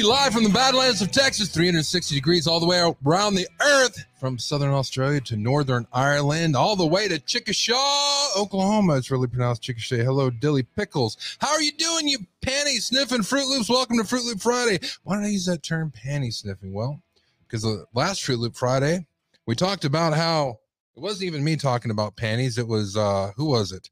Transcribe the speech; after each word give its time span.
You 0.00 0.08
live 0.08 0.32
from 0.32 0.44
the 0.44 0.48
Badlands 0.48 1.02
of 1.02 1.10
Texas, 1.10 1.50
360 1.50 2.14
degrees 2.14 2.46
all 2.46 2.58
the 2.58 2.64
way 2.64 2.80
around 3.04 3.34
the 3.34 3.46
earth, 3.60 4.02
from 4.18 4.38
southern 4.38 4.70
Australia 4.70 5.20
to 5.20 5.36
northern 5.36 5.86
Ireland, 5.92 6.56
all 6.56 6.74
the 6.74 6.86
way 6.86 7.06
to 7.06 7.18
Chickasha, 7.18 8.34
Oklahoma. 8.34 8.96
It's 8.96 9.10
really 9.10 9.26
pronounced 9.26 9.62
Chickasha. 9.62 10.02
Hello, 10.02 10.30
Dilly 10.30 10.62
Pickles. 10.62 11.18
How 11.38 11.50
are 11.50 11.60
you 11.60 11.72
doing, 11.72 12.08
you 12.08 12.16
panty 12.40 12.80
sniffing 12.80 13.22
Fruit 13.22 13.46
Loops? 13.46 13.68
Welcome 13.68 13.98
to 13.98 14.04
Fruit 14.04 14.24
Loop 14.24 14.40
Friday. 14.40 14.78
Why 15.02 15.16
did 15.16 15.26
I 15.26 15.28
use 15.28 15.44
that 15.44 15.62
term, 15.62 15.92
panty 15.92 16.32
sniffing? 16.32 16.72
Well, 16.72 17.02
because 17.46 17.60
the 17.60 17.84
last 17.92 18.24
Fruit 18.24 18.38
Loop 18.38 18.56
Friday, 18.56 19.06
we 19.44 19.54
talked 19.54 19.84
about 19.84 20.14
how 20.14 20.60
it 20.96 21.00
wasn't 21.00 21.24
even 21.24 21.44
me 21.44 21.56
talking 21.56 21.90
about 21.90 22.16
panties. 22.16 22.56
It 22.56 22.68
was, 22.68 22.96
uh, 22.96 23.32
who 23.36 23.50
was 23.50 23.70
it? 23.70 23.90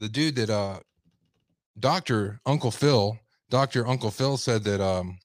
The 0.00 0.08
dude 0.08 0.36
that, 0.36 0.48
uh, 0.48 0.80
Dr. 1.78 2.40
Uncle 2.46 2.70
Phil 2.70 3.18
Dr. 3.52 3.86
Uncle 3.86 4.10
Phil 4.10 4.38
said 4.38 4.64
that 4.64 4.80
um, 4.80 5.18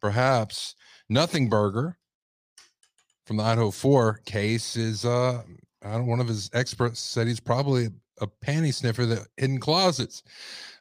perhaps 0.00 0.74
Nothing 1.08 1.48
Burger 1.48 1.96
from 3.26 3.36
the 3.36 3.44
Idaho 3.44 3.70
4 3.70 4.22
case 4.24 4.76
is 4.76 5.04
uh, 5.04 5.40
I 5.80 5.92
don't 5.92 6.08
one 6.08 6.18
of 6.18 6.26
his 6.26 6.50
experts 6.52 6.98
said 6.98 7.28
he's 7.28 7.38
probably 7.38 7.90
a 8.20 8.26
panty 8.26 8.74
sniffer 8.74 9.06
that 9.06 9.28
hidden 9.36 9.60
closets. 9.60 10.24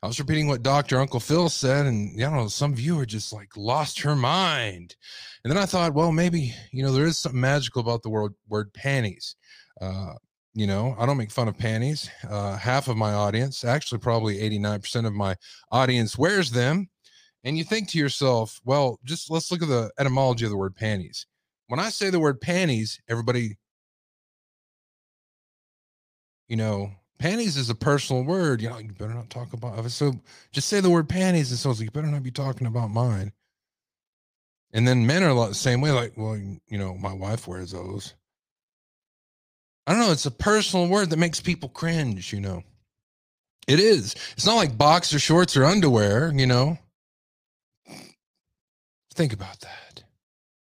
I 0.01 0.07
was 0.07 0.19
repeating 0.19 0.47
what 0.47 0.63
Dr. 0.63 0.97
Uncle 0.97 1.19
Phil 1.19 1.47
said, 1.47 1.85
and 1.85 2.11
you 2.19 2.27
know, 2.27 2.47
some 2.47 2.73
viewer 2.73 3.05
just 3.05 3.31
like 3.31 3.55
lost 3.55 4.01
her 4.01 4.15
mind. 4.15 4.95
And 5.43 5.51
then 5.51 5.61
I 5.61 5.67
thought, 5.67 5.93
well, 5.93 6.11
maybe 6.11 6.55
you 6.71 6.83
know, 6.83 6.91
there 6.91 7.05
is 7.05 7.19
something 7.19 7.39
magical 7.39 7.81
about 7.81 8.01
the 8.01 8.09
word 8.09 8.33
word 8.49 8.73
panties. 8.73 9.35
Uh, 9.79 10.13
you 10.53 10.67
know 10.67 10.95
i 10.99 11.05
don't 11.05 11.17
make 11.17 11.31
fun 11.31 11.47
of 11.47 11.57
panties 11.57 12.09
uh, 12.29 12.55
half 12.57 12.87
of 12.87 12.97
my 12.97 13.13
audience 13.13 13.63
actually 13.63 13.99
probably 13.99 14.37
89% 14.37 15.05
of 15.07 15.13
my 15.13 15.35
audience 15.71 16.17
wears 16.17 16.51
them 16.51 16.89
and 17.43 17.57
you 17.57 17.63
think 17.63 17.89
to 17.89 17.97
yourself 17.97 18.59
well 18.63 18.99
just 19.03 19.31
let's 19.31 19.51
look 19.51 19.61
at 19.61 19.67
the 19.67 19.91
etymology 19.99 20.45
of 20.45 20.51
the 20.51 20.57
word 20.57 20.75
panties. 20.75 21.25
When 21.67 21.79
i 21.79 21.89
say 21.89 22.09
the 22.09 22.19
word 22.19 22.39
panties 22.39 22.99
everybody 23.09 23.57
you 26.47 26.57
know 26.57 26.91
panties 27.23 27.55
is 27.55 27.69
a 27.69 27.75
personal 27.75 28.23
word. 28.23 28.61
You 28.61 28.69
know 28.69 28.77
you 28.79 28.91
better 28.91 29.13
not 29.13 29.29
talk 29.29 29.53
about 29.53 29.83
it. 29.83 29.89
so 29.91 30.13
just 30.51 30.67
say 30.67 30.81
the 30.81 30.89
word 30.89 31.07
panties 31.07 31.51
and 31.51 31.57
so 31.57 31.81
you 31.81 31.89
better 31.89 32.07
not 32.07 32.21
be 32.21 32.31
talking 32.31 32.67
about 32.67 32.91
mine. 32.91 33.31
And 34.73 34.85
then 34.85 35.07
men 35.07 35.23
are 35.23 35.29
a 35.29 35.33
lot 35.33 35.47
the 35.47 35.55
same 35.55 35.79
way 35.79 35.91
like 35.91 36.13
well 36.17 36.35
you 36.35 36.77
know 36.77 36.95
my 36.95 37.13
wife 37.13 37.47
wears 37.47 37.71
those 37.71 38.13
I 39.85 39.93
don't 39.93 40.01
know. 40.01 40.11
It's 40.11 40.25
a 40.25 40.31
personal 40.31 40.87
word 40.87 41.09
that 41.09 41.17
makes 41.17 41.41
people 41.41 41.69
cringe, 41.69 42.31
you 42.31 42.39
know. 42.39 42.63
It 43.67 43.79
is. 43.79 44.15
It's 44.33 44.45
not 44.45 44.55
like 44.55 44.77
boxer 44.77 45.19
shorts 45.19 45.57
or 45.57 45.65
underwear, 45.65 46.31
you 46.33 46.47
know. 46.47 46.77
Think 49.13 49.33
about 49.33 49.59
that. 49.61 50.03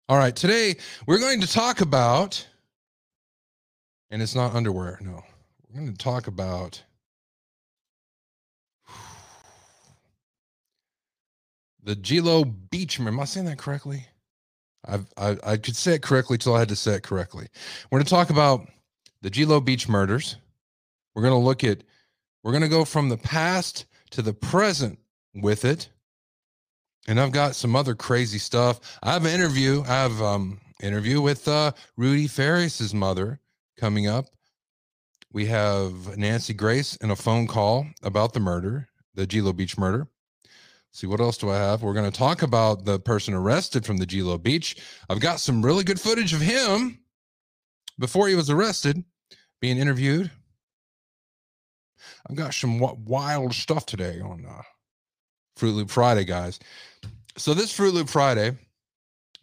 All 0.09 0.17
right. 0.17 0.35
Today, 0.35 0.77
we're 1.07 1.19
going 1.19 1.41
to 1.41 1.47
talk 1.47 1.81
about, 1.81 2.47
and 4.11 4.21
it's 4.21 4.35
not 4.35 4.55
underwear, 4.55 4.98
no. 5.03 5.23
We're 5.69 5.81
going 5.81 5.93
to 5.93 5.98
talk 5.98 6.27
about 6.27 6.83
the 11.83 11.95
Gilo 11.95 12.53
Beach. 12.70 12.98
Am 12.98 13.20
I 13.20 13.25
saying 13.25 13.47
that 13.47 13.59
correctly? 13.59 14.07
I've, 14.85 15.07
I, 15.17 15.36
I 15.45 15.57
could 15.59 15.77
say 15.77 15.95
it 15.95 16.03
correctly 16.03 16.39
till 16.39 16.55
I 16.55 16.59
had 16.59 16.70
to 16.70 16.77
say 16.77 16.95
it 16.95 17.03
correctly. 17.03 17.48
We're 17.91 17.98
going 17.98 18.07
to 18.07 18.11
talk 18.11 18.30
about 18.30 18.67
the 19.23 19.31
Gilo 19.31 19.64
Beach 19.64 19.89
murders. 19.89 20.36
We're 21.14 21.23
going 21.23 21.35
to 21.35 21.45
look 21.45 21.64
at, 21.64 21.83
we're 22.42 22.53
going 22.53 22.63
to 22.63 22.69
go 22.69 22.85
from 22.85 23.08
the 23.08 23.17
past 23.17 23.86
to 24.11 24.23
the 24.23 24.33
present 24.33 24.98
with 25.35 25.64
it. 25.64 25.89
And 27.08 27.20
I've 27.20 27.33
got 27.33 27.57
some 27.57 27.75
other 27.75 27.95
crazy 27.95 28.39
stuff. 28.39 28.98
I 29.03 29.13
have 29.13 29.25
an 29.25 29.33
interview. 29.33 29.83
I 29.83 30.03
have 30.03 30.20
um 30.20 30.61
interview 30.83 31.20
with 31.20 31.47
uh, 31.48 31.73
Rudy 31.97 32.27
Farias's 32.27 32.95
mother 32.95 33.41
coming 33.79 34.07
up. 34.07 34.27
We 35.33 35.47
have 35.47 36.17
Nancy 36.17 36.55
Grace 36.55 36.98
and 37.01 37.13
a 37.13 37.17
phone 37.17 37.47
call 37.47 37.86
about 38.03 38.33
the 38.33 38.41
murder, 38.41 38.89
the 39.14 39.27
Gilo 39.27 39.55
Beach 39.55 39.79
murder. 39.79 40.09
See 40.92 41.07
what 41.07 41.20
else 41.20 41.39
do 41.39 41.51
I 41.51 41.57
have? 41.57 41.83
We're 41.83 41.95
going 41.95 42.11
to 42.11 42.17
talk 42.17 42.42
about 42.42 42.85
the 42.85 42.98
person 42.98 43.33
arrested 43.33 43.86
from 43.86 43.98
the 43.98 44.07
Gilo 44.07 44.42
Beach. 44.42 44.77
I've 45.09 45.20
got 45.20 45.39
some 45.39 45.64
really 45.64 45.85
good 45.85 46.01
footage 46.01 46.33
of 46.33 46.41
him 46.41 46.99
before 48.00 48.27
he 48.27 48.34
was 48.34 48.50
arrested, 48.50 49.05
being 49.61 49.78
interviewed. 49.78 50.30
I've 52.28 52.36
got 52.36 52.55
some 52.55 52.80
wild 53.05 53.55
stuff 53.55 53.86
today 53.86 54.20
on 54.20 54.44
uh, 54.48 54.62
Fruit 55.56 55.72
Loop 55.72 55.90
Friday, 55.90 56.24
guys. 56.24 56.58
So 57.36 57.55
this 57.55 57.72
Fruit 57.72 57.94
Loop 57.94 58.08
Friday, 58.08 58.56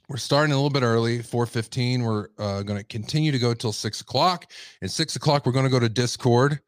we're 0.09 0.17
starting 0.17 0.51
a 0.51 0.55
little 0.55 0.71
bit 0.71 0.83
early, 0.83 1.19
4.15. 1.19 2.03
We're 2.03 2.27
uh, 2.39 2.63
going 2.63 2.79
to 2.79 2.85
continue 2.85 3.31
to 3.31 3.39
go 3.39 3.53
till 3.53 3.71
6 3.71 4.01
o'clock. 4.01 4.51
At 4.81 4.89
6 4.89 5.15
o'clock, 5.15 5.45
we're 5.45 5.51
going 5.51 5.65
to 5.65 5.71
go 5.71 5.79
to 5.79 5.89
Discord, 5.89 6.59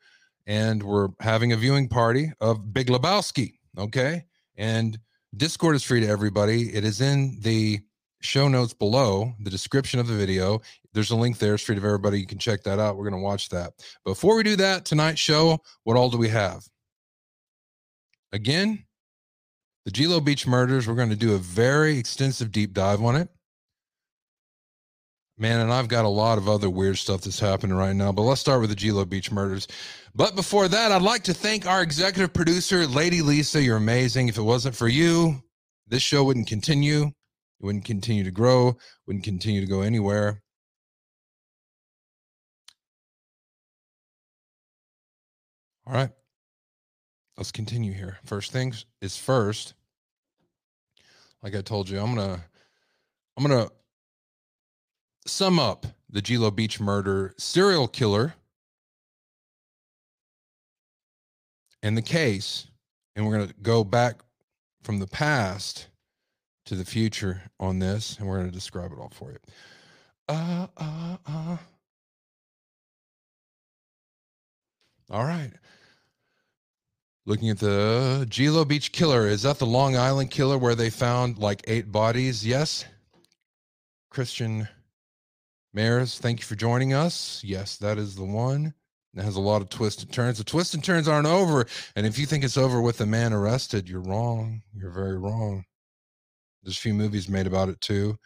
and 0.45 0.83
we're 0.83 1.09
having 1.19 1.53
a 1.53 1.57
viewing 1.57 1.87
party 1.87 2.31
of 2.39 2.73
Big 2.73 2.87
Lebowski, 2.87 3.55
okay? 3.77 4.25
And 4.57 4.99
Discord 5.35 5.75
is 5.75 5.83
free 5.83 6.01
to 6.01 6.07
everybody. 6.07 6.75
It 6.75 6.83
is 6.83 7.01
in 7.01 7.39
the 7.41 7.79
show 8.21 8.47
notes 8.47 8.73
below 8.73 9.33
the 9.39 9.49
description 9.49 9.99
of 9.99 10.07
the 10.07 10.15
video. 10.15 10.61
There's 10.93 11.11
a 11.11 11.15
link 11.15 11.37
there, 11.37 11.57
straight 11.57 11.77
of 11.77 11.85
everybody. 11.85 12.19
You 12.19 12.25
can 12.25 12.39
check 12.39 12.63
that 12.63 12.79
out. 12.79 12.97
We're 12.97 13.09
going 13.09 13.21
to 13.21 13.25
watch 13.25 13.49
that. 13.49 13.73
Before 14.03 14.35
we 14.35 14.43
do 14.43 14.55
that, 14.57 14.85
tonight's 14.85 15.19
show, 15.19 15.59
what 15.83 15.97
all 15.97 16.09
do 16.09 16.17
we 16.17 16.29
have? 16.29 16.63
Again, 18.31 18.85
the 19.85 19.91
Gilo 19.91 20.23
Beach 20.23 20.45
murders. 20.45 20.87
We're 20.87 20.95
going 20.95 21.09
to 21.09 21.15
do 21.15 21.35
a 21.35 21.39
very 21.39 21.97
extensive 21.97 22.51
deep 22.51 22.73
dive 22.73 23.01
on 23.03 23.15
it. 23.15 23.29
Man, 25.37 25.61
and 25.61 25.71
I've 25.71 25.87
got 25.87 26.03
a 26.03 26.09
lot 26.09 26.37
of 26.37 26.49
other 26.49 26.69
weird 26.69 26.97
stuff 26.97 27.21
that's 27.21 27.39
happening 27.39 27.75
right 27.75 27.95
now, 27.95 28.11
but 28.11 28.23
let's 28.23 28.41
start 28.41 28.59
with 28.59 28.71
the 28.71 28.75
Gilo 28.75 29.07
Beach 29.07 29.31
murders. 29.31 29.67
But 30.13 30.35
before 30.35 30.67
that, 30.67 30.91
I'd 30.91 31.01
like 31.01 31.23
to 31.23 31.33
thank 31.33 31.65
our 31.65 31.81
executive 31.81 32.33
producer, 32.33 32.85
Lady 32.85 33.21
Lisa. 33.21 33.61
You're 33.61 33.77
amazing. 33.77 34.27
If 34.27 34.37
it 34.37 34.41
wasn't 34.41 34.75
for 34.75 34.89
you, 34.89 35.41
this 35.87 36.01
show 36.01 36.25
wouldn't 36.25 36.47
continue. 36.47 37.11
It 37.59 37.65
wouldn't 37.65 37.85
continue 37.85 38.23
to 38.23 38.31
grow, 38.31 38.77
wouldn't 39.05 39.25
continue 39.25 39.61
to 39.61 39.67
go 39.67 39.81
anywhere. 39.81 40.41
All 45.85 45.93
right. 45.93 46.11
Let's 47.35 47.51
continue 47.51 47.93
here. 47.93 48.17
First 48.25 48.51
things 48.51 48.85
is 49.01 49.17
first. 49.17 49.73
Like 51.41 51.55
I 51.55 51.61
told 51.61 51.89
you, 51.89 51.99
I'm 51.99 52.15
going 52.15 52.27
to 52.35 52.43
I'm 53.37 53.45
going 53.45 53.65
to 53.65 53.71
sum 55.25 55.59
up 55.59 55.85
the 56.09 56.21
Gilo 56.21 56.53
Beach 56.53 56.79
murder 56.79 57.33
serial 57.37 57.87
killer 57.87 58.33
and 61.81 61.95
the 61.95 62.01
case 62.01 62.67
and 63.15 63.25
we're 63.25 63.37
going 63.37 63.47
to 63.47 63.53
go 63.61 63.83
back 63.83 64.21
from 64.83 64.99
the 64.99 65.07
past 65.07 65.88
to 66.69 66.75
the 66.75 66.85
future 66.85 67.41
on 67.59 67.79
this, 67.79 68.17
and 68.17 68.27
we're 68.27 68.37
going 68.37 68.49
to 68.49 68.53
describe 68.53 68.91
it 68.91 68.99
all 68.99 69.09
for 69.09 69.31
you. 69.31 69.37
Uh, 70.27 70.67
uh, 70.77 71.17
uh. 71.25 71.57
All 75.09 75.23
right. 75.23 75.51
Looking 77.25 77.49
at 77.49 77.57
the 77.57 78.27
Gilo 78.29 78.67
Beach 78.67 78.91
killer. 78.91 79.27
Is 79.27 79.41
that 79.41 79.57
the 79.57 79.65
Long 79.65 79.97
Island 79.97 80.29
killer 80.29 80.59
where 80.59 80.75
they 80.75 80.91
found 80.91 81.39
like 81.39 81.63
eight 81.67 81.91
bodies? 81.91 82.45
Yes. 82.45 82.85
Christian 84.11 84.67
Mares, 85.73 86.19
thank 86.19 86.39
you 86.39 86.45
for 86.45 86.55
joining 86.55 86.93
us. 86.93 87.43
Yes, 87.43 87.77
that 87.77 87.97
is 87.97 88.15
the 88.15 88.25
one. 88.25 88.75
It 89.15 89.23
has 89.23 89.35
a 89.35 89.41
lot 89.41 89.63
of 89.63 89.69
twists 89.69 90.03
and 90.03 90.13
turns. 90.13 90.37
The 90.37 90.43
twists 90.43 90.75
and 90.75 90.83
turns 90.83 91.07
aren't 91.07 91.27
over. 91.27 91.65
And 91.95 92.05
if 92.05 92.19
you 92.19 92.27
think 92.27 92.43
it's 92.43 92.57
over 92.57 92.79
with 92.79 92.99
the 92.99 93.07
man 93.07 93.33
arrested, 93.33 93.89
you're 93.89 94.01
wrong. 94.01 94.61
You're 94.75 94.91
very 94.91 95.17
wrong. 95.17 95.65
There's 96.63 96.77
a 96.77 96.81
few 96.81 96.93
movies 96.93 97.29
made 97.29 97.47
about 97.47 97.69
it 97.69 97.79
too. 97.81 98.17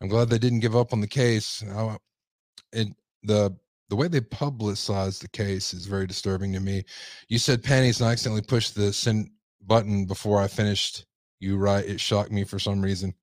I'm 0.00 0.08
glad 0.08 0.28
they 0.28 0.38
didn't 0.38 0.60
give 0.60 0.76
up 0.76 0.92
on 0.92 1.00
the 1.00 1.06
case. 1.06 1.62
And 2.72 2.94
the 3.22 3.56
the 3.88 3.96
way 3.96 4.06
they 4.06 4.20
publicized 4.20 5.22
the 5.22 5.28
case 5.28 5.72
is 5.72 5.86
very 5.86 6.06
disturbing 6.06 6.52
to 6.52 6.60
me. 6.60 6.84
You 7.28 7.38
said 7.38 7.62
panties 7.62 8.00
and 8.00 8.08
I 8.08 8.12
accidentally 8.12 8.42
pushed 8.42 8.74
the 8.74 8.92
send 8.92 9.30
button 9.66 10.04
before 10.04 10.40
I 10.40 10.46
finished. 10.46 11.06
You 11.40 11.56
right? 11.56 11.84
It 11.84 12.00
shocked 12.00 12.30
me 12.30 12.44
for 12.44 12.58
some 12.58 12.82
reason. 12.82 13.14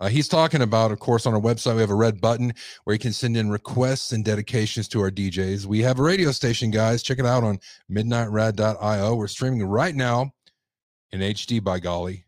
Uh, 0.00 0.08
he's 0.08 0.28
talking 0.28 0.62
about, 0.62 0.92
of 0.92 0.98
course, 0.98 1.26
on 1.26 1.34
our 1.34 1.40
website, 1.40 1.74
we 1.74 1.82
have 1.82 1.90
a 1.90 1.94
red 1.94 2.22
button 2.22 2.54
where 2.84 2.94
you 2.94 2.98
can 2.98 3.12
send 3.12 3.36
in 3.36 3.50
requests 3.50 4.12
and 4.12 4.24
dedications 4.24 4.88
to 4.88 5.00
our 5.02 5.10
DJs. 5.10 5.66
We 5.66 5.80
have 5.80 5.98
a 5.98 6.02
radio 6.02 6.32
station, 6.32 6.70
guys. 6.70 7.02
Check 7.02 7.18
it 7.18 7.26
out 7.26 7.44
on 7.44 7.58
midnightrad.io. 7.90 9.14
We're 9.14 9.26
streaming 9.26 9.62
right 9.62 9.94
now 9.94 10.32
in 11.12 11.20
HD, 11.20 11.62
by 11.62 11.80
golly. 11.80 12.24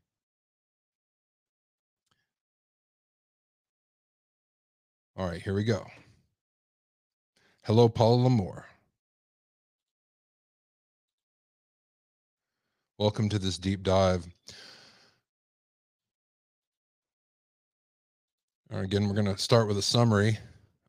All 5.14 5.28
right, 5.28 5.42
here 5.42 5.52
we 5.52 5.64
go. 5.64 5.86
Hello, 7.64 7.86
Paula 7.88 8.30
Lamore. 8.30 8.64
Welcome 12.98 13.28
to 13.28 13.38
this 13.38 13.58
deep 13.58 13.82
dive. 13.82 14.26
Again, 18.70 19.06
we're 19.06 19.14
going 19.14 19.26
to 19.26 19.36
start 19.36 19.68
with 19.68 19.76
a 19.76 19.82
summary 19.82 20.38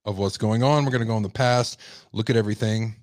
of 0.06 0.18
what's 0.18 0.38
going 0.38 0.64
on. 0.64 0.86
We're 0.86 0.92
going 0.92 1.02
to 1.02 1.08
go 1.08 1.18
in 1.18 1.24
the 1.24 1.30
past, 1.30 1.78
look 2.14 2.30
at 2.30 2.38
everything. 2.38 2.96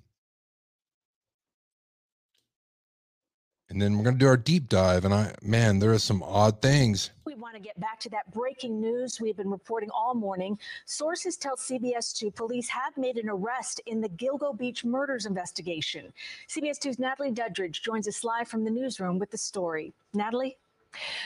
And 3.69 3.79
then 3.79 3.95
we're 3.95 4.03
going 4.03 4.15
to 4.15 4.19
do 4.19 4.27
our 4.27 4.37
deep 4.37 4.69
dive. 4.69 5.05
And 5.05 5.13
I, 5.13 5.35
man, 5.43 5.77
there 5.77 5.93
are 5.93 5.99
some 5.99 6.23
odd 6.23 6.63
things 6.63 7.11
Want 7.41 7.55
to 7.55 7.59
get 7.59 7.79
back 7.79 7.99
to 8.01 8.09
that 8.11 8.31
breaking 8.31 8.79
news 8.79 9.19
we've 9.19 9.35
been 9.35 9.49
reporting 9.49 9.89
all 9.89 10.13
morning. 10.13 10.59
Sources 10.85 11.37
tell 11.37 11.55
CBS 11.55 12.15
2 12.15 12.29
police 12.29 12.69
have 12.69 12.95
made 12.97 13.17
an 13.17 13.27
arrest 13.27 13.81
in 13.87 13.99
the 13.99 14.09
Gilgo 14.09 14.55
Beach 14.55 14.85
murders 14.85 15.25
investigation. 15.25 16.13
CBS 16.47 16.77
2's 16.77 16.99
Natalie 16.99 17.31
Duddridge 17.31 17.81
joins 17.81 18.07
us 18.07 18.23
live 18.23 18.47
from 18.47 18.63
the 18.63 18.69
newsroom 18.69 19.17
with 19.17 19.31
the 19.31 19.39
story. 19.39 19.91
Natalie? 20.13 20.55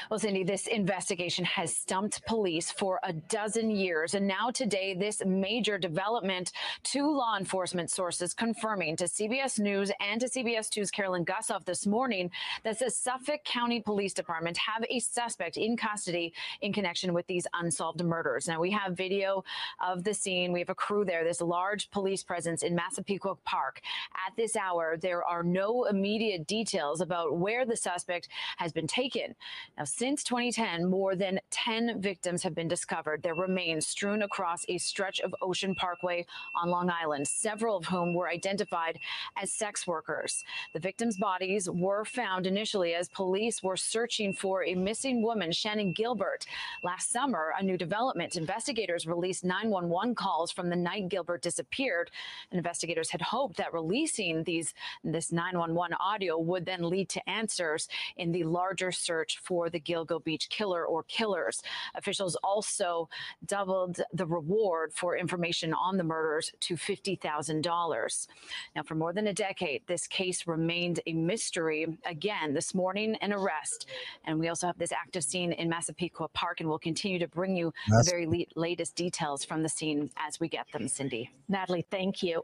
Well, 0.09 0.19
Cindy, 0.19 0.43
this 0.43 0.67
investigation 0.67 1.45
has 1.45 1.75
stumped 1.75 2.25
police 2.25 2.71
for 2.71 2.99
a 3.03 3.13
dozen 3.13 3.71
years. 3.71 4.13
And 4.13 4.27
now 4.27 4.51
today, 4.51 4.93
this 4.93 5.23
major 5.25 5.77
development, 5.77 6.51
two 6.83 7.09
law 7.09 7.37
enforcement 7.37 7.89
sources 7.89 8.33
confirming 8.33 8.95
to 8.97 9.05
CBS 9.05 9.59
News 9.59 9.91
and 9.99 10.21
to 10.21 10.27
CBS 10.27 10.69
2's 10.69 10.91
Carolyn 10.91 11.25
Gusoff 11.25 11.65
this 11.65 11.87
morning 11.87 12.29
that 12.63 12.79
the 12.79 12.89
Suffolk 12.89 13.43
County 13.43 13.81
Police 13.81 14.13
Department 14.13 14.57
have 14.57 14.85
a 14.89 14.99
suspect 14.99 15.57
in 15.57 15.75
custody 15.75 16.33
in 16.61 16.71
connection 16.71 17.13
with 17.13 17.25
these 17.27 17.47
unsolved 17.53 18.03
murders. 18.03 18.47
Now, 18.47 18.59
we 18.59 18.71
have 18.71 18.95
video 18.95 19.43
of 19.83 20.03
the 20.03 20.13
scene. 20.13 20.51
We 20.51 20.59
have 20.59 20.69
a 20.69 20.75
crew 20.75 21.05
there, 21.05 21.23
this 21.23 21.41
large 21.41 21.89
police 21.91 22.23
presence 22.23 22.63
in 22.63 22.75
Massapequa 22.75 23.35
Park. 23.43 23.81
At 24.27 24.35
this 24.35 24.55
hour, 24.55 24.97
there 24.97 25.23
are 25.23 25.43
no 25.43 25.85
immediate 25.85 26.47
details 26.47 27.01
about 27.01 27.37
where 27.37 27.65
the 27.65 27.75
suspect 27.75 28.29
has 28.57 28.71
been 28.71 28.87
taken. 28.87 29.35
Now, 29.77 29.83
since 29.83 30.23
2010, 30.23 30.85
more 30.85 31.15
than 31.15 31.39
10 31.51 32.01
victims 32.01 32.43
have 32.43 32.55
been 32.55 32.67
discovered. 32.67 33.23
Their 33.23 33.35
remains 33.35 33.87
strewn 33.87 34.21
across 34.21 34.65
a 34.67 34.77
stretch 34.77 35.19
of 35.19 35.35
Ocean 35.41 35.75
Parkway 35.75 36.25
on 36.55 36.69
Long 36.69 36.89
Island, 36.89 37.27
several 37.27 37.77
of 37.77 37.85
whom 37.85 38.13
were 38.13 38.29
identified 38.29 38.99
as 39.41 39.51
sex 39.51 39.87
workers. 39.87 40.43
The 40.73 40.79
victims' 40.79 41.17
bodies 41.17 41.69
were 41.69 42.05
found 42.05 42.47
initially 42.47 42.93
as 42.93 43.09
police 43.09 43.63
were 43.63 43.77
searching 43.77 44.33
for 44.33 44.63
a 44.63 44.75
missing 44.75 45.21
woman, 45.21 45.51
Shannan 45.51 45.95
Gilbert. 45.95 46.45
Last 46.83 47.11
summer, 47.11 47.53
a 47.57 47.63
new 47.63 47.77
development. 47.77 48.35
Investigators 48.35 49.07
released 49.07 49.43
911 49.43 50.15
calls 50.15 50.51
from 50.51 50.69
the 50.69 50.75
night 50.75 51.09
Gilbert 51.09 51.41
disappeared. 51.41 52.11
And 52.51 52.57
Investigators 52.57 53.09
had 53.09 53.21
hoped 53.21 53.57
that 53.57 53.73
releasing 53.73 54.43
these 54.43 54.73
this 55.03 55.31
911 55.31 55.95
audio 55.99 56.37
would 56.37 56.65
then 56.65 56.89
lead 56.89 57.09
to 57.09 57.29
answers 57.29 57.87
in 58.17 58.31
the 58.31 58.43
larger 58.43 58.91
search 58.91 59.37
for 59.45 59.69
the 59.69 59.79
Gilgo 59.79 60.23
Beach 60.23 60.49
killer 60.49 60.85
or 60.85 61.03
killers. 61.03 61.61
Officials 61.93 62.35
also 62.43 63.07
doubled 63.45 64.01
the 64.13 64.25
reward 64.25 64.91
for 64.93 65.15
information 65.17 65.73
on 65.73 65.97
the 65.97 66.03
murders 66.03 66.51
to 66.61 66.75
$50,000. 66.75 68.27
Now, 68.75 68.83
for 68.83 68.95
more 68.95 69.13
than 69.13 69.27
a 69.27 69.33
decade, 69.33 69.83
this 69.87 70.07
case 70.07 70.47
remained 70.47 70.99
a 71.05 71.13
mystery. 71.13 71.97
Again, 72.05 72.53
this 72.53 72.73
morning, 72.73 73.15
an 73.21 73.31
arrest. 73.31 73.87
And 74.25 74.39
we 74.39 74.49
also 74.49 74.67
have 74.67 74.77
this 74.77 74.91
active 74.91 75.23
scene 75.23 75.51
in 75.53 75.69
Massapequa 75.69 76.27
Park, 76.29 76.59
and 76.59 76.67
we'll 76.69 76.79
continue 76.79 77.19
to 77.19 77.27
bring 77.27 77.55
you 77.55 77.71
Mass- 77.87 78.05
the 78.05 78.11
very 78.11 78.25
le- 78.25 78.45
latest 78.59 78.95
details 78.95 79.45
from 79.45 79.61
the 79.63 79.69
scene 79.69 80.09
as 80.17 80.39
we 80.39 80.47
get 80.47 80.65
them, 80.71 80.87
Cindy. 80.87 81.29
Natalie, 81.47 81.85
thank 81.91 82.23
you. 82.23 82.41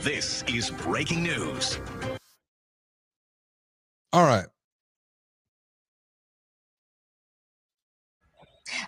This 0.00 0.44
is 0.46 0.70
breaking 0.70 1.24
news. 1.24 1.80
All 4.16 4.24
right. 4.24 4.46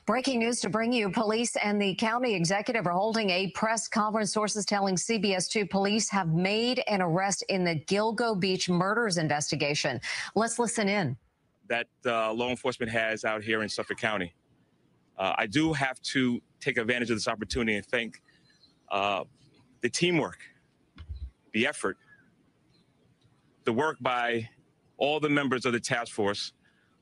Breaking 0.06 0.38
news 0.38 0.58
to 0.60 0.70
bring 0.70 0.90
you 0.90 1.10
police 1.10 1.54
and 1.56 1.78
the 1.78 1.94
county 1.96 2.32
executive 2.32 2.86
are 2.86 2.94
holding 2.94 3.28
a 3.28 3.50
press 3.50 3.88
conference. 3.88 4.32
Sources 4.32 4.64
telling 4.64 4.96
CBS 4.96 5.50
2 5.50 5.66
police 5.66 6.08
have 6.08 6.28
made 6.28 6.82
an 6.88 7.02
arrest 7.02 7.44
in 7.50 7.62
the 7.62 7.78
Gilgo 7.80 8.40
Beach 8.40 8.70
murders 8.70 9.18
investigation. 9.18 10.00
Let's 10.34 10.58
listen 10.58 10.88
in. 10.88 11.14
That 11.68 11.88
uh, 12.06 12.32
law 12.32 12.48
enforcement 12.48 12.90
has 12.90 13.26
out 13.26 13.44
here 13.44 13.62
in 13.62 13.68
Suffolk 13.68 13.98
County. 13.98 14.34
Uh, 15.18 15.34
I 15.36 15.44
do 15.44 15.74
have 15.74 16.00
to 16.04 16.40
take 16.58 16.78
advantage 16.78 17.10
of 17.10 17.18
this 17.18 17.28
opportunity 17.28 17.76
and 17.76 17.84
thank 17.84 18.22
uh, 18.90 19.24
the 19.82 19.90
teamwork, 19.90 20.38
the 21.52 21.66
effort, 21.66 21.98
the 23.64 23.74
work 23.74 23.98
by 24.00 24.48
all 24.98 25.20
the 25.20 25.28
members 25.28 25.64
of 25.64 25.72
the 25.72 25.80
task 25.80 26.12
force, 26.12 26.52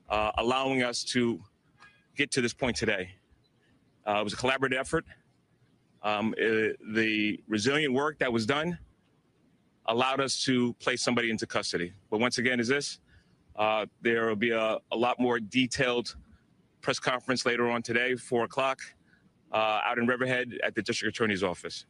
uh, 0.09 0.31
allowing 0.37 0.83
us 0.83 1.03
to 1.03 1.41
get 2.15 2.31
to 2.31 2.41
this 2.41 2.53
point 2.53 2.75
today. 2.75 3.09
Uh, 4.07 4.21
it 4.21 4.23
was 4.23 4.33
a 4.33 4.37
collaborative 4.37 4.79
effort. 4.79 5.05
Um, 6.03 6.33
it, 6.37 6.77
the 6.93 7.39
resilient 7.47 7.93
work 7.93 8.19
that 8.19 8.31
was 8.31 8.45
done 8.45 8.77
allowed 9.87 10.21
us 10.21 10.43
to 10.45 10.73
place 10.73 11.01
somebody 11.01 11.29
into 11.29 11.45
custody. 11.45 11.93
But 12.09 12.19
once 12.19 12.37
again, 12.37 12.59
is 12.59 12.67
this? 12.67 12.99
Uh, 13.55 13.85
there 14.01 14.27
will 14.27 14.35
be 14.35 14.51
a, 14.51 14.77
a, 14.91 14.95
lot 14.95 15.19
more 15.19 15.39
detailed 15.39 16.15
press 16.81 16.99
conference 16.99 17.45
later 17.45 17.69
on 17.69 17.81
today, 17.81 18.15
four 18.15 18.43
o'clock, 18.43 18.79
uh, 19.51 19.81
out 19.83 19.97
in 19.97 20.05
Riverhead 20.05 20.59
at 20.63 20.75
the 20.75 20.81
district 20.81 21.15
attorney's 21.15 21.41
office. 21.41 21.85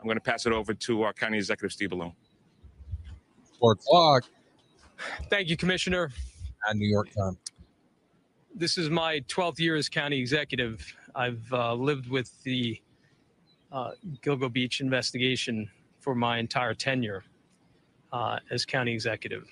I'm 0.00 0.06
going 0.06 0.16
to 0.16 0.22
pass 0.22 0.46
it 0.46 0.52
over 0.52 0.74
to 0.74 1.02
our 1.02 1.12
county 1.12 1.36
executive, 1.36 1.72
Steve 1.72 1.90
Bellone. 1.90 2.14
Four 3.60 3.72
o'clock. 3.72 4.24
Thank 5.28 5.48
you, 5.48 5.56
Commissioner. 5.56 6.10
New 6.74 6.88
York 6.88 7.08
time. 7.12 7.38
This 8.54 8.78
is 8.78 8.90
my 8.90 9.20
12th 9.28 9.58
year 9.58 9.76
as 9.76 9.88
county 9.88 10.18
executive. 10.18 10.84
I've 11.14 11.42
uh, 11.52 11.74
lived 11.74 12.08
with 12.08 12.42
the 12.42 12.80
uh, 13.72 13.92
Gilgo 14.22 14.52
Beach 14.52 14.80
investigation 14.80 15.70
for 16.00 16.14
my 16.14 16.38
entire 16.38 16.74
tenure 16.74 17.24
uh, 18.12 18.38
as 18.50 18.64
county 18.64 18.92
executive. 18.92 19.48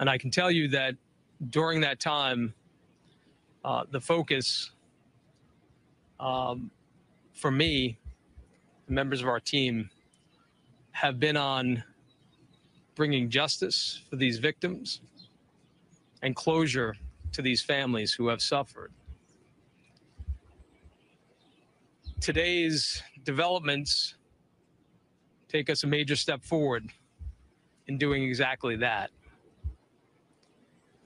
And 0.00 0.10
I 0.10 0.18
can 0.18 0.30
tell 0.30 0.50
you 0.50 0.68
that 0.68 0.94
during 1.50 1.80
that 1.82 2.00
time, 2.00 2.54
uh, 3.64 3.84
the 3.90 4.00
focus 4.00 4.72
um, 6.20 6.70
for 7.32 7.50
me, 7.50 7.98
the 8.86 8.92
members 8.92 9.20
of 9.22 9.28
our 9.28 9.40
team, 9.40 9.90
have 10.92 11.18
been 11.18 11.36
on 11.36 11.82
bringing 12.94 13.28
justice 13.28 14.02
for 14.08 14.16
these 14.16 14.38
victims 14.38 15.00
and 16.22 16.34
closure 16.34 16.96
to 17.32 17.42
these 17.42 17.60
families 17.60 18.12
who 18.12 18.28
have 18.28 18.40
suffered. 18.40 18.92
Today's 22.20 23.02
developments 23.24 24.14
take 25.48 25.68
us 25.68 25.84
a 25.84 25.86
major 25.86 26.16
step 26.16 26.42
forward 26.42 26.88
in 27.86 27.98
doing 27.98 28.24
exactly 28.24 28.76
that. 28.76 29.10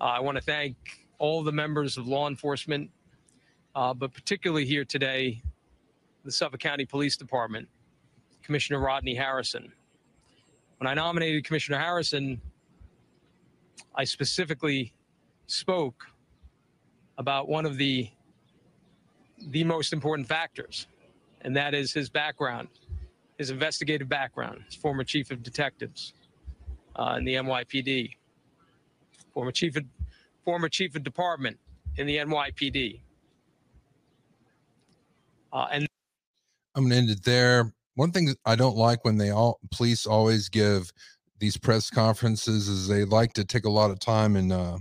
Uh, 0.00 0.04
I 0.04 0.20
want 0.20 0.36
to 0.36 0.42
thank 0.42 0.76
all 1.18 1.42
the 1.42 1.50
members 1.50 1.96
of 1.96 2.06
law 2.06 2.28
enforcement, 2.28 2.90
uh, 3.74 3.92
but 3.92 4.12
particularly 4.12 4.64
here 4.64 4.84
today, 4.84 5.42
the 6.24 6.30
Suffolk 6.30 6.60
County 6.60 6.84
Police 6.84 7.16
Department, 7.16 7.68
Commissioner 8.42 8.78
Rodney 8.78 9.14
Harrison, 9.14 9.72
when 10.78 10.86
I 10.86 10.94
nominated 10.94 11.44
Commissioner 11.44 11.78
Harrison, 11.78 12.40
I 13.94 14.04
specifically 14.04 14.92
spoke 15.46 16.06
about 17.18 17.48
one 17.48 17.66
of 17.66 17.76
the 17.76 18.08
the 19.48 19.62
most 19.62 19.92
important 19.92 20.26
factors, 20.26 20.88
and 21.42 21.56
that 21.56 21.72
is 21.72 21.92
his 21.92 22.10
background, 22.10 22.68
his 23.38 23.50
investigative 23.50 24.08
background, 24.08 24.64
his 24.66 24.74
former 24.74 25.04
chief 25.04 25.30
of 25.30 25.44
detectives 25.44 26.12
uh, 26.96 27.14
in 27.18 27.24
the 27.24 27.34
NYPD, 27.34 28.16
former 29.32 29.52
chief 29.52 29.76
of 29.76 29.84
former 30.44 30.68
chief 30.68 30.94
of 30.96 31.02
department 31.02 31.58
in 31.96 32.06
the 32.06 32.16
NYPD, 32.18 33.00
uh, 35.52 35.66
and 35.72 35.86
I'm 36.74 36.84
going 36.84 36.90
to 36.90 36.96
end 36.96 37.10
it 37.10 37.24
there 37.24 37.72
one 37.98 38.12
thing 38.12 38.32
I 38.44 38.54
don't 38.54 38.76
like 38.76 39.04
when 39.04 39.18
they 39.18 39.30
all 39.30 39.58
police 39.72 40.06
always 40.06 40.48
give 40.48 40.92
these 41.40 41.56
press 41.56 41.90
conferences 41.90 42.68
is 42.68 42.86
they 42.86 43.04
like 43.04 43.32
to 43.32 43.44
take 43.44 43.64
a 43.64 43.70
lot 43.70 43.90
of 43.90 43.98
time 43.98 44.36
and 44.36 44.52
uh, 44.52 44.78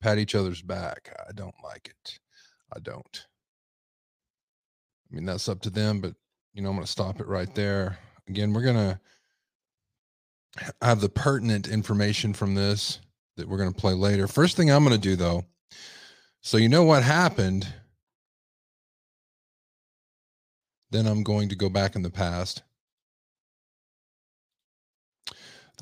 pat 0.00 0.16
each 0.16 0.34
other's 0.34 0.62
back. 0.62 1.14
I 1.28 1.32
don't 1.32 1.54
like 1.62 1.88
it. 1.88 2.18
I 2.74 2.78
don't. 2.78 3.26
I 5.12 5.14
mean, 5.14 5.26
that's 5.26 5.46
up 5.46 5.60
to 5.60 5.70
them, 5.70 6.00
but 6.00 6.14
you 6.54 6.62
know, 6.62 6.70
I'm 6.70 6.76
going 6.76 6.86
to 6.86 6.90
stop 6.90 7.20
it 7.20 7.26
right 7.26 7.54
there. 7.54 7.98
Again, 8.28 8.54
we're 8.54 8.62
going 8.62 8.76
to 8.76 8.98
have 10.80 11.02
the 11.02 11.10
pertinent 11.10 11.68
information 11.68 12.32
from 12.32 12.54
this 12.54 12.98
that 13.36 13.46
we're 13.46 13.58
going 13.58 13.74
to 13.74 13.80
play 13.80 13.92
later. 13.92 14.26
First 14.26 14.56
thing 14.56 14.70
I'm 14.70 14.84
going 14.84 14.96
to 14.96 15.00
do 15.00 15.16
though, 15.16 15.44
so 16.40 16.56
you 16.56 16.70
know 16.70 16.84
what 16.84 17.02
happened 17.02 17.68
then 20.94 21.06
I'm 21.08 21.24
going 21.24 21.48
to 21.48 21.56
go 21.56 21.68
back 21.68 21.96
in 21.96 22.02
the 22.02 22.10
past. 22.10 22.62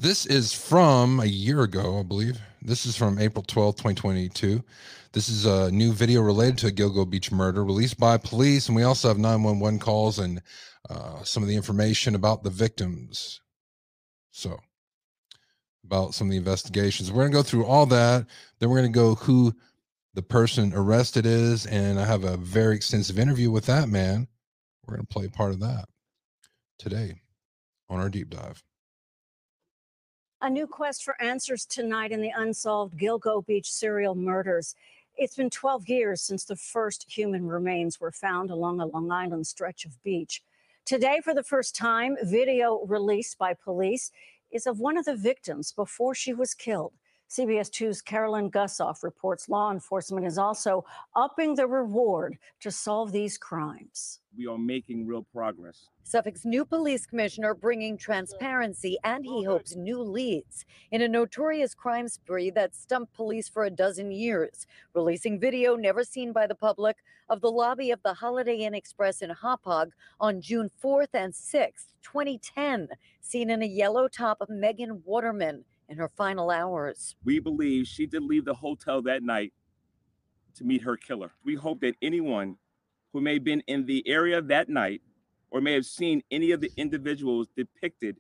This 0.00 0.24
is 0.24 0.54
from 0.54 1.20
a 1.20 1.26
year 1.26 1.60
ago, 1.62 2.00
I 2.00 2.02
believe. 2.02 2.40
This 2.62 2.86
is 2.86 2.96
from 2.96 3.18
April 3.18 3.44
12th, 3.44 3.76
2022. 3.76 4.64
This 5.12 5.28
is 5.28 5.44
a 5.44 5.70
new 5.70 5.92
video 5.92 6.22
related 6.22 6.56
to 6.58 6.68
a 6.68 6.70
Gilgo 6.70 7.08
Beach 7.08 7.30
murder 7.30 7.62
released 7.62 8.00
by 8.00 8.16
police. 8.16 8.68
And 8.68 8.74
we 8.74 8.84
also 8.84 9.08
have 9.08 9.18
911 9.18 9.80
calls 9.80 10.18
and 10.18 10.40
uh, 10.88 11.22
some 11.24 11.42
of 11.42 11.48
the 11.50 11.56
information 11.56 12.14
about 12.14 12.42
the 12.42 12.50
victims. 12.50 13.42
So, 14.30 14.60
about 15.84 16.14
some 16.14 16.28
of 16.28 16.30
the 16.30 16.38
investigations. 16.38 17.12
We're 17.12 17.24
going 17.24 17.32
to 17.32 17.38
go 17.38 17.42
through 17.42 17.66
all 17.66 17.84
that. 17.86 18.24
Then 18.58 18.70
we're 18.70 18.80
going 18.80 18.92
to 18.92 18.98
go 18.98 19.16
who 19.16 19.54
the 20.14 20.22
person 20.22 20.72
arrested 20.74 21.26
is. 21.26 21.66
And 21.66 22.00
I 22.00 22.06
have 22.06 22.24
a 22.24 22.38
very 22.38 22.76
extensive 22.76 23.18
interview 23.18 23.50
with 23.50 23.66
that 23.66 23.90
man. 23.90 24.26
We're 24.86 24.96
going 24.96 25.06
to 25.06 25.12
play 25.12 25.28
part 25.28 25.52
of 25.52 25.60
that 25.60 25.86
today 26.78 27.22
on 27.88 28.00
our 28.00 28.08
deep 28.08 28.30
dive. 28.30 28.62
A 30.40 30.50
new 30.50 30.66
quest 30.66 31.04
for 31.04 31.20
answers 31.22 31.64
tonight 31.64 32.10
in 32.10 32.20
the 32.20 32.32
unsolved 32.34 32.98
Gilgo 32.98 33.46
Beach 33.46 33.70
serial 33.70 34.16
murders. 34.16 34.74
It's 35.16 35.36
been 35.36 35.50
12 35.50 35.88
years 35.88 36.20
since 36.22 36.44
the 36.44 36.56
first 36.56 37.06
human 37.08 37.46
remains 37.46 38.00
were 38.00 38.10
found 38.10 38.50
along 38.50 38.80
a 38.80 38.86
Long 38.86 39.10
Island 39.12 39.46
stretch 39.46 39.84
of 39.84 40.02
beach. 40.02 40.42
Today, 40.84 41.20
for 41.22 41.32
the 41.32 41.44
first 41.44 41.76
time, 41.76 42.16
video 42.24 42.84
released 42.88 43.38
by 43.38 43.54
police 43.54 44.10
is 44.50 44.66
of 44.66 44.80
one 44.80 44.98
of 44.98 45.04
the 45.04 45.14
victims 45.14 45.70
before 45.70 46.14
she 46.14 46.34
was 46.34 46.54
killed. 46.54 46.92
CBS 47.32 47.70
2's 47.70 48.02
Carolyn 48.02 48.50
Gusoff 48.50 49.02
reports 49.02 49.48
law 49.48 49.72
enforcement 49.72 50.26
is 50.26 50.36
also 50.36 50.84
upping 51.16 51.54
the 51.54 51.66
reward 51.66 52.36
to 52.60 52.70
solve 52.70 53.10
these 53.10 53.38
crimes. 53.38 54.20
We 54.36 54.46
are 54.46 54.58
making 54.58 55.06
real 55.06 55.24
progress. 55.32 55.88
Suffolk's 56.02 56.44
new 56.44 56.66
police 56.66 57.06
commissioner 57.06 57.54
bringing 57.54 57.96
transparency 57.96 58.98
and 59.02 59.24
he 59.24 59.44
hopes 59.44 59.74
new 59.74 60.02
leads 60.02 60.66
in 60.90 61.00
a 61.00 61.08
notorious 61.08 61.74
crime 61.74 62.06
spree 62.06 62.50
that 62.50 62.74
stumped 62.74 63.14
police 63.14 63.48
for 63.48 63.64
a 63.64 63.70
dozen 63.70 64.10
years, 64.12 64.66
releasing 64.92 65.40
video 65.40 65.74
never 65.74 66.04
seen 66.04 66.34
by 66.34 66.46
the 66.46 66.54
public 66.54 66.98
of 67.30 67.40
the 67.40 67.50
lobby 67.50 67.90
of 67.90 68.02
the 68.02 68.12
Holiday 68.12 68.56
Inn 68.56 68.74
Express 68.74 69.22
in 69.22 69.30
Hauppauge 69.30 69.92
on 70.20 70.42
June 70.42 70.70
4th 70.84 71.14
and 71.14 71.32
6th, 71.32 71.94
2010, 72.02 72.88
seen 73.22 73.48
in 73.48 73.62
a 73.62 73.66
yellow 73.66 74.06
top 74.06 74.42
of 74.42 74.50
Megan 74.50 75.02
Waterman 75.06 75.64
in 75.88 75.98
her 75.98 76.08
final 76.08 76.50
hours. 76.50 77.16
We 77.24 77.38
believe 77.38 77.86
she 77.86 78.06
did 78.06 78.22
leave 78.22 78.44
the 78.44 78.54
hotel 78.54 79.02
that 79.02 79.22
night 79.22 79.52
to 80.56 80.64
meet 80.64 80.82
her 80.82 80.96
killer. 80.96 81.32
We 81.44 81.54
hope 81.54 81.80
that 81.80 81.96
anyone 82.02 82.56
who 83.12 83.20
may 83.20 83.34
have 83.34 83.44
been 83.44 83.62
in 83.66 83.86
the 83.86 84.06
area 84.06 84.40
that 84.40 84.68
night 84.68 85.02
or 85.50 85.60
may 85.60 85.74
have 85.74 85.86
seen 85.86 86.22
any 86.30 86.50
of 86.52 86.60
the 86.60 86.70
individuals 86.76 87.48
depicted 87.56 88.16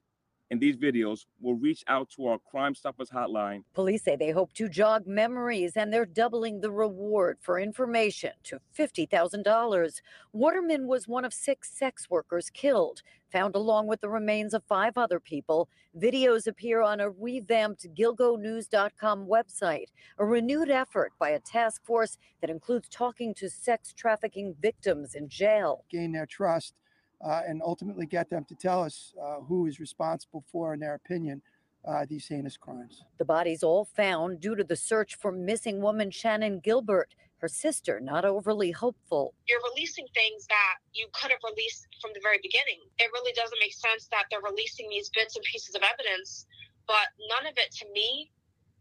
in 0.50 0.58
these 0.58 0.76
videos 0.76 1.24
will 1.40 1.54
reach 1.54 1.82
out 1.88 2.10
to 2.10 2.26
our 2.26 2.38
Crime 2.38 2.74
Stoppers 2.74 3.08
hotline. 3.08 3.64
Police 3.72 4.04
say 4.04 4.16
they 4.16 4.30
hope 4.30 4.52
to 4.52 4.68
jog 4.68 5.06
memories 5.06 5.72
and 5.76 5.92
they're 5.92 6.04
doubling 6.04 6.60
the 6.60 6.70
reward 6.70 7.38
for 7.40 7.58
information 7.58 8.32
to 8.44 8.60
$50,000. 8.78 10.00
Waterman 10.32 10.86
was 10.86 11.08
one 11.08 11.24
of 11.24 11.32
six 11.32 11.70
sex 11.70 12.10
workers 12.10 12.50
killed, 12.50 13.00
found 13.30 13.54
along 13.54 13.86
with 13.86 14.02
the 14.02 14.10
remains 14.10 14.52
of 14.52 14.62
five 14.64 14.98
other 14.98 15.18
people. 15.18 15.70
Videos 15.98 16.46
appear 16.46 16.82
on 16.82 17.00
a 17.00 17.08
revamped 17.08 17.86
GilgoNews.com 17.94 19.26
website, 19.26 19.88
a 20.18 20.24
renewed 20.24 20.70
effort 20.70 21.12
by 21.18 21.30
a 21.30 21.40
task 21.40 21.82
force 21.84 22.18
that 22.42 22.50
includes 22.50 22.88
talking 22.90 23.32
to 23.34 23.48
sex 23.48 23.94
trafficking 23.94 24.54
victims 24.60 25.14
in 25.14 25.30
jail. 25.30 25.84
Gain 25.90 26.12
their 26.12 26.26
trust 26.26 26.74
uh, 27.24 27.42
and 27.46 27.62
ultimately 27.64 28.06
get 28.06 28.28
them 28.30 28.44
to 28.44 28.54
tell 28.54 28.82
us 28.82 29.14
uh, 29.22 29.40
who 29.40 29.66
is 29.66 29.80
responsible 29.80 30.44
for, 30.50 30.74
in 30.74 30.80
their 30.80 30.94
opinion, 30.94 31.42
uh, 31.86 32.06
these 32.08 32.26
heinous 32.28 32.56
crimes. 32.56 33.04
The 33.18 33.24
bodies 33.24 33.62
all 33.62 33.84
found 33.84 34.40
due 34.40 34.54
to 34.54 34.64
the 34.64 34.76
search 34.76 35.16
for 35.16 35.32
missing 35.32 35.80
woman 35.80 36.10
Shannan 36.10 36.62
Gilbert. 36.62 37.14
Her 37.38 37.48
sister, 37.48 37.98
not 37.98 38.24
overly 38.24 38.70
hopeful. 38.70 39.34
You're 39.48 39.58
releasing 39.74 40.06
things 40.14 40.46
that 40.46 40.76
you 40.94 41.08
could 41.12 41.32
have 41.32 41.40
released 41.42 41.88
from 42.00 42.12
the 42.14 42.20
very 42.22 42.38
beginning. 42.40 42.78
It 43.00 43.10
really 43.12 43.32
doesn't 43.32 43.58
make 43.60 43.74
sense 43.74 44.06
that 44.12 44.26
they're 44.30 44.46
releasing 44.46 44.88
these 44.88 45.10
bits 45.10 45.34
and 45.34 45.44
pieces 45.44 45.74
of 45.74 45.82
evidence, 45.82 46.46
but 46.86 47.10
none 47.28 47.50
of 47.50 47.58
it 47.58 47.72
to 47.82 47.86
me 47.90 48.30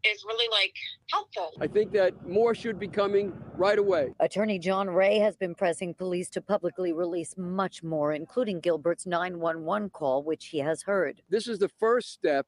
is 0.04 0.24
really 0.24 0.48
like 0.50 0.74
helpful. 1.10 1.52
I 1.60 1.66
think 1.66 1.92
that 1.92 2.26
more 2.26 2.54
should 2.54 2.78
be 2.78 2.88
coming 2.88 3.32
right 3.56 3.78
away. 3.78 4.14
Attorney 4.20 4.58
John 4.58 4.90
Ray 4.90 5.18
has 5.18 5.36
been 5.36 5.54
pressing 5.54 5.94
police 5.94 6.28
to 6.30 6.40
publicly 6.40 6.92
release 6.92 7.34
much 7.36 7.82
more, 7.82 8.12
including 8.12 8.60
Gilbert's 8.60 9.06
911 9.06 9.90
call, 9.90 10.22
which 10.22 10.46
he 10.46 10.58
has 10.58 10.82
heard. 10.82 11.22
This 11.28 11.46
is 11.46 11.58
the 11.58 11.68
first 11.68 12.12
step, 12.12 12.46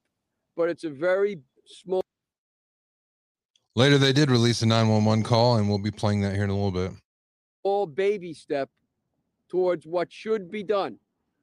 but 0.56 0.68
it's 0.68 0.84
a 0.84 0.90
very 0.90 1.40
small. 1.64 2.02
Later, 3.76 3.98
they 3.98 4.12
did 4.12 4.30
release 4.30 4.62
a 4.62 4.66
911 4.66 5.24
call, 5.24 5.56
and 5.56 5.68
we'll 5.68 5.78
be 5.78 5.90
playing 5.90 6.20
that 6.22 6.34
here 6.34 6.44
in 6.44 6.50
a 6.50 6.54
little 6.54 6.70
bit. 6.70 6.92
All 7.62 7.86
baby 7.86 8.34
step 8.34 8.70
towards 9.48 9.86
what 9.86 10.12
should 10.12 10.50
be 10.50 10.62
done, 10.62 10.98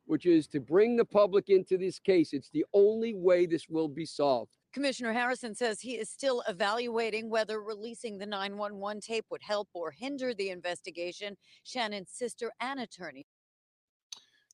which 0.06 0.26
is 0.26 0.48
to 0.48 0.60
bring 0.60 0.98
the 0.98 1.06
public 1.06 1.50
into 1.50 1.78
this 1.78 2.00
case. 2.00 2.34
It's 2.34 2.50
the 2.50 2.66
only 2.74 3.14
way 3.14 3.46
this 3.46 3.68
will 3.70 3.88
be 3.88 4.06
solved. 4.06 4.58
Commissioner 4.74 5.12
Harrison 5.12 5.54
says 5.54 5.82
he 5.82 5.98
is 5.98 6.10
still 6.10 6.44
evaluating 6.48 7.30
whether 7.30 7.62
releasing 7.62 8.18
the 8.18 8.26
911 8.26 9.02
tape 9.02 9.26
would 9.30 9.42
help 9.42 9.68
or 9.74 9.92
hinder 9.92 10.34
the 10.34 10.50
investigation. 10.50 11.36
Shannan's 11.66 12.12
sister 12.12 12.52
and 12.62 12.80
attorney. 12.80 13.26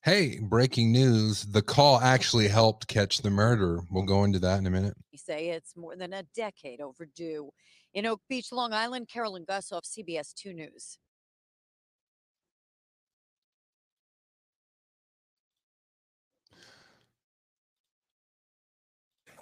Hey, 0.02 0.38
breaking 0.40 0.92
news. 0.92 1.44
The 1.44 1.62
call 1.62 2.00
actually 2.00 2.48
helped 2.48 2.88
catch 2.88 3.18
the 3.18 3.30
murder. 3.30 3.80
We'll 3.90 4.04
go 4.04 4.24
into 4.24 4.38
that 4.40 4.58
in 4.58 4.66
a 4.66 4.70
minute. 4.70 4.94
Say 5.14 5.48
it's 5.48 5.76
more 5.76 5.96
than 5.96 6.12
a 6.12 6.22
decade 6.34 6.80
overdue. 6.80 7.50
In 7.94 8.06
Oak 8.06 8.20
Beach, 8.28 8.52
Long 8.52 8.72
Island, 8.72 9.08
Carolyn 9.08 9.44
Gusoff, 9.44 9.82
CBS 9.82 10.34
2 10.34 10.52
News. 10.52 10.98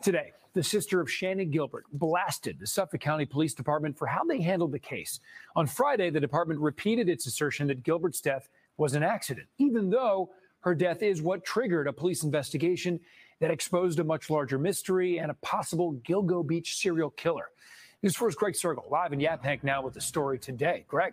Today, 0.03 0.33
the 0.57 0.63
sister 0.63 1.03
of 1.03 1.07
Shannan 1.07 1.51
Gilbert, 1.51 1.85
blasted 1.93 2.59
the 2.59 2.67
Suffolk 2.67 3.03
County 3.03 3.27
Police 3.27 3.53
Department 3.53 3.97
for 3.97 4.07
how 4.07 4.25
they 4.25 4.41
handled 4.41 4.73
the 4.73 4.79
case. 4.79 5.21
On 5.55 5.67
Friday, 5.67 6.09
the 6.09 6.19
department 6.19 6.59
repeated 6.61 7.11
its 7.11 7.27
assertion 7.27 7.67
that 7.67 7.83
Gilbert's 7.83 8.23
death 8.23 8.49
was 8.79 8.95
an 8.95 9.03
accident, 9.03 9.49
even 9.59 9.91
though 9.91 10.31
her 10.61 10.75
death 10.75 11.03
is 11.03 11.21
what 11.21 11.45
triggered 11.45 11.87
a 11.87 11.93
police 11.93 12.23
investigation 12.23 12.99
that 13.39 13.51
exposed 13.51 13.99
a 13.99 14.05
much 14.05 14.31
larger 14.31 14.59
mystery 14.59 15.19
and 15.19 15.31
a 15.31 15.35
possible 15.35 15.93
Gilgo 16.09 16.45
Beach 16.45 16.77
serial 16.77 17.11
killer. 17.11 17.51
News 18.03 18.17
4's 18.17 18.35
Greg 18.35 18.55
Cergol, 18.55 18.91
live 18.91 19.13
in 19.13 19.19
Yaphank 19.19 19.63
now 19.63 19.83
with 19.83 19.93
the 19.93 20.01
story 20.01 20.39
today. 20.39 20.87
Greg. 20.89 21.13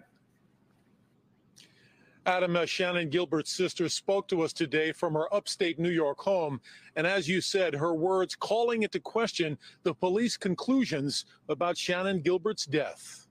Adam, 2.25 2.55
uh, 2.55 2.61
Shannan 2.61 3.09
Gilbert's 3.09 3.51
sister 3.51 3.89
spoke 3.89 4.29
to 4.29 4.43
us 4.43 4.53
today 4.53 4.93
from 4.93 5.13
her 5.13 5.33
upstate 5.33 5.77
New 5.77 5.89
York 5.89 6.19
home. 6.19 6.61
And 6.95 7.05
as 7.05 7.27
you 7.27 7.41
said, 7.41 7.73
her 7.75 7.93
words 7.93 8.33
calling 8.33 8.83
into 8.83 8.99
question 9.01 9.57
the 9.83 9.93
police 9.93 10.37
conclusions 10.37 11.25
about 11.49 11.75
Shannan 11.75 12.23
Gilbert's 12.23 12.65
death. 12.65 13.27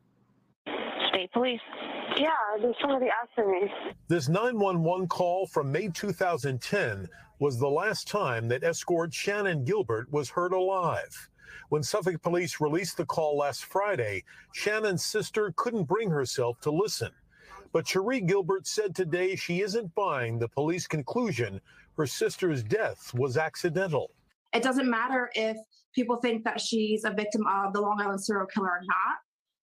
State 1.08 1.32
police. 1.32 1.60
Yeah, 2.18 2.28
there's 2.60 2.76
somebody 2.82 3.06
after 3.22 3.48
me. 3.48 3.72
This 4.08 4.28
911 4.28 5.08
call 5.08 5.46
from 5.46 5.72
May 5.72 5.88
2010 5.88 7.08
was 7.38 7.58
the 7.58 7.68
last 7.68 8.06
time 8.06 8.46
that 8.48 8.62
escort 8.62 9.10
Shannan 9.12 9.64
Gilbert 9.64 10.12
was 10.12 10.28
heard 10.28 10.52
alive. 10.52 11.30
When 11.70 11.82
Suffolk 11.82 12.20
police 12.20 12.60
released 12.60 12.98
the 12.98 13.06
call 13.06 13.38
last 13.38 13.64
Friday, 13.64 14.24
Shannan's 14.54 15.06
sister 15.06 15.54
couldn't 15.56 15.84
bring 15.84 16.10
herself 16.10 16.60
to 16.60 16.70
listen. 16.70 17.10
But 17.72 17.88
Sherre 17.88 18.20
Gilbert 18.20 18.66
said 18.66 18.94
today 18.94 19.34
she 19.34 19.62
isn't 19.62 19.94
buying 19.94 20.38
the 20.38 20.48
police 20.48 20.86
conclusion 20.86 21.60
her 21.96 22.06
sister's 22.06 22.62
death 22.62 23.12
was 23.14 23.36
accidental. 23.36 24.10
It 24.54 24.62
doesn't 24.62 24.88
matter 24.88 25.30
if 25.34 25.56
people 25.94 26.16
think 26.16 26.44
that 26.44 26.60
she's 26.60 27.04
a 27.04 27.10
victim 27.10 27.46
of 27.46 27.72
the 27.72 27.80
Long 27.80 28.00
Island 28.00 28.22
serial 28.22 28.46
killer 28.46 28.68
or 28.68 28.80
not. 28.82 29.16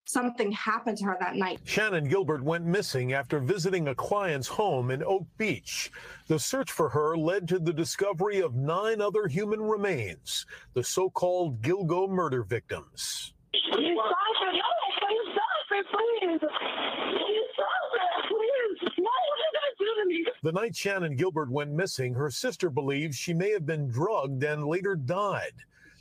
Something 0.05 0.51
happened 0.51 0.97
to 0.99 1.05
her 1.05 1.17
that 1.19 1.35
night. 1.35 1.59
Shannan 1.65 2.09
Gilbert 2.09 2.41
went 2.43 2.65
missing 2.65 3.13
after 3.13 3.39
visiting 3.39 3.89
a 3.89 3.95
client's 3.95 4.47
home 4.47 4.89
in 4.89 5.03
Oak 5.03 5.27
Beach. 5.37 5.91
The 6.27 6.39
search 6.39 6.71
for 6.71 6.89
her 6.89 7.15
led 7.15 7.47
to 7.49 7.59
the 7.59 7.73
discovery 7.73 8.39
of 8.39 8.55
nine 8.55 9.01
other 9.01 9.27
human 9.27 9.61
remains, 9.61 10.47
the 10.73 10.83
so 10.83 11.11
called 11.11 11.61
Gilgo 11.61 12.09
murder 12.09 12.41
victims. 12.41 13.33
You 13.53 13.61
stop 13.69 14.17
it. 14.51 14.61
Oh, 14.65 14.89
please 14.99 15.33
stop 15.33 15.69
it, 15.77 15.85
please. 15.91 16.41
You 16.41 17.45
stop 17.53 17.89
it, 17.93 18.09
please. 18.29 18.91
What 18.97 19.13
are 19.13 19.37
you 19.37 19.49
going 19.53 19.69
to 19.69 19.73
do 19.77 20.01
to 20.01 20.05
me? 20.07 20.28
The 20.41 20.51
night 20.53 20.73
Shannan 20.73 21.17
Gilbert 21.17 21.51
went 21.51 21.71
missing, 21.71 22.13
her 22.13 22.31
sister 22.31 22.69
believes 22.69 23.17
she 23.17 23.33
may 23.33 23.51
have 23.51 23.65
been 23.65 23.89
drugged 23.89 24.43
and 24.43 24.65
later 24.65 24.95
died. 24.95 25.53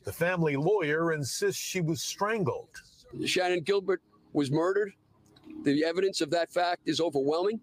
The 0.04 0.12
family 0.12 0.56
lawyer 0.56 1.12
insists 1.12 1.60
she 1.60 1.80
was 1.80 2.02
strangled. 2.02 2.70
Shannan 3.20 3.64
Gilbert 3.64 4.00
was 4.32 4.50
murdered. 4.50 4.92
The 5.64 5.84
evidence 5.84 6.20
of 6.20 6.30
that 6.30 6.50
fact 6.50 6.82
is 6.86 7.00
overwhelming. 7.00 7.60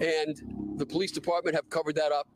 And 0.00 0.76
the 0.76 0.86
police 0.86 1.12
department 1.12 1.54
have 1.54 1.70
covered 1.70 1.94
that 1.94 2.10
up 2.10 2.26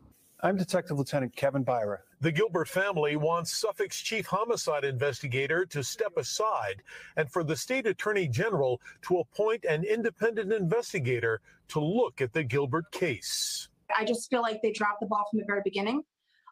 I'm 0.41 0.57
Detective 0.57 0.97
Lieutenant 0.97 1.35
Kevin 1.35 1.65
Beyrer. 1.65 1.99
The 2.21 2.33
Gilbert 2.33 2.69
family 2.69 3.15
wants 3.15 3.57
Suffolk's 3.57 4.01
chief 4.01 4.27
homicide 4.27 4.85
investigator 4.85 5.65
to 5.67 5.85
step 5.85 6.17
aside 6.17 6.83
and 7.17 7.31
for 7.31 7.45
the 7.45 7.55
state 7.55 7.87
attorney 7.87 8.27
general 8.27 8.81
to 9.03 9.19
appoint 9.19 9.65
an 9.65 9.85
independent 9.85 10.53
investigator 10.53 11.41
to 11.69 11.81
look 11.81 12.21
at 12.21 12.33
the 12.33 12.43
Gilbert 12.43 12.91
case. 12.91 13.69
I 13.97 14.05
just 14.05 14.29
feel 14.31 14.43
like 14.43 14.61
they 14.63 14.73
dropped 14.73 14.99
the 15.01 15.07
ball 15.07 15.27
from 15.31 15.39
the 15.39 15.47
very 15.47 15.61
beginning. 15.65 16.03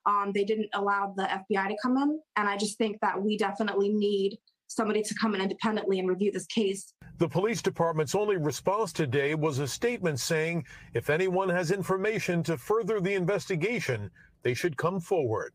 Um, 0.07 0.31
they 0.33 0.45
didn't 0.45 0.69
allow 0.73 1.13
the 1.17 1.25
FBI 1.25 1.69
to 1.69 1.77
come 1.83 1.97
in. 1.97 2.21
And 2.37 2.49
I 2.49 2.57
just 2.57 2.79
think 2.79 3.01
that 3.01 3.21
we 3.21 3.37
definitely 3.37 3.89
need 3.89 4.39
somebody 4.69 5.03
to 5.03 5.15
come 5.15 5.35
in 5.35 5.41
independently 5.41 5.99
and 5.99 6.09
review 6.09 6.31
this 6.31 6.47
case. 6.47 6.93
The 7.19 7.29
police 7.29 7.63
department's 7.63 8.15
only 8.15 8.37
response 8.37 8.93
today 8.93 9.35
was 9.35 9.59
a 9.59 9.67
statement 9.67 10.21
saying 10.21 10.65
if 10.95 11.09
anyone 11.09 11.49
has 11.49 11.71
information 11.71 12.43
to 12.45 12.57
further 12.57 13.01
the 13.01 13.15
investigation, 13.15 14.11
they 14.47 14.55
should 14.55 14.77
come 14.77 15.01
forward. 15.01 15.53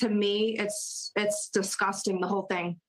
To 0.00 0.08
me, 0.08 0.56
it's 0.58 1.12
it's 1.14 1.48
disgusting 1.52 2.20
the 2.20 2.26
whole 2.26 2.46
thing. 2.50 2.80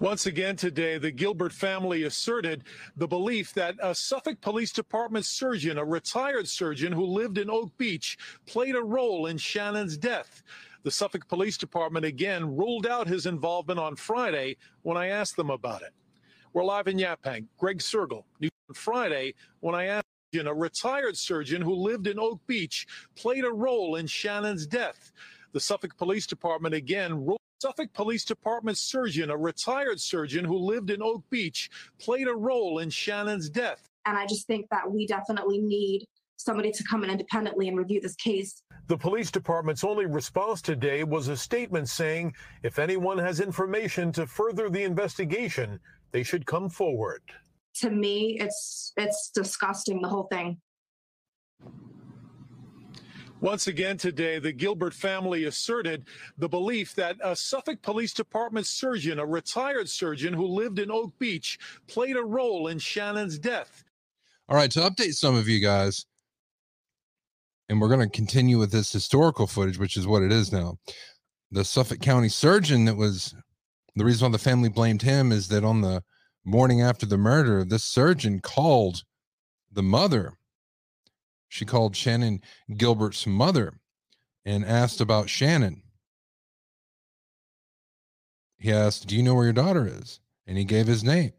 Once 0.00 0.26
again 0.26 0.56
today, 0.56 0.98
the 0.98 1.12
Gilbert 1.12 1.52
family 1.52 2.02
asserted 2.02 2.64
the 2.96 3.06
belief 3.06 3.54
that 3.54 3.76
a 3.80 3.94
Suffolk 3.94 4.40
Police 4.40 4.72
Department 4.72 5.24
surgeon, 5.24 5.78
a 5.78 5.84
retired 5.84 6.48
surgeon 6.48 6.92
who 6.92 7.04
lived 7.04 7.38
in 7.38 7.48
Oak 7.48 7.70
Beach, 7.78 8.18
played 8.44 8.74
a 8.74 8.82
role 8.82 9.26
in 9.26 9.36
Shannan's 9.36 9.96
death. 9.96 10.42
The 10.82 10.90
Suffolk 10.90 11.28
Police 11.28 11.56
Department 11.56 12.04
again 12.04 12.56
ruled 12.56 12.88
out 12.88 13.06
his 13.06 13.26
involvement 13.26 13.78
on 13.78 13.94
Friday 13.94 14.56
when 14.82 14.96
I 14.96 15.06
asked 15.10 15.36
them 15.36 15.50
about 15.50 15.82
it. 15.82 15.92
We're 16.52 16.64
live 16.64 16.88
in 16.88 16.98
Yaphank. 16.98 17.46
Greg 17.56 17.78
Cergol, 17.78 18.24
News 18.40 18.50
on 18.68 18.74
Friday 18.74 19.34
when 19.60 19.76
I 19.76 19.84
asked 19.84 20.03
a 20.40 20.54
retired 20.54 21.16
surgeon 21.16 21.62
who 21.62 21.74
lived 21.74 22.06
in 22.06 22.18
Oak 22.18 22.40
Beach, 22.46 22.86
played 23.16 23.44
a 23.44 23.52
role 23.52 23.96
in 23.96 24.06
Shannan's 24.06 24.66
death. 24.66 25.12
The 25.52 25.60
Suffolk 25.60 25.96
Police 25.96 26.26
Department 26.26 26.74
again 26.74 27.14
ruled 27.14 27.40
Suffolk 27.60 27.92
Police 27.94 28.24
Department 28.24 28.76
surgeon, 28.76 29.30
a 29.30 29.36
retired 29.36 30.00
surgeon 30.00 30.44
who 30.44 30.58
lived 30.58 30.90
in 30.90 31.02
Oak 31.02 31.22
Beach, 31.30 31.70
played 31.98 32.28
a 32.28 32.34
role 32.34 32.80
in 32.80 32.90
Shannan's 32.90 33.48
death. 33.48 33.88
And 34.04 34.18
I 34.18 34.26
just 34.26 34.46
think 34.46 34.68
that 34.70 34.90
we 34.90 35.06
definitely 35.06 35.60
need 35.60 36.04
somebody 36.36 36.70
to 36.72 36.84
come 36.84 37.04
in 37.04 37.10
independently 37.10 37.68
and 37.68 37.78
review 37.78 38.00
this 38.00 38.16
case. 38.16 38.62
The 38.86 38.98
police 38.98 39.30
department's 39.30 39.82
only 39.82 40.04
response 40.04 40.60
today 40.60 41.04
was 41.04 41.28
a 41.28 41.36
statement 41.36 41.88
saying 41.88 42.34
if 42.62 42.78
anyone 42.78 43.16
has 43.16 43.40
information 43.40 44.12
to 44.12 44.26
further 44.26 44.68
the 44.68 44.82
investigation, 44.82 45.80
they 46.10 46.22
should 46.22 46.44
come 46.44 46.68
forward. 46.68 47.22
To 47.76 47.90
me, 47.90 48.38
it's 48.40 48.92
it's 48.96 49.30
disgusting 49.34 50.00
the 50.00 50.08
whole 50.08 50.28
thing. 50.30 50.60
Once 53.40 53.66
again 53.66 53.98
today, 53.98 54.38
the 54.38 54.52
Gilbert 54.52 54.94
family 54.94 55.44
asserted 55.44 56.06
the 56.38 56.48
belief 56.48 56.94
that 56.94 57.16
a 57.22 57.36
Suffolk 57.36 57.82
Police 57.82 58.14
Department 58.14 58.66
surgeon, 58.66 59.18
a 59.18 59.26
retired 59.26 59.88
surgeon 59.88 60.32
who 60.32 60.46
lived 60.46 60.78
in 60.78 60.90
Oak 60.90 61.18
Beach, 61.18 61.58
played 61.86 62.16
a 62.16 62.22
role 62.22 62.68
in 62.68 62.78
Shannan's 62.78 63.38
death. 63.38 63.84
All 64.48 64.56
right, 64.56 64.70
to 64.70 64.80
update 64.80 65.14
some 65.14 65.34
of 65.34 65.46
you 65.46 65.60
guys, 65.60 66.06
and 67.68 67.80
we're 67.80 67.88
going 67.88 68.00
to 68.00 68.08
continue 68.08 68.58
with 68.58 68.72
this 68.72 68.92
historical 68.92 69.46
footage, 69.46 69.78
which 69.78 69.98
is 69.98 70.06
what 70.06 70.22
it 70.22 70.32
is 70.32 70.50
now. 70.50 70.78
The 71.50 71.64
Suffolk 71.66 72.00
County 72.00 72.30
surgeon 72.30 72.86
that 72.86 72.96
was 72.96 73.34
the 73.94 74.04
reason 74.06 74.24
why 74.24 74.32
the 74.32 74.42
family 74.42 74.70
blamed 74.70 75.02
him 75.02 75.32
is 75.32 75.48
that 75.48 75.64
on 75.64 75.82
the 75.82 76.02
morning 76.44 76.80
after 76.80 77.06
the 77.06 77.18
murder, 77.18 77.64
this 77.64 77.84
surgeon 77.84 78.40
called 78.40 79.02
the 79.72 79.82
mother 79.82 80.34
she 81.54 81.64
called 81.64 81.94
Shannan 81.94 82.40
Gilbert's 82.76 83.28
mother 83.28 83.74
and 84.44 84.64
asked 84.64 85.00
about 85.00 85.28
Shannan. 85.28 85.82
He 88.58 88.72
asked, 88.72 89.06
Do 89.06 89.16
you 89.16 89.22
know 89.22 89.36
where 89.36 89.44
your 89.44 89.52
daughter 89.52 89.86
is? 89.86 90.18
And 90.48 90.58
he 90.58 90.64
gave 90.64 90.88
his 90.88 91.04
name. 91.04 91.30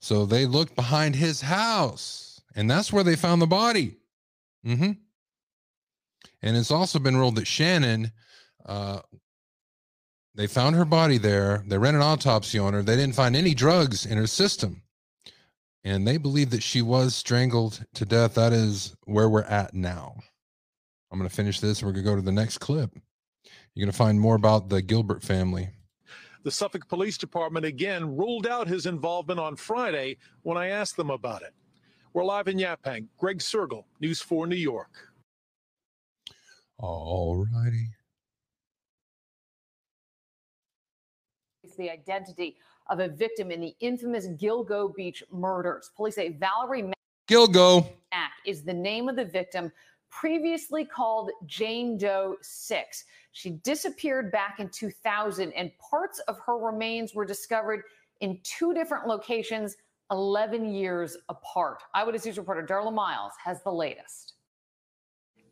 So 0.00 0.26
they 0.26 0.44
looked 0.44 0.76
behind 0.76 1.16
his 1.16 1.40
house, 1.40 2.42
and 2.54 2.70
that's 2.70 2.92
where 2.92 3.02
they 3.02 3.16
found 3.16 3.40
the 3.40 3.46
body. 3.46 3.96
Mm-hmm. 4.66 4.92
And 6.42 6.56
it's 6.58 6.70
also 6.70 6.98
been 6.98 7.16
ruled 7.16 7.36
that 7.36 7.46
Shannan 7.46 8.12
uh, 8.66 9.00
they 10.34 10.46
found 10.46 10.76
her 10.76 10.84
body 10.84 11.18
there. 11.18 11.64
They 11.66 11.78
ran 11.78 11.94
an 11.94 12.02
autopsy 12.02 12.58
on 12.58 12.72
her. 12.74 12.82
They 12.82 12.96
didn't 12.96 13.14
find 13.14 13.34
any 13.34 13.54
drugs 13.54 14.06
in 14.06 14.18
her 14.18 14.26
system 14.26 14.82
and 15.84 16.06
they 16.06 16.18
believe 16.18 16.50
that 16.50 16.62
she 16.62 16.82
was 16.82 17.14
strangled 17.14 17.84
to 17.94 18.04
death. 18.04 18.34
That 18.34 18.52
is 18.52 18.94
where 19.04 19.28
we're 19.28 19.42
at 19.44 19.74
now. 19.74 20.16
I'm 21.10 21.18
going 21.18 21.28
to 21.28 21.34
finish 21.34 21.60
this 21.60 21.80
and 21.80 21.86
we're 21.86 21.94
going 21.94 22.04
to 22.04 22.10
go 22.10 22.16
to 22.16 22.22
the 22.22 22.32
next 22.32 22.58
clip. 22.58 22.90
You're 23.74 23.86
going 23.86 23.92
to 23.92 23.96
find 23.96 24.20
more 24.20 24.34
about 24.34 24.68
the 24.68 24.82
Gilbert 24.82 25.22
family. 25.22 25.70
The 26.42 26.50
Suffolk 26.50 26.88
Police 26.88 27.16
Department 27.16 27.64
again 27.64 28.16
ruled 28.16 28.46
out 28.46 28.68
his 28.68 28.86
involvement 28.86 29.40
on 29.40 29.56
Friday 29.56 30.18
when 30.42 30.58
I 30.58 30.68
asked 30.68 30.96
them 30.96 31.10
about 31.10 31.42
it. 31.42 31.54
We're 32.12 32.24
live 32.24 32.48
in 32.48 32.58
Yaphank. 32.58 33.06
Greg 33.16 33.38
Cergol, 33.38 33.84
News 34.00 34.20
4 34.20 34.46
New 34.46 34.56
York. 34.56 34.90
All 36.78 37.46
righty. 37.54 37.88
The 41.78 41.90
identity 41.90 42.56
of 42.88 43.00
a 43.00 43.08
victim 43.08 43.50
in 43.50 43.60
the 43.60 43.74
infamous 43.80 44.28
Gilgo 44.28 44.94
Beach 44.94 45.22
murders. 45.32 45.90
Police 45.96 46.16
say 46.16 46.30
Valerie 46.30 46.82
Mack 46.82 46.98
Gilgo 47.28 47.88
is 48.46 48.62
the 48.62 48.74
name 48.74 49.08
of 49.08 49.16
the 49.16 49.24
victim, 49.24 49.70
previously 50.10 50.84
called 50.84 51.30
Jane 51.46 51.98
Doe 51.98 52.36
6. 52.40 53.04
She 53.32 53.50
disappeared 53.50 54.32
back 54.32 54.58
in 54.58 54.68
2000, 54.70 55.52
and 55.52 55.70
parts 55.78 56.18
of 56.20 56.38
her 56.44 56.56
remains 56.58 57.14
were 57.14 57.26
discovered 57.26 57.82
in 58.20 58.40
two 58.42 58.72
different 58.74 59.06
locations 59.06 59.76
11 60.10 60.72
years 60.72 61.16
apart. 61.28 61.82
Eyewitness 61.94 62.24
News 62.24 62.38
reporter 62.38 62.66
Darla 62.66 62.92
Miles 62.92 63.32
has 63.44 63.62
the 63.62 63.70
latest. 63.70 64.34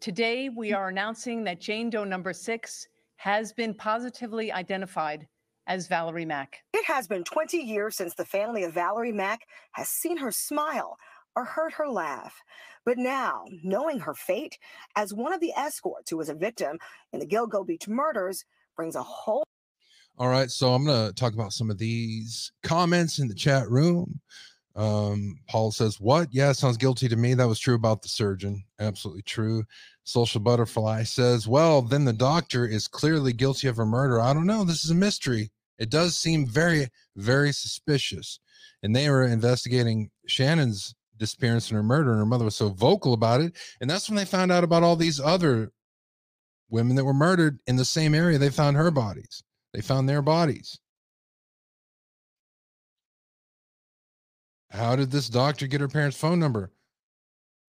Today, 0.01 0.49
we 0.49 0.73
are 0.73 0.89
announcing 0.89 1.45
that 1.45 1.61
Jane 1.61 1.91
Doe 1.91 2.05
number 2.05 2.33
six 2.33 2.89
has 3.17 3.53
been 3.53 3.75
positively 3.75 4.53
identified 4.53 5.27
as 5.67 5.89
Valerie 5.89 6.25
Mack. 6.25 6.63
It 6.73 6.85
has 6.85 7.07
been 7.07 7.25
20 7.25 7.59
years 7.59 7.97
since 7.97 8.15
the 8.15 8.25
family 8.25 8.65
of 8.65 8.75
Valerie 8.75 9.13
Mack 9.13 9.41
has 9.73 9.89
seen 9.89 10.17
her 10.19 10.31
smile 10.31 10.97
or 11.35 11.45
heard 11.45 11.73
her 11.75 11.89
laugh. 11.89 12.43
But 12.85 12.99
now, 12.99 13.45
knowing 13.65 13.99
her 14.01 14.15
fate 14.15 14.59
as 14.95 15.13
one 15.13 15.33
of 15.33 15.41
the 15.41 15.53
escorts 15.57 16.11
who 16.11 16.17
was 16.17 16.29
a 16.29 16.35
victim 16.35 16.79
in 17.13 17.21
the 17.21 17.27
Gilgo 17.27 17.67
Beach 17.67 17.89
murders 17.89 18.45
brings 18.77 18.95
a 18.95 19.03
whole 19.03 19.45
All 20.19 20.29
right, 20.29 20.51
so 20.51 20.73
I'm 20.73 20.85
going 20.85 21.09
to 21.09 21.15
talk 21.15 21.35
about 21.35 21.53
some 21.53 21.71
of 21.71 21.79
these 21.79 22.53
comments 22.63 23.19
in 23.19 23.29
the 23.29 23.35
chat 23.35 23.69
room. 23.69 24.21
Um, 24.77 25.39
Paul 25.49 25.73
says, 25.73 25.99
What? 25.99 26.29
Yeah, 26.31 26.53
sounds 26.53 26.77
guilty 26.77 27.09
to 27.09 27.17
me. 27.17 27.35
That 27.35 27.49
was 27.49 27.59
true 27.59 27.75
about 27.75 28.03
the 28.03 28.09
surgeon. 28.09 28.63
Absolutely 28.79 29.23
true. 29.23 29.65
Social 30.05 30.41
Butterfly 30.41 31.05
says, 31.05 31.49
Well, 31.49 31.83
then 31.83 32.05
the 32.05 32.13
doctor 32.13 32.67
is 32.67 32.87
clearly 32.87 33.33
guilty 33.33 33.69
of 33.69 33.79
a 33.79 33.87
murder. 33.87 34.21
I 34.21 34.33
don't 34.35 34.47
know. 34.47 34.65
This 34.65 34.85
is 34.85 34.91
a 34.91 34.95
mystery. 34.95 35.51
It 35.79 35.91
does 35.91 36.17
seem 36.17 36.47
very, 36.47 36.89
very 37.17 37.53
suspicious. 37.53 38.41
And 38.83 38.95
they 38.95 39.09
were 39.11 39.25
investigating 39.25 40.11
Shannan's 40.29 40.95
disappearance 41.19 41.71
and 41.71 41.77
her 41.77 41.83
murder, 41.83 42.11
and 42.11 42.19
her 42.19 42.27
mother 42.27 42.45
was 42.45 42.57
so 42.57 42.69
vocal 42.69 43.13
about 43.13 43.41
it. 43.41 43.57
And 43.81 43.89
that's 43.89 44.09
when 44.09 44.17
they 44.17 44.25
found 44.25 44.53
out 44.53 44.65
about 44.65 44.83
all 44.83 44.97
these 44.97 45.21
other 45.21 45.73
women 46.69 46.97
that 46.97 47.05
were 47.05 47.15
murdered 47.15 47.59
in 47.67 47.77
the 47.77 47.85
same 47.85 48.15
area. 48.15 48.39
They 48.39 48.51
found 48.51 48.77
her 48.77 48.91
bodies, 48.91 49.43
they 49.73 49.81
found 49.81 50.09
their 50.09 50.23
bodies. 50.23 50.79
How 54.71 54.97
did 54.97 55.11
this 55.11 55.29
doctor 55.29 55.67
get 55.67 55.81
her 55.81 55.89
parents' 55.89 56.19
phone 56.19 56.39
number? 56.39 56.71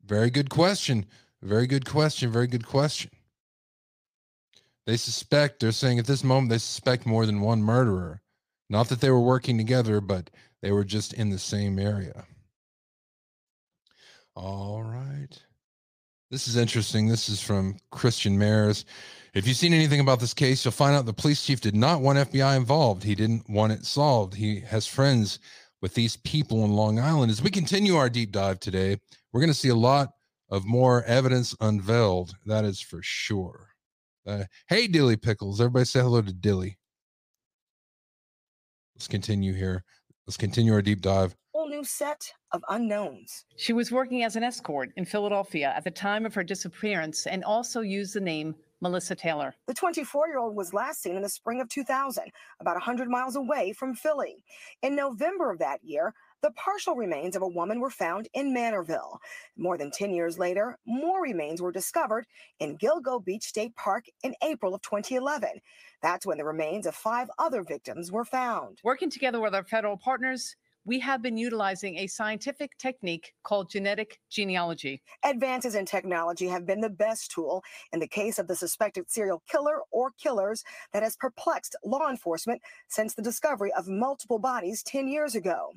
Very 0.05 0.29
good 0.29 0.49
question. 0.49 1.05
Very 1.41 1.67
good 1.67 1.85
question. 1.85 2.31
Very 2.31 2.47
good 2.47 2.65
question. 2.65 3.11
They 4.87 4.95
suspect, 4.95 5.59
they're 5.59 5.73
saying 5.73 5.99
at 5.99 6.07
this 6.07 6.23
moment, 6.23 6.49
they 6.49 6.59
suspect 6.59 7.05
more 7.05 7.25
than 7.25 7.41
one 7.41 7.61
murderer. 7.61 8.21
Not 8.69 8.87
that 8.87 9.01
they 9.01 9.11
were 9.11 9.19
working 9.19 9.57
together, 9.57 9.99
but 9.99 10.29
they 10.61 10.71
were 10.71 10.85
just 10.85 11.13
in 11.13 11.29
the 11.29 11.37
same 11.37 11.77
area. 11.77 12.25
All 14.33 14.81
right. 14.81 15.27
This 16.31 16.47
is 16.47 16.55
interesting. 16.55 17.07
This 17.07 17.27
is 17.27 17.41
from 17.41 17.77
Christian 17.91 18.37
Mares. 18.37 18.85
If 19.33 19.45
you've 19.45 19.57
seen 19.57 19.73
anything 19.73 19.99
about 19.99 20.21
this 20.21 20.33
case, 20.33 20.63
you'll 20.63 20.71
find 20.71 20.95
out 20.95 21.05
the 21.05 21.11
police 21.11 21.45
chief 21.45 21.59
did 21.59 21.75
not 21.75 21.99
want 21.99 22.31
FBI 22.31 22.55
involved. 22.55 23.03
He 23.03 23.13
didn't 23.13 23.49
want 23.49 23.73
it 23.73 23.85
solved. 23.85 24.35
He 24.35 24.61
has 24.61 24.87
friends 24.87 25.39
with 25.81 25.95
these 25.95 26.15
people 26.15 26.63
in 26.63 26.71
Long 26.71 26.97
Island. 26.97 27.29
As 27.29 27.41
we 27.41 27.49
continue 27.49 27.97
our 27.97 28.09
deep 28.09 28.31
dive 28.31 28.61
today, 28.61 28.97
we're 29.33 29.41
going 29.41 29.49
to 29.49 29.53
see 29.53 29.69
a 29.69 29.75
lot 29.75 30.13
of 30.49 30.65
more 30.65 31.03
evidence 31.03 31.53
unveiled. 31.59 32.35
That 32.45 32.63
is 32.63 32.79
for 32.79 33.01
sure. 33.03 33.66
Uh, 34.27 34.43
hey, 34.67 34.87
Dilly 34.87 35.15
Pickles. 35.15 35.61
Everybody 35.61 35.85
say 35.85 36.01
hello 36.01 36.21
to 36.21 36.33
Dilly. 36.33 36.77
Let's 38.95 39.07
continue 39.07 39.53
here. 39.53 39.85
Let's 40.27 40.35
continue 40.35 40.73
our 40.73 40.81
deep 40.81 41.01
dive. 41.01 41.33
whole 41.53 41.69
new 41.69 41.85
set 41.85 42.29
of 42.51 42.61
unknowns. 42.67 43.45
She 43.55 43.71
was 43.71 43.89
working 43.89 44.23
as 44.23 44.35
an 44.35 44.43
escort 44.43 44.91
in 44.97 45.05
Philadelphia 45.05 45.73
at 45.73 45.85
the 45.85 45.91
time 45.91 46.25
of 46.25 46.33
her 46.33 46.43
disappearance 46.43 47.25
and 47.25 47.43
also 47.45 47.79
used 47.79 48.13
the 48.15 48.19
name 48.19 48.55
Melissa 48.81 49.15
Taylor. 49.15 49.55
The 49.67 49.73
24 49.73 50.27
year 50.27 50.37
old 50.37 50.55
was 50.55 50.73
last 50.73 51.01
seen 51.01 51.15
in 51.15 51.21
the 51.21 51.29
spring 51.29 51.61
of 51.61 51.69
2000, 51.69 52.31
about 52.59 52.75
100 52.75 53.09
miles 53.09 53.35
away 53.35 53.73
from 53.73 53.95
Philly. 53.95 54.43
In 54.81 54.95
November 54.95 55.51
of 55.51 55.59
that 55.59 55.83
year, 55.83 56.13
the 56.43 56.51
partial 56.51 56.95
remains 56.95 57.35
of 57.35 57.41
a 57.41 57.47
woman 57.47 57.79
were 57.79 57.89
found 57.89 58.27
in 58.33 58.53
Manorville. 58.53 59.17
More 59.57 59.77
than 59.77 59.89
10 59.89 60.13
years 60.13 60.37
later, 60.37 60.77
more 60.85 61.21
remains 61.21 61.61
were 61.61 61.71
discovered 61.71 62.27
in 62.59 62.77
Gilgo 62.77 63.23
Beach 63.23 63.43
State 63.43 63.75
Park 63.75 64.05
in 64.23 64.35
April 64.43 64.75
of 64.75 64.81
2011. 64.83 65.49
That's 66.03 66.27
when 66.27 66.37
the 66.37 66.45
remains 66.45 66.85
of 66.85 66.93
five 66.93 67.29
other 67.39 67.63
victims 67.63 68.11
were 68.11 68.25
found. 68.25 68.79
Working 68.83 69.09
together 69.09 69.39
with 69.39 69.55
our 69.55 69.63
federal 69.63 69.97
partners, 69.97 70.55
we 70.87 70.99
have 71.01 71.21
been 71.21 71.35
utilizing 71.35 71.97
a 71.97 72.07
scientific 72.07 72.77
technique 72.77 73.33
called 73.43 73.69
genetic 73.69 74.19
genealogy. 74.29 75.01
Advances 75.25 75.75
in 75.75 75.85
technology 75.85 76.47
have 76.47 76.65
been 76.65 76.79
the 76.79 76.89
best 76.89 77.29
tool 77.29 77.61
in 77.91 77.99
the 77.99 78.07
case 78.07 78.39
of 78.39 78.47
the 78.47 78.55
suspected 78.55 79.11
serial 79.11 79.43
killer 79.51 79.81
or 79.91 80.11
killers 80.11 80.63
that 80.93 81.03
has 81.03 81.17
perplexed 81.17 81.75
law 81.83 82.09
enforcement 82.09 82.61
since 82.87 83.13
the 83.13 83.21
discovery 83.21 83.71
of 83.73 83.89
multiple 83.89 84.39
bodies 84.39 84.81
10 84.83 85.09
years 85.09 85.35
ago. 85.35 85.73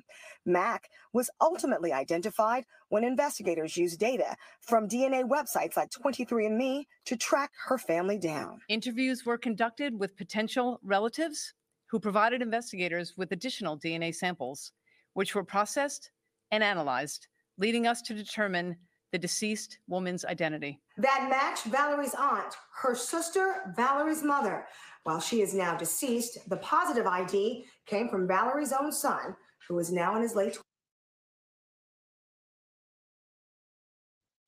Mack 0.46 0.88
was 1.12 1.28
ultimately 1.40 1.92
identified 1.92 2.64
when 2.88 3.02
investigators 3.02 3.76
used 3.76 3.98
data 3.98 4.36
from 4.60 4.88
DNA 4.88 5.28
websites 5.28 5.76
like 5.76 5.90
23andMe 5.90 6.84
to 7.06 7.16
track 7.16 7.50
her 7.66 7.78
family 7.78 8.16
down. 8.16 8.60
Interviews 8.68 9.26
were 9.26 9.38
conducted 9.38 9.98
with 9.98 10.16
potential 10.16 10.78
relatives 10.84 11.52
who 11.90 11.98
provided 11.98 12.40
investigators 12.40 13.14
with 13.16 13.32
additional 13.32 13.76
DNA 13.76 14.14
samples, 14.14 14.72
which 15.14 15.34
were 15.34 15.44
processed 15.44 16.10
and 16.50 16.62
analyzed, 16.62 17.26
leading 17.58 17.86
us 17.86 18.02
to 18.02 18.14
determine 18.14 18.76
the 19.12 19.18
deceased 19.18 19.78
woman's 19.88 20.24
identity. 20.24 20.80
That 20.96 21.28
matched 21.28 21.64
Valerie's 21.64 22.14
aunt, 22.14 22.54
her 22.82 22.94
sister, 22.94 23.72
Valerie's 23.76 24.22
mother. 24.22 24.66
While 25.04 25.20
she 25.20 25.40
is 25.40 25.54
now 25.54 25.76
deceased, 25.76 26.48
the 26.48 26.58
positive 26.58 27.06
ID 27.06 27.64
came 27.86 28.08
from 28.08 28.28
Valerie's 28.28 28.72
own 28.72 28.92
son, 28.92 29.34
who 29.68 29.78
is 29.78 29.90
now 29.90 30.16
in 30.16 30.22
his 30.22 30.34
late 30.34 30.58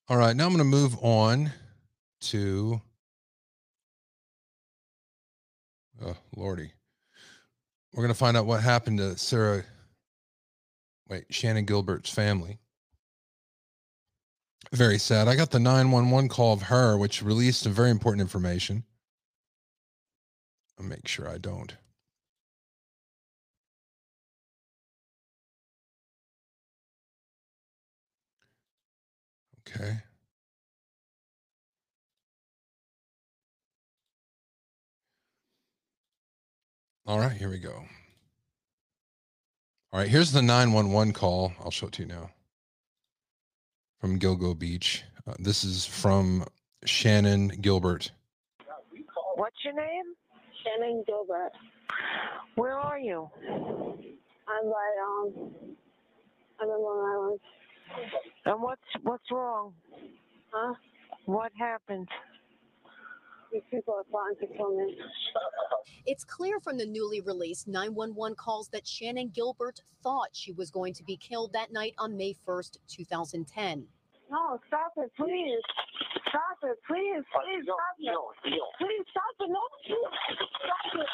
All 0.09 0.17
right, 0.17 0.35
now 0.35 0.45
I'm 0.45 0.53
going 0.53 0.59
to 0.59 0.65
move 0.65 0.97
on 1.01 1.49
to. 2.21 2.81
Oh, 6.05 6.17
Lordy. 6.35 6.71
We're 7.93 8.03
going 8.03 8.13
to 8.13 8.19
find 8.19 8.35
out 8.35 8.45
what 8.45 8.61
happened 8.61 8.97
to 8.97 9.17
Sarah. 9.17 9.63
Wait, 11.09 11.27
Shannan 11.29 11.65
Gilbert's 11.65 12.09
family. 12.09 12.59
Very 14.71 14.97
sad. 14.97 15.27
I 15.27 15.35
got 15.35 15.51
the 15.51 15.59
911 15.59 16.29
call 16.29 16.53
of 16.53 16.63
her, 16.63 16.97
which 16.97 17.21
released 17.21 17.61
some 17.61 17.73
very 17.73 17.91
important 17.91 18.21
information. 18.21 18.83
I'll 20.79 20.85
make 20.85 21.07
sure 21.07 21.29
I 21.29 21.37
don't. 21.37 21.75
Okay. 29.67 29.97
All 37.05 37.19
right, 37.19 37.31
here 37.33 37.49
we 37.49 37.59
go. 37.59 37.83
All 39.93 39.99
right, 39.99 40.09
here's 40.09 40.31
the 40.31 40.41
911 40.41 41.13
call. 41.13 41.53
I'll 41.63 41.69
show 41.69 41.85
it 41.85 41.93
to 41.93 42.01
you 42.01 42.07
now 42.07 42.31
from 44.01 44.17
Gilgo 44.17 44.57
Beach. 44.57 45.03
Uh, 45.27 45.35
this 45.37 45.63
is 45.63 45.85
from 45.85 46.45
Shannan 46.83 47.61
Gilbert. 47.61 48.11
What's 49.35 49.55
your 49.63 49.75
name? 49.75 50.15
Shannan 50.65 51.05
Gilbert. 51.05 51.51
Where 52.55 52.73
are 52.75 52.97
you? 52.97 53.29
I'm 53.47 54.65
right 54.65 54.97
um 55.05 55.51
I'm 56.59 56.69
in 56.69 56.81
Long 56.81 57.13
Island. 57.13 57.39
And 58.45 58.63
what's 58.63 58.81
what's 59.03 59.29
wrong? 59.31 59.75
Huh? 60.49 60.73
What 61.25 61.51
happened? 61.55 62.07
These 63.53 63.61
people 63.69 63.93
are 63.93 64.03
plotting 64.03 64.35
to 64.41 64.47
kill 64.57 64.75
me. 64.75 64.97
It's 66.07 66.23
clear 66.23 66.59
from 66.59 66.77
the 66.77 66.87
newly 66.87 67.21
released 67.21 67.67
911 67.67 68.35
calls 68.35 68.67
that 68.69 68.83
Shannan 68.83 69.31
Gilbert 69.31 69.83
thought 70.01 70.29
she 70.31 70.51
was 70.51 70.71
going 70.71 70.93
to 70.95 71.03
be 71.03 71.15
killed 71.17 71.53
that 71.53 71.71
night 71.71 71.93
on 71.99 72.17
May 72.17 72.35
1st, 72.47 72.79
2010. 72.87 73.85
No, 74.31 74.59
stop 74.67 74.93
it, 74.97 75.11
please. 75.15 75.61
Stop 76.29 76.57
it, 76.63 76.79
please, 76.87 77.23
please 77.31 77.63
stop 77.63 77.77
it. 77.99 78.15
Please 78.79 79.05
stop 79.11 79.35
it. 79.39 79.49
No, 79.49 79.59
please. 79.85 79.95
Stop 80.65 81.01
it. 81.01 81.07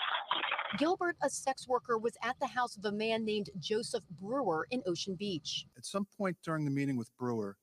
Gilbert, 0.78 1.18
a 1.22 1.30
sex 1.30 1.68
worker, 1.68 1.98
was 1.98 2.14
at 2.24 2.40
the 2.40 2.48
house 2.48 2.78
of 2.78 2.86
a 2.86 2.92
man 2.92 3.26
named 3.26 3.50
Joseph 3.60 4.06
Brewer 4.22 4.66
in 4.72 4.82
Ocean 4.88 5.16
Beach. 5.16 5.66
At 5.78 5.86
some 5.86 6.08
point 6.18 6.38
during 6.42 6.64
the 6.64 6.72
meeting 6.72 6.96
with 6.96 7.10
Brewer, 7.18 7.58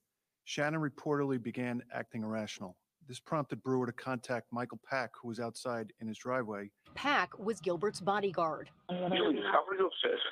Shannan 0.46 0.86
reportedly 0.86 1.42
began 1.42 1.82
acting 1.94 2.24
irrational. 2.24 2.76
This 3.08 3.20
prompted 3.20 3.62
Brewer 3.62 3.86
to 3.86 3.92
contact 3.92 4.52
Michael 4.52 4.80
Pak, 4.88 5.12
who 5.22 5.28
was 5.28 5.38
outside 5.38 5.92
in 6.00 6.08
his 6.08 6.18
driveway. 6.18 6.70
Pak 6.94 7.38
was 7.38 7.60
Gilbert's 7.60 8.00
bodyguard. 8.00 8.68
Julie, 8.90 9.42
cover 9.52 9.76
your 9.78 9.90
fist. 10.02 10.22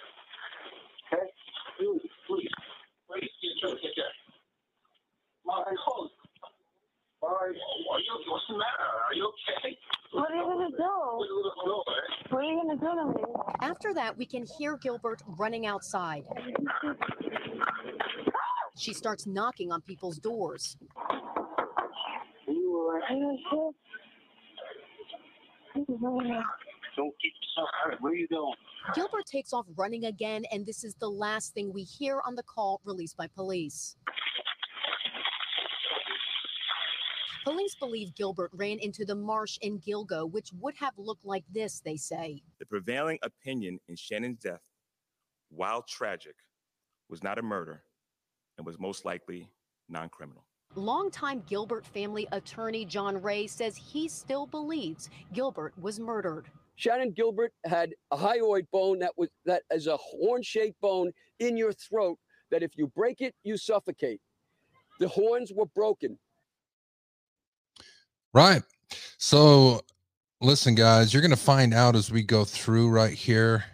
Okay? 1.13 1.23
Julie, 1.79 2.11
please. 2.27 2.49
Please, 3.09 3.31
get 3.41 3.69
your 3.69 3.77
ticket. 3.77 4.13
My 5.47 5.63
hold. 5.85 6.11
All 7.23 7.29
right. 7.31 7.55
Are 7.93 8.01
you, 8.01 8.25
what's 8.29 8.45
the 8.49 8.55
matter? 8.55 8.89
Are 9.09 9.15
you 9.15 9.31
okay? 9.63 9.79
What 10.13 10.31
are 10.31 10.37
you 10.37 10.43
gonna 10.43 10.71
do? 10.71 10.75
Eh? 10.75 12.31
What 12.31 12.41
are 12.41 12.45
you 12.45 12.57
gonna 12.57 12.77
do 12.77 12.87
to 12.87 13.07
me? 13.19 13.25
After 13.61 13.95
that, 13.95 14.17
we 14.19 14.27
can 14.27 14.45
hear 14.59 14.77
Gilbert 14.77 15.23
running 15.39 15.67
outside. 15.67 16.25
She 18.77 18.93
starts 18.93 19.27
knocking 19.27 19.71
on 19.71 19.81
people's 19.83 20.19
doors. 20.19 20.77
You 22.75 22.81
were 22.87 23.01
Don't 26.97 27.15
keep 27.23 27.33
yourself 27.41 27.69
hurt. 27.85 28.01
Where 28.01 28.15
you 28.15 28.27
going? 28.27 28.55
Gilbert 28.95 29.27
takes 29.27 29.53
off 29.53 29.67
running 29.77 30.07
again, 30.07 30.45
and 30.51 30.67
this 30.67 30.83
is 30.83 30.95
the 30.97 31.09
last 31.09 31.55
thing 31.55 31.73
we 31.73 31.85
hear 31.85 32.21
on 32.27 32.35
the 32.35 32.43
call 32.43 32.81
released 32.85 33.17
by 33.17 33.29
police. 33.29 33.97
Police 37.45 37.77
believe 37.77 38.15
Gilbert 38.17 38.51
ran 38.55 38.79
into 38.81 39.05
the 39.05 39.15
marsh 39.15 39.57
in 39.63 39.79
Gilgo, 39.79 40.31
which 40.31 40.51
would 40.61 40.75
have 40.77 40.95
looked 40.97 41.25
like 41.25 41.45
this, 41.53 41.81
they 41.81 41.97
say. 41.97 42.43
The 42.59 42.67
prevailing 42.67 43.19
opinion 43.23 43.79
in 43.87 43.95
Shannan's 43.95 44.39
death, 44.39 44.63
while 45.51 45.83
tragic, 45.83 46.35
was 47.09 47.23
not 47.23 47.39
a 47.39 47.43
murder 47.43 47.85
and 48.59 48.67
was 48.67 48.81
most 48.81 49.05
likely 49.05 49.51
non 49.89 50.09
criminal. 50.09 50.45
Longtime 50.77 51.43
Gilbert 51.47 51.87
family 51.87 52.27
attorney 52.33 52.85
John 52.85 53.21
Ray 53.21 53.47
says 53.47 53.77
he 53.77 54.09
still 54.09 54.47
believes 54.47 55.11
Gilbert 55.33 55.73
was 55.81 56.01
murdered. 56.01 56.47
Shannan 56.79 57.15
Gilbert 57.15 57.53
had 57.65 57.95
a 58.11 58.17
hyoid 58.17 58.67
bone 58.73 58.99
that 58.99 59.13
was 59.17 59.29
that 59.47 59.63
is 59.71 59.87
a 59.87 59.97
horn-shaped 59.97 60.81
bone 60.81 61.13
in 61.39 61.57
your 61.57 61.73
throat 61.73 62.19
that 62.51 62.63
if 62.63 62.77
you 62.77 62.89
break 62.89 63.21
it, 63.21 63.35
you 63.45 63.57
suffocate. 63.57 64.21
The 65.01 65.09
horns 65.09 65.53
were 65.55 65.67
broken. 65.67 66.19
Right. 68.33 68.63
So, 69.19 69.81
listen, 70.41 70.75
guys, 70.75 71.13
you're 71.13 71.23
going 71.23 71.31
to 71.31 71.37
find 71.37 71.73
out 71.73 71.97
as 71.97 72.11
we 72.11 72.23
go 72.23 72.45
through 72.45 72.91
right 72.91 73.13
here 73.15 73.65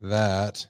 that 0.00 0.66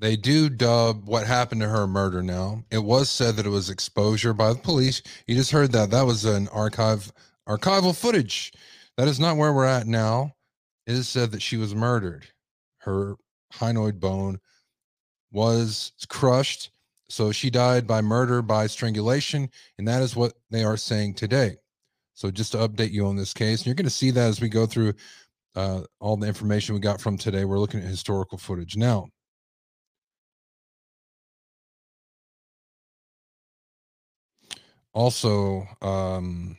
they 0.00 0.16
do 0.16 0.48
dub 0.48 1.06
what 1.06 1.26
happened 1.26 1.60
to 1.60 1.68
her 1.68 1.86
murder 1.86 2.22
now. 2.22 2.64
It 2.70 2.82
was 2.82 3.10
said 3.10 3.36
that 3.36 3.46
it 3.46 3.50
was 3.50 3.68
exposure 3.68 4.32
by 4.32 4.52
the 4.52 4.58
police. 4.58 5.02
You 5.26 5.34
just 5.34 5.50
heard 5.50 5.72
that. 5.72 5.90
That 5.90 6.06
was 6.06 6.24
an 6.24 6.48
archive 6.48 7.12
archival 7.46 7.94
footage. 7.94 8.52
That 8.96 9.08
is 9.08 9.20
not 9.20 9.36
where 9.36 9.52
we're 9.52 9.66
at 9.66 9.86
now. 9.86 10.32
It 10.86 10.94
is 10.94 11.08
said 11.08 11.32
that 11.32 11.42
she 11.42 11.58
was 11.58 11.74
murdered. 11.74 12.26
Her 12.78 13.16
hyoid 13.52 14.00
bone 14.00 14.40
was 15.32 15.92
crushed. 16.08 16.70
So 17.10 17.30
she 17.30 17.50
died 17.50 17.86
by 17.86 18.00
murder 18.00 18.40
by 18.40 18.68
strangulation. 18.68 19.50
And 19.78 19.86
that 19.86 20.02
is 20.02 20.16
what 20.16 20.32
they 20.50 20.64
are 20.64 20.76
saying 20.76 21.14
today. 21.14 21.56
So 22.14 22.30
just 22.30 22.52
to 22.52 22.58
update 22.58 22.92
you 22.92 23.06
on 23.06 23.16
this 23.16 23.34
case, 23.34 23.66
you're 23.66 23.74
going 23.74 23.84
to 23.84 23.90
see 23.90 24.10
that 24.12 24.28
as 24.28 24.40
we 24.40 24.48
go 24.48 24.64
through 24.64 24.94
uh, 25.56 25.82
all 26.00 26.16
the 26.16 26.26
information 26.26 26.74
we 26.74 26.80
got 26.80 27.00
from 27.00 27.18
today. 27.18 27.44
We're 27.44 27.58
looking 27.58 27.80
at 27.80 27.86
historical 27.86 28.38
footage 28.38 28.76
now. 28.76 29.08
Also, 34.92 35.66
um, 35.82 36.56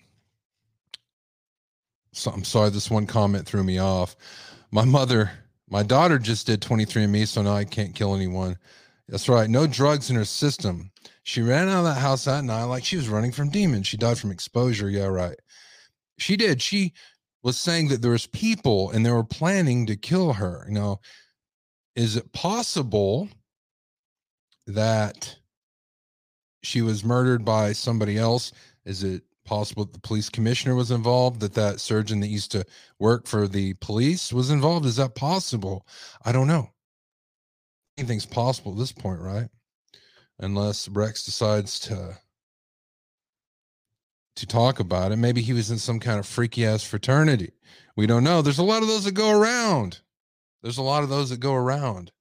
so 2.13 2.31
I'm 2.31 2.43
sorry, 2.43 2.69
this 2.69 2.89
one 2.91 3.05
comment 3.07 3.45
threw 3.47 3.63
me 3.63 3.79
off. 3.79 4.15
My 4.71 4.85
mother, 4.85 5.31
My 5.69 5.83
daughter 5.83 6.19
just 6.19 6.47
did 6.47 6.61
23andMe, 6.61 7.25
so 7.27 7.41
now 7.41 7.53
I 7.53 7.63
can't 7.63 7.95
kill 7.95 8.13
anyone. 8.13 8.57
That's 9.07 9.29
right. 9.29 9.49
No 9.49 9.67
drugs 9.67 10.09
in 10.09 10.17
her 10.17 10.25
system. 10.25 10.91
She 11.23 11.41
ran 11.41 11.69
out 11.69 11.79
of 11.79 11.85
that 11.85 12.01
house 12.01 12.25
that 12.25 12.43
night 12.43 12.65
like 12.65 12.83
she 12.83 12.97
was 12.97 13.07
running 13.09 13.31
from 13.31 13.49
demons. 13.49 13.87
She 13.87 13.97
died 13.97 14.17
from 14.19 14.31
exposure. 14.31 14.89
Yeah, 14.89 15.05
right. 15.05 15.37
She 16.17 16.35
did. 16.35 16.61
She 16.61 16.93
was 17.41 17.57
saying 17.57 17.87
that 17.89 18.01
there 18.01 18.11
was 18.11 18.27
people 18.27 18.91
and 18.91 19.05
they 19.05 19.11
were 19.11 19.23
planning 19.23 19.85
to 19.87 19.95
kill 19.95 20.33
her. 20.33 20.65
You 20.67 20.73
know, 20.73 20.99
is 21.95 22.17
it 22.17 22.31
possible 22.33 23.29
that 24.67 25.37
she 26.63 26.81
was 26.81 27.03
murdered 27.03 27.43
by 27.43 27.73
somebody 27.73 28.17
else? 28.17 28.51
Is 28.85 29.03
it 29.03 29.23
possible 29.45 29.85
that 29.85 29.93
the 29.93 29.99
police 29.99 30.29
commissioner 30.29 30.75
was 30.75 30.91
involved? 30.91 31.39
That 31.41 31.53
that 31.55 31.79
surgeon 31.79 32.19
that 32.21 32.27
used 32.27 32.51
to 32.51 32.65
work 32.99 33.27
for 33.27 33.47
the 33.47 33.73
police 33.75 34.31
was 34.31 34.51
involved? 34.51 34.85
Is 34.85 34.95
that 34.97 35.15
possible? 35.15 35.85
I 36.23 36.31
don't 36.31 36.47
know. 36.47 36.69
Anything's 37.97 38.25
possible 38.25 38.71
at 38.71 38.77
this 38.77 38.91
point, 38.91 39.19
right? 39.19 39.49
Unless 40.39 40.87
Rex 40.89 41.23
decides 41.23 41.79
to 41.81 42.17
to 44.37 44.47
talk 44.47 44.79
about 44.79 45.11
it. 45.11 45.17
Maybe 45.17 45.41
he 45.41 45.53
was 45.53 45.69
in 45.69 45.77
some 45.77 45.99
kind 45.99 46.17
of 46.17 46.25
freaky 46.25 46.65
ass 46.65 46.83
fraternity. 46.83 47.51
We 47.95 48.07
don't 48.07 48.23
know. 48.23 48.41
There's 48.41 48.59
a 48.59 48.63
lot 48.63 48.81
of 48.81 48.87
those 48.87 49.03
that 49.03 49.13
go 49.13 49.37
around. 49.37 49.99
There's 50.61 50.77
a 50.77 50.83
lot 50.83 51.03
of 51.03 51.09
those 51.09 51.29
that 51.29 51.39
go 51.39 51.53
around. 51.53 52.11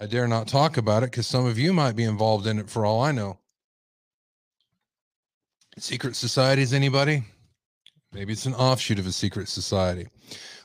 I 0.00 0.06
dare 0.06 0.26
not 0.26 0.48
talk 0.48 0.78
about 0.78 1.02
it 1.02 1.10
because 1.10 1.26
some 1.26 1.44
of 1.44 1.58
you 1.58 1.74
might 1.74 1.94
be 1.94 2.04
involved 2.04 2.46
in 2.46 2.58
it 2.58 2.70
for 2.70 2.86
all 2.86 3.02
I 3.02 3.12
know. 3.12 3.38
Secret 5.76 6.16
societies, 6.16 6.72
anybody? 6.72 7.22
Maybe 8.12 8.32
it's 8.32 8.46
an 8.46 8.54
offshoot 8.54 8.98
of 8.98 9.06
a 9.06 9.12
secret 9.12 9.48
society. 9.48 10.08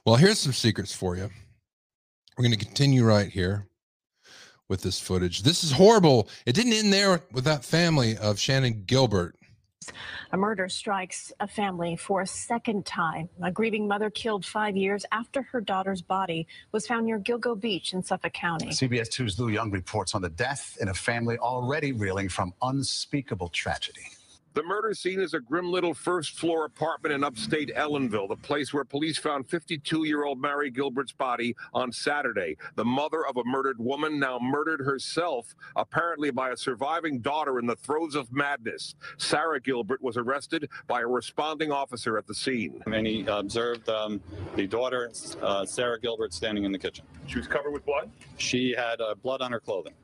Well, 0.06 0.16
here's 0.16 0.40
some 0.40 0.54
secrets 0.54 0.94
for 0.94 1.16
you. 1.16 1.30
We're 2.38 2.44
going 2.44 2.58
to 2.58 2.66
continue 2.66 3.04
right 3.04 3.30
here 3.30 3.68
with 4.68 4.82
this 4.82 5.00
footage. 5.00 5.44
This 5.44 5.64
is 5.64 5.72
horrible. 5.72 6.28
It 6.46 6.54
didn't 6.54 6.74
end 6.74 6.92
there 6.92 7.22
with 7.32 7.44
that 7.44 7.64
family 7.64 8.18
of 8.18 8.38
Shannan 8.38 8.86
Gilbert. 8.86 9.36
A 10.32 10.38
murder 10.38 10.70
strikes 10.70 11.32
a 11.40 11.48
family 11.48 11.96
for 11.96 12.22
a 12.22 12.28
second 12.28 12.86
time. 12.86 13.30
A 13.42 13.52
grieving 13.52 13.88
mother 13.88 14.10
killed 14.10 14.46
five 14.46 14.76
years 14.76 15.06
after 15.12 15.42
her 15.44 15.62
daughter's 15.62 16.02
body 16.02 16.48
was 16.72 16.88
found 16.88 17.06
near 17.06 17.20
Gilgo 17.20 17.60
Beach 17.60 17.94
in 17.94 18.04
Suffolk 18.04 18.34
County. 18.34 18.68
CBS 18.68 19.10
2's 19.10 19.40
Lou 19.40 19.50
Young 19.50 19.72
reports 19.72 20.16
on 20.16 20.22
the 20.22 20.30
death 20.30 20.78
in 20.82 20.90
a 20.90 20.94
family 20.94 21.38
already 21.38 21.92
reeling 21.92 22.30
from 22.30 22.54
unspeakable 22.62 23.50
tragedy. 23.50 24.08
The 24.56 24.64
murder 24.64 24.94
scene 24.94 25.20
is 25.20 25.34
a 25.34 25.42
grim 25.42 25.70
little 25.70 25.94
first 25.94 26.40
floor 26.40 26.64
apartment 26.64 27.14
in 27.14 27.26
upstate 27.26 27.76
Ellenville, 27.76 28.30
the 28.30 28.38
place 28.38 28.74
where 28.74 28.86
police 28.86 29.18
found 29.18 29.50
52 29.50 30.06
year 30.06 30.24
old 30.24 30.40
Mary 30.40 30.72
Gilbert's 30.72 31.12
body 31.12 31.54
on 31.74 31.92
Saturday. 31.92 32.56
The 32.76 32.86
mother 32.86 33.26
of 33.28 33.36
a 33.36 33.44
murdered 33.44 33.80
woman 33.80 34.18
now 34.18 34.40
murdered 34.42 34.80
herself, 34.80 35.54
apparently 35.76 36.32
by 36.32 36.52
a 36.52 36.58
surviving 36.58 37.20
daughter 37.20 37.60
in 37.60 37.66
the 37.66 37.76
throes 37.76 38.16
of 38.16 38.32
madness. 38.32 38.96
Sarah 39.18 39.60
Gilbert 39.60 40.02
was 40.02 40.16
arrested 40.16 40.70
by 40.88 41.02
a 41.02 41.08
responding 41.08 41.74
officer 41.74 42.18
at 42.18 42.26
the 42.26 42.34
scene. 42.34 42.82
And 42.86 43.06
he 43.06 43.26
observed 43.28 43.90
um, 43.90 44.22
the 44.56 44.68
daughter, 44.68 45.12
uh, 45.42 45.66
Sarah 45.66 46.00
Gilbert, 46.00 46.34
standing 46.34 46.64
in 46.64 46.72
the 46.72 46.80
kitchen. 46.80 47.04
She 47.28 47.38
was 47.38 47.48
covered 47.48 47.72
with 47.72 47.86
blood, 47.86 48.10
She 48.38 48.72
had 48.72 49.02
uh, 49.02 49.16
blood 49.16 49.42
on 49.42 49.52
her 49.52 49.60
clothing. 49.60 49.96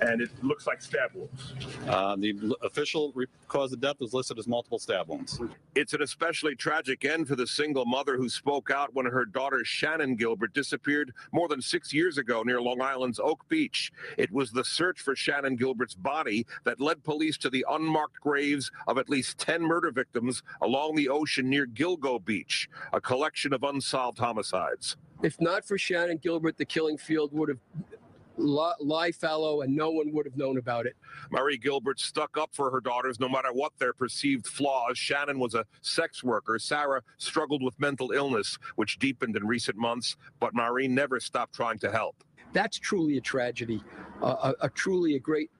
And 0.00 0.20
it 0.20 0.30
looks 0.42 0.66
like 0.66 0.82
stab 0.82 1.10
wounds. 1.14 1.54
Uh, 1.88 2.16
the 2.16 2.56
official 2.62 3.12
re- 3.14 3.26
cause 3.48 3.72
of 3.72 3.80
death 3.80 3.96
was 4.00 4.12
listed 4.12 4.38
as 4.38 4.48
multiple 4.48 4.78
stab 4.78 5.08
wounds. 5.08 5.40
It's 5.74 5.92
an 5.92 6.02
especially 6.02 6.54
tragic 6.56 7.04
end 7.04 7.28
for 7.28 7.36
the 7.36 7.46
single 7.46 7.86
mother 7.86 8.16
who 8.16 8.28
spoke 8.28 8.70
out 8.70 8.92
when 8.94 9.06
her 9.06 9.24
daughter 9.24 9.58
Shannan 9.64 10.18
Gilbert 10.18 10.52
disappeared 10.52 11.12
more 11.32 11.48
than 11.48 11.62
six 11.62 11.92
years 11.92 12.18
ago 12.18 12.42
near 12.42 12.60
Long 12.60 12.80
Island's 12.80 13.20
Oak 13.20 13.48
Beach. 13.48 13.92
It 14.18 14.30
was 14.32 14.50
the 14.50 14.64
search 14.64 15.00
for 15.00 15.14
Shannan 15.14 15.58
Gilbert's 15.58 15.94
body 15.94 16.46
that 16.64 16.80
led 16.80 17.04
police 17.04 17.36
to 17.38 17.50
the 17.50 17.64
unmarked 17.70 18.20
graves 18.20 18.70
of 18.88 18.98
at 18.98 19.08
least 19.08 19.38
10 19.38 19.62
murder 19.62 19.90
victims 19.90 20.42
along 20.62 20.96
the 20.96 21.08
ocean 21.08 21.48
near 21.48 21.66
Gilgo 21.66 22.22
Beach, 22.24 22.68
a 22.92 23.00
collection 23.00 23.52
of 23.52 23.62
unsolved 23.62 24.18
homicides. 24.18 24.96
If 25.22 25.40
not 25.40 25.64
for 25.64 25.78
Shannan 25.78 26.20
Gilbert, 26.20 26.58
the 26.58 26.64
killing 26.64 26.98
field 26.98 27.32
would 27.32 27.48
have 27.48 27.58
li- 27.90 27.93
lie 28.36 29.12
fallow 29.12 29.62
and 29.62 29.74
no 29.74 29.90
one 29.90 30.12
would 30.12 30.26
have 30.26 30.36
known 30.36 30.58
about 30.58 30.86
it. 30.86 30.96
Marie 31.30 31.58
Gilbert 31.58 32.00
stuck 32.00 32.36
up 32.36 32.50
for 32.52 32.70
her 32.70 32.80
daughters 32.80 33.20
no 33.20 33.28
matter 33.28 33.52
what 33.52 33.72
their 33.78 33.92
perceived 33.92 34.46
flaws. 34.46 34.96
Shannan 34.96 35.38
was 35.38 35.54
a 35.54 35.64
sex 35.80 36.22
worker. 36.22 36.58
Sarah 36.58 37.02
struggled 37.18 37.62
with 37.62 37.78
mental 37.78 38.12
illness, 38.12 38.58
which 38.76 38.98
deepened 38.98 39.36
in 39.36 39.46
recent 39.46 39.76
months, 39.76 40.16
but 40.40 40.54
Marie 40.54 40.88
never 40.88 41.20
stopped 41.20 41.54
trying 41.54 41.78
to 41.78 41.90
help. 41.90 42.16
That's 42.52 42.78
truly 42.78 43.16
a 43.16 43.20
tragedy, 43.20 43.82
uh, 44.22 44.52
a, 44.60 44.66
a 44.66 44.68
truly 44.70 45.16
a 45.16 45.18
great, 45.18 45.50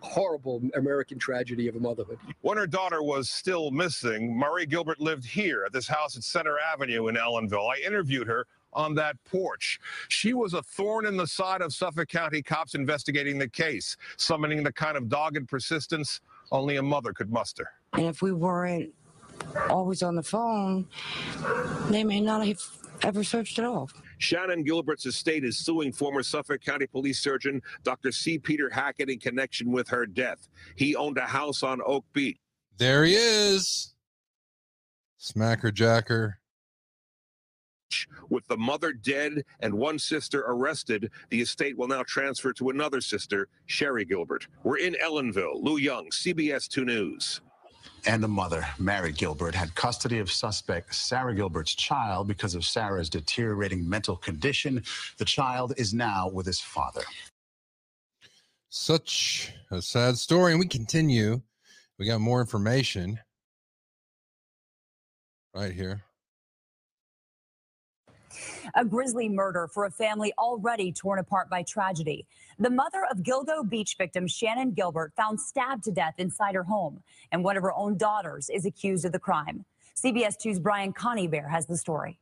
horrible 0.00 0.62
American 0.74 1.18
tragedy 1.18 1.68
of 1.68 1.76
a 1.76 1.80
motherhood. 1.80 2.18
When 2.40 2.56
her 2.56 2.66
daughter 2.66 3.02
was 3.02 3.28
still 3.28 3.70
missing, 3.70 4.36
Marie 4.36 4.64
Gilbert 4.66 5.00
lived 5.00 5.24
here 5.24 5.64
at 5.64 5.72
this 5.72 5.88
house 5.88 6.16
at 6.16 6.24
Center 6.24 6.56
Avenue 6.58 7.08
in 7.08 7.16
Ellenville. 7.16 7.68
I 7.68 7.84
interviewed 7.84 8.28
her 8.28 8.46
on 8.72 8.94
that 8.94 9.16
porch. 9.24 9.78
She 10.08 10.34
was 10.34 10.54
a 10.54 10.62
thorn 10.62 11.06
in 11.06 11.16
the 11.16 11.26
side 11.26 11.62
of 11.62 11.72
Suffolk 11.72 12.08
County 12.08 12.42
cops 12.42 12.74
investigating 12.74 13.38
the 13.38 13.48
case, 13.48 13.96
summoning 14.16 14.62
the 14.62 14.72
kind 14.72 14.96
of 14.96 15.08
dogged 15.08 15.48
persistence 15.48 16.20
only 16.52 16.76
a 16.76 16.82
mother 16.82 17.12
could 17.12 17.30
muster. 17.30 17.70
And 17.94 18.06
if 18.06 18.22
we 18.22 18.32
weren't 18.32 18.92
always 19.70 20.02
on 20.02 20.14
the 20.14 20.22
phone, 20.22 20.86
they 21.88 22.04
may 22.04 22.20
not 22.20 22.46
have 22.46 22.60
ever 23.02 23.22
searched 23.22 23.58
at 23.58 23.64
all. 23.64 23.90
Shannan 24.20 24.64
Gilbert's 24.64 25.06
estate 25.06 25.44
is 25.44 25.56
suing 25.58 25.92
former 25.92 26.22
Suffolk 26.22 26.60
County 26.60 26.86
Police 26.86 27.20
Surgeon 27.20 27.62
Dr. 27.84 28.10
C. 28.10 28.38
Peter 28.38 28.68
Hackett 28.68 29.08
in 29.08 29.18
connection 29.18 29.70
with 29.70 29.88
her 29.88 30.06
death. 30.06 30.48
He 30.74 30.96
owned 30.96 31.18
a 31.18 31.26
house 31.26 31.62
on 31.62 31.80
Oak 31.86 32.04
Beach. 32.12 32.38
There 32.76 33.04
he 33.04 33.14
is. 33.14 33.94
Smacker 35.20 35.72
Jacker. 35.72 36.38
With 38.28 38.46
the 38.46 38.56
mother 38.56 38.92
dead 38.92 39.44
and 39.60 39.74
one 39.74 39.98
sister 39.98 40.44
arrested, 40.46 41.10
the 41.30 41.40
estate 41.40 41.76
will 41.76 41.88
now 41.88 42.02
transfer 42.02 42.52
to 42.54 42.70
another 42.70 43.00
sister, 43.00 43.48
Sherre 43.66 44.04
Gilbert. 44.04 44.46
We're 44.62 44.78
in 44.78 44.96
Ellenville. 45.02 45.62
Lou 45.62 45.78
Young, 45.78 46.10
CBS 46.10 46.68
2 46.68 46.84
News. 46.84 47.40
And 48.06 48.22
the 48.22 48.28
mother, 48.28 48.66
Mary 48.78 49.12
Gilbert, 49.12 49.54
had 49.54 49.74
custody 49.74 50.18
of 50.18 50.30
suspect 50.30 50.94
Sarah 50.94 51.34
Gilbert's 51.34 51.74
child 51.74 52.28
because 52.28 52.54
of 52.54 52.64
Sarah's 52.64 53.10
deteriorating 53.10 53.88
mental 53.88 54.16
condition. 54.16 54.82
The 55.16 55.24
child 55.24 55.74
is 55.76 55.92
now 55.92 56.28
with 56.28 56.46
his 56.46 56.60
father. 56.60 57.02
Such 58.68 59.52
a 59.70 59.82
sad 59.82 60.16
story. 60.18 60.52
And 60.52 60.60
we 60.60 60.66
continue. 60.66 61.40
We 61.98 62.06
got 62.06 62.20
more 62.20 62.40
information 62.40 63.18
right 65.54 65.72
here. 65.72 66.02
A 68.74 68.84
grisly 68.84 69.28
murder 69.28 69.68
for 69.72 69.84
a 69.84 69.90
family 69.90 70.32
already 70.38 70.92
torn 70.92 71.18
apart 71.18 71.48
by 71.48 71.62
tragedy. 71.62 72.26
The 72.58 72.70
mother 72.70 73.04
of 73.10 73.18
Gilgo 73.18 73.68
Beach 73.68 73.96
victim 73.96 74.26
Shannan 74.26 74.74
Gilbert 74.74 75.12
found 75.16 75.40
stabbed 75.40 75.84
to 75.84 75.90
death 75.90 76.14
inside 76.18 76.54
her 76.54 76.64
home, 76.64 77.02
and 77.32 77.44
one 77.44 77.56
of 77.56 77.62
her 77.62 77.72
own 77.72 77.96
daughters 77.96 78.50
is 78.50 78.66
accused 78.66 79.04
of 79.04 79.12
the 79.12 79.18
crime. 79.18 79.64
CBS 79.96 80.36
2's 80.36 80.58
Brian 80.58 80.92
Conybeare 80.92 81.50
has 81.50 81.66
the 81.66 81.76
story. 81.76 82.18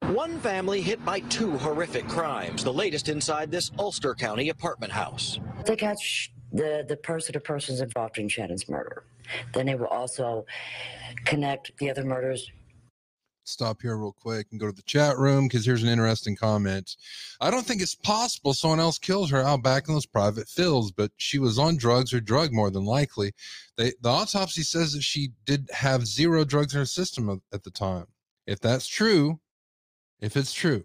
One 0.00 0.38
family 0.40 0.82
hit 0.82 1.04
by 1.04 1.20
two 1.20 1.56
horrific 1.58 2.08
crimes, 2.08 2.64
the 2.64 2.72
latest 2.72 3.08
inside 3.08 3.50
this 3.50 3.70
Ulster 3.78 4.14
County 4.14 4.48
apartment 4.48 4.92
house. 4.92 5.38
They 5.64 5.76
catch 5.76 6.32
the, 6.52 6.84
the 6.86 6.96
person 6.96 7.36
or 7.36 7.40
persons 7.40 7.80
involved 7.80 8.18
in 8.18 8.28
Shannan's 8.28 8.68
murder. 8.68 9.04
Then 9.54 9.66
they 9.66 9.74
will 9.74 9.86
also 9.86 10.44
connect 11.24 11.76
the 11.78 11.88
other 11.90 12.04
murders 12.04 12.50
Stop 13.44 13.82
here 13.82 13.96
real 13.96 14.12
quick 14.12 14.46
and 14.50 14.60
go 14.60 14.66
to 14.66 14.72
the 14.72 14.82
chat 14.82 15.18
room 15.18 15.48
because 15.48 15.66
here's 15.66 15.82
an 15.82 15.88
interesting 15.88 16.36
comment. 16.36 16.96
I 17.40 17.50
don't 17.50 17.66
think 17.66 17.82
it's 17.82 17.94
possible 17.94 18.54
someone 18.54 18.78
else 18.78 18.98
kills 18.98 19.30
her 19.30 19.42
out 19.42 19.64
back 19.64 19.88
in 19.88 19.94
those 19.94 20.06
private 20.06 20.48
fields, 20.48 20.92
but 20.92 21.10
she 21.16 21.40
was 21.40 21.58
on 21.58 21.76
drugs 21.76 22.14
or 22.14 22.20
drug 22.20 22.52
more 22.52 22.70
than 22.70 22.84
likely. 22.84 23.32
They, 23.76 23.94
the 24.00 24.10
autopsy 24.10 24.62
says 24.62 24.92
that 24.92 25.02
she 25.02 25.30
did 25.44 25.68
have 25.72 26.06
zero 26.06 26.44
drugs 26.44 26.74
in 26.74 26.78
her 26.78 26.86
system 26.86 27.28
at- 27.28 27.40
at 27.52 27.64
the 27.64 27.70
time. 27.70 28.06
If 28.46 28.60
that's 28.60 28.86
true, 28.86 29.40
if 30.20 30.36
it's 30.36 30.52
true, 30.52 30.84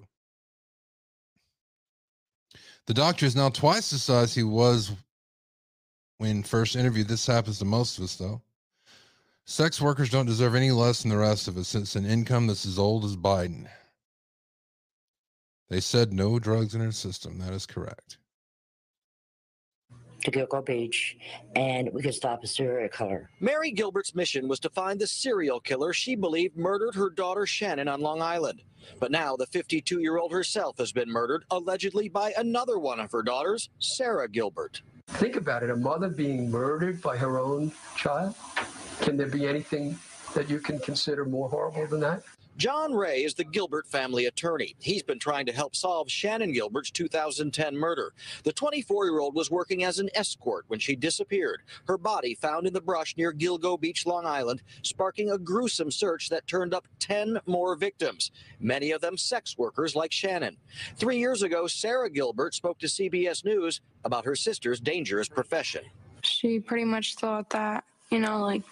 the 2.87 2.93
doctor 2.93 3.25
is 3.25 3.35
now 3.35 3.49
twice 3.49 3.91
the 3.91 3.99
size 3.99 4.33
he 4.33 4.43
was 4.43 4.91
when 6.17 6.41
first 6.41 6.75
interviewed. 6.75 7.07
This 7.07 7.27
happens 7.27 7.59
to 7.59 7.65
most 7.65 7.97
of 7.97 8.03
us, 8.05 8.15
though. 8.15 8.41
Sex 9.49 9.79
workers 9.79 10.09
don't 10.09 10.25
deserve 10.25 10.55
any 10.55 10.71
less 10.71 11.01
than 11.01 11.09
the 11.09 11.17
rest 11.17 11.47
of 11.47 11.55
us. 11.55 11.73
It's 11.73 11.95
an 11.95 12.05
income 12.05 12.47
that's 12.47 12.65
as 12.65 12.77
old 12.77 13.05
as 13.05 13.15
Biden. 13.15 13.67
They 15.69 15.79
said 15.79 16.11
no 16.11 16.37
drugs 16.37 16.75
in 16.75 16.81
her 16.81 16.91
system. 16.91 17.39
That 17.39 17.53
is 17.53 17.65
correct. 17.65 18.17
to 20.25 20.31
Gilgo 20.31 20.65
Beach 20.65 21.15
and 21.55 21.89
we 21.93 22.01
could 22.01 22.13
stop 22.13 22.43
a 22.43 22.47
serial 22.47 22.89
killer. 22.89 23.29
Mary 23.39 23.71
Gilbert's 23.71 24.13
mission 24.13 24.49
was 24.49 24.59
to 24.59 24.69
find 24.69 24.99
the 24.99 25.07
serial 25.07 25.61
killer 25.61 25.93
she 25.93 26.15
believed 26.15 26.57
murdered 26.57 26.95
her 26.95 27.09
daughter 27.09 27.45
Shannan 27.45 27.89
on 27.91 28.01
Long 28.01 28.21
Island. 28.21 28.63
But 28.99 29.11
now 29.11 29.37
the 29.37 29.45
52 29.45 30.01
year 30.01 30.17
old 30.17 30.33
herself 30.33 30.77
has 30.77 30.91
been 30.91 31.09
murdered, 31.09 31.45
allegedly 31.51 32.09
by 32.09 32.33
another 32.37 32.79
one 32.79 32.99
of 32.99 33.13
her 33.13 33.23
daughters, 33.23 33.69
Sarah 33.79 34.27
Gilbert. 34.27 34.81
Think 35.07 35.37
about 35.37 35.63
it 35.63 35.69
a 35.69 35.75
mother 35.77 36.09
being 36.09 36.51
murdered 36.51 37.01
by 37.01 37.15
her 37.15 37.39
own 37.39 37.71
child. 37.95 38.35
Can 39.01 39.17
there 39.17 39.27
be 39.27 39.47
anything 39.47 39.97
that 40.33 40.49
you 40.49 40.59
can 40.59 40.79
consider 40.79 41.25
more 41.25 41.49
horrible 41.49 41.87
than 41.87 41.99
that? 42.01 42.23
John 42.57 42.95
Ray 42.95 43.23
is 43.23 43.35
the 43.35 43.43
Gilbert 43.43 43.85
family 43.85 44.25
attorney. 44.25 44.75
He's 44.79 45.03
been 45.03 45.19
trying 45.19 45.45
to 45.45 45.51
help 45.51 45.75
solve 45.75 46.07
Shannan 46.07 46.55
Gilbert's 46.55 46.89
2010 46.89 47.77
murder. 47.77 48.13
The 48.43 48.51
24 48.51 49.05
year 49.05 49.19
old 49.19 49.35
was 49.35 49.51
working 49.51 49.83
as 49.83 49.99
an 49.99 50.09
escort 50.15 50.65
when 50.67 50.79
she 50.79 50.95
disappeared. 50.95 51.61
Her 51.87 51.99
body 51.99 52.33
found 52.33 52.65
in 52.65 52.73
the 52.73 52.81
brush 52.81 53.15
near 53.15 53.31
Gilgo 53.31 53.79
Beach, 53.79 54.07
Long 54.07 54.25
Island, 54.25 54.63
sparking 54.81 55.29
a 55.29 55.37
gruesome 55.37 55.91
search 55.91 56.29
that 56.29 56.47
turned 56.47 56.73
up 56.73 56.87
10 56.97 57.37
more 57.45 57.75
victims, 57.75 58.31
many 58.59 58.89
of 58.89 59.01
them 59.01 59.17
sex 59.17 59.55
workers 59.55 59.95
like 59.95 60.09
Shannan. 60.09 60.57
Three 60.95 61.19
years 61.19 61.43
ago, 61.43 61.67
Sarah 61.67 62.09
Gilbert 62.09 62.55
spoke 62.55 62.79
to 62.79 62.87
CBS 62.87 63.45
News 63.45 63.81
about 64.03 64.25
her 64.25 64.35
sister's 64.35 64.79
dangerous 64.79 65.29
profession. 65.29 65.83
She 66.23 66.59
pretty 66.59 66.85
much 66.85 67.15
thought 67.15 67.51
that, 67.51 67.83
you 68.09 68.19
know, 68.19 68.41
like 68.41 68.63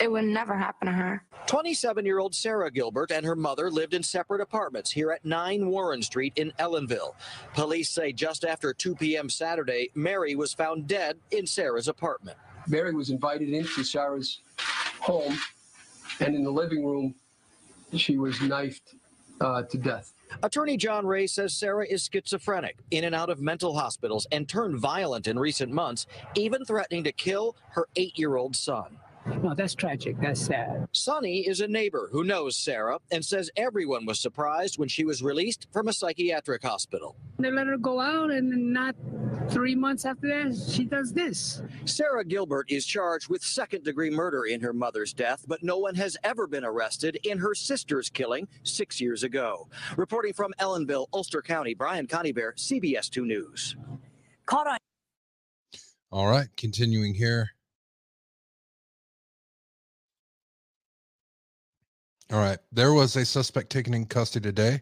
it 0.00 0.10
would 0.10 0.24
never 0.24 0.56
happen 0.56 0.86
to 0.86 0.92
her. 0.92 1.22
27 1.46 2.06
year 2.06 2.18
old 2.18 2.34
Sarra 2.34 2.70
Gilbert 2.70 3.10
and 3.10 3.24
her 3.24 3.36
mother 3.36 3.70
lived 3.70 3.94
in 3.94 4.02
separate 4.02 4.40
apartments 4.40 4.90
here 4.90 5.12
at 5.12 5.24
9 5.24 5.68
Warren 5.68 6.02
Street 6.02 6.32
in 6.36 6.52
Ellenville. 6.58 7.14
Police 7.54 7.90
say 7.90 8.12
just 8.12 8.44
after 8.44 8.72
2 8.72 8.94
p.m. 8.96 9.28
Saturday, 9.28 9.90
Mari 9.94 10.34
was 10.36 10.54
found 10.54 10.86
dead 10.86 11.18
in 11.30 11.46
Sarra's 11.46 11.88
apartment. 11.88 12.38
Mari 12.66 12.94
was 12.94 13.10
invited 13.10 13.50
into 13.50 13.84
Sarra's 13.84 14.40
home, 15.00 15.38
and 16.20 16.34
in 16.34 16.44
the 16.44 16.50
living 16.50 16.84
room, 16.84 17.14
she 17.94 18.16
was 18.16 18.40
knifed 18.40 18.94
uh, 19.40 19.62
to 19.64 19.76
death. 19.76 20.13
Attorney 20.42 20.76
John 20.76 21.06
Ray 21.06 21.26
says 21.26 21.54
Sarra 21.54 21.86
is 21.86 22.08
schizophrenic, 22.12 22.76
in 22.90 23.04
and 23.04 23.14
out 23.14 23.30
of 23.30 23.40
mental 23.40 23.74
hospitals, 23.74 24.26
and 24.32 24.48
turned 24.48 24.78
violent 24.78 25.26
in 25.26 25.38
recent 25.38 25.72
months, 25.72 26.06
even 26.34 26.64
threatening 26.64 27.04
to 27.04 27.12
kill 27.12 27.56
her 27.70 27.86
eight 27.96 28.18
year 28.18 28.36
old 28.36 28.56
son. 28.56 28.98
No, 29.42 29.54
that's 29.54 29.74
tragic. 29.74 30.16
That's 30.20 30.40
sad. 30.40 30.86
Sonny 30.92 31.46
is 31.46 31.60
a 31.60 31.68
neighbor 31.68 32.08
who 32.12 32.24
knows 32.24 32.56
Sarra 32.56 32.98
and 33.10 33.24
says 33.24 33.50
everyone 33.56 34.04
was 34.04 34.20
surprised 34.20 34.78
when 34.78 34.88
she 34.88 35.04
was 35.04 35.22
released 35.22 35.66
from 35.72 35.88
a 35.88 35.92
psychiatric 35.92 36.62
hospital. 36.62 37.16
They 37.38 37.50
let 37.50 37.66
her 37.66 37.78
go 37.78 38.00
out, 38.00 38.30
and 38.30 38.52
then 38.52 38.72
not 38.72 38.94
three 39.48 39.74
months 39.74 40.04
after 40.04 40.28
that, 40.28 40.56
she 40.70 40.84
does 40.84 41.12
this. 41.12 41.62
Sarra 41.84 42.24
Gilbert 42.24 42.70
is 42.70 42.84
charged 42.84 43.28
with 43.28 43.42
second 43.42 43.84
degree 43.84 44.10
murder 44.10 44.44
in 44.44 44.60
her 44.60 44.72
mother's 44.72 45.12
death, 45.12 45.44
but 45.46 45.62
no 45.62 45.78
one 45.78 45.94
has 45.94 46.16
ever 46.22 46.46
been 46.46 46.64
arrested 46.64 47.18
in 47.24 47.38
her 47.38 47.54
sister's 47.54 48.10
killing 48.10 48.46
six 48.62 49.00
years 49.00 49.22
ago. 49.22 49.68
Reporting 49.96 50.32
from 50.32 50.52
Ellenville, 50.60 51.06
Ulster 51.12 51.42
County, 51.42 51.74
Brian 51.74 52.06
Conybeare, 52.06 52.54
CBS 52.56 53.10
2 53.10 53.24
News. 53.24 53.76
Caught 54.46 54.66
on. 54.66 54.78
All 56.10 56.26
right, 56.26 56.48
continuing 56.56 57.14
here. 57.14 57.50
All 62.34 62.40
right. 62.40 62.58
There 62.72 62.92
was 62.92 63.14
a 63.14 63.24
suspect 63.24 63.70
taken 63.70 63.94
in 63.94 64.06
custody 64.06 64.48
today, 64.48 64.80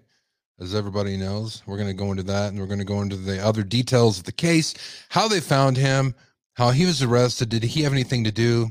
as 0.59 0.75
everybody 0.75 1.19
knows. 1.19 1.63
We're 1.67 1.77
going 1.77 1.91
to 1.91 1.93
go 1.93 2.11
into 2.11 2.23
that 2.23 2.49
and 2.49 2.59
we're 2.59 2.67
going 2.67 2.79
to 2.79 2.85
go 2.87 3.03
into 3.03 3.15
the 3.17 3.45
other 3.45 3.63
details 3.63 4.17
of 4.17 4.25
the 4.25 4.33
case, 4.33 4.73
how 5.11 5.29
they 5.29 5.39
found 5.39 5.77
him, 5.77 6.15
how 6.55 6.71
he 6.71 6.87
was 6.87 7.03
arrested. 7.03 7.51
Did 7.51 7.65
he 7.65 7.83
have 7.83 7.93
anything 7.93 8.25
to 8.25 8.33
do 8.33 8.71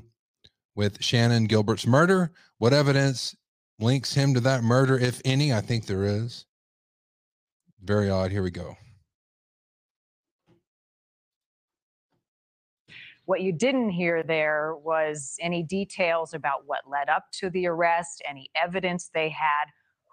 with 0.75 0.97
Shannan 0.97 1.47
Gilbert's 1.47 1.85
murder? 1.85 2.31
What 2.57 2.73
evidence 2.73 3.35
links 3.77 4.15
him 4.15 4.33
to 4.33 4.39
that 4.39 4.63
murder, 4.63 4.97
if 4.97 5.21
any? 5.23 5.53
I 5.53 5.61
think 5.61 5.85
there 5.85 6.03
is. 6.03 6.47
Very 7.83 8.09
odd. 8.09 8.31
Here 8.31 8.41
we 8.41 8.49
go. 8.49 8.77
What 13.31 13.39
you 13.39 13.53
didn't 13.53 13.91
hear 13.91 14.23
there 14.23 14.75
was 14.83 15.37
any 15.39 15.63
details 15.63 16.33
about 16.33 16.63
what 16.65 16.81
led 16.85 17.07
up 17.07 17.27
to 17.39 17.49
the 17.49 17.65
arrest, 17.65 18.21
any 18.29 18.51
evidence 18.61 19.09
they 19.13 19.29
had, 19.29 19.67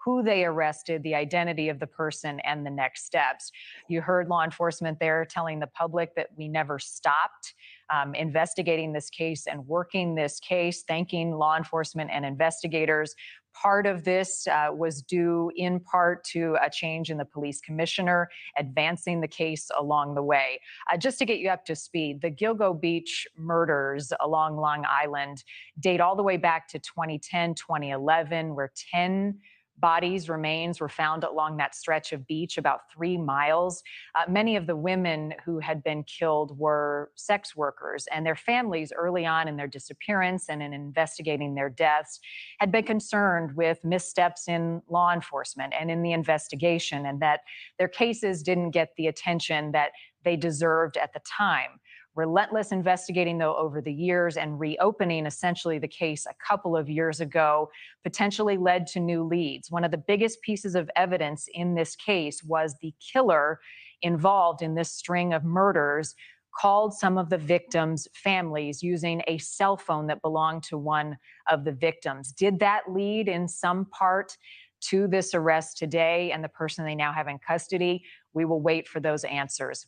who 0.05 0.23
they 0.23 0.45
arrested, 0.45 1.03
the 1.03 1.15
identity 1.15 1.67
of 1.67 1.81
the 1.81 1.85
person, 1.85 2.39
and 2.45 2.65
the 2.65 2.69
next 2.69 3.05
steps. 3.05 3.51
You 3.89 3.99
heard 3.99 4.29
law 4.29 4.45
enforcement 4.45 5.01
there 5.01 5.25
telling 5.25 5.59
the 5.59 5.67
public 5.67 6.15
that 6.15 6.27
we 6.37 6.47
never 6.47 6.79
stopped 6.79 7.55
um, 7.93 8.15
investigating 8.15 8.93
this 8.93 9.09
case 9.09 9.47
and 9.47 9.67
working 9.67 10.15
this 10.15 10.39
case, 10.39 10.85
thanking 10.87 11.33
law 11.33 11.57
enforcement 11.57 12.11
and 12.13 12.23
investigators. 12.25 13.15
Part 13.61 13.85
of 13.85 14.05
this 14.05 14.47
uh, 14.47 14.69
was 14.71 15.01
due 15.01 15.51
in 15.55 15.81
part 15.81 16.23
to 16.25 16.55
a 16.61 16.69
change 16.69 17.09
in 17.09 17.17
the 17.17 17.25
police 17.25 17.59
commissioner, 17.59 18.29
advancing 18.57 19.19
the 19.19 19.27
case 19.27 19.69
along 19.77 20.15
the 20.15 20.23
way. 20.23 20.61
Uh, 20.91 20.95
just 20.95 21.19
to 21.19 21.25
get 21.25 21.39
you 21.39 21.49
up 21.49 21.65
to 21.65 21.75
speed, 21.75 22.21
the 22.21 22.31
Gilgo 22.31 22.79
Beach 22.79 23.27
murders 23.37 24.13
along 24.21 24.55
Long 24.55 24.85
Island 24.87 25.43
date 25.77 25.99
all 25.99 26.15
the 26.15 26.23
way 26.23 26.37
back 26.37 26.69
to 26.69 26.79
2010, 26.79 27.55
2011, 27.55 28.55
where 28.55 28.71
10 28.91 29.39
bodies, 29.79 30.29
remains 30.29 30.79
were 30.79 30.89
found 30.89 31.23
along 31.23 31.57
that 31.57 31.75
stretch 31.75 32.13
of 32.13 32.25
beach 32.27 32.57
about 32.57 32.81
three 32.91 33.17
miles. 33.17 33.83
Uh, 34.15 34.29
many 34.29 34.55
of 34.55 34.67
the 34.67 34.75
women 34.75 35.33
who 35.45 35.59
had 35.59 35.83
been 35.83 36.03
killed 36.03 36.57
were 36.57 37.11
sex 37.15 37.55
workers, 37.55 38.07
and 38.11 38.25
their 38.25 38.35
families, 38.35 38.91
early 38.95 39.25
on 39.25 39.47
in 39.47 39.57
their 39.57 39.67
disappearance 39.67 40.49
and 40.49 40.61
in 40.61 40.73
investigating 40.73 41.55
their 41.55 41.69
deaths, 41.69 42.19
had 42.59 42.71
been 42.71 42.83
concerned 42.83 43.55
with 43.55 43.83
missteps 43.83 44.47
in 44.47 44.81
law 44.89 45.13
enforcement 45.13 45.73
and 45.79 45.89
in 45.89 46.01
the 46.01 46.11
investigation, 46.11 47.05
and 47.05 47.21
that 47.21 47.41
their 47.77 47.87
cases 47.87 48.43
didn't 48.43 48.71
get 48.71 48.89
the 48.97 49.07
attention 49.07 49.71
that 49.71 49.91
they 50.23 50.35
deserved 50.35 50.97
at 50.97 51.13
the 51.13 51.21
time 51.21 51.79
relentless 52.15 52.71
investigating 52.71 53.37
though 53.37 53.55
over 53.55 53.81
the 53.81 53.93
years 53.93 54.35
and 54.35 54.59
reopening 54.59 55.25
essentially 55.25 55.79
the 55.79 55.87
case 55.87 56.25
a 56.25 56.33
couple 56.45 56.75
of 56.75 56.89
years 56.89 57.19
ago 57.19 57.69
potentially 58.03 58.57
led 58.57 58.87
to 58.87 58.99
new 58.99 59.23
leads 59.23 59.69
one 59.69 59.83
of 59.83 59.91
the 59.91 59.97
biggest 59.97 60.41
pieces 60.41 60.75
of 60.75 60.89
evidence 60.95 61.47
in 61.53 61.75
this 61.75 61.95
case 61.95 62.43
was 62.43 62.75
the 62.81 62.93
killer 63.13 63.59
involved 64.01 64.61
in 64.61 64.75
this 64.75 64.91
string 64.91 65.33
of 65.33 65.43
murders 65.43 66.15
called 66.59 66.93
some 66.93 67.17
of 67.17 67.29
the 67.29 67.37
victims' 67.37 68.07
families 68.13 68.81
using 68.81 69.21
a 69.27 69.37
cell 69.37 69.77
phone 69.77 70.07
that 70.07 70.21
belonged 70.21 70.63
to 70.63 70.77
one 70.77 71.15
of 71.49 71.63
the 71.63 71.71
victims. 71.71 72.31
Did 72.31 72.59
that 72.59 72.81
lead 72.89 73.27
in 73.27 73.47
some 73.47 73.85
part 73.85 74.35
to 74.81 75.07
this 75.07 75.33
arrest 75.33 75.77
today 75.77 76.31
and 76.31 76.43
the 76.43 76.49
person 76.49 76.85
they 76.85 76.95
now 76.95 77.13
have 77.13 77.27
in 77.27 77.37
custody? 77.39 78.03
We 78.33 78.45
will 78.45 78.61
wait 78.61 78.87
for 78.87 78.99
those 78.99 79.23
answers 79.25 79.85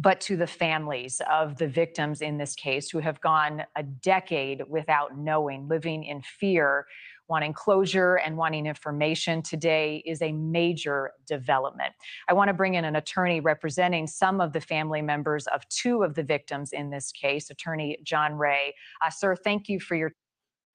but 0.00 0.20
to 0.22 0.36
the 0.36 0.46
families 0.46 1.20
of 1.30 1.58
the 1.58 1.68
victims 1.68 2.22
in 2.22 2.38
this 2.38 2.54
case 2.54 2.88
who 2.88 3.00
have 3.00 3.20
gone 3.20 3.64
a 3.76 3.82
decade 3.82 4.62
without 4.66 5.18
knowing, 5.18 5.68
living 5.68 6.04
in 6.04 6.22
fear, 6.22 6.86
wanting 7.28 7.52
closure 7.52 8.16
and 8.16 8.36
wanting 8.36 8.64
information 8.64 9.42
today 9.42 10.02
is 10.06 10.22
a 10.22 10.32
major 10.32 11.12
development. 11.26 11.92
I 12.28 12.32
want 12.32 12.48
to 12.48 12.54
bring 12.54 12.74
in 12.74 12.84
an 12.86 12.96
attorney 12.96 13.40
representing 13.40 14.06
some 14.06 14.40
of 14.40 14.54
the 14.54 14.60
family 14.60 15.02
members 15.02 15.46
of 15.48 15.68
two 15.68 16.02
of 16.02 16.14
the 16.14 16.22
victims 16.22 16.72
in 16.72 16.90
this 16.90 17.12
case, 17.12 17.50
attorney 17.50 17.98
John 18.02 18.34
Ray. 18.34 18.74
Uh, 19.04 19.10
sir, 19.10 19.36
thank 19.36 19.68
you 19.68 19.78
for 19.78 19.96
your 19.96 20.12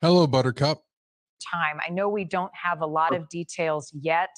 Hello, 0.02 0.28
Buttercup. 0.28 0.84
Time. 1.52 1.80
I 1.86 1.92
know 1.92 2.10
we 2.10 2.24
don't 2.24 2.52
have 2.54 2.82
a 2.82 2.86
lot 2.86 3.16
of 3.16 3.28
details 3.30 3.92
yet, 3.94 4.30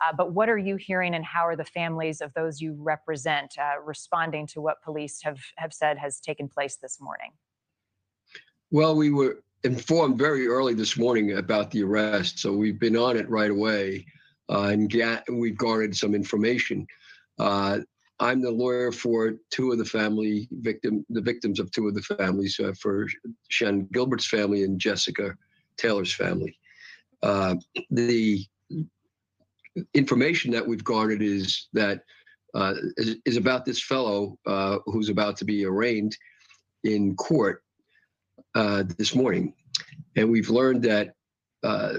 uh, 0.00 0.12
but 0.16 0.32
what 0.32 0.48
are 0.48 0.58
you 0.58 0.76
hearing 0.76 1.14
and 1.14 1.24
how 1.24 1.46
are 1.46 1.56
the 1.56 1.64
families 1.64 2.20
of 2.20 2.32
those 2.34 2.60
you 2.60 2.74
represent 2.78 3.54
uh, 3.58 3.80
responding 3.82 4.46
to 4.48 4.60
what 4.60 4.82
police 4.82 5.20
have, 5.22 5.40
have 5.56 5.72
said 5.72 5.98
has 5.98 6.20
taken 6.20 6.48
place 6.48 6.76
this 6.80 7.00
morning? 7.00 7.32
Well, 8.70 8.96
we 8.96 9.10
were 9.10 9.42
informed 9.64 10.18
very 10.18 10.46
early 10.46 10.74
this 10.74 10.96
morning 10.96 11.38
about 11.38 11.70
the 11.70 11.82
arrest, 11.82 12.38
so 12.38 12.52
we've 12.52 12.78
been 12.78 12.96
on 12.96 13.16
it 13.16 13.28
right 13.28 13.50
away, 13.50 14.06
uh, 14.48 14.68
and 14.72 14.90
ga- 14.90 15.22
we've 15.30 15.56
garnered 15.56 15.96
some 15.96 16.14
information. 16.14 16.86
Uh, 17.38 17.80
I'm 18.20 18.40
the 18.40 18.50
lawyer 18.50 18.92
for 18.92 19.34
two 19.50 19.72
of 19.72 19.78
the 19.78 19.84
family 19.84 20.48
victim, 20.52 21.04
the 21.10 21.20
victims 21.20 21.58
of 21.58 21.70
two 21.72 21.88
of 21.88 21.94
the 21.94 22.02
families, 22.02 22.58
uh, 22.60 22.72
for 22.80 23.06
Shannan 23.50 23.90
Gilbert's 23.92 24.26
family 24.26 24.62
and 24.64 24.78
Jessica 24.78 25.34
Taylor's 25.76 26.12
family. 26.12 26.56
Uh, 27.22 27.56
the 27.90 28.44
information 29.94 30.50
that 30.52 30.66
we've 30.66 30.84
garnered 30.84 31.22
is 31.22 31.68
that 31.72 32.02
uh, 32.54 32.74
is, 32.96 33.16
is 33.24 33.36
about 33.36 33.64
this 33.64 33.82
fellow 33.82 34.38
uh, 34.46 34.78
who's 34.86 35.08
about 35.08 35.36
to 35.38 35.44
be 35.44 35.64
arraigned 35.64 36.16
in 36.84 37.16
court 37.16 37.62
uh, 38.54 38.84
this 38.98 39.14
morning, 39.14 39.54
and 40.16 40.30
we've 40.30 40.50
learned 40.50 40.82
that 40.82 41.14
uh, 41.64 41.94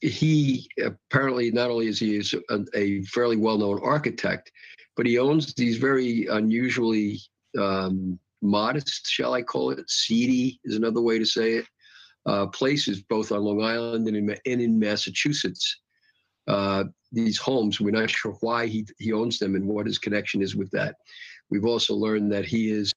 he 0.00 0.68
apparently 0.82 1.50
not 1.50 1.70
only 1.70 1.88
is 1.88 1.98
he 1.98 2.16
is 2.16 2.34
a, 2.50 2.64
a 2.74 3.02
fairly 3.04 3.36
well-known 3.36 3.80
architect, 3.82 4.50
but 4.96 5.06
he 5.06 5.18
owns 5.18 5.52
these 5.54 5.78
very 5.78 6.26
unusually 6.26 7.20
um, 7.58 8.18
modest, 8.42 9.06
shall 9.06 9.34
I 9.34 9.42
call 9.42 9.70
it? 9.70 9.88
Seedy 9.88 10.60
is 10.64 10.76
another 10.76 11.00
way 11.00 11.18
to 11.18 11.26
say 11.26 11.54
it. 11.54 11.66
Uh, 12.26 12.46
places 12.46 13.02
both 13.02 13.32
on 13.32 13.42
Long 13.42 13.62
Island 13.62 14.08
and 14.08 14.16
in, 14.16 14.30
and 14.30 14.60
in 14.60 14.78
Massachusetts. 14.78 15.80
Uh, 16.48 16.84
these 17.12 17.38
homes, 17.38 17.80
we're 17.80 17.90
not 17.90 18.10
sure 18.18 18.32
why 18.40 18.66
he, 18.66 18.86
he 18.98 19.12
owns 19.12 19.38
them 19.38 19.54
and 19.54 19.66
what 19.66 19.86
his 19.86 19.98
connection 19.98 20.42
is 20.42 20.56
with 20.56 20.70
that. 20.70 20.96
We've 21.50 21.66
also 21.66 21.94
learned 21.94 22.32
that 22.32 22.44
he 22.44 22.70
is. 22.70 22.92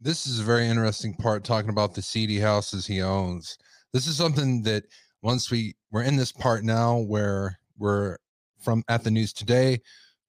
This 0.00 0.26
is 0.26 0.40
a 0.40 0.44
very 0.44 0.66
interesting 0.66 1.14
part 1.14 1.44
talking 1.44 1.70
about 1.70 1.94
the 1.94 2.02
seedy 2.02 2.38
houses 2.38 2.86
he 2.86 3.02
owns. 3.02 3.58
This 3.92 4.06
is 4.06 4.16
something 4.16 4.62
that 4.62 4.84
once 5.22 5.50
we 5.50 5.74
we're 5.90 6.02
in 6.02 6.16
this 6.16 6.32
part 6.32 6.64
now 6.64 6.98
where 6.98 7.58
we're 7.78 8.16
from 8.60 8.82
at 8.88 9.04
the 9.04 9.10
news 9.10 9.32
today 9.32 9.80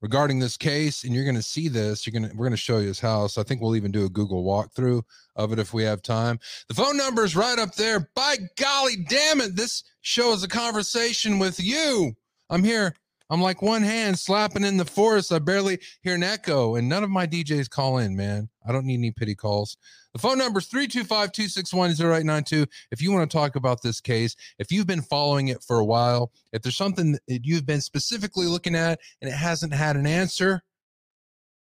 regarding 0.03 0.37
this 0.37 0.57
case 0.57 1.03
and 1.03 1.15
you're 1.15 1.23
going 1.23 1.35
to 1.35 1.41
see 1.41 1.67
this 1.67 2.05
you're 2.05 2.11
going 2.11 2.29
to 2.29 2.35
we're 2.37 2.45
going 2.45 2.51
to 2.51 2.57
show 2.57 2.77
you 2.77 2.87
his 2.87 2.99
house 2.99 3.39
i 3.39 3.43
think 3.43 3.61
we'll 3.61 3.75
even 3.75 3.91
do 3.91 4.05
a 4.05 4.09
google 4.09 4.43
walkthrough 4.43 5.01
of 5.35 5.51
it 5.51 5.59
if 5.59 5.73
we 5.73 5.83
have 5.83 6.01
time. 6.01 6.39
The 6.67 6.75
phone 6.75 6.97
number 6.97 7.23
is 7.23 7.35
right 7.35 7.57
up 7.57 7.75
there. 7.75 8.09
By 8.15 8.35
golly 8.57 8.97
damn 9.09 9.41
it 9.41 9.55
this 9.55 9.83
show 10.01 10.33
is 10.33 10.43
a 10.43 10.47
conversation 10.47 11.39
with 11.39 11.59
you. 11.59 12.13
I'm 12.49 12.63
here 12.63 12.95
i'm 13.29 13.41
like 13.41 13.61
one 13.61 13.81
hand 13.81 14.17
slapping 14.17 14.63
in 14.63 14.77
the 14.77 14.85
forest 14.85 15.31
i 15.31 15.39
barely 15.39 15.79
hear 16.01 16.15
an 16.15 16.23
echo 16.23 16.75
and 16.75 16.87
none 16.87 17.03
of 17.03 17.09
my 17.09 17.25
djs 17.25 17.69
call 17.69 17.97
in 17.97 18.15
man. 18.15 18.49
I 18.65 18.71
don't 18.71 18.85
need 18.85 18.99
any 18.99 19.11
pity 19.11 19.35
calls. 19.35 19.75
The 20.13 20.19
phone 20.19 20.37
number 20.37 20.59
is 20.59 20.69
325-261-0892 20.69 22.65
if 22.91 23.01
you 23.01 23.11
want 23.11 23.29
to 23.29 23.37
talk 23.37 23.55
about 23.55 23.81
this 23.81 23.99
case 23.99 24.35
if 24.59 24.71
you've 24.71 24.87
been 24.87 25.01
following 25.01 25.49
it 25.49 25.63
for 25.63 25.79
a 25.79 25.85
while 25.85 26.31
if 26.51 26.61
there's 26.61 26.77
something 26.77 27.17
that 27.27 27.45
you've 27.45 27.65
been 27.65 27.81
specifically 27.81 28.45
looking 28.45 28.75
at 28.75 28.99
and 29.21 29.29
it 29.29 29.35
hasn't 29.35 29.73
had 29.73 29.95
an 29.95 30.05
answer 30.05 30.61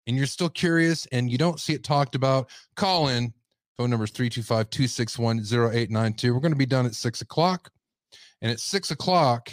and 0.08 0.18
you're 0.18 0.26
still 0.26 0.50
curious 0.50 1.06
and 1.12 1.30
you 1.30 1.38
don't 1.38 1.60
see 1.60 1.74
it 1.74 1.84
talked 1.84 2.16
about 2.16 2.50
call 2.76 3.10
in. 3.10 3.32
Phone 3.78 3.92
number 3.92 4.06
is 4.06 4.12
325-261-0892 4.12 6.34
we're 6.34 6.40
going 6.40 6.52
to 6.52 6.58
be 6.58 6.66
done 6.66 6.88
at 6.88 6.96
six 6.96 7.22
o'clock 7.22 7.70
and 8.42 8.52
at 8.52 8.60
six 8.60 8.92
o'clock 8.92 9.52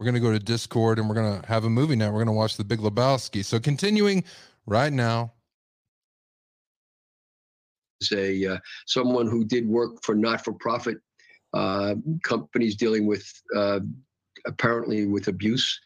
we're 0.00 0.04
going 0.04 0.14
to 0.14 0.20
go 0.20 0.32
to 0.32 0.38
discord 0.38 0.98
and 0.98 1.08
we're 1.08 1.14
going 1.14 1.40
to 1.40 1.46
have 1.46 1.64
a 1.64 1.70
movie 1.70 1.94
night 1.94 2.08
we're 2.08 2.24
going 2.24 2.26
to 2.26 2.32
watch 2.32 2.56
the 2.56 2.64
big 2.64 2.80
lebowski 2.80 3.44
so 3.44 3.60
continuing 3.60 4.24
right 4.66 4.92
now 4.92 5.32
is 8.00 8.12
a 8.12 8.54
uh, 8.54 8.58
someone 8.86 9.28
who 9.28 9.44
did 9.44 9.68
work 9.68 10.02
for 10.02 10.14
not-for-profit 10.14 10.96
uh, 11.52 11.94
companies 12.24 12.76
dealing 12.76 13.06
with 13.06 13.30
uh, 13.54 13.80
apparently 14.46 15.06
with 15.06 15.28
abuse 15.28 15.78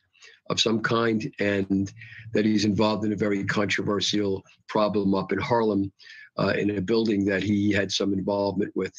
of 0.51 0.61
some 0.61 0.81
kind, 0.81 1.33
and 1.39 1.93
that 2.33 2.45
he's 2.45 2.65
involved 2.65 3.05
in 3.05 3.13
a 3.13 3.17
very 3.17 3.45
controversial 3.45 4.43
problem 4.69 5.15
up 5.15 5.33
in 5.33 5.39
Harlem 5.39 5.93
uh, 6.39 6.53
in 6.59 6.77
a 6.77 6.81
building 6.81 7.25
that 7.25 7.43
he 7.43 7.73
had 7.73 7.91
some 7.91 8.13
involvement 8.13 8.73
with. 8.75 8.93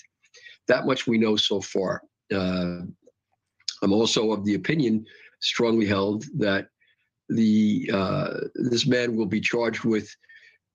That 0.68 0.86
much 0.86 1.05
we 1.05 1.18
know 1.18 1.36
so 1.36 1.61
far. 1.61 2.01
Uh, 2.34 2.82
I'm 3.86 3.93
also 3.93 4.31
of 4.31 4.43
the 4.43 4.55
opinion, 4.55 5.05
strongly 5.41 5.86
held, 5.86 6.25
that 6.39 6.69
the 7.29 7.89
uh, 7.93 8.29
this 8.55 8.88
man 8.88 9.15
will 9.15 9.27
be 9.27 9.39
charged 9.39 9.83
with 9.83 10.09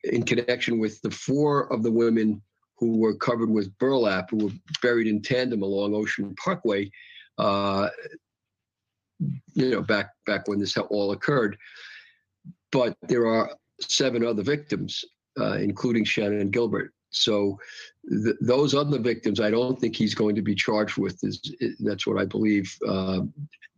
in 0.05 0.23
connection 0.23 0.79
with 0.79 1.03
the 1.03 1.11
four 1.11 1.71
of 1.73 1.83
the 1.83 1.91
women 1.91 2.41
who 2.79 2.99
were 2.99 3.15
covered 3.17 3.51
with 3.51 3.77
burlap, 3.79 4.31
who 4.31 4.45
were 4.45 4.53
buried 4.81 5.09
in 5.09 5.21
tandem 5.21 5.63
along 5.63 5.93
Ocean 5.93 6.35
Parkway, 6.43 6.89
uh, 7.37 7.89
you 9.55 9.71
know, 9.71 9.83
back 9.83 10.11
back 10.25 10.47
when 10.47 10.61
this 10.61 10.79
all 10.79 11.11
occurred. 11.11 11.59
But 12.71 12.97
there 13.09 13.27
are 13.27 13.51
seven 13.81 14.25
other 14.25 14.45
victims, 14.45 15.05
uh, 15.39 15.55
including 15.55 16.05
Shannan 16.05 16.53
Gilbert. 16.53 16.93
So 17.11 17.59
th- 18.11 18.37
those 18.41 18.75
other 18.75 18.99
victims, 18.99 19.41
I 19.41 19.51
don't 19.51 19.79
think 19.81 19.97
he's 19.97 20.15
going 20.15 20.35
to 20.37 20.43
be 20.43 20.55
charged 20.55 20.99
with. 20.99 21.19
Is 21.23 21.41
that's 21.81 22.07
what 22.07 22.21
I 22.21 22.25
believe. 22.25 22.75
Uh, 22.87 23.23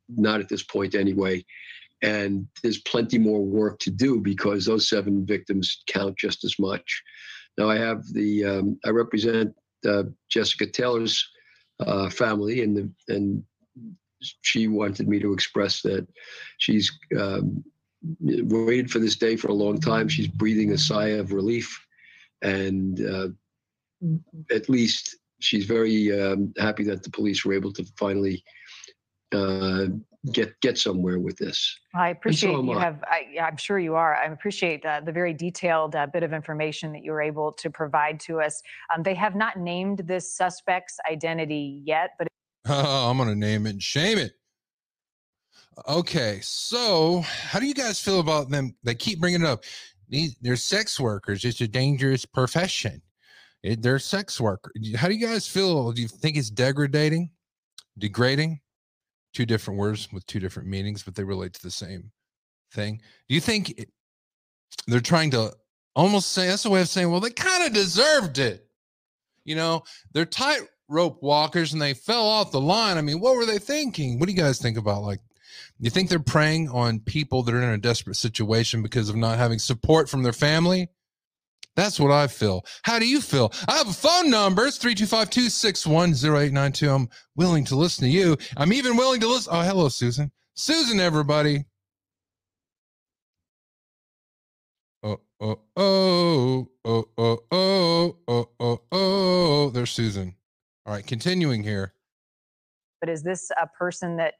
not 0.08 0.40
at 0.40 0.48
this 0.48 0.62
point, 0.62 0.94
anyway 0.94 1.44
and 2.02 2.46
there's 2.62 2.80
plenty 2.80 3.18
more 3.18 3.44
work 3.44 3.78
to 3.78 3.90
do 3.90 4.20
because 4.20 4.64
those 4.64 4.88
seven 4.88 5.24
victims 5.24 5.82
count 5.86 6.18
just 6.18 6.44
as 6.44 6.58
much. 6.58 7.02
Now 7.56 7.70
I 7.70 7.78
have 7.78 8.02
the 8.12 8.44
um, 8.44 8.78
I 8.84 8.90
represent 8.90 9.54
uh, 9.86 10.04
Jessica 10.28 10.66
Taylor's 10.66 11.24
uh, 11.80 12.10
family, 12.10 12.62
and 12.62 12.76
the 12.76 13.14
and 13.14 13.42
she 14.42 14.68
wanted 14.68 15.08
me 15.08 15.20
to 15.20 15.32
express 15.32 15.82
that 15.82 16.06
she's 16.58 16.90
um, 17.18 17.62
waited 18.20 18.90
for 18.90 18.98
this 18.98 19.16
day 19.16 19.36
for 19.36 19.48
a 19.48 19.54
long 19.54 19.80
time. 19.80 20.08
She's 20.08 20.28
breathing 20.28 20.72
a 20.72 20.78
sigh 20.78 21.08
of 21.08 21.32
relief, 21.32 21.86
and 22.42 23.00
uh, 23.06 23.28
at 24.50 24.68
least 24.68 25.16
she's 25.40 25.66
very 25.66 26.18
um, 26.20 26.52
happy 26.58 26.84
that 26.84 27.02
the 27.02 27.10
police 27.10 27.44
were 27.44 27.54
able 27.54 27.72
to 27.72 27.84
finally 27.98 28.42
uh, 29.32 29.86
get 30.32 30.58
get 30.60 30.78
somewhere 30.78 31.18
with 31.18 31.36
this. 31.36 31.78
I 31.94 32.10
appreciate 32.10 32.54
am 32.54 32.66
you 32.66 32.78
I. 32.78 32.80
have. 32.82 33.02
I, 33.04 33.40
I'm 33.40 33.56
sure 33.56 33.78
you 33.78 33.94
are. 33.94 34.14
I 34.14 34.26
appreciate 34.26 34.84
uh, 34.84 35.00
the 35.00 35.12
very 35.12 35.34
detailed 35.34 35.96
uh, 35.96 36.06
bit 36.06 36.22
of 36.22 36.32
information 36.32 36.92
that 36.92 37.02
you 37.02 37.12
were 37.12 37.22
able 37.22 37.52
to 37.52 37.70
provide 37.70 38.20
to 38.20 38.40
us. 38.40 38.62
Um, 38.94 39.02
they 39.02 39.14
have 39.14 39.34
not 39.34 39.56
named 39.56 40.02
this 40.06 40.34
suspect's 40.36 40.98
identity 41.10 41.82
yet, 41.84 42.10
but 42.18 42.28
Oh, 42.68 43.10
I'm 43.10 43.18
gonna 43.18 43.34
name 43.34 43.66
it 43.66 43.70
and 43.70 43.82
shame 43.82 44.18
it. 44.18 44.32
Okay, 45.88 46.40
so 46.42 47.20
how 47.20 47.58
do 47.58 47.66
you 47.66 47.74
guys 47.74 47.98
feel 47.98 48.20
about 48.20 48.50
them? 48.50 48.76
They 48.82 48.94
keep 48.94 49.20
bringing 49.20 49.42
it 49.42 49.46
up. 49.46 49.64
These 50.08 50.36
they're 50.40 50.56
sex 50.56 51.00
workers. 51.00 51.44
It's 51.44 51.60
a 51.60 51.68
dangerous 51.68 52.24
profession. 52.24 53.00
They're 53.62 53.98
sex 53.98 54.40
workers. 54.40 54.72
How 54.96 55.08
do 55.08 55.14
you 55.14 55.24
guys 55.24 55.46
feel? 55.46 55.92
Do 55.92 56.02
you 56.02 56.08
think 56.08 56.36
it's 56.36 56.50
degrading, 56.50 57.30
degrading? 57.98 58.60
Two 59.32 59.46
different 59.46 59.78
words 59.78 60.12
with 60.12 60.26
two 60.26 60.40
different 60.40 60.68
meanings, 60.68 61.02
but 61.02 61.14
they 61.14 61.24
relate 61.24 61.54
to 61.54 61.62
the 61.62 61.70
same 61.70 62.10
thing. 62.74 63.00
Do 63.28 63.34
you 63.34 63.40
think 63.40 63.70
it, 63.70 63.88
they're 64.86 65.00
trying 65.00 65.30
to 65.30 65.54
almost 65.94 66.32
say 66.32 66.48
that's 66.48 66.64
a 66.64 66.70
way 66.70 66.82
of 66.82 66.88
saying, 66.88 67.10
well, 67.10 67.20
they 67.20 67.30
kind 67.30 67.66
of 67.66 67.72
deserved 67.72 68.38
it? 68.38 68.66
You 69.44 69.56
know, 69.56 69.84
they're 70.12 70.26
tightrope 70.26 71.22
walkers 71.22 71.72
and 71.72 71.80
they 71.80 71.94
fell 71.94 72.26
off 72.26 72.52
the 72.52 72.60
line. 72.60 72.98
I 72.98 73.02
mean, 73.02 73.20
what 73.20 73.36
were 73.36 73.46
they 73.46 73.58
thinking? 73.58 74.18
What 74.18 74.26
do 74.26 74.32
you 74.32 74.38
guys 74.38 74.60
think 74.60 74.76
about 74.76 75.02
like 75.02 75.20
you 75.80 75.90
think 75.90 76.08
they're 76.08 76.18
preying 76.18 76.68
on 76.68 77.00
people 77.00 77.42
that 77.42 77.54
are 77.54 77.62
in 77.62 77.70
a 77.70 77.78
desperate 77.78 78.16
situation 78.16 78.82
because 78.82 79.08
of 79.08 79.16
not 79.16 79.38
having 79.38 79.58
support 79.58 80.08
from 80.08 80.22
their 80.22 80.32
family? 80.32 80.88
That's 81.76 81.98
what 82.00 82.10
I 82.12 82.26
feel. 82.26 82.64
How 82.82 82.98
do 82.98 83.06
you 83.08 83.20
feel? 83.20 83.52
I 83.68 83.76
have 83.78 83.88
a 83.88 83.92
phone 83.94 84.28
number. 84.30 84.66
It's 84.66 84.78
325-261-0892. 84.78 86.94
I'm 86.94 87.08
willing 87.36 87.64
to 87.66 87.76
listen 87.76 88.04
to 88.04 88.10
you. 88.10 88.36
I'm 88.56 88.72
even 88.72 88.96
willing 88.96 89.20
to 89.20 89.28
listen. 89.28 89.52
Oh, 89.56 89.62
hello, 89.62 89.88
Susan. 89.88 90.30
Susan, 90.54 91.00
everybody. 91.00 91.64
Oh, 95.02 95.20
oh, 95.40 95.58
oh, 95.76 96.68
oh, 96.84 97.08
oh, 97.18 97.38
oh, 97.52 98.16
oh, 98.28 98.48
oh, 98.60 98.80
oh. 98.92 99.70
There's 99.70 99.90
Susan. 99.90 100.34
All 100.86 100.94
right, 100.94 101.06
continuing 101.06 101.62
here. 101.62 101.94
but 103.00 103.08
is 103.10 103.22
this 103.24 103.50
a 103.60 103.66
person 103.68 104.16
that 104.18 104.34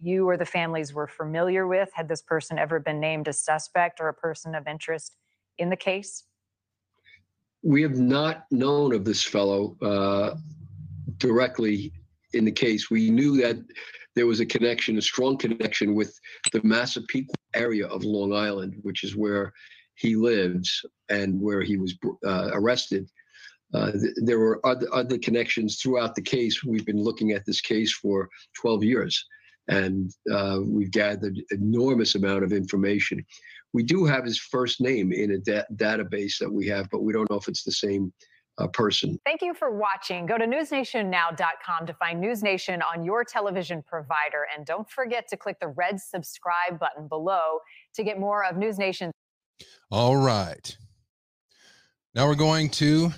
you 0.00 0.26
or 0.28 0.36
the 0.38 0.46
families 0.46 0.94
were 0.94 1.08
familiar 1.08 1.66
with? 1.66 1.90
Had 1.94 2.08
this 2.08 2.22
person 2.22 2.58
ever 2.58 2.80
been 2.80 3.00
named 3.00 3.28
a 3.28 3.32
suspect 3.34 4.00
or 4.00 4.08
a 4.08 4.14
person 4.14 4.54
of 4.54 4.66
interest 4.68 5.16
in 5.58 5.68
the 5.70 5.76
case? 5.76 6.24
We 7.66 7.82
have 7.82 7.98
not 7.98 8.46
known 8.52 8.94
of 8.94 9.04
this 9.04 9.24
fellow 9.24 9.76
uh, 9.82 10.36
directly 11.18 11.92
in 12.32 12.44
the 12.44 12.52
case. 12.52 12.90
We 12.90 13.10
knew 13.10 13.40
that 13.42 13.56
there 14.14 14.28
was 14.28 14.38
a 14.38 14.46
connection, 14.46 14.96
a 14.98 15.02
strong 15.02 15.36
connection 15.36 15.96
with 15.96 16.16
the 16.52 16.62
Massapequa 16.62 17.34
area 17.54 17.88
of 17.88 18.04
Long 18.04 18.32
Island, 18.32 18.76
which 18.82 19.02
is 19.02 19.16
where 19.16 19.52
he 19.96 20.14
lives 20.14 20.80
and 21.08 21.40
where 21.40 21.60
he 21.60 21.76
was 21.76 21.96
uh, 22.24 22.50
arrested. 22.52 23.10
Uh, 23.74 23.90
th- 23.90 24.14
there 24.18 24.38
were 24.38 24.64
other, 24.64 24.86
other 24.92 25.18
connections 25.18 25.80
throughout 25.80 26.14
the 26.14 26.22
case. 26.22 26.62
We've 26.62 26.86
been 26.86 27.02
looking 27.02 27.32
at 27.32 27.44
this 27.46 27.60
case 27.60 27.92
for 27.92 28.28
12 28.60 28.84
years, 28.84 29.26
and 29.66 30.12
uh, 30.32 30.60
we've 30.64 30.92
gathered 30.92 31.36
enormous 31.50 32.14
amount 32.14 32.44
of 32.44 32.52
information. 32.52 33.26
We 33.76 33.82
do 33.82 34.06
have 34.06 34.24
his 34.24 34.38
first 34.38 34.80
name 34.80 35.12
in 35.12 35.32
a 35.32 35.38
da- 35.38 35.66
database 35.74 36.38
that 36.38 36.50
we 36.50 36.66
have, 36.68 36.88
but 36.88 37.02
we 37.02 37.12
don't 37.12 37.28
know 37.28 37.36
if 37.36 37.46
it's 37.46 37.62
the 37.62 37.72
same 37.72 38.10
uh, 38.56 38.68
person. 38.68 39.18
Thank 39.26 39.42
you 39.42 39.52
for 39.52 39.70
watching. 39.70 40.24
Go 40.24 40.38
to 40.38 40.46
newsnationnow.com 40.46 41.86
to 41.86 41.92
find 41.92 42.18
News 42.18 42.42
Nation 42.42 42.80
on 42.80 43.04
your 43.04 43.22
television 43.22 43.82
provider. 43.86 44.46
And 44.56 44.64
don't 44.64 44.88
forget 44.88 45.28
to 45.28 45.36
click 45.36 45.58
the 45.60 45.68
red 45.68 46.00
subscribe 46.00 46.78
button 46.80 47.06
below 47.06 47.58
to 47.96 48.02
get 48.02 48.18
more 48.18 48.46
of 48.46 48.56
News 48.56 48.78
Nation. 48.78 49.12
All 49.90 50.16
right. 50.16 50.74
Now 52.14 52.28
we're 52.28 52.34
going 52.34 52.70
to 52.70 53.12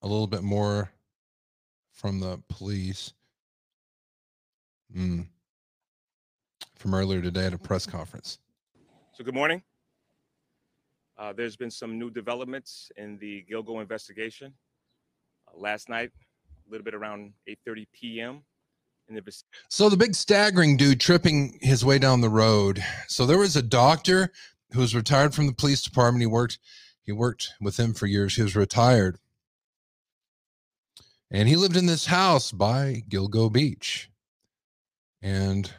a 0.00 0.06
little 0.06 0.28
bit 0.28 0.44
more 0.44 0.92
from 1.90 2.20
the 2.20 2.40
police. 2.48 3.12
Hmm. 4.94 5.22
From 6.82 6.94
earlier 6.94 7.22
today 7.22 7.46
at 7.46 7.54
a 7.54 7.58
press 7.58 7.86
conference. 7.86 8.40
So 9.12 9.22
good 9.22 9.34
morning. 9.34 9.62
Uh, 11.16 11.32
there's 11.32 11.56
been 11.56 11.70
some 11.70 11.96
new 11.96 12.10
developments 12.10 12.90
in 12.96 13.16
the 13.18 13.44
Gilgo 13.48 13.80
investigation. 13.80 14.52
Uh, 15.46 15.60
last 15.60 15.88
night, 15.88 16.10
a 16.66 16.70
little 16.70 16.84
bit 16.84 16.94
around 16.94 17.34
8:30 17.48 17.86
p.m. 17.92 18.42
in 19.08 19.14
the 19.14 19.22
So 19.68 19.88
the 19.88 19.96
big 19.96 20.16
staggering 20.16 20.76
dude 20.76 20.98
tripping 20.98 21.56
his 21.62 21.84
way 21.84 22.00
down 22.00 22.20
the 22.20 22.28
road. 22.28 22.84
So 23.06 23.26
there 23.26 23.38
was 23.38 23.54
a 23.54 23.62
doctor 23.62 24.32
who 24.72 24.80
was 24.80 24.94
retired 24.94 25.34
from 25.34 25.46
the 25.46 25.54
police 25.54 25.82
department. 25.82 26.22
He 26.22 26.26
worked 26.26 26.58
he 27.04 27.12
worked 27.12 27.54
with 27.60 27.78
him 27.78 27.94
for 27.94 28.06
years. 28.06 28.34
He 28.34 28.42
was 28.42 28.56
retired. 28.56 29.18
And 31.30 31.48
he 31.48 31.54
lived 31.54 31.76
in 31.76 31.86
this 31.86 32.06
house 32.06 32.50
by 32.50 33.04
Gilgo 33.08 33.52
Beach. 33.52 34.10
And 35.22 35.72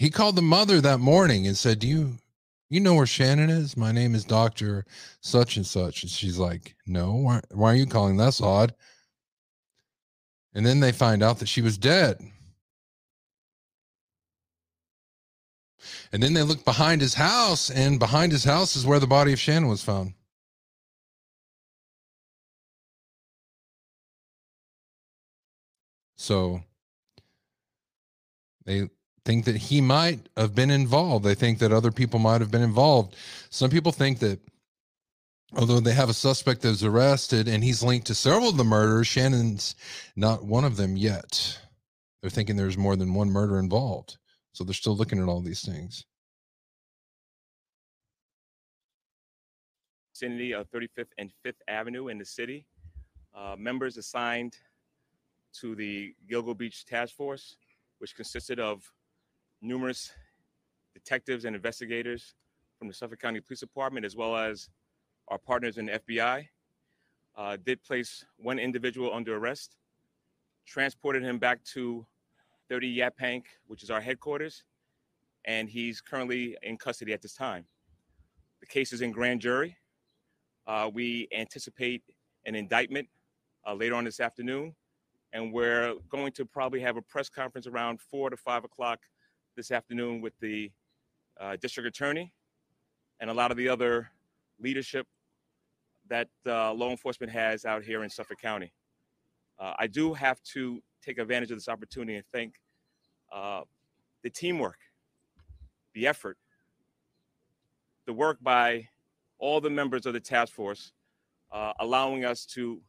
he 0.00 0.08
called 0.08 0.34
the 0.34 0.40
mother 0.40 0.80
that 0.80 0.98
morning 0.98 1.46
and 1.46 1.58
said, 1.58 1.78
"Do 1.78 1.86
you 1.86 2.16
you 2.70 2.80
know 2.80 2.94
where 2.94 3.04
Shannan 3.04 3.50
is? 3.50 3.76
My 3.76 3.92
name 3.92 4.14
is 4.14 4.24
Doctor 4.24 4.86
such 5.20 5.58
and 5.58 5.66
such." 5.66 6.02
And 6.02 6.10
she's 6.10 6.38
like, 6.38 6.74
"No. 6.86 7.12
Why, 7.12 7.40
why 7.50 7.72
are 7.72 7.76
you 7.76 7.84
calling? 7.84 8.16
That's 8.16 8.40
odd." 8.40 8.74
And 10.54 10.64
then 10.64 10.80
they 10.80 10.90
find 10.92 11.22
out 11.22 11.38
that 11.40 11.48
she 11.50 11.60
was 11.60 11.76
dead. 11.76 12.18
And 16.12 16.22
then 16.22 16.32
they 16.32 16.44
look 16.44 16.64
behind 16.64 17.02
his 17.02 17.12
house, 17.14 17.68
and 17.68 17.98
behind 17.98 18.32
his 18.32 18.44
house 18.44 18.76
is 18.76 18.86
where 18.86 19.00
the 19.00 19.06
body 19.06 19.34
of 19.34 19.38
Shannan 19.38 19.68
was 19.68 19.84
found. 19.84 20.14
So 26.16 26.62
they 28.64 28.88
think 29.24 29.44
that 29.44 29.56
he 29.56 29.80
might 29.80 30.28
have 30.36 30.54
been 30.54 30.70
involved. 30.70 31.24
They 31.24 31.34
think 31.34 31.58
that 31.58 31.72
other 31.72 31.90
people 31.90 32.18
might 32.18 32.40
have 32.40 32.50
been 32.50 32.62
involved. 32.62 33.16
Some 33.50 33.70
people 33.70 33.92
think 33.92 34.18
that 34.20 34.40
although 35.56 35.80
they 35.80 35.92
have 35.92 36.08
a 36.08 36.14
suspect 36.14 36.62
that's 36.62 36.82
arrested 36.82 37.48
and 37.48 37.62
he's 37.62 37.82
linked 37.82 38.06
to 38.08 38.14
several 38.14 38.48
of 38.48 38.56
the 38.56 38.64
murders, 38.64 39.06
Shannan's 39.06 39.74
not 40.16 40.44
one 40.44 40.64
of 40.64 40.76
them 40.76 40.96
yet. 40.96 41.58
They're 42.20 42.30
thinking 42.30 42.56
there's 42.56 42.78
more 42.78 42.96
than 42.96 43.14
one 43.14 43.30
murder 43.30 43.58
involved. 43.58 44.16
So 44.52 44.64
they're 44.64 44.74
still 44.74 44.96
looking 44.96 45.20
at 45.22 45.28
all 45.28 45.40
these 45.40 45.64
things. 45.64 46.04
vicinity 50.20 50.52
of 50.52 50.70
35th 50.70 51.12
and 51.18 51.30
5th 51.46 51.54
Avenue 51.68 52.08
in 52.08 52.18
the 52.18 52.24
city. 52.24 52.66
Uh, 53.34 53.54
members 53.58 53.96
assigned 53.96 54.56
to 55.60 55.74
the 55.74 56.14
Gilgo 56.30 56.56
Beach 56.56 56.84
Task 56.84 57.14
Force, 57.14 57.56
which 57.98 58.14
consisted 58.14 58.60
of 58.60 58.82
numerous 59.62 60.12
detectives 60.94 61.44
and 61.44 61.54
investigators 61.54 62.34
from 62.78 62.88
the 62.88 62.94
Suffolk 62.94 63.20
County 63.20 63.40
Police 63.40 63.60
Department, 63.60 64.06
as 64.06 64.16
well 64.16 64.36
as 64.36 64.68
our 65.28 65.38
partners 65.38 65.78
in 65.78 65.86
the 65.86 65.98
FBI, 65.98 66.46
uh, 67.36 67.56
did 67.64 67.82
place 67.82 68.24
one 68.38 68.58
individual 68.58 69.12
under 69.14 69.36
arrest, 69.36 69.76
transported 70.66 71.22
him 71.22 71.38
back 71.38 71.62
to 71.64 72.06
30 72.68 72.98
Yaphank, 72.98 73.44
which 73.66 73.82
is 73.82 73.90
our 73.90 74.00
headquarters, 74.00 74.64
and 75.44 75.68
he's 75.68 76.00
currently 76.00 76.56
in 76.62 76.76
custody 76.76 77.12
at 77.12 77.22
this 77.22 77.34
time. 77.34 77.64
The 78.60 78.66
case 78.66 78.92
is 78.92 79.00
in 79.00 79.10
grand 79.10 79.40
jury. 79.40 79.76
Uh, 80.66 80.90
we 80.92 81.28
anticipate 81.36 82.02
an 82.46 82.54
indictment 82.54 83.08
uh, 83.66 83.74
later 83.74 83.94
on 83.94 84.04
this 84.04 84.20
afternoon, 84.20 84.74
and 85.32 85.52
we're 85.52 85.94
going 86.08 86.32
to 86.32 86.44
probably 86.44 86.80
have 86.80 86.96
a 86.96 87.02
press 87.02 87.28
conference 87.28 87.66
around 87.66 88.00
four 88.00 88.30
to 88.30 88.36
five 88.36 88.64
o'clock 88.64 89.00
this 89.60 89.70
afternoon 89.70 90.22
with 90.22 90.32
the 90.40 90.72
uh, 91.38 91.54
district 91.60 91.86
attorney 91.86 92.32
and 93.20 93.28
a 93.28 93.34
lot 93.34 93.50
of 93.50 93.58
the 93.58 93.68
other 93.68 94.08
leadership 94.58 95.06
that 96.08 96.28
uh, 96.46 96.72
law 96.72 96.88
enforcement 96.88 97.30
has 97.30 97.66
out 97.66 97.82
here 97.82 98.02
in 98.02 98.08
Suffolk 98.08 98.40
County. 98.40 98.72
Uh, 99.58 99.74
I 99.78 99.86
do 99.86 100.14
have 100.14 100.42
to 100.54 100.82
take 101.04 101.18
advantage 101.18 101.50
of 101.50 101.58
this 101.58 101.68
opportunity 101.68 102.16
and 102.16 102.24
thank 102.32 102.54
uh, 103.30 103.60
the 104.22 104.30
teamwork, 104.30 104.78
the 105.92 106.06
effort, 106.06 106.38
the 108.06 108.14
work 108.14 108.38
by 108.40 108.88
all 109.38 109.60
the 109.60 109.68
members 109.68 110.06
of 110.06 110.14
the 110.14 110.20
task 110.20 110.54
force, 110.54 110.92
uh, 111.52 111.74
allowing 111.80 112.24
us 112.24 112.46
to 112.46 112.80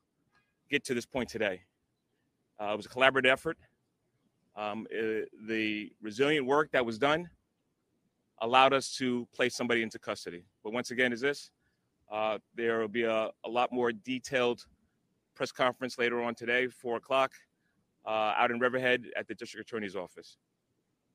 get 0.70 0.86
to 0.86 0.94
this 0.94 1.06
point 1.06 1.28
today. 1.28 1.60
Uh, 2.62 2.72
it 2.72 2.78
was 2.78 2.86
a 2.86 2.90
collaborative 2.90 3.30
effort. 3.30 3.58
Um, 4.62 4.86
uh, 4.96 5.26
the 5.48 5.92
resilient 6.04 6.46
work 6.46 6.72
that 6.72 6.86
was 6.86 7.00
done 7.00 7.28
allowed 8.42 8.74
us 8.74 8.96
to 8.98 9.28
place 9.34 9.56
somebody 9.56 9.82
into 9.82 9.98
custody. 9.98 10.44
But 10.64 10.72
once 10.72 10.92
again, 10.92 11.12
is 11.12 11.22
this? 11.22 11.50
Uh, 12.12 12.38
there 12.54 12.80
will 12.80 12.88
be 12.88 13.04
a, 13.04 13.30
a, 13.44 13.50
lot 13.50 13.72
more 13.72 13.92
detailed 13.92 14.64
press 15.34 15.52
conference 15.52 15.98
later 15.98 16.22
on 16.22 16.36
today, 16.36 16.68
four 16.68 16.98
o'clock, 16.98 17.32
uh, 18.06 18.34
out 18.38 18.52
in 18.52 18.60
Riverhead 18.60 19.06
at 19.16 19.28
the 19.28 19.34
district 19.34 19.68
attorney's 19.68 19.96
office. 19.96 20.38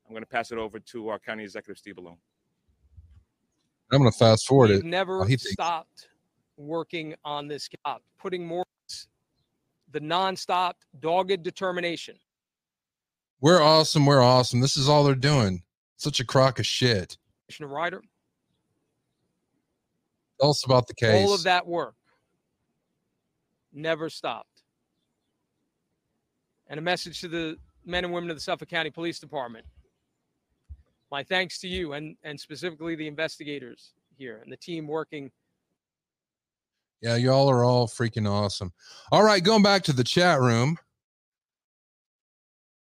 I'm 0.05 0.13
going 0.13 0.23
to 0.23 0.29
pass 0.29 0.51
it 0.51 0.57
over 0.57 0.79
to 0.79 1.07
our 1.07 1.19
county 1.19 1.43
executive, 1.43 1.77
Steve 1.77 1.95
Bellone. 1.95 2.17
I'm 3.93 3.99
going 3.99 4.11
to 4.11 4.17
fast 4.17 4.45
forward 4.47 4.71
We've 4.71 4.79
it. 4.79 4.85
never 4.85 5.19
while 5.19 5.27
he 5.27 5.37
thinks. 5.37 5.53
stopped 5.53 6.09
working 6.57 7.15
on 7.23 7.47
this 7.47 7.69
job, 7.69 8.01
putting 8.19 8.45
more 8.45 8.65
the 9.91 10.01
nonstop 10.01 10.73
dogged 10.99 11.43
determination. 11.43 12.17
We're 13.41 13.61
awesome. 13.61 14.05
We're 14.05 14.21
awesome. 14.21 14.59
This 14.61 14.77
is 14.77 14.89
all 14.89 15.03
they're 15.03 15.15
doing. 15.15 15.63
Such 15.97 16.19
a 16.19 16.25
crock 16.25 16.59
of 16.59 16.65
shit. 16.65 17.17
Commissioner 17.47 17.67
Ryder, 17.69 18.01
Tell 20.39 20.51
us 20.51 20.63
about 20.65 20.87
the 20.87 20.93
case. 20.93 21.27
all 21.27 21.33
of 21.33 21.43
that 21.43 21.65
work 21.65 21.95
never 23.73 24.09
stopped. 24.09 24.63
And 26.67 26.77
a 26.77 26.81
message 26.81 27.21
to 27.21 27.27
the 27.27 27.57
men 27.85 28.03
and 28.03 28.13
women 28.13 28.29
of 28.29 28.35
the 28.35 28.41
Suffolk 28.41 28.69
County 28.69 28.89
Police 28.89 29.19
Department. 29.19 29.65
My 31.09 31.23
thanks 31.23 31.59
to 31.59 31.67
you 31.67 31.93
and, 31.93 32.17
and 32.23 32.39
specifically 32.39 32.95
the 32.95 33.07
investigators 33.07 33.93
here 34.17 34.41
and 34.43 34.51
the 34.51 34.57
team 34.57 34.87
working 34.87 35.31
Yeah, 37.01 37.15
y'all 37.15 37.49
are 37.49 37.63
all 37.63 37.87
freaking 37.87 38.29
awesome. 38.29 38.73
All 39.11 39.23
right, 39.23 39.41
going 39.43 39.63
back 39.63 39.83
to 39.83 39.93
the 39.93 40.03
chat 40.03 40.41
room. 40.41 40.77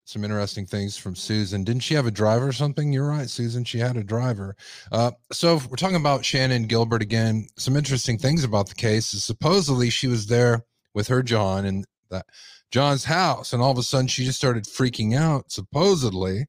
Some 0.07 0.23
interesting 0.23 0.65
things 0.65 0.95
from 0.95 1.17
Susan. 1.17 1.65
Didn't 1.65 1.83
she 1.83 1.93
have 1.95 2.05
a 2.05 2.11
driver 2.11 2.47
or 2.47 2.53
something? 2.53 2.93
You're 2.93 3.09
right, 3.09 3.29
Susan. 3.29 3.65
She 3.65 3.77
had 3.77 3.97
a 3.97 4.05
driver. 4.05 4.55
Uh, 4.89 5.11
so 5.33 5.59
we're 5.69 5.75
talking 5.75 5.97
about 5.97 6.21
Shannan 6.21 6.69
Gilbert 6.69 7.01
again. 7.01 7.49
Some 7.57 7.75
interesting 7.75 8.17
things 8.17 8.45
about 8.45 8.69
the 8.69 8.75
case 8.75 9.13
is 9.13 9.25
supposedly 9.25 9.89
she 9.89 10.07
was 10.07 10.27
there 10.27 10.63
with 10.93 11.09
her 11.09 11.21
John 11.21 11.65
in 11.65 11.83
that 12.09 12.25
John's 12.71 13.03
house, 13.03 13.51
and 13.51 13.61
all 13.61 13.71
of 13.71 13.77
a 13.77 13.83
sudden 13.83 14.07
she 14.07 14.23
just 14.23 14.37
started 14.37 14.63
freaking 14.63 15.13
out. 15.13 15.51
Supposedly 15.51 16.45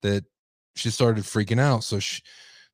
that 0.00 0.24
she 0.76 0.88
started 0.88 1.24
freaking 1.24 1.60
out. 1.60 1.84
So 1.84 1.98
she, 1.98 2.22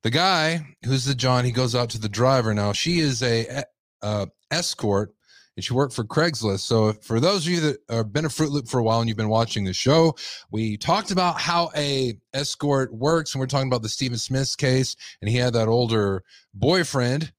the 0.01 0.11
guy 0.11 0.65
who's 0.85 1.03
the 1.03 1.13
John, 1.13 1.43
he 1.43 1.51
goes 1.51 1.75
out 1.75 1.89
to 1.89 1.99
the 1.99 2.07
driver. 2.07 2.53
Now 2.53 2.71
she 2.71 2.99
is 2.99 3.21
a 3.21 3.65
uh, 4.01 4.27
escort, 4.49 5.13
and 5.55 5.63
she 5.63 5.73
worked 5.73 5.93
for 5.93 6.03
Craigslist. 6.03 6.61
So 6.61 6.93
for 6.93 7.19
those 7.19 7.45
of 7.45 7.51
you 7.51 7.59
that 7.61 7.77
have 7.89 8.11
been 8.11 8.25
a 8.25 8.29
Fruit 8.29 8.51
Loop 8.51 8.67
for 8.67 8.79
a 8.79 8.83
while 8.83 8.99
and 8.99 9.07
you've 9.07 9.17
been 9.17 9.29
watching 9.29 9.63
the 9.63 9.73
show, 9.73 10.15
we 10.51 10.77
talked 10.77 11.11
about 11.11 11.39
how 11.39 11.69
a 11.75 12.13
escort 12.33 12.93
works, 12.93 13.33
and 13.33 13.39
we're 13.39 13.47
talking 13.47 13.67
about 13.67 13.81
the 13.81 13.89
Stephen 13.89 14.17
Smith's 14.17 14.55
case, 14.55 14.95
and 15.21 15.29
he 15.29 15.37
had 15.37 15.53
that 15.53 15.67
older 15.67 16.23
boyfriend 16.53 17.31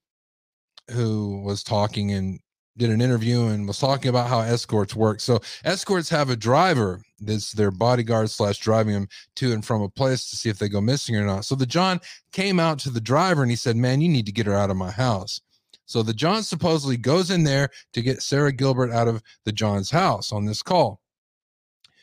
who 0.90 1.42
was 1.42 1.62
talking 1.62 2.12
and 2.12 2.40
did 2.76 2.90
an 2.90 3.00
interview 3.00 3.46
and 3.46 3.66
was 3.66 3.78
talking 3.78 4.08
about 4.08 4.28
how 4.28 4.40
escorts 4.40 4.96
work. 4.96 5.20
So 5.20 5.40
escorts 5.64 6.08
have 6.08 6.28
a 6.28 6.36
driver 6.36 7.02
that's 7.20 7.52
their 7.52 7.70
bodyguard 7.70 8.30
slash 8.30 8.58
driving 8.58 8.94
them 8.94 9.08
to 9.36 9.52
and 9.52 9.64
from 9.64 9.82
a 9.82 9.88
place 9.88 10.28
to 10.30 10.36
see 10.36 10.48
if 10.48 10.58
they 10.58 10.68
go 10.68 10.80
missing 10.80 11.16
or 11.16 11.24
not. 11.24 11.44
So 11.44 11.54
the 11.54 11.66
John 11.66 12.00
came 12.32 12.58
out 12.58 12.80
to 12.80 12.90
the 12.90 13.00
driver 13.00 13.42
and 13.42 13.50
he 13.50 13.56
said, 13.56 13.76
"Man, 13.76 14.00
you 14.00 14.08
need 14.08 14.26
to 14.26 14.32
get 14.32 14.46
her 14.46 14.54
out 14.54 14.70
of 14.70 14.76
my 14.76 14.90
house." 14.90 15.40
So 15.86 16.02
the 16.02 16.14
John 16.14 16.42
supposedly 16.42 16.96
goes 16.96 17.30
in 17.30 17.44
there 17.44 17.68
to 17.92 18.02
get 18.02 18.22
Sarah 18.22 18.52
Gilbert 18.52 18.90
out 18.90 19.08
of 19.08 19.22
the 19.44 19.52
John's 19.52 19.90
house 19.90 20.32
on 20.32 20.44
this 20.44 20.62
call. 20.62 21.00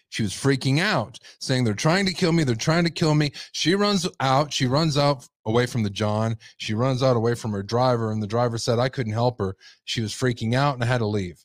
She 0.09 0.23
was 0.23 0.34
freaking 0.34 0.79
out, 0.79 1.19
saying, 1.39 1.63
They're 1.63 1.73
trying 1.73 2.05
to 2.05 2.13
kill 2.13 2.34
me. 2.34 2.43
They're 2.43 2.53
trying 2.55 2.84
to 2.84 2.89
kill 2.89 3.15
me. 3.15 3.32
She 3.53 3.75
runs 3.75 4.05
out. 4.19 4.51
She 4.51 4.67
runs 4.67 4.97
out 4.97 5.27
away 5.45 5.65
from 5.65 5.84
the 5.84 5.89
John. 5.89 6.38
She 6.57 6.73
runs 6.73 7.01
out 7.01 7.15
away 7.15 7.34
from 7.34 7.51
her 7.53 7.63
driver. 7.63 8.11
And 8.11 8.21
the 8.21 8.27
driver 8.27 8.57
said, 8.57 8.77
I 8.77 8.89
couldn't 8.89 9.13
help 9.13 9.39
her. 9.39 9.55
She 9.86 10.01
was 10.01 10.11
freaking 10.13 10.53
out 10.53 10.75
and 10.75 10.84
I 10.84 10.88
had 10.88 10.97
to 10.97 11.05
leave. 11.05 11.43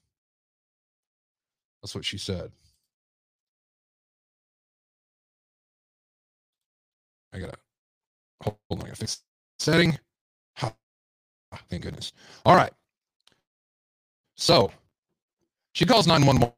That's 1.80 1.95
what 1.95 2.05
she 2.05 2.18
said. 2.18 2.51
I 7.32 7.39
gotta 7.39 7.59
hold 8.43 8.57
on. 8.70 8.78
I 8.78 8.82
gotta 8.84 8.97
fix 8.97 9.20
setting. 9.61 9.99
Ha. 11.57 11.62
Thank 11.68 11.82
goodness. 11.82 12.12
All 12.44 12.54
right. 12.57 12.72
So 14.36 14.70
she 15.72 15.84
calls 15.84 16.07
911. 16.07 16.52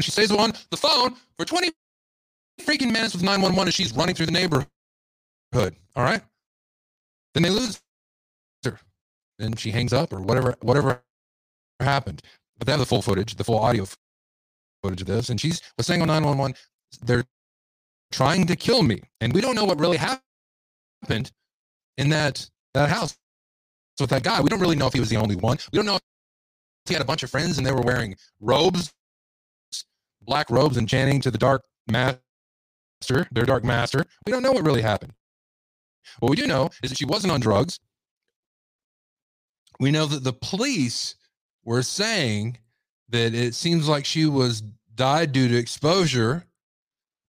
She 0.00 0.10
stays 0.10 0.30
on 0.30 0.52
the 0.70 0.76
phone 0.76 1.14
for 1.36 1.44
20 1.44 1.70
freaking 2.62 2.92
minutes 2.92 3.14
with 3.14 3.22
911 3.22 3.68
as 3.68 3.74
she's 3.74 3.92
running 3.92 4.14
through 4.14 4.26
the 4.26 4.32
neighborhood. 4.32 4.66
neighborhood. 5.52 5.76
All 5.96 6.04
right. 6.04 6.22
Then 7.34 7.42
they 7.42 7.50
lose 7.50 7.80
her. 8.64 8.78
Then 9.38 9.54
she 9.54 9.70
hangs 9.70 9.92
up 9.92 10.12
or 10.12 10.20
whatever, 10.20 10.54
whatever 10.62 11.02
happened. 11.80 12.22
But 12.58 12.66
they 12.66 12.72
have 12.72 12.80
the 12.80 12.86
full 12.86 13.02
footage, 13.02 13.34
the 13.34 13.44
full 13.44 13.58
audio 13.58 13.86
footage 14.82 15.00
of 15.00 15.06
this. 15.06 15.28
And 15.28 15.40
she's 15.40 15.60
was 15.76 15.86
saying 15.86 16.02
on 16.02 16.08
911, 16.08 16.56
they're 17.02 17.24
trying 18.12 18.46
to 18.46 18.56
kill 18.56 18.82
me. 18.82 19.02
And 19.20 19.32
we 19.32 19.40
don't 19.40 19.54
know 19.54 19.64
what 19.64 19.80
really 19.80 19.96
happened 19.96 21.32
in 21.96 22.08
that 22.10 22.48
that 22.74 22.90
house 22.90 23.16
with 24.00 24.10
that 24.10 24.22
guy. 24.22 24.40
We 24.40 24.48
don't 24.48 24.60
really 24.60 24.76
know 24.76 24.86
if 24.86 24.92
he 24.92 25.00
was 25.00 25.10
the 25.10 25.16
only 25.16 25.36
one. 25.36 25.58
We 25.72 25.76
don't 25.76 25.86
know 25.86 25.96
if 25.96 26.02
he 26.86 26.94
had 26.94 27.02
a 27.02 27.06
bunch 27.06 27.22
of 27.22 27.30
friends 27.30 27.58
and 27.58 27.66
they 27.66 27.72
were 27.72 27.82
wearing 27.82 28.16
robes, 28.40 28.92
black 30.22 30.50
robes, 30.50 30.76
and 30.76 30.88
chanting 30.88 31.20
to 31.22 31.30
the 31.30 31.38
dark 31.38 31.62
master, 31.88 32.20
their 33.30 33.44
dark 33.44 33.64
master. 33.64 34.04
We 34.26 34.32
don't 34.32 34.42
know 34.42 34.52
what 34.52 34.64
really 34.64 34.82
happened. 34.82 35.12
What 36.20 36.30
we 36.30 36.36
do 36.36 36.46
know 36.46 36.70
is 36.82 36.90
that 36.90 36.98
she 36.98 37.06
wasn't 37.06 37.32
on 37.32 37.40
drugs. 37.40 37.78
We 39.80 39.90
know 39.90 40.06
that 40.06 40.24
the 40.24 40.32
police 40.32 41.16
were 41.64 41.82
saying 41.82 42.58
that 43.08 43.34
it 43.34 43.54
seems 43.54 43.88
like 43.88 44.04
she 44.04 44.26
was 44.26 44.60
died 44.94 45.32
due 45.32 45.48
to 45.48 45.56
exposure, 45.56 46.46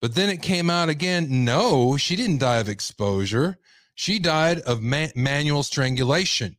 but 0.02 0.16
then 0.16 0.30
it 0.30 0.42
came 0.42 0.70
out 0.70 0.90
again. 0.90 1.46
No, 1.46 1.98
she 1.98 2.16
didn't 2.16 2.40
die 2.40 2.58
of 2.58 2.70
exposure. 2.70 3.58
She 3.96 4.20
died 4.20 4.60
of 4.60 4.82
ma- 4.82 5.08
manual 5.16 5.64
strangulation. 5.64 6.58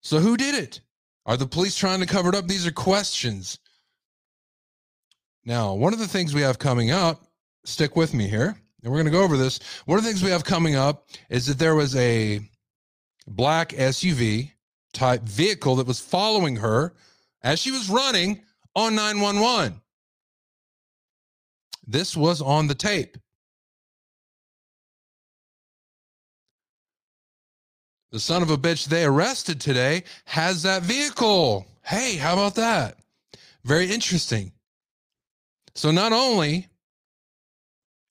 So 0.00 0.20
who 0.20 0.36
did 0.36 0.54
it? 0.54 0.80
Are 1.26 1.36
the 1.36 1.46
police 1.46 1.76
trying 1.76 2.00
to 2.00 2.06
cover 2.06 2.28
it 2.28 2.34
up? 2.36 2.46
These 2.46 2.66
are 2.66 2.72
questions. 2.72 3.58
Now, 5.44 5.74
one 5.74 5.92
of 5.92 5.98
the 5.98 6.08
things 6.08 6.32
we 6.32 6.42
have 6.42 6.58
coming 6.58 6.92
up, 6.92 7.24
stick 7.64 7.96
with 7.96 8.14
me 8.14 8.28
here, 8.28 8.56
and 8.82 8.92
we're 8.92 8.98
going 8.98 9.12
to 9.12 9.18
go 9.18 9.24
over 9.24 9.36
this. 9.36 9.58
One 9.86 9.98
of 9.98 10.04
the 10.04 10.10
things 10.10 10.22
we 10.22 10.30
have 10.30 10.44
coming 10.44 10.76
up 10.76 11.08
is 11.28 11.46
that 11.46 11.58
there 11.58 11.74
was 11.74 11.96
a 11.96 12.40
black 13.26 13.70
SUV 13.70 14.52
type 14.92 15.22
vehicle 15.22 15.76
that 15.76 15.86
was 15.86 16.00
following 16.00 16.56
her 16.56 16.94
as 17.42 17.58
she 17.58 17.72
was 17.72 17.90
running 17.90 18.42
on 18.76 18.94
911. 18.94 19.80
This 21.86 22.16
was 22.16 22.40
on 22.40 22.68
the 22.68 22.74
tape. 22.74 23.18
The 28.12 28.20
son 28.20 28.42
of 28.42 28.50
a 28.50 28.56
bitch 28.56 28.86
they 28.86 29.04
arrested 29.04 29.60
today 29.60 30.04
has 30.26 30.62
that 30.62 30.82
vehicle. 30.82 31.66
Hey, 31.82 32.16
how 32.16 32.34
about 32.34 32.54
that? 32.54 32.96
Very 33.64 33.90
interesting. 33.90 34.52
So, 35.74 35.90
not 35.90 36.12
only, 36.12 36.68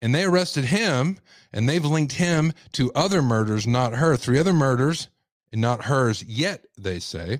and 0.01 0.13
they 0.13 0.25
arrested 0.25 0.65
him 0.65 1.17
and 1.53 1.67
they've 1.67 1.83
linked 1.83 2.13
him 2.13 2.53
to 2.73 2.91
other 2.93 3.21
murders, 3.21 3.65
not 3.65 3.93
her, 3.93 4.15
three 4.17 4.37
other 4.37 4.53
murders 4.53 5.07
and 5.51 5.61
not 5.61 5.85
hers 5.85 6.23
yet, 6.23 6.65
they 6.77 6.99
say. 6.99 7.39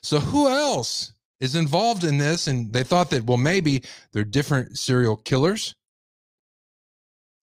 So, 0.00 0.20
who 0.20 0.48
else 0.48 1.12
is 1.40 1.56
involved 1.56 2.04
in 2.04 2.18
this? 2.18 2.46
And 2.46 2.72
they 2.72 2.84
thought 2.84 3.10
that, 3.10 3.24
well, 3.24 3.36
maybe 3.36 3.82
they're 4.12 4.24
different 4.24 4.78
serial 4.78 5.16
killers 5.16 5.74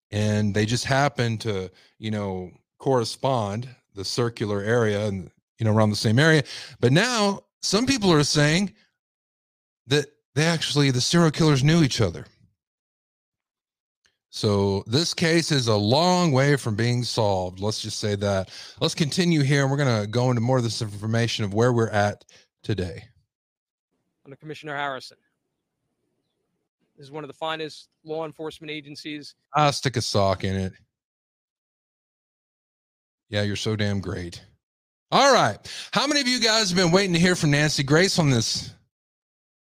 and 0.09 0.53
they 0.53 0.65
just 0.65 0.85
happen 0.85 1.37
to, 1.39 1.69
you 1.99 2.11
know, 2.11 2.51
correspond 2.79 3.67
the 3.97 4.05
circular 4.05 4.61
area 4.61 5.05
and 5.07 5.29
you 5.59 5.65
know 5.65 5.73
around 5.73 5.89
the 5.89 5.95
same 5.97 6.19
area. 6.19 6.43
But 6.79 6.93
now 6.93 7.41
some 7.61 7.85
people 7.85 8.13
are 8.13 8.23
saying 8.23 8.73
that 9.87 10.05
they 10.35 10.45
actually 10.45 10.91
the 10.91 11.01
serial 11.01 11.31
killers 11.31 11.63
knew 11.63 11.83
each 11.83 11.99
other. 11.99 12.25
So 14.29 14.83
this 14.85 15.13
case 15.13 15.51
is 15.51 15.67
a 15.67 15.75
long 15.75 16.31
way 16.31 16.57
from 16.57 16.75
being 16.75 17.03
solved. 17.03 17.59
Let's 17.59 17.81
just 17.81 17.99
say 17.99 18.15
that. 18.15 18.49
Let's 18.79 18.93
continue 18.93 19.41
here 19.41 19.63
and 19.63 19.71
we're 19.71 19.77
going 19.77 20.01
to 20.01 20.07
go 20.07 20.29
into 20.29 20.41
more 20.41 20.57
of 20.57 20.63
this 20.63 20.81
information 20.81 21.43
of 21.43 21.55
where 21.55 21.73
we're 21.73 21.89
at 21.89 22.23
today. 22.61 23.03
Under 24.25 24.35
Commissioner 24.35 24.75
Harrison. 24.75 25.17
This 26.97 27.05
is 27.05 27.11
one 27.11 27.23
of 27.23 27.29
the 27.29 27.33
finest 27.33 27.89
law 28.03 28.25
enforcement 28.25 28.71
agencies. 28.71 29.35
i'll 29.53 29.71
stick 29.71 29.97
a 29.97 30.01
sock 30.01 30.43
in 30.43 30.55
it 30.55 30.73
yeah, 33.29 33.41
you're 33.41 33.55
so 33.55 33.75
damn 33.75 33.99
great. 33.99 34.41
All 35.11 35.33
right. 35.33 35.57
How 35.91 36.05
many 36.07 36.19
of 36.21 36.27
you 36.27 36.39
guys 36.39 36.69
have 36.69 36.77
been 36.77 36.91
waiting 36.91 37.13
to 37.13 37.19
hear 37.19 37.35
from 37.35 37.51
Nancy 37.51 37.83
Grace 37.83 38.19
on 38.19 38.29
this? 38.29 38.73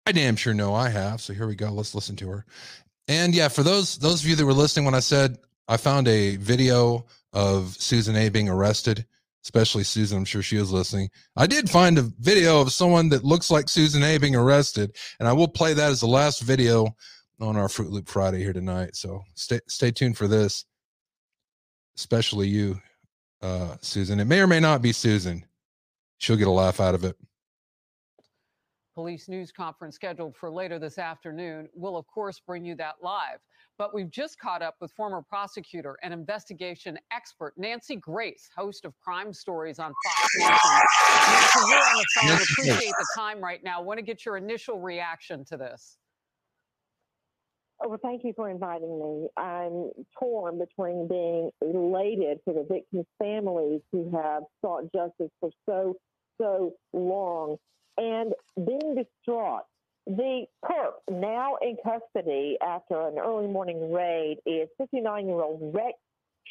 I 0.05 0.11
damn 0.11 0.35
sure 0.35 0.53
know 0.53 0.73
I 0.73 0.89
have. 0.89 1.21
So 1.21 1.33
here 1.33 1.47
we 1.47 1.55
go. 1.55 1.71
Let's 1.71 1.95
listen 1.95 2.15
to 2.17 2.29
her. 2.29 2.45
And 3.07 3.33
yeah, 3.33 3.47
for 3.47 3.63
those 3.63 3.97
those 3.97 4.23
of 4.23 4.29
you 4.29 4.35
that 4.35 4.45
were 4.45 4.53
listening 4.53 4.85
when 4.85 4.95
I 4.95 4.99
said 4.99 5.37
I 5.67 5.77
found 5.77 6.07
a 6.07 6.35
video 6.37 7.05
of 7.31 7.75
Susan 7.75 8.15
A 8.15 8.29
being 8.29 8.49
arrested, 8.49 9.05
especially 9.43 9.83
Susan, 9.83 10.19
I'm 10.19 10.25
sure 10.25 10.41
she 10.41 10.57
was 10.57 10.71
listening. 10.71 11.09
I 11.35 11.47
did 11.47 11.69
find 11.69 11.97
a 11.97 12.09
video 12.19 12.61
of 12.61 12.71
someone 12.71 13.09
that 13.09 13.23
looks 13.23 13.49
like 13.49 13.69
Susan 13.69 14.03
A 14.03 14.17
being 14.17 14.35
arrested, 14.35 14.95
and 15.19 15.27
I 15.27 15.33
will 15.33 15.47
play 15.47 15.73
that 15.73 15.91
as 15.91 15.99
the 15.99 16.07
last 16.07 16.41
video 16.41 16.95
on 17.41 17.57
our 17.57 17.69
Fruit 17.69 17.91
Loop 17.91 18.07
Friday 18.07 18.39
here 18.39 18.53
tonight. 18.53 18.95
So 18.95 19.23
stay 19.35 19.59
stay 19.67 19.91
tuned 19.91 20.17
for 20.17 20.27
this. 20.27 20.65
Especially 21.97 22.47
you 22.47 22.81
uh, 23.43 23.75
Susan. 23.81 24.19
It 24.19 24.25
may 24.25 24.39
or 24.39 24.47
may 24.47 24.59
not 24.59 24.81
be 24.81 24.91
Susan. 24.91 25.45
She'll 26.17 26.37
get 26.37 26.47
a 26.47 26.51
laugh 26.51 26.79
out 26.79 26.95
of 26.95 27.03
it. 27.03 27.17
Police 28.95 29.27
news 29.27 29.51
conference 29.51 29.95
scheduled 29.95 30.35
for 30.35 30.49
later 30.49 30.79
this 30.79 30.97
afternoon. 30.97 31.67
We'll, 31.73 31.97
of 31.97 32.07
course, 32.07 32.39
bring 32.39 32.63
you 32.63 32.75
that 32.75 32.95
live. 33.01 33.39
But 33.77 33.93
we've 33.93 34.11
just 34.11 34.39
caught 34.39 34.61
up 34.61 34.75
with 34.79 34.91
former 34.91 35.23
prosecutor 35.23 35.97
and 36.03 36.13
investigation 36.13 36.97
expert 37.11 37.53
Nancy 37.57 37.95
Grace, 37.95 38.49
host 38.55 38.85
of 38.85 38.93
Crime 38.99 39.33
Stories 39.33 39.79
on 39.79 39.91
Fox 40.05 40.29
Nancy, 40.37 41.59
you're 41.67 41.79
on 41.79 41.97
the 41.97 42.05
phone. 42.15 42.33
Appreciate 42.35 42.93
the 42.99 43.07
time 43.15 43.41
right 43.41 43.63
now. 43.63 43.81
Want 43.81 43.97
to 43.97 44.03
get 44.03 44.25
your 44.25 44.37
initial 44.37 44.79
reaction 44.79 45.43
to 45.45 45.57
this. 45.57 45.97
Oh, 47.83 47.89
well, 47.89 47.99
thank 48.01 48.23
you 48.23 48.31
for 48.33 48.49
inviting 48.49 48.97
me. 48.97 49.27
I'm 49.35 49.91
torn 50.17 50.57
between 50.57 51.07
being 51.09 51.51
elated 51.61 52.39
for 52.45 52.53
the 52.53 52.63
victims' 52.63 53.05
families 53.19 53.81
who 53.91 54.09
have 54.11 54.43
sought 54.61 54.85
justice 54.95 55.31
for 55.41 55.49
so, 55.67 55.95
so 56.39 56.73
long 56.93 57.57
and 57.97 58.33
being 58.55 58.95
distraught. 58.95 59.63
The 60.07 60.45
perp 60.63 60.93
now 61.09 61.57
in 61.61 61.75
custody 61.83 62.57
after 62.65 63.07
an 63.07 63.19
early 63.19 63.47
morning 63.47 63.91
raid 63.91 64.37
is 64.45 64.69
59 64.77 65.27
year 65.27 65.41
old 65.41 65.75
Rex 65.75 65.97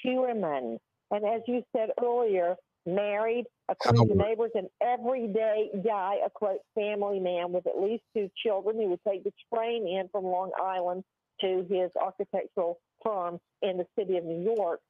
Heuermann. 0.05 0.79
And 1.11 1.25
as 1.25 1.41
you 1.47 1.63
said 1.75 1.91
earlier, 2.03 2.57
married, 2.85 3.45
according 3.71 4.09
to 4.09 4.15
oh, 4.15 4.17
neighbors, 4.17 4.51
an 4.55 4.69
everyday 4.83 5.71
guy, 5.85 6.17
a 6.25 6.31
quote, 6.31 6.61
family 6.75 7.21
man 7.21 7.53
with 7.53 7.67
at 7.67 7.81
least 7.81 8.03
two 8.15 8.31
children 8.45 8.77
who 8.77 8.89
would 8.89 9.01
take 9.07 9.25
the 9.25 9.33
train 9.55 9.87
in 9.87 10.09
from 10.11 10.25
Long 10.25 10.51
Island 10.63 11.05
to 11.43 11.67
his 11.69 11.91
architectural 12.01 12.79
firm 13.05 13.39
in 13.61 13.77
the 13.77 13.87
city 13.99 14.17
of 14.17 14.25
New 14.25 14.43
York. 14.57 14.81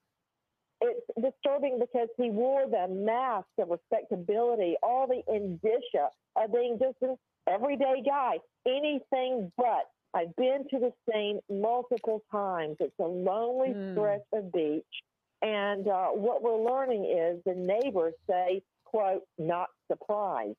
It's 0.80 1.06
disturbing 1.20 1.78
because 1.78 2.08
he 2.16 2.30
wore 2.30 2.66
the 2.68 2.88
mask 2.88 3.46
of 3.58 3.70
respectability, 3.70 4.76
all 4.82 5.06
the 5.06 5.22
indicia 5.32 6.08
of 6.36 6.52
being 6.52 6.78
just 6.80 6.96
an 7.02 7.16
everyday 7.48 8.02
guy, 8.04 8.38
anything 8.66 9.52
but. 9.56 9.90
I've 10.14 10.36
been 10.36 10.66
to 10.70 10.78
the 10.78 10.92
scene 11.10 11.40
multiple 11.48 12.22
times. 12.30 12.76
It's 12.80 12.98
a 12.98 13.04
lonely 13.04 13.72
Hmm. 13.72 13.92
stretch 13.92 14.26
of 14.34 14.52
beach. 14.52 14.84
And 15.40 15.88
uh, 15.88 16.08
what 16.08 16.42
we're 16.42 16.62
learning 16.70 17.04
is 17.06 17.42
the 17.46 17.54
neighbors 17.54 18.14
say, 18.28 18.62
quote, 18.84 19.22
not 19.38 19.68
surprised. 19.90 20.56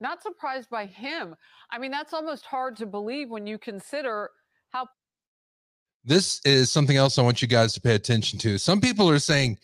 Not 0.00 0.22
surprised 0.22 0.68
by 0.68 0.86
him. 0.86 1.34
I 1.70 1.78
mean, 1.78 1.90
that's 1.90 2.12
almost 2.12 2.44
hard 2.44 2.76
to 2.76 2.86
believe 2.86 3.30
when 3.30 3.46
you 3.46 3.58
consider 3.58 4.30
how 4.70 4.88
This 6.04 6.40
is 6.44 6.70
something 6.70 6.96
else 6.96 7.18
I 7.18 7.22
want 7.22 7.40
you 7.40 7.48
guys 7.48 7.72
to 7.74 7.80
pay 7.80 7.94
attention 7.94 8.38
to. 8.40 8.58
Some 8.58 8.80
people 8.80 9.08
are 9.08 9.18
saying 9.18 9.58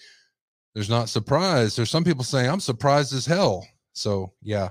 there's 0.75 0.91
not 0.91 1.09
surprise. 1.09 1.77
There's 1.77 1.91
some 1.91 2.05
people 2.05 2.25
saying 2.25 2.49
I'm 2.49 2.61
surprised 2.61 3.13
as 3.13 3.27
hell. 3.27 3.67
So 3.93 4.33
yeah, 4.43 4.71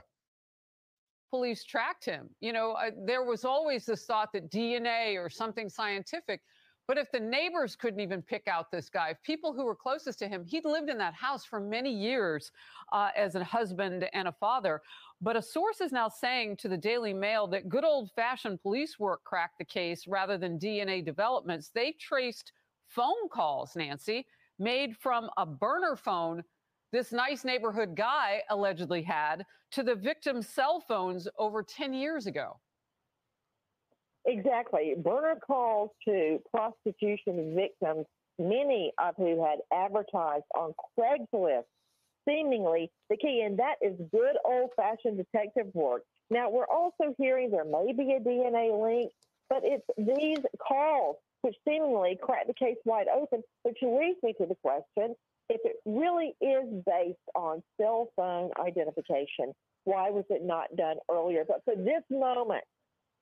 police 1.31 1.63
tracked 1.63 2.05
him. 2.05 2.29
You 2.41 2.53
know, 2.53 2.73
uh, 2.73 2.91
there 3.05 3.23
was 3.23 3.43
always 3.45 3.85
this 3.85 4.05
thought 4.05 4.31
that 4.33 4.51
DNA 4.51 5.15
or 5.15 5.29
something 5.29 5.69
scientific. 5.69 6.41
But 6.87 6.97
if 6.97 7.11
the 7.11 7.19
neighbors 7.19 7.75
couldn't 7.75 7.99
even 7.99 8.21
pick 8.21 8.47
out 8.47 8.71
this 8.71 8.89
guy, 8.89 9.09
if 9.09 9.21
people 9.23 9.53
who 9.53 9.65
were 9.65 9.75
closest 9.75 10.19
to 10.19 10.27
him, 10.27 10.45
he'd 10.45 10.65
lived 10.65 10.89
in 10.89 10.97
that 10.97 11.13
house 11.13 11.45
for 11.45 11.59
many 11.59 11.91
years 11.91 12.51
uh, 12.91 13.09
as 13.15 13.35
a 13.35 13.43
husband 13.43 14.09
and 14.13 14.27
a 14.27 14.31
father. 14.33 14.81
But 15.21 15.37
a 15.37 15.41
source 15.41 15.79
is 15.79 15.91
now 15.91 16.09
saying 16.09 16.57
to 16.57 16.67
the 16.67 16.77
Daily 16.77 17.13
Mail 17.13 17.47
that 17.47 17.69
good 17.69 17.85
old 17.85 18.11
fashioned 18.15 18.61
police 18.61 18.99
work 18.99 19.23
cracked 19.23 19.59
the 19.59 19.65
case 19.65 20.07
rather 20.07 20.37
than 20.37 20.59
DNA 20.59 21.05
developments. 21.05 21.71
They 21.73 21.93
traced 21.93 22.51
phone 22.87 23.29
calls, 23.31 23.75
Nancy, 23.75 24.25
made 24.59 24.97
from 24.97 25.29
a 25.37 25.45
burner 25.45 25.95
phone 25.95 26.43
this 26.91 27.13
nice 27.13 27.45
neighborhood 27.45 27.95
guy 27.95 28.43
allegedly 28.49 29.01
had 29.01 29.45
to 29.71 29.83
the 29.83 29.95
victim's 29.95 30.49
cell 30.49 30.81
phones 30.85 31.27
over 31.37 31.63
10 31.63 31.93
years 31.93 32.27
ago. 32.27 32.59
Exactly. 34.25 34.95
Burner 34.97 35.35
calls 35.45 35.89
to 36.07 36.39
prostitution 36.51 37.55
victims, 37.55 38.05
many 38.37 38.91
of 38.99 39.15
who 39.17 39.43
had 39.43 39.59
advertised 39.73 40.45
on 40.55 40.73
Craigslist, 40.97 41.63
seemingly 42.27 42.91
the 43.09 43.17
key. 43.17 43.43
And 43.45 43.57
that 43.59 43.75
is 43.81 43.93
good 44.11 44.37
old 44.45 44.71
fashioned 44.75 45.17
detective 45.17 45.73
work. 45.73 46.03
Now, 46.29 46.49
we're 46.49 46.67
also 46.67 47.15
hearing 47.17 47.51
there 47.51 47.65
may 47.65 47.93
be 47.93 48.13
a 48.13 48.19
DNA 48.19 48.71
link, 48.81 49.11
but 49.49 49.61
it's 49.63 49.85
these 49.97 50.39
calls 50.65 51.17
which 51.41 51.55
seemingly 51.67 52.17
crack 52.21 52.45
the 52.45 52.53
case 52.53 52.77
wide 52.85 53.07
open, 53.07 53.41
which 53.63 53.79
leads 53.81 54.21
me 54.21 54.33
to 54.39 54.45
the 54.45 54.55
question 54.63 55.15
if 55.51 55.59
it 55.65 55.75
really 55.85 56.33
is 56.39 56.83
based 56.85 57.17
on 57.35 57.61
cell 57.79 58.07
phone 58.15 58.51
identification, 58.59 59.53
why 59.83 60.09
was 60.09 60.23
it 60.29 60.43
not 60.43 60.73
done 60.77 60.97
earlier? 61.09 61.43
But 61.45 61.61
for 61.65 61.75
this 61.75 62.03
moment, 62.09 62.63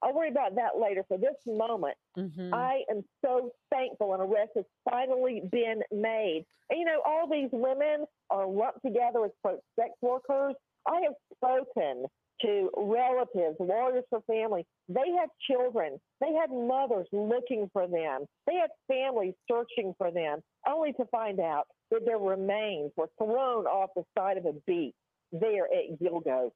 I'll 0.02 0.14
worry 0.14 0.30
about 0.30 0.56
that 0.56 0.78
later. 0.78 1.04
For 1.08 1.18
this 1.18 1.36
moment, 1.46 1.98
Mhm. 2.18 2.54
I 2.54 2.86
am 2.90 3.04
so 3.24 3.52
thankful 3.70 4.14
an 4.14 4.22
arrest 4.22 4.52
has 4.56 4.66
finally 4.90 5.42
been 5.42 5.84
made. 5.92 6.46
And 6.70 6.80
you 6.80 6.86
know, 6.86 7.02
all 7.06 7.28
these 7.28 7.52
women 7.52 8.06
are 8.30 8.46
lumped 8.46 8.82
together 8.84 9.26
as 9.26 9.32
quote 9.42 9.62
sex 9.76 9.92
workers. 10.02 10.56
I 10.86 11.02
have 11.02 11.16
spoken 11.36 12.06
to 12.42 12.72
relatives, 12.78 13.60
lawyers 13.60 14.06
for 14.10 14.22
family. 14.22 14.66
They 14.88 15.12
have 15.12 15.30
children. 15.42 16.00
They 16.22 16.32
had 16.34 16.50
mothers 16.50 17.08
looking 17.12 17.68
for 17.74 17.86
them. 17.86 18.26
They 18.48 18.56
had 18.56 18.72
families 18.88 19.34
searching 19.52 19.94
for 19.96 20.10
them, 20.10 20.42
only 20.66 20.94
to 20.94 21.06
find 21.08 21.40
out 21.42 21.68
that 21.92 22.06
their 22.06 22.18
remains 22.18 22.94
were 22.96 23.10
thrown 23.18 23.68
off 23.68 23.90
the 23.96 24.06
side 24.18 24.38
of 24.38 24.46
a 24.46 24.54
beach 24.66 24.96
there 25.34 25.66
at 25.66 26.00
Gilgo. 26.00 26.52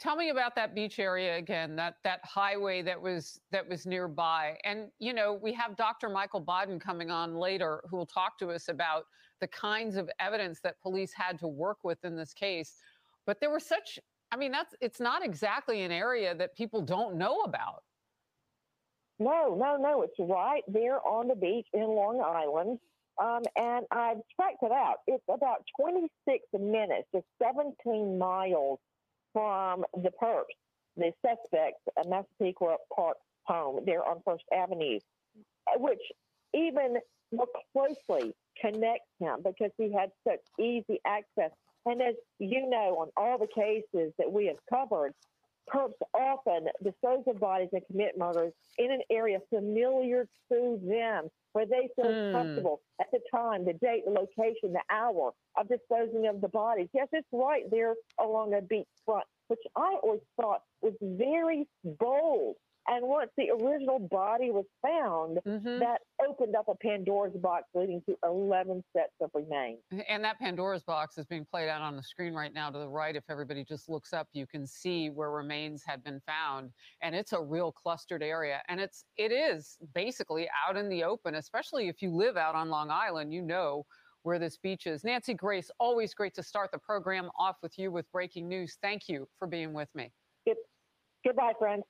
Tell 0.00 0.16
me 0.16 0.30
about 0.30 0.56
that 0.56 0.74
beach 0.74 0.98
area 0.98 1.36
again, 1.36 1.76
that 1.76 1.96
that 2.02 2.20
highway 2.24 2.82
that 2.82 3.00
was 3.00 3.40
that 3.52 3.68
was 3.68 3.86
nearby. 3.86 4.56
And 4.64 4.88
you 4.98 5.12
know, 5.12 5.38
we 5.40 5.52
have 5.54 5.76
Dr. 5.76 6.08
Michael 6.08 6.40
Baden 6.40 6.80
coming 6.80 7.10
on 7.10 7.36
later 7.36 7.82
who 7.88 7.96
will 7.96 8.06
talk 8.06 8.38
to 8.38 8.50
us 8.50 8.68
about 8.68 9.06
the 9.40 9.46
kinds 9.46 9.96
of 9.96 10.10
evidence 10.18 10.60
that 10.60 10.80
police 10.82 11.12
had 11.14 11.38
to 11.38 11.46
work 11.48 11.78
with 11.84 12.04
in 12.04 12.16
this 12.16 12.34
case. 12.34 12.74
But 13.24 13.40
there 13.40 13.50
were 13.50 13.60
such 13.60 13.98
I 14.32 14.36
mean, 14.36 14.50
that's 14.50 14.74
it's 14.80 14.98
not 14.98 15.24
exactly 15.24 15.82
an 15.82 15.92
area 15.92 16.34
that 16.34 16.56
people 16.56 16.82
don't 16.82 17.16
know 17.16 17.42
about. 17.42 17.84
No, 19.20 19.54
no, 19.56 19.76
no. 19.76 20.02
It's 20.02 20.18
right 20.18 20.64
there 20.66 21.00
on 21.06 21.28
the 21.28 21.36
beach 21.36 21.68
in 21.72 21.84
Long 21.84 22.20
Island. 22.20 22.80
Um, 23.22 23.42
and 23.54 23.86
I've 23.92 24.16
tracked 24.34 24.62
it 24.62 24.72
out. 24.72 24.96
It's 25.06 25.22
about 25.28 25.64
26 25.80 26.44
minutes, 26.58 27.06
just 27.14 27.26
17 27.40 28.18
miles 28.18 28.80
from 29.34 29.84
the 29.92 30.10
perps, 30.10 30.44
the 30.96 31.12
suspects 31.20 31.82
at 31.98 32.08
Massapequa 32.08 32.76
Park 32.94 33.18
home 33.42 33.80
there 33.84 34.02
on 34.02 34.22
First 34.24 34.44
Avenue, 34.54 34.98
which 35.76 36.00
even 36.54 36.96
more 37.32 37.48
closely 37.72 38.34
connects 38.58 39.10
him 39.18 39.40
because 39.44 39.72
he 39.76 39.92
had 39.92 40.10
such 40.26 40.40
easy 40.58 41.00
access. 41.04 41.50
And 41.84 42.00
as 42.00 42.14
you 42.38 42.70
know, 42.70 42.96
on 43.00 43.08
all 43.16 43.36
the 43.36 43.48
cases 43.48 44.14
that 44.18 44.32
we 44.32 44.46
have 44.46 44.56
covered, 44.70 45.12
perps 45.68 45.94
often 46.14 46.68
dispose 46.82 47.24
of 47.26 47.40
bodies 47.40 47.70
and 47.72 47.82
commit 47.90 48.16
murders 48.16 48.52
in 48.78 48.90
an 48.90 49.00
area 49.10 49.40
familiar 49.50 50.26
to 50.50 50.80
them 50.82 51.28
where 51.54 51.66
they 51.66 51.88
feel 51.96 52.12
Hmm. 52.12 52.32
comfortable 52.32 52.82
at 53.00 53.10
the 53.12 53.20
time, 53.30 53.64
the 53.64 53.72
date, 53.74 54.04
the 54.04 54.10
location, 54.10 54.72
the 54.72 54.82
hour 54.90 55.32
of 55.56 55.68
disposing 55.68 56.26
of 56.26 56.40
the 56.40 56.48
bodies. 56.48 56.88
Yes, 56.92 57.08
it's 57.12 57.28
right 57.32 57.64
there 57.70 57.94
along 58.20 58.54
a 58.54 58.60
beach 58.60 58.88
front, 59.06 59.24
which 59.48 59.60
I 59.76 59.96
always 60.02 60.20
thought 60.40 60.62
was 60.82 60.94
very 61.00 61.66
bold. 61.84 62.56
And 62.86 63.06
once 63.06 63.30
the 63.36 63.50
original 63.50 63.98
body 63.98 64.50
was 64.50 64.66
found, 64.82 65.38
mm-hmm. 65.46 65.78
that 65.78 66.00
opened 66.28 66.54
up 66.54 66.68
a 66.68 66.74
Pandora's 66.74 67.34
box 67.34 67.64
leading 67.74 68.02
to 68.08 68.16
11 68.24 68.84
sets 68.94 69.12
of 69.22 69.30
remains. 69.32 69.78
And 70.08 70.22
that 70.22 70.38
Pandora's 70.38 70.82
box 70.82 71.16
is 71.16 71.24
being 71.24 71.46
played 71.50 71.68
out 71.68 71.80
on 71.80 71.96
the 71.96 72.02
screen 72.02 72.34
right 72.34 72.52
now 72.52 72.68
to 72.70 72.78
the 72.78 72.88
right. 72.88 73.16
If 73.16 73.24
everybody 73.30 73.64
just 73.64 73.88
looks 73.88 74.12
up, 74.12 74.28
you 74.32 74.46
can 74.46 74.66
see 74.66 75.08
where 75.08 75.30
remains 75.30 75.82
had 75.86 76.04
been 76.04 76.20
found. 76.26 76.70
And 77.02 77.14
it's 77.14 77.32
a 77.32 77.40
real 77.40 77.72
clustered 77.72 78.22
area. 78.22 78.60
And 78.68 78.78
it's 78.80 79.04
it 79.16 79.32
is 79.32 79.78
basically 79.94 80.46
out 80.68 80.76
in 80.76 80.90
the 80.90 81.04
open, 81.04 81.36
especially 81.36 81.88
if 81.88 82.02
you 82.02 82.10
live 82.10 82.36
out 82.36 82.54
on 82.54 82.68
Long 82.68 82.90
Island, 82.90 83.32
you 83.32 83.40
know 83.40 83.86
where 84.24 84.38
this 84.38 84.58
beach 84.58 84.86
is. 84.86 85.04
Nancy 85.04 85.34
Grace, 85.34 85.70
always 85.78 86.12
great 86.12 86.34
to 86.34 86.42
start 86.42 86.70
the 86.70 86.78
program 86.78 87.30
off 87.38 87.56
with 87.62 87.78
you 87.78 87.92
with 87.92 88.10
breaking 88.12 88.48
news. 88.48 88.76
Thank 88.82 89.08
you 89.08 89.26
for 89.38 89.46
being 89.46 89.72
with 89.72 89.88
me. 89.94 90.10
Good. 90.46 90.56
Goodbye, 91.24 91.52
friends. 91.58 91.84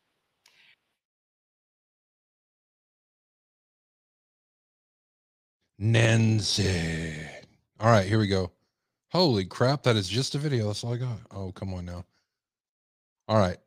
Nancy. 5.78 7.12
All 7.80 7.90
right, 7.90 8.06
here 8.06 8.18
we 8.18 8.28
go. 8.28 8.52
Holy 9.10 9.44
crap, 9.44 9.82
that 9.84 9.96
is 9.96 10.08
just 10.08 10.34
a 10.34 10.38
video. 10.38 10.66
That's 10.66 10.84
all 10.84 10.94
I 10.94 10.96
got. 10.96 11.18
Oh, 11.30 11.52
come 11.52 11.74
on 11.74 11.84
now. 11.84 12.04
All 13.28 13.38
right. 13.38 13.58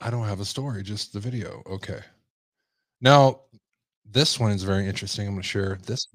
I 0.00 0.10
don't 0.10 0.26
have 0.26 0.40
a 0.40 0.44
story, 0.44 0.82
just 0.82 1.12
the 1.12 1.20
video. 1.20 1.62
Okay. 1.66 2.00
Now, 3.00 3.40
this 4.10 4.38
one 4.38 4.52
is 4.52 4.62
very 4.62 4.86
interesting. 4.86 5.26
I'm 5.26 5.34
going 5.34 5.42
to 5.42 5.48
share 5.48 5.78
this. 5.86 6.06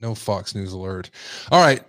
No 0.00 0.14
Fox 0.14 0.54
News 0.54 0.72
alert. 0.72 1.10
All 1.50 1.62
right. 1.62 1.82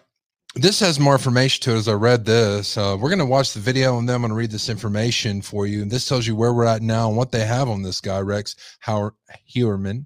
This 0.56 0.80
has 0.80 1.00
more 1.00 1.14
information 1.14 1.62
to 1.64 1.72
it 1.72 1.80
as 1.80 1.90
I 1.90 1.94
read 1.94 2.24
this. 2.24 2.78
Uh, 2.78 2.96
we're 2.98 3.10
going 3.10 3.20
to 3.20 3.26
watch 3.26 3.54
the 3.54 3.60
video 3.60 3.98
and 3.98 4.08
then 4.08 4.16
I'm 4.16 4.22
going 4.22 4.30
to 4.30 4.36
read 4.36 4.52
this 4.52 4.70
information 4.70 5.42
for 5.42 5.68
you. 5.68 5.82
And 5.82 5.92
this 5.92 6.08
tells 6.08 6.26
you 6.26 6.36
where 6.36 6.54
we're 6.54 6.66
at 6.66 6.82
now 6.82 7.10
and 7.10 7.18
what 7.18 7.32
they 7.32 7.46
have 7.46 7.68
on 7.68 7.82
this 7.82 8.00
guy, 8.00 8.22
Rex 8.22 8.56
Howard 8.80 9.14
Heuermann. 9.54 10.06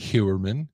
Heuermann. 0.00 0.68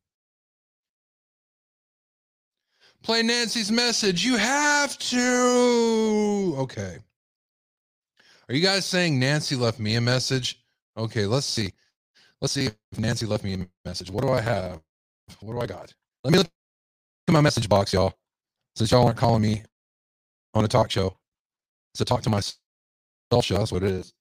Play 3.03 3.22
Nancy's 3.22 3.70
message. 3.70 4.24
You 4.24 4.37
have 4.37 4.99
to. 4.99 6.55
Okay. 6.59 6.99
Are 8.49 8.55
you 8.55 8.62
guys 8.62 8.87
saying 8.87 9.18
Nancy 9.18 9.57
left 9.57 9.79
me 9.79 9.97
a 9.97 10.01
message? 10.01 10.64
Okay, 10.97 11.27
let's 11.27 11.47
see. 11.47 11.72
Let's 12.41 12.53
see 12.53 12.66
if 12.66 12.99
Nancy 12.99 13.27
left 13.27 13.45
me 13.45 13.55
a 13.55 13.66
message. 13.85 14.11
What 14.11 14.22
do 14.22 14.31
I 14.31 14.41
have? 14.41 14.81
What 15.41 15.53
do 15.55 15.61
I 15.61 15.66
got? 15.66 15.93
Let 16.24 16.33
me 16.33 16.39
look 16.39 16.49
at 17.29 17.35
my 17.35 17.41
message 17.41 17.68
box, 17.68 17.93
y'all. 17.93 18.14
Since 18.77 18.93
y'all 18.93 19.05
aren't 19.05 19.16
calling 19.16 19.43
me 19.43 19.62
on 20.55 20.64
a 20.64 20.68
talk 20.68 20.91
show. 20.91 21.16
It's 21.93 22.01
a 22.01 22.05
talk 22.05 22.22
to 22.22 22.31
myself 22.31 22.57
show. 23.43 23.59
That's 23.59 23.72
what 23.72 23.83
it 23.83 23.91
is. 23.91 24.12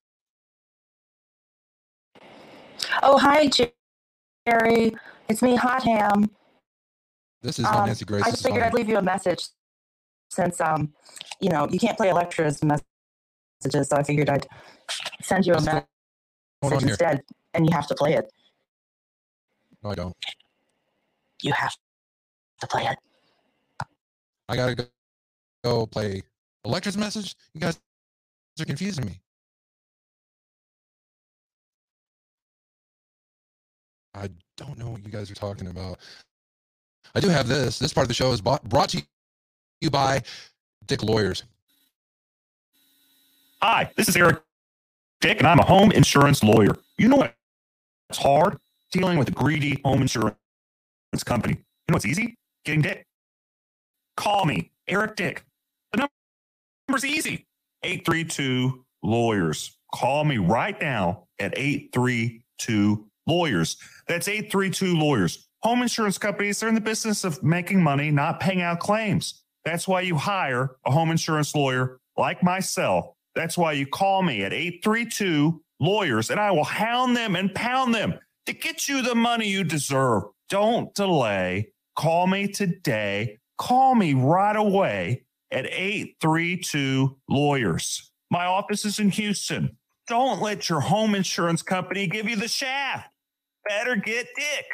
Oh, 3.03 3.17
hi, 3.17 3.47
Jerry. 4.47 4.95
It's 5.27 5.41
me, 5.41 5.55
Hot 5.55 5.83
Ham. 5.83 6.29
This 7.41 7.59
is 7.59 7.65
Um, 7.65 7.87
Nancy 7.87 8.05
Grace. 8.05 8.23
I 8.23 8.31
just 8.31 8.43
figured 8.43 8.63
I'd 8.63 8.73
leave 8.73 8.89
you 8.89 8.97
a 8.97 9.01
message 9.01 9.47
since, 10.29 10.61
um, 10.61 10.93
you 11.39 11.49
know, 11.49 11.67
you 11.69 11.79
can't 11.79 11.97
play 11.97 12.09
Electra's 12.09 12.61
messages, 12.63 13.89
so 13.89 13.95
I 13.97 14.03
figured 14.03 14.29
I'd 14.29 14.47
send 15.21 15.45
you 15.45 15.53
a 15.53 15.61
message 15.61 15.85
going 16.61 16.73
on 16.73 16.79
here? 16.79 16.89
instead, 16.89 17.21
and 17.53 17.65
you 17.65 17.75
have 17.75 17.87
to 17.87 17.95
play 17.95 18.13
it. 18.13 18.31
No, 19.83 19.91
I 19.91 19.95
don't. 19.95 20.15
You 21.41 21.53
have 21.53 21.75
to 22.61 22.67
play 22.67 22.85
it. 22.85 22.97
I 24.47 24.55
gotta 24.55 24.75
go, 24.75 24.85
go 25.63 25.85
play 25.87 26.21
Electra's 26.65 26.97
message. 26.97 27.35
You 27.53 27.61
guys 27.61 27.79
are 28.59 28.65
confusing 28.65 29.05
me. 29.05 29.21
I 34.15 34.29
don't 34.57 34.77
know 34.77 34.89
what 34.89 35.03
you 35.03 35.11
guys 35.11 35.29
are 35.29 35.35
talking 35.35 35.67
about. 35.67 35.99
I 37.13 37.19
do 37.19 37.27
have 37.27 37.47
this. 37.47 37.77
This 37.77 37.93
part 37.93 38.05
of 38.05 38.07
the 38.07 38.13
show 38.13 38.31
is 38.31 38.41
bought, 38.41 38.63
brought 38.67 38.89
to 38.89 39.03
you 39.81 39.89
by 39.89 40.21
Dick 40.85 41.03
Lawyers. 41.03 41.43
Hi, 43.61 43.91
this 43.95 44.07
is 44.07 44.15
Eric 44.15 44.41
Dick, 45.21 45.39
and 45.39 45.47
I'm 45.47 45.59
a 45.59 45.65
home 45.65 45.91
insurance 45.91 46.43
lawyer. 46.43 46.77
You 46.97 47.09
know 47.09 47.17
what's 47.17 47.33
hard? 48.17 48.57
Dealing 48.91 49.17
with 49.17 49.27
a 49.27 49.31
greedy 49.31 49.81
home 49.83 50.01
insurance 50.01 50.35
company. 51.25 51.53
You 51.53 51.91
know 51.91 51.95
what's 51.95 52.05
easy? 52.05 52.37
Getting 52.63 52.81
Dick. 52.81 53.05
Call 54.15 54.45
me, 54.45 54.71
Eric 54.87 55.15
Dick. 55.15 55.43
The 55.91 56.07
number's 56.87 57.05
easy 57.05 57.47
832 57.83 58.85
Lawyers. 59.03 59.77
Call 59.93 60.23
me 60.23 60.37
right 60.37 60.79
now 60.79 61.27
at 61.39 61.53
832 61.57 63.05
Lawyers. 63.27 63.77
That's 64.07 64.27
832 64.27 64.97
Lawyers. 64.97 65.47
Home 65.63 65.81
insurance 65.81 66.17
companies, 66.17 66.59
they're 66.59 66.69
in 66.69 66.75
the 66.75 66.81
business 66.81 67.23
of 67.23 67.41
making 67.41 67.81
money, 67.81 68.11
not 68.11 68.39
paying 68.39 68.61
out 68.61 68.79
claims. 68.79 69.43
That's 69.63 69.87
why 69.87 70.01
you 70.01 70.15
hire 70.15 70.75
a 70.85 70.91
home 70.91 71.09
insurance 71.09 71.55
lawyer 71.55 71.99
like 72.17 72.43
myself. 72.43 73.07
That's 73.33 73.57
why 73.57 73.73
you 73.73 73.87
call 73.87 74.21
me 74.21 74.43
at 74.43 74.53
832 74.53 75.61
Lawyers 75.79 76.29
and 76.29 76.39
I 76.39 76.51
will 76.51 76.63
hound 76.63 77.17
them 77.17 77.35
and 77.35 77.53
pound 77.53 77.93
them 77.93 78.17
to 78.45 78.53
get 78.53 78.87
you 78.87 79.01
the 79.01 79.15
money 79.15 79.47
you 79.49 79.63
deserve. 79.63 80.23
Don't 80.49 80.93
delay. 80.93 81.73
Call 81.97 82.27
me 82.27 82.47
today. 82.47 83.39
Call 83.57 83.95
me 83.95 84.13
right 84.13 84.55
away 84.55 85.23
at 85.51 85.65
832 85.65 87.17
Lawyers. 87.29 88.11
My 88.29 88.45
office 88.45 88.85
is 88.85 88.99
in 88.99 89.09
Houston. 89.09 89.77
Don't 90.07 90.41
let 90.41 90.69
your 90.69 90.81
home 90.81 91.15
insurance 91.15 91.61
company 91.61 92.07
give 92.07 92.29
you 92.29 92.35
the 92.35 92.47
shaft. 92.47 93.09
Better 93.67 93.95
get 93.95 94.27
Dick. 94.35 94.65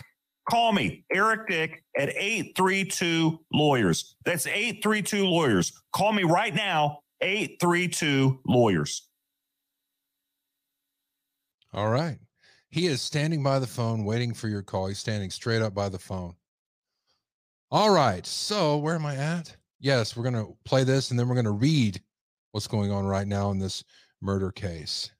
Call 0.49 0.73
me, 0.73 1.05
Eric 1.13 1.47
Dick, 1.47 1.83
at 1.97 2.09
832 2.09 3.39
Lawyers. 3.53 4.15
That's 4.25 4.47
832 4.47 5.25
Lawyers. 5.25 5.71
Call 5.93 6.13
me 6.13 6.23
right 6.23 6.53
now, 6.53 6.99
832 7.21 8.39
Lawyers. 8.47 9.07
All 11.73 11.89
right. 11.89 12.17
He 12.69 12.87
is 12.87 13.01
standing 13.01 13.43
by 13.43 13.59
the 13.59 13.67
phone 13.67 14.03
waiting 14.03 14.33
for 14.33 14.47
your 14.47 14.61
call. 14.61 14.87
He's 14.87 14.99
standing 14.99 15.29
straight 15.29 15.61
up 15.61 15.73
by 15.73 15.89
the 15.89 15.99
phone. 15.99 16.33
All 17.69 17.93
right. 17.93 18.25
So, 18.25 18.77
where 18.77 18.95
am 18.95 19.05
I 19.05 19.15
at? 19.15 19.55
Yes, 19.79 20.15
we're 20.15 20.29
going 20.29 20.45
to 20.45 20.57
play 20.65 20.83
this 20.83 21.11
and 21.11 21.19
then 21.19 21.27
we're 21.27 21.35
going 21.35 21.45
to 21.45 21.51
read 21.51 22.01
what's 22.51 22.67
going 22.67 22.91
on 22.91 23.05
right 23.05 23.27
now 23.27 23.51
in 23.51 23.59
this 23.59 23.83
murder 24.21 24.51
case. 24.51 25.11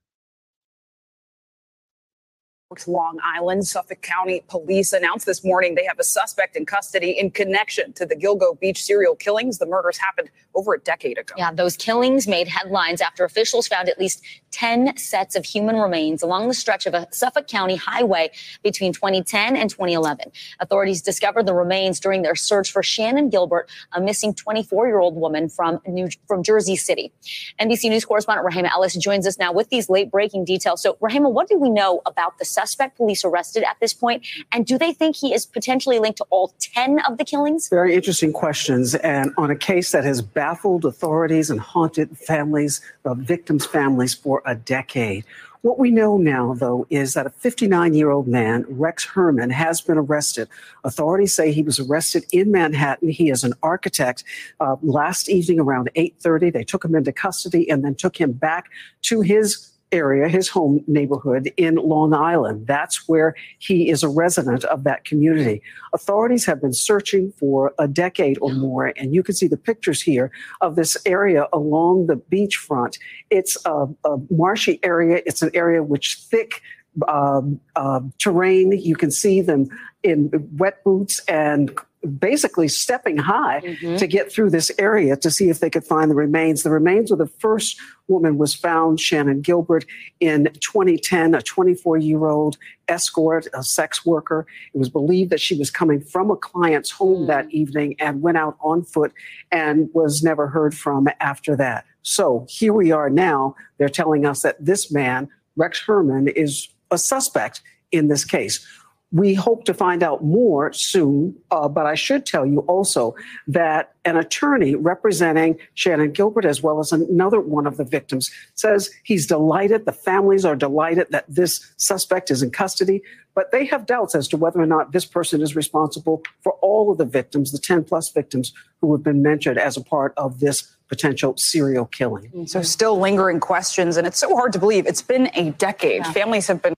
Long 2.87 3.19
Island, 3.23 3.67
Suffolk 3.67 4.01
County 4.01 4.43
police 4.47 4.93
announced 4.93 5.25
this 5.25 5.43
morning 5.43 5.75
they 5.75 5.85
have 5.85 5.99
a 5.99 6.03
suspect 6.03 6.55
in 6.55 6.65
custody 6.65 7.11
in 7.11 7.29
connection 7.31 7.91
to 7.93 8.05
the 8.05 8.15
Gilgo 8.15 8.57
Beach 8.59 8.81
serial 8.81 9.15
killings. 9.15 9.57
The 9.57 9.65
murders 9.65 9.97
happened 9.97 10.29
over 10.55 10.73
a 10.73 10.79
decade 10.79 11.17
ago. 11.17 11.33
Yeah, 11.37 11.51
those 11.51 11.75
killings 11.75 12.27
made 12.27 12.47
headlines 12.47 13.01
after 13.01 13.25
officials 13.25 13.67
found 13.67 13.89
at 13.89 13.99
least 13.99 14.23
10 14.51 14.97
sets 14.97 15.35
of 15.35 15.45
human 15.45 15.75
remains 15.75 16.21
along 16.23 16.47
the 16.47 16.53
stretch 16.53 16.85
of 16.85 16.93
a 16.93 17.07
Suffolk 17.11 17.47
County 17.47 17.75
highway 17.75 18.31
between 18.63 18.93
2010 18.93 19.55
and 19.55 19.69
2011. 19.69 20.31
Authorities 20.59 21.01
discovered 21.01 21.45
the 21.45 21.53
remains 21.53 21.99
during 21.99 22.21
their 22.21 22.35
search 22.35 22.71
for 22.71 22.81
Shannan 22.81 23.29
Gilbert, 23.29 23.69
a 23.91 24.01
missing 24.01 24.33
24-year-old 24.33 25.15
woman 25.15 25.49
from 25.49 25.79
New 25.87 26.07
from 26.27 26.43
Jersey 26.43 26.75
City. 26.75 27.11
NBC 27.59 27.89
News 27.89 28.05
correspondent 28.05 28.47
Rehema 28.47 28.71
Ellis 28.71 28.95
joins 28.95 29.27
us 29.27 29.37
now 29.37 29.51
with 29.51 29.69
these 29.69 29.89
late-breaking 29.89 30.45
details. 30.45 30.81
So, 30.81 30.97
Rahima, 31.01 31.31
what 31.31 31.47
do 31.47 31.57
we 31.57 31.69
know 31.69 32.01
about 32.05 32.37
the 32.37 32.45
suspect 32.67 32.97
police 32.97 33.23
arrested 33.25 33.63
at 33.63 33.77
this 33.79 33.93
point, 33.93 34.25
and 34.51 34.65
do 34.65 34.77
they 34.77 34.93
think 34.93 35.15
he 35.15 35.33
is 35.33 35.45
potentially 35.45 35.99
linked 35.99 36.17
to 36.17 36.25
all 36.29 36.53
10 36.59 36.99
of 37.07 37.17
the 37.17 37.25
killings? 37.25 37.69
Very 37.69 37.95
interesting 37.95 38.33
questions, 38.33 38.95
and 38.95 39.31
on 39.37 39.49
a 39.51 39.55
case 39.55 39.91
that 39.91 40.03
has 40.03 40.21
baffled 40.21 40.85
authorities 40.85 41.49
and 41.49 41.59
haunted 41.59 42.17
families, 42.17 42.81
uh, 43.05 43.13
victims' 43.13 43.65
families 43.65 44.13
for 44.13 44.41
a 44.45 44.55
decade. 44.55 45.25
What 45.61 45.77
we 45.77 45.91
know 45.91 46.17
now, 46.17 46.55
though, 46.55 46.87
is 46.89 47.13
that 47.13 47.27
a 47.27 47.29
59 47.29 47.93
year 47.93 48.09
old 48.09 48.27
man, 48.27 48.65
Rex 48.67 49.05
Heuermann, 49.05 49.51
has 49.51 49.79
been 49.79 49.97
arrested. 49.97 50.47
Authorities 50.83 51.35
say 51.35 51.51
he 51.51 51.61
was 51.61 51.79
arrested 51.79 52.25
in 52.31 52.51
Manhattan. 52.51 53.09
He 53.09 53.29
is 53.29 53.43
an 53.43 53.53
architect. 53.61 54.23
Uh, 54.59 54.77
last 54.81 55.29
evening 55.29 55.59
around 55.59 55.91
8:30, 55.95 56.49
they 56.49 56.63
took 56.63 56.83
him 56.83 56.95
into 56.95 57.11
custody 57.11 57.69
and 57.69 57.85
then 57.85 57.93
took 57.93 58.19
him 58.19 58.31
back 58.31 58.69
to 59.03 59.21
his 59.21 59.70
area, 59.91 60.27
his 60.27 60.47
home 60.49 60.83
neighborhood 60.87 61.51
in 61.57 61.75
Long 61.75 62.13
Island. 62.13 62.67
That's 62.67 63.07
where 63.07 63.35
he 63.59 63.89
is 63.89 64.03
a 64.03 64.09
resident 64.09 64.63
of 64.65 64.83
that 64.83 65.05
community. 65.05 65.61
Authorities 65.93 66.45
have 66.45 66.61
been 66.61 66.73
searching 66.73 67.31
for 67.37 67.73
a 67.79 67.87
decade 67.87 68.37
or 68.41 68.53
more, 68.53 68.93
and 68.95 69.13
you 69.13 69.23
can 69.23 69.35
see 69.35 69.47
the 69.47 69.57
pictures 69.57 70.01
here 70.01 70.31
of 70.61 70.75
this 70.75 70.97
area 71.05 71.47
along 71.53 72.07
the 72.07 72.15
beachfront. 72.15 72.97
It's 73.29 73.57
a, 73.65 73.87
a 74.05 74.17
marshy 74.29 74.79
area. 74.83 75.21
It's 75.25 75.41
an 75.41 75.51
area 75.53 75.83
which 75.83 76.15
thick 76.15 76.61
um, 77.07 77.59
uh, 77.75 78.01
terrain. 78.17 78.71
You 78.71 78.95
can 78.95 79.11
see 79.11 79.41
them 79.41 79.67
in 80.03 80.31
wet 80.57 80.83
boots 80.83 81.21
and 81.27 81.77
basically 82.19 82.67
stepping 82.67 83.17
high 83.17 83.61
Mhm. 83.63 83.97
to 83.97 84.07
get 84.07 84.31
through 84.31 84.49
this 84.49 84.71
area 84.79 85.15
to 85.15 85.29
see 85.29 85.49
if 85.49 85.59
they 85.59 85.69
could 85.69 85.83
find 85.83 86.09
the 86.09 86.15
remains. 86.15 86.63
The 86.63 86.71
remains 86.71 87.11
of 87.11 87.19
the 87.19 87.27
first 87.27 87.79
woman 88.07 88.37
was 88.37 88.55
found, 88.55 88.97
Shannan 88.97 89.41
Gilbert, 89.41 89.85
in 90.19 90.49
2010, 90.59 91.35
a 91.35 91.41
24 91.41 91.97
year 91.97 92.25
old 92.25 92.57
escort, 92.87 93.47
a 93.53 93.63
sex 93.63 94.05
worker. 94.05 94.47
It 94.73 94.77
was 94.77 94.89
believed 94.89 95.29
that 95.29 95.39
she 95.39 95.55
was 95.57 95.69
coming 95.69 96.01
from 96.01 96.31
a 96.31 96.35
client's 96.35 96.89
home 96.89 97.27
that 97.27 97.49
evening 97.51 97.95
and 97.99 98.21
went 98.21 98.37
out 98.37 98.57
on 98.61 98.83
foot 98.83 99.13
and 99.51 99.89
was 99.93 100.23
never 100.23 100.47
heard 100.47 100.73
from 100.75 101.07
after 101.19 101.55
that. 101.57 101.85
So 102.01 102.47
here 102.49 102.73
we 102.73 102.91
are 102.91 103.09
now. 103.09 103.55
They're 103.77 103.89
telling 103.89 104.25
us 104.25 104.41
that 104.41 104.63
this 104.63 104.91
man, 104.91 105.29
Rex 105.55 105.83
Heuermann, 105.85 106.29
is 106.35 106.67
a 106.89 106.97
suspect 106.97 107.61
in 107.91 108.07
this 108.07 108.25
case. 108.25 108.65
We 109.11 109.33
hope 109.33 109.65
to 109.65 109.73
find 109.73 110.03
out 110.03 110.23
more 110.23 110.71
soon, 110.71 111.35
uh, 111.51 111.67
but 111.67 111.85
I 111.85 111.95
should 111.95 112.25
tell 112.25 112.45
you 112.45 112.59
also 112.61 113.15
that 113.47 113.93
an 114.05 114.17
attorney 114.17 114.75
representing 114.75 115.59
Shannan 115.75 116.13
Gilbert, 116.13 116.45
as 116.45 116.63
well 116.63 116.79
as 116.79 116.91
another 116.91 117.39
one 117.39 117.67
of 117.67 117.77
the 117.77 117.83
victims, 117.83 118.31
says 118.55 118.89
he's 119.03 119.27
delighted, 119.27 119.85
the 119.85 119.91
families 119.91 120.45
are 120.45 120.55
delighted 120.55 121.07
that 121.11 121.25
this 121.27 121.73
suspect 121.77 122.31
is 122.31 122.41
in 122.41 122.51
custody, 122.51 123.01
but 123.35 123.51
they 123.51 123.65
have 123.65 123.85
doubts 123.85 124.15
as 124.15 124.27
to 124.29 124.37
whether 124.37 124.61
or 124.61 124.65
not 124.65 124.91
this 124.91 125.05
person 125.05 125.41
is 125.41 125.55
responsible 125.55 126.23
for 126.41 126.53
all 126.61 126.91
of 126.91 126.97
the 126.97 127.05
victims, 127.05 127.51
the 127.51 127.59
10 127.59 127.83
plus 127.83 128.09
victims 128.09 128.53
who 128.79 128.93
have 128.93 129.03
been 129.03 129.21
mentioned 129.21 129.57
as 129.57 129.77
a 129.77 129.83
part 129.83 130.13
of 130.17 130.39
this 130.39 130.75
potential 130.87 131.37
serial 131.37 131.85
killing. 131.85 132.47
So, 132.47 132.61
still 132.61 132.99
lingering 132.99 133.39
questions, 133.39 133.95
and 133.95 134.05
it's 134.05 134.19
so 134.19 134.35
hard 134.35 134.51
to 134.53 134.59
believe. 134.59 134.85
It's 134.85 135.01
been 135.01 135.29
a 135.35 135.51
decade. 135.51 136.05
Families 136.07 136.47
have 136.47 136.61
been 136.61 136.73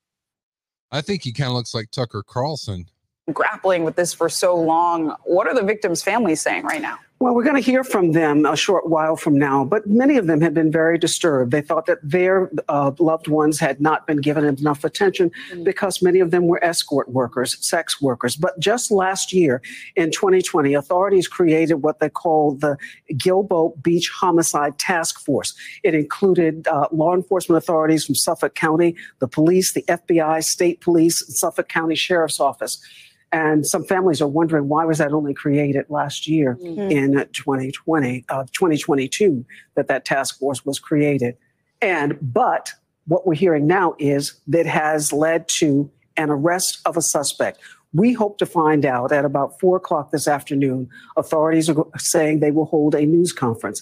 I 0.94 1.02
think 1.02 1.24
he 1.24 1.34
kind 1.34 1.48
of 1.48 1.56
looks 1.56 1.74
like 1.74 1.89
Tucker 1.89 2.22
Carlson. 2.22 2.86
grappling 3.34 3.84
with 3.84 3.96
this 3.96 4.14
for 4.14 4.30
so 4.30 4.56
long. 4.56 5.16
What 5.24 5.48
are 5.48 5.56
the 5.56 5.64
victims' 5.64 6.04
families 6.04 6.39
saying 6.39 6.66
right 6.66 6.82
now? 6.82 7.00
Well, 7.24 7.34
we're 7.34 7.46
going 7.46 7.56
to 7.56 7.62
hear 7.62 7.86
from 7.86 8.12
them 8.12 8.46
a 8.46 8.58
short 8.58 8.90
while 8.90 9.16
from 9.16 9.38
now, 9.38 9.64
but 9.64 9.88
many 9.88 10.18
of 10.18 10.28
them 10.28 10.42
had 10.42 10.54
been 10.54 10.70
very 10.70 10.98
disturbed. 10.98 11.52
They 11.54 11.62
thought 11.62 11.86
that 11.86 12.00
their 12.04 12.52
uh, 12.68 12.92
loved 13.00 13.30
ones 13.30 13.62
had 13.62 13.80
not 13.80 14.06
been 14.06 14.18
given 14.18 14.44
enough 14.44 14.84
attention 14.84 15.32
because 15.64 16.02
many 16.02 16.20
of 16.20 16.32
them 16.32 16.48
were 16.48 16.62
escort 16.62 17.08
workers, 17.08 17.58
sex 17.66 18.02
workers. 18.02 18.36
But 18.36 18.60
just 18.60 18.92
last 18.92 19.32
year, 19.32 19.62
in 19.96 20.12
2020, 20.12 20.74
authorities 20.74 21.30
created 21.30 21.76
what 21.76 22.02
they 22.02 22.10
call 22.10 22.56
the 22.56 22.76
Gilgo 23.14 23.82
Beach 23.82 24.10
Homicide 24.10 24.78
Task 24.78 25.22
Force. 25.22 25.54
It 25.82 25.96
included 25.96 26.68
uh, 26.68 26.90
law 26.92 27.16
enforcement 27.16 27.58
authorities 27.58 28.04
from 28.06 28.16
Suffolk 28.16 28.54
County, 28.56 28.98
the 29.20 29.30
police, 29.30 29.72
the 29.72 29.84
FBI, 29.84 30.44
state 30.44 30.82
police, 30.82 31.24
Suffolk 31.40 31.70
County 31.70 31.96
Sheriff's 31.96 32.42
Office. 32.42 32.86
And 33.34 33.66
some 33.66 33.84
families 33.84 34.22
are 34.22 34.28
wondering 34.28 34.70
why 34.70 34.86
was 34.86 35.00
that 35.00 35.12
only 35.12 35.34
created 35.34 35.86
last 35.90 36.28
year 36.28 36.56
Mhm. 36.62 36.92
in 36.92 37.28
2020, 37.34 38.24
uh, 38.30 38.46
2022, 38.54 39.44
that 39.76 39.88
that 39.88 40.06
task 40.06 40.38
force 40.38 40.64
was 40.64 40.78
created. 40.78 41.36
And 41.82 42.18
but 42.22 42.72
what 43.08 43.26
we're 43.26 43.34
hearing 43.34 43.66
now 43.66 43.96
is 43.98 44.36
that 44.48 44.68
has 44.68 45.12
led 45.12 45.48
to 45.48 45.90
an 46.16 46.30
arrest 46.30 46.80
of 46.86 46.96
a 46.96 47.02
suspect. 47.02 47.60
We 47.92 48.14
hope 48.14 48.38
to 48.38 48.46
find 48.46 48.86
out 48.86 49.12
at 49.12 49.26
about 49.26 49.60
four 49.60 49.78
o'clock 49.78 50.12
this 50.12 50.28
afternoon. 50.28 50.88
Authorities 51.18 51.70
are 51.70 51.86
saying 51.98 52.40
they 52.40 52.52
will 52.52 52.66
hold 52.66 52.94
a 52.96 53.06
news 53.06 53.34
conference. 53.34 53.82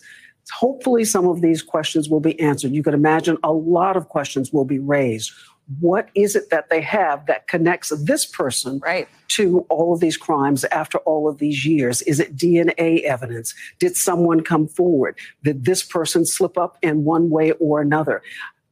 Hopefully, 0.53 1.03
some 1.03 1.27
of 1.27 1.41
these 1.41 1.61
questions 1.61 2.09
will 2.09 2.19
be 2.19 2.39
answered. 2.39 2.71
You 2.71 2.83
can 2.83 2.93
imagine 2.93 3.37
a 3.43 3.51
lot 3.51 3.95
of 3.97 4.07
questions 4.09 4.51
will 4.51 4.65
be 4.65 4.79
raised. 4.79 5.31
What 5.79 6.09
is 6.15 6.35
it 6.35 6.49
that 6.49 6.69
they 6.69 6.81
have 6.81 7.25
that 7.27 7.47
connects 7.47 7.89
this 7.89 8.25
person 8.25 8.79
right. 8.83 9.07
to 9.29 9.65
all 9.69 9.93
of 9.93 9.99
these 9.99 10.17
crimes 10.17 10.63
after 10.65 10.97
all 10.99 11.29
of 11.29 11.37
these 11.37 11.65
years? 11.65 12.01
Is 12.03 12.19
it 12.19 12.35
DNA 12.35 13.03
evidence? 13.03 13.53
Did 13.79 13.95
someone 13.95 14.41
come 14.41 14.67
forward? 14.67 15.17
Did 15.43 15.65
this 15.65 15.83
person 15.83 16.25
slip 16.25 16.57
up 16.57 16.77
in 16.81 17.03
one 17.03 17.29
way 17.29 17.51
or 17.53 17.81
another? 17.81 18.21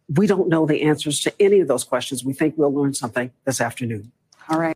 We 0.10 0.26
don't 0.26 0.50
know 0.50 0.66
the 0.66 0.82
answers 0.82 1.20
to 1.22 1.34
any 1.40 1.60
of 1.60 1.68
those 1.68 1.84
questions. 1.84 2.26
We 2.26 2.34
think 2.34 2.56
we'll 2.58 2.74
learn 2.74 2.94
something 2.94 3.32
this 3.46 3.62
afternoon. 3.62 4.12
All 4.50 4.60
right. 4.60 4.76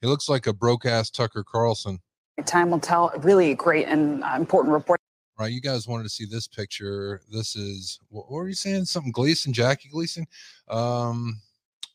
He 0.00 0.08
looks 0.08 0.28
like 0.28 0.48
a 0.48 0.52
broke 0.52 0.84
ass 0.84 1.10
Tucker 1.10 1.44
Carlson. 1.44 2.00
Time 2.44 2.70
will 2.70 2.80
tell. 2.80 3.12
Really 3.18 3.54
great 3.54 3.86
and 3.86 4.24
uh, 4.24 4.34
important 4.36 4.72
report. 4.72 5.00
Right, 5.38 5.52
you 5.52 5.60
guys 5.60 5.88
wanted 5.88 6.02
to 6.04 6.08
see 6.08 6.26
this 6.26 6.46
picture. 6.46 7.20
This 7.30 7.56
is 7.56 7.98
what, 8.10 8.30
what 8.30 8.36
were 8.36 8.48
you 8.48 8.54
saying? 8.54 8.84
Something 8.84 9.12
Gleason, 9.12 9.52
Jackie 9.52 9.88
Gleason, 9.88 10.26
um, 10.68 11.40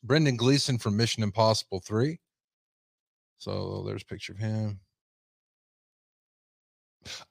Brendan 0.02 0.36
Gleeson 0.36 0.78
from 0.78 0.96
Mission 0.96 1.22
Impossible 1.22 1.80
Three. 1.80 2.18
So 3.38 3.84
there's 3.86 4.02
a 4.02 4.06
picture 4.06 4.32
of 4.32 4.38
him. 4.38 4.80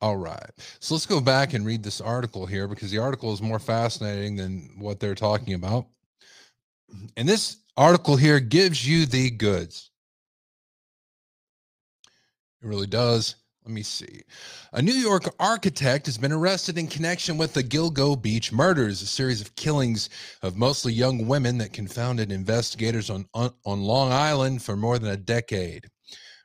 All 0.01 0.18
right, 0.18 0.49
so 0.80 0.95
let's 0.95 1.05
go 1.05 1.20
back 1.22 1.53
and 1.53 1.65
read 1.65 1.84
this 1.84 2.01
article 2.01 2.45
here 2.45 2.68
because 2.68 2.89
the 2.89 2.97
article 2.97 3.34
is 3.34 3.41
more 3.41 3.59
fascinating 3.59 4.36
than 4.36 4.72
what 4.78 4.99
they're 4.99 5.13
talking 5.13 5.53
about. 5.53 5.88
And 7.15 7.28
this 7.28 7.57
article 7.76 8.15
here 8.15 8.39
gives 8.39 8.88
you 8.88 9.05
the 9.05 9.30
goods. 9.30 9.91
It 12.63 12.68
really 12.68 12.88
does. 12.88 13.36
Let 13.68 13.74
me 13.74 13.84
see. 13.84 14.22
A 14.72 14.82
New 14.82 14.93
York 14.93 15.24
architect 15.41 16.05
has 16.05 16.18
been 16.18 16.32
arrested 16.32 16.78
in 16.78 16.88
connection 16.88 17.38
with 17.38 17.53
the 17.53 17.65
Gilgo 17.65 18.15
Beach 18.15 18.53
murders, 18.53 19.01
a 19.01 19.05
series 19.05 19.41
of 19.41 19.57
killings 19.57 20.09
of 20.41 20.55
mostly 20.55 20.93
young 20.93 21.28
women 21.28 21.57
that 21.57 21.74
confounded 21.74 22.32
investigators 22.32 23.09
on, 23.09 23.26
on, 23.34 23.51
on 23.65 23.82
Long 23.82 24.13
Island 24.13 24.63
for 24.63 24.78
more 24.78 24.97
than 24.97 25.11
a 25.11 25.18
decade. 25.18 25.88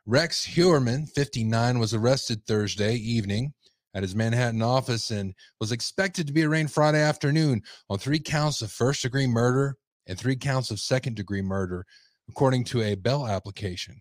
Rex 0.05 0.45
Heuermann, 0.45 1.07
59, 1.11 1.79
was 1.79 1.95
arrested 1.95 2.45
Thursday 2.45 2.97
evening 2.97 3.53
at 3.95 4.03
his 4.03 4.17
Manhattan 4.17 4.61
office 4.61 5.13
and 5.13 5.33
was 5.61 5.71
expected 5.71 6.27
to 6.27 6.33
be 6.33 6.43
arraigned 6.43 6.73
Friday 6.73 7.01
afternoon 7.01 7.63
on 7.89 8.01
three 8.01 8.19
counts 8.19 8.63
of 8.63 8.73
first 8.73 9.03
degree 9.03 9.29
murder 9.29 9.77
and 10.09 10.19
three 10.19 10.35
counts 10.35 10.73
of 10.73 10.81
second 10.81 11.15
degree 11.15 11.41
murder, 11.41 11.87
according 12.29 12.65
to 12.65 12.83
a 12.83 12.97
bail 12.97 13.29
application. 13.29 14.01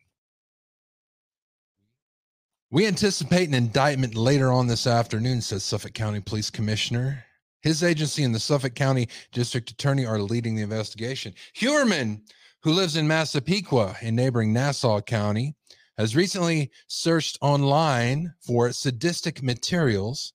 We 2.73 2.87
anticipate 2.87 3.49
an 3.49 3.53
indictment 3.53 4.15
later 4.15 4.49
on 4.49 4.67
this 4.67 4.87
afternoon, 4.87 5.41
says 5.41 5.61
Suffolk 5.61 5.93
County 5.93 6.21
Police 6.21 6.49
Commissioner. 6.49 7.25
His 7.61 7.83
agency 7.83 8.23
and 8.23 8.33
the 8.33 8.39
Suffolk 8.39 8.75
County 8.75 9.09
District 9.33 9.69
Attorney 9.69 10.05
are 10.05 10.19
leading 10.19 10.55
the 10.55 10.61
investigation. 10.61 11.33
Heuermann, 11.53 12.21
who 12.63 12.71
lives 12.71 12.95
in 12.95 13.09
Massapequa 13.09 13.97
in 14.01 14.15
neighboring 14.15 14.53
Nassau 14.53 15.01
County, 15.01 15.53
has 15.97 16.15
recently 16.15 16.71
searched 16.87 17.37
online 17.41 18.33
for 18.39 18.71
sadistic 18.71 19.43
materials. 19.43 20.31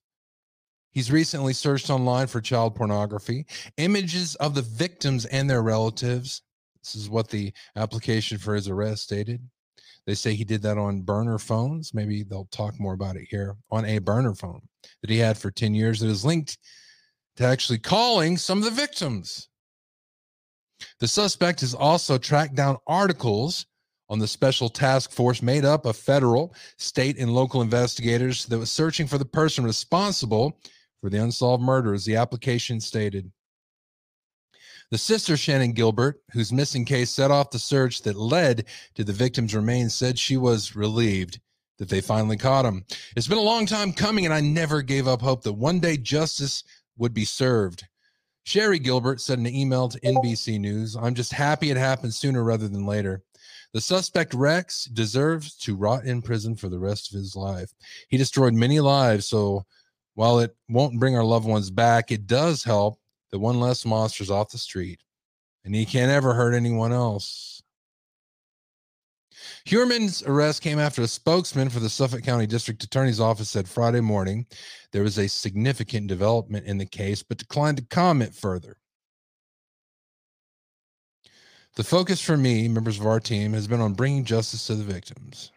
He's 0.91 1.11
recently 1.11 1.53
searched 1.53 1.89
online 1.89 2.27
for 2.27 2.39
child 2.39 2.75
pornography, 2.75 3.47
images 3.77 4.35
of 4.35 4.53
the 4.53 4.61
victims 4.61 5.25
and 5.25 5.49
their 5.49 5.63
relatives. 5.63 6.43
This 6.83 6.93
is 6.93 7.09
what 7.09 7.29
the 7.29 7.51
application 7.75 8.37
for 8.37 8.53
his 8.53 8.67
arrest 8.67 9.01
stated. 9.01 9.41
They 10.07 10.15
say 10.15 10.33
he 10.33 10.45
did 10.45 10.61
that 10.61 10.77
on 10.77 11.01
burner 11.01 11.37
phones. 11.37 11.93
Maybe 11.93 12.23
they'll 12.23 12.47
talk 12.49 12.79
more 12.79 12.93
about 12.93 13.17
it 13.17 13.27
here 13.29 13.57
on 13.69 13.83
a 13.83 13.99
burner 13.99 14.33
phone 14.33 14.61
that 15.01 15.09
he 15.09 15.17
had 15.17 15.37
for 15.37 15.51
10 15.51 15.75
years 15.75 15.99
that 15.99 16.07
is 16.07 16.23
linked 16.23 16.57
to 17.35 17.43
actually 17.43 17.77
calling 17.77 18.37
some 18.37 18.59
of 18.59 18.63
the 18.63 18.71
victims. 18.71 19.49
The 21.01 21.09
suspect 21.09 21.59
has 21.59 21.73
also 21.73 22.17
tracked 22.17 22.55
down 22.55 22.77
articles 22.87 23.65
on 24.09 24.19
the 24.19 24.27
special 24.27 24.69
task 24.69 25.11
force 25.11 25.41
made 25.41 25.65
up 25.65 25.85
of 25.85 25.97
federal, 25.97 26.55
state, 26.77 27.17
and 27.17 27.33
local 27.33 27.61
investigators 27.61 28.45
that 28.45 28.57
was 28.57 28.71
searching 28.71 29.07
for 29.07 29.17
the 29.17 29.25
person 29.25 29.65
responsible 29.65 30.57
for 31.01 31.09
the 31.09 31.21
unsolved 31.21 31.61
murders, 31.61 32.05
the 32.05 32.15
application 32.15 32.79
stated. 32.79 33.29
The 34.89 34.97
sister, 34.97 35.33
Shannan 35.33 35.73
Gilbert, 35.73 36.21
whose 36.31 36.53
missing 36.53 36.85
case 36.85 37.09
set 37.09 37.29
off 37.29 37.51
the 37.51 37.59
search 37.59 38.03
that 38.03 38.15
led 38.15 38.65
to 38.95 39.03
the 39.03 39.11
victim's 39.11 39.53
remains, 39.53 39.93
said 39.93 40.17
she 40.17 40.37
was 40.37 40.77
relieved 40.77 41.41
that 41.77 41.89
they 41.89 41.99
finally 41.99 42.37
caught 42.37 42.65
him. 42.65 42.85
It's 43.15 43.27
been 43.27 43.37
a 43.37 43.41
long 43.41 43.65
time 43.65 43.91
coming, 43.91 44.23
and 44.23 44.33
I 44.33 44.39
never 44.39 44.81
gave 44.81 45.07
up 45.07 45.21
hope 45.21 45.43
that 45.43 45.53
one 45.53 45.81
day 45.81 45.97
justice 45.97 46.63
would 46.97 47.13
be 47.13 47.25
served. 47.25 47.85
Sherre 48.43 48.77
Gilbert 48.77 49.19
said 49.19 49.39
in 49.39 49.45
an 49.45 49.53
email 49.53 49.89
to 49.89 49.99
NBC 49.99 50.57
News, 50.57 50.95
I'm 50.95 51.15
just 51.15 51.33
happy 51.33 51.69
it 51.69 51.75
happened 51.75 52.13
sooner 52.13 52.41
rather 52.41 52.69
than 52.69 52.85
later. 52.85 53.23
The 53.73 53.81
suspect 53.81 54.33
Rex 54.33 54.85
deserves 54.85 55.53
to 55.57 55.75
rot 55.75 56.05
in 56.05 56.21
prison 56.21 56.55
for 56.55 56.69
the 56.69 56.79
rest 56.79 57.11
of 57.11 57.19
his 57.19 57.35
life. 57.35 57.73
He 58.07 58.15
destroyed 58.15 58.53
many 58.53 58.79
lives, 58.79 59.27
so 59.27 59.65
while 60.13 60.39
it 60.39 60.55
won't 60.69 60.97
bring 60.97 61.17
our 61.17 61.25
loved 61.25 61.45
ones 61.45 61.69
back, 61.69 62.09
it 62.09 62.25
does 62.25 62.63
help 62.63 63.01
that 63.31 63.39
one 63.39 63.59
less 63.59 63.85
monster's 63.85 64.31
off 64.31 64.51
the 64.51 64.57
street, 64.57 65.01
and 65.65 65.75
he 65.75 65.83
mm-hmm. 65.83 65.91
can't 65.91 66.11
ever 66.11 66.33
hurt 66.33 66.53
anyone 66.53 66.93
else. 66.93 67.61
Heuermann's 69.65 70.23
arrest 70.23 70.61
came 70.61 70.79
after 70.79 71.01
a 71.01 71.07
spokesman 71.07 71.69
for 71.69 71.79
the 71.79 71.89
Suffolk 71.89 72.23
County 72.23 72.47
District 72.47 72.83
Attorney's 72.83 73.19
Office 73.19 73.49
said 73.49 73.67
Friday 73.67 74.01
morning 74.01 74.45
there 74.91 75.03
was 75.03 75.17
a 75.17 75.27
significant 75.27 76.07
development 76.07 76.65
in 76.65 76.77
the 76.77 76.85
case, 76.85 77.21
but 77.21 77.37
declined 77.37 77.77
to 77.77 77.85
comment 77.85 78.33
further. 78.33 78.77
The 81.75 81.83
focus 81.83 82.19
for 82.19 82.37
me, 82.37 82.67
members 82.67 82.99
of 82.99 83.05
our 83.05 83.19
team, 83.19 83.53
has 83.53 83.67
been 83.67 83.81
on 83.81 83.93
bringing 83.93 84.25
justice 84.25 84.65
to 84.67 84.75
the 84.75 84.83
victims. 84.83 85.51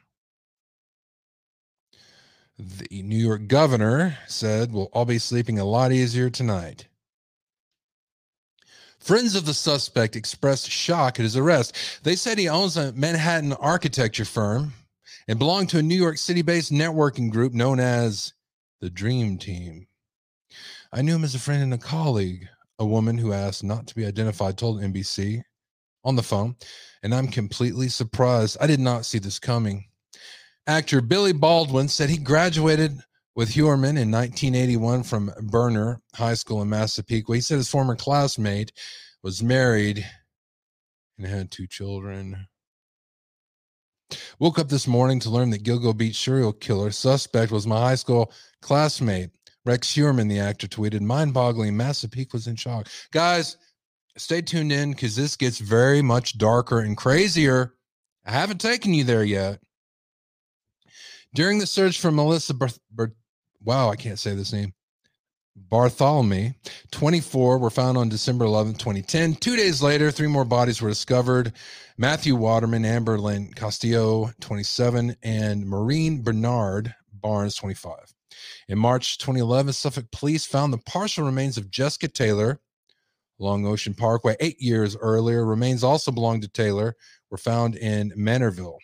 The 2.59 3.03
New 3.03 3.17
York 3.17 3.47
governor 3.47 4.19
said, 4.27 4.71
We'll 4.71 4.91
all 4.93 5.07
be 5.07 5.19
sleeping 5.19 5.59
a 5.59 5.65
lot 5.65 5.93
easier 5.93 6.29
tonight. 6.29 6.87
Friends 9.01 9.35
of 9.35 9.47
the 9.47 9.55
suspect 9.55 10.15
expressed 10.15 10.71
shock 10.71 11.19
at 11.19 11.25
his 11.25 11.37
arrest. 11.37 11.75
They 12.03 12.17
said 12.17 12.39
he 12.39 12.49
owns 12.49 12.77
a 12.77 12.93
Manhattan 12.93 13.55
architecture 13.55 14.27
firm 14.27 14.75
and 15.27 15.39
belonged 15.39 15.71
to 15.71 15.79
a 15.79 15.83
New 15.83 15.97
York 15.97 16.19
City 16.19 16.43
based 16.43 16.71
networking 16.71 17.31
group 17.31 17.55
known 17.55 17.81
as 17.81 18.35
the 18.81 18.91
Dream 18.91 19.39
Team. 19.39 19.87
I 20.93 21.03
knew 21.03 21.15
him 21.15 21.25
as 21.25 21.35
a 21.35 21.39
friend 21.39 21.63
and 21.63 21.75
a 21.75 21.79
colleague, 21.79 22.47
a 22.79 22.85
woman 22.85 23.17
who 23.17 23.33
asked 23.33 23.65
not 23.65 23.87
to 23.87 23.95
be 23.95 24.05
identified 24.05 24.59
told 24.59 24.83
NBC 24.83 25.43
on 26.05 26.17
the 26.17 26.23
phone, 26.23 26.57
and 27.03 27.15
I'm 27.15 27.29
completely 27.29 27.89
surprised. 27.89 28.59
I 28.61 28.67
did 28.67 28.81
not 28.81 29.07
see 29.07 29.19
this 29.19 29.39
coming. 29.39 29.85
Actor 30.67 31.03
Billy 31.03 31.33
Baldwin 31.33 31.89
said 31.89 32.11
he 32.11 32.19
graduated 32.19 32.99
with 33.35 33.51
Heuermann 33.51 33.97
in 33.97 34.11
1981 34.11 35.05
from 35.05 35.33
Berner 35.43 36.01
High 36.15 36.35
School 36.35 36.63
in 36.63 36.69
Massapequa. 36.69 37.37
He 37.37 37.41
said 37.41 37.57
his 37.57 37.69
former 37.69 37.97
classmate 37.97 38.73
was 39.23 39.43
married 39.43 40.05
and 41.19 41.27
had 41.27 41.51
two 41.51 41.67
children. 41.67 42.47
Woke 44.39 44.59
up 44.59 44.69
this 44.69 44.89
morning 44.89 45.21
to 45.21 45.31
learn 45.31 45.51
that 45.51 45.63
Gilgo 45.63 45.97
Beach 45.97 46.17
serial 46.17 46.53
killer 46.53 46.91
suspect 46.91 47.53
was 47.53 47.67
my 47.67 47.79
high 47.79 47.95
school 47.95 48.33
classmate. 48.61 49.31
Rex 49.65 49.95
Heuermann, 49.95 50.29
the 50.29 50.41
actor, 50.41 50.67
tweeted, 50.67 51.03
mind 51.03 51.35
boggling. 51.35 51.77
Massapequa 51.77 52.31
was 52.33 52.47
in 52.47 52.57
shock. 52.57 52.89
Guys, 53.13 53.57
stay 54.17 54.41
tuned 54.41 54.73
in 54.73 54.93
because 54.93 55.15
this 55.15 55.37
gets 55.37 55.59
very 55.59 56.03
much 56.03 56.39
darker 56.39 56.81
and 56.81 56.97
crazier. 56.97 57.75
I 58.25 58.33
haven't 58.33 58.61
taken 58.61 58.95
you 58.95 59.05
there 59.05 59.25
yet. 59.25 59.61
During 61.35 61.59
the 61.59 61.67
search 61.67 62.01
for 62.01 62.11
Melissa 62.11 62.55
Ber- 62.55 62.69
Ber- 62.91 63.15
wow, 63.63 63.91
I 63.91 63.97
can't 63.97 64.19
say 64.19 64.35
this 64.35 64.53
name. 64.53 64.73
Bartholomew, 65.57 66.51
24, 66.91 67.59
were 67.59 67.71
found 67.71 67.99
on 67.99 68.09
December 68.09 68.45
11, 68.45 68.75
2010. 68.75 69.35
Two 69.35 69.57
days 69.57 69.83
later, 69.83 70.11
three 70.11 70.27
more 70.27 70.45
bodies 70.45 70.81
were 70.81 70.89
discovered 70.89 71.53
Matthew 71.99 72.35
Waterman, 72.35 72.85
Amber 72.85 73.19
Lynn 73.19 73.53
Castillo, 73.53 74.31
27, 74.41 75.17
and 75.23 75.67
Maureen 75.67 76.23
Bernard 76.23 76.95
Barnes, 77.13 77.57
25. 77.57 78.15
In 78.69 78.79
March 78.79 79.19
2011, 79.19 79.73
Suffolk 79.73 80.11
police 80.13 80.47
found 80.47 80.73
the 80.73 80.79
partial 80.79 81.25
remains 81.25 81.59
of 81.59 81.71
Jessica 81.71 82.09
Taylor 82.09 82.61
along 83.41 83.67
Ocean 83.67 83.95
Parkway. 83.95 84.37
Eight 84.41 84.61
years 84.61 84.97
earlier, 84.97 85.45
remains 85.45 85.83
also 85.83 86.13
belonged 86.13 86.43
to 86.43 86.49
Taylor 86.49 86.97
were 87.31 87.39
found 87.39 87.77
in 87.77 88.13
Manorville. 88.17 88.79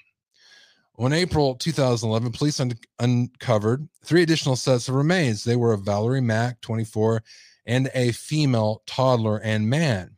On 0.99 1.13
April 1.13 1.55
2011, 1.57 2.33
police 2.33 2.59
un- 2.59 2.73
uncovered 2.99 3.89
three 4.05 4.23
additional 4.23 4.57
sets 4.57 4.89
of 4.89 4.95
remains. 4.95 5.45
They 5.45 5.57
were 5.57 5.73
of 5.73 5.83
Valerie 5.83 6.23
Mack, 6.23 6.61
24, 6.63 7.23
and 7.67 7.91
a 7.95 8.13
female 8.13 8.83
toddler 8.87 9.39
and 9.39 9.69
man. 9.69 10.17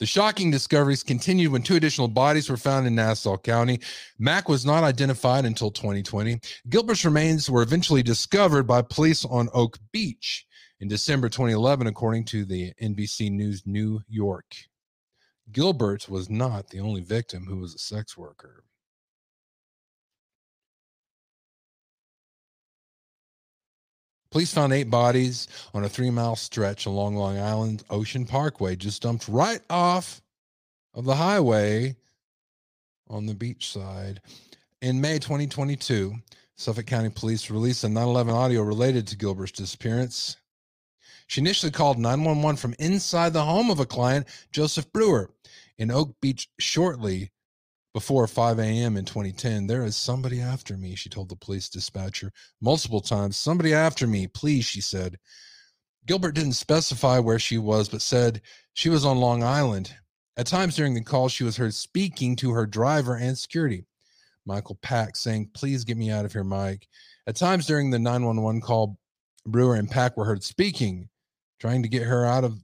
The 0.00 0.06
shocking 0.06 0.50
discoveries 0.50 1.04
continued 1.04 1.52
when 1.52 1.62
two 1.62 1.76
additional 1.76 2.08
bodies 2.08 2.50
were 2.50 2.56
found 2.56 2.86
in 2.86 2.96
Nassau 2.96 3.36
County. 3.36 3.78
Mack 4.18 4.48
was 4.48 4.66
not 4.66 4.82
identified 4.82 5.44
until 5.44 5.70
2020. 5.70 6.40
Gilbert's 6.68 7.04
remains 7.04 7.48
were 7.48 7.62
eventually 7.62 8.02
discovered 8.02 8.64
by 8.64 8.82
police 8.82 9.24
on 9.24 9.48
Oak 9.54 9.78
Beach 9.92 10.46
in 10.80 10.88
December 10.88 11.28
2011, 11.28 11.86
according 11.86 12.24
to 12.24 12.44
the 12.44 12.72
NBC 12.82 13.30
News 13.30 13.62
New 13.66 14.00
York. 14.08 14.56
Gilbert 15.52 16.08
was 16.08 16.30
not 16.30 16.70
the 16.70 16.80
only 16.80 17.00
victim 17.00 17.46
who 17.46 17.56
was 17.56 17.74
a 17.74 17.78
sex 17.78 18.16
worker. 18.16 18.64
Police 24.30 24.52
found 24.52 24.72
eight 24.72 24.90
bodies 24.90 25.46
on 25.74 25.84
a 25.84 25.88
three 25.88 26.10
mile 26.10 26.34
stretch 26.34 26.86
along 26.86 27.14
Long 27.14 27.38
Island 27.38 27.84
Ocean 27.88 28.26
Parkway, 28.26 28.74
just 28.74 29.02
dumped 29.02 29.28
right 29.28 29.60
off 29.70 30.20
of 30.92 31.04
the 31.04 31.14
highway 31.14 31.94
on 33.08 33.26
the 33.26 33.34
beach 33.34 33.70
side. 33.70 34.20
In 34.82 35.00
May 35.00 35.20
2022, 35.20 36.16
Suffolk 36.56 36.86
County 36.86 37.10
Police 37.10 37.48
released 37.48 37.84
a 37.84 37.88
911 37.88 38.34
audio 38.34 38.62
related 38.62 39.06
to 39.06 39.16
Gilbert's 39.16 39.52
disappearance. 39.52 40.36
She 41.26 41.40
initially 41.40 41.72
called 41.72 41.98
911 41.98 42.56
from 42.56 42.74
inside 42.78 43.32
the 43.32 43.44
home 43.44 43.70
of 43.70 43.80
a 43.80 43.86
client, 43.86 44.26
Joseph 44.52 44.92
Brewer, 44.92 45.30
in 45.78 45.90
Oak 45.90 46.14
Beach 46.20 46.48
shortly 46.58 47.30
before 47.92 48.26
5 48.26 48.58
a.m. 48.58 48.96
in 48.96 49.04
2010. 49.04 49.66
There 49.66 49.84
is 49.84 49.96
somebody 49.96 50.40
after 50.40 50.76
me, 50.76 50.94
she 50.94 51.08
told 51.08 51.28
the 51.28 51.36
police 51.36 51.68
dispatcher 51.68 52.32
multiple 52.60 53.00
times. 53.00 53.36
Somebody 53.36 53.72
after 53.72 54.06
me, 54.06 54.26
please, 54.26 54.64
she 54.64 54.80
said. 54.80 55.18
Gilbert 56.06 56.32
didn't 56.32 56.52
specify 56.52 57.18
where 57.18 57.38
she 57.38 57.56
was, 57.56 57.88
but 57.88 58.02
said 58.02 58.42
she 58.74 58.90
was 58.90 59.04
on 59.04 59.18
Long 59.18 59.42
Island. 59.42 59.94
At 60.36 60.46
times 60.46 60.76
during 60.76 60.94
the 60.94 61.02
call, 61.02 61.28
she 61.28 61.44
was 61.44 61.56
heard 61.56 61.72
speaking 61.72 62.36
to 62.36 62.50
her 62.50 62.66
driver 62.66 63.14
and 63.16 63.38
security, 63.38 63.86
Michael 64.44 64.78
Pak, 64.82 65.16
saying, 65.16 65.50
Please 65.54 65.84
get 65.84 65.96
me 65.96 66.10
out 66.10 66.24
of 66.24 66.32
here, 66.32 66.44
Mike. 66.44 66.88
At 67.26 67.36
times 67.36 67.66
during 67.66 67.90
the 67.90 67.98
911 67.98 68.60
call, 68.60 68.98
Brewer 69.46 69.76
and 69.76 69.90
Pak 69.90 70.16
were 70.16 70.24
heard 70.24 70.42
speaking, 70.42 71.08
trying 71.60 71.82
to 71.82 71.88
get 71.88 72.02
her 72.02 72.24
out 72.24 72.44
of 72.44 72.58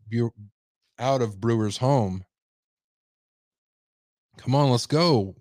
out 0.98 1.22
of 1.22 1.40
Brewer's 1.40 1.78
home. 1.78 2.24
Come 4.38 4.54
on, 4.54 4.70
let's 4.70 4.86
go. 4.86 5.36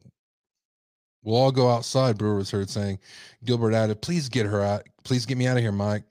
We'll 1.23 1.35
all 1.35 1.51
go 1.51 1.69
outside, 1.69 2.17
Brewer 2.17 2.35
was 2.35 2.51
heard 2.51 2.69
saying. 2.69 2.99
Gilbert 3.43 3.73
added, 3.73 4.01
Please 4.01 4.29
get 4.29 4.45
her 4.45 4.61
out. 4.61 4.83
Please 5.03 5.25
get 5.25 5.37
me 5.37 5.47
out 5.47 5.57
of 5.57 5.63
here, 5.63 5.71
Mike. 5.71 6.03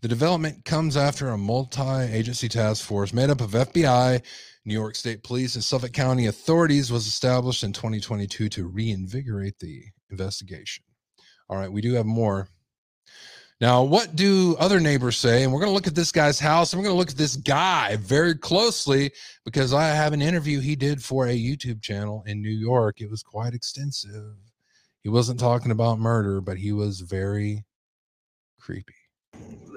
The 0.00 0.08
development 0.08 0.64
comes 0.64 0.96
after 0.96 1.28
a 1.28 1.38
multi 1.38 1.82
agency 1.82 2.48
task 2.48 2.84
force 2.84 3.12
made 3.12 3.30
up 3.30 3.40
of 3.40 3.52
FBI, 3.52 4.22
New 4.64 4.74
York 4.74 4.94
State 4.94 5.22
Police, 5.22 5.54
and 5.54 5.64
Suffolk 5.64 5.92
County 5.92 6.26
authorities 6.26 6.92
was 6.92 7.06
established 7.06 7.64
in 7.64 7.72
2022 7.72 8.48
to 8.50 8.66
reinvigorate 8.66 9.58
the 9.58 9.84
investigation. 10.10 10.84
All 11.48 11.56
right, 11.56 11.70
we 11.70 11.80
do 11.80 11.94
have 11.94 12.06
more. 12.06 12.48
Now, 13.62 13.84
what 13.84 14.16
do 14.16 14.56
other 14.58 14.80
neighbors 14.80 15.16
say? 15.16 15.44
And 15.44 15.52
we're 15.52 15.60
going 15.60 15.70
to 15.70 15.74
look 15.74 15.86
at 15.86 15.94
this 15.94 16.10
guy's 16.10 16.40
house 16.40 16.72
and 16.72 16.80
we're 16.80 16.86
going 16.86 16.96
to 16.96 16.98
look 16.98 17.10
at 17.10 17.16
this 17.16 17.36
guy 17.36 17.94
very 17.94 18.34
closely 18.34 19.12
because 19.44 19.72
I 19.72 19.86
have 19.86 20.12
an 20.12 20.20
interview 20.20 20.58
he 20.58 20.74
did 20.74 21.00
for 21.00 21.28
a 21.28 21.38
YouTube 21.38 21.80
channel 21.80 22.24
in 22.26 22.42
New 22.42 22.50
York. 22.50 23.00
It 23.00 23.08
was 23.08 23.22
quite 23.22 23.54
extensive. 23.54 24.34
He 25.04 25.08
wasn't 25.08 25.38
talking 25.38 25.70
about 25.70 26.00
murder, 26.00 26.40
but 26.40 26.56
he 26.56 26.72
was 26.72 27.02
very 27.02 27.64
creepy. 28.58 28.96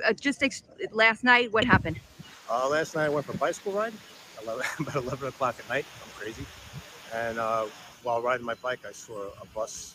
Uh, 0.04 0.14
just 0.14 0.42
ex- 0.42 0.64
last 0.92 1.24
night, 1.24 1.54
what 1.54 1.64
happened? 1.64 2.00
Uh, 2.50 2.68
last 2.68 2.96
night 2.96 3.06
I 3.06 3.10
went 3.10 3.28
for 3.28 3.34
a 3.34 3.38
bicycle 3.38 3.72
ride, 3.72 3.94
11, 4.42 4.66
about 4.80 4.96
11 4.96 5.28
o'clock 5.28 5.58
at 5.60 5.70
night. 5.70 5.86
I'm 6.04 6.10
crazy. 6.20 6.46
And 7.14 7.38
uh, 7.38 7.68
while 8.02 8.20
riding 8.20 8.48
my 8.48 8.56
bike, 8.56 8.80
I 8.84 8.94
saw 8.94 9.28
a 9.40 9.46
bus 9.54 9.94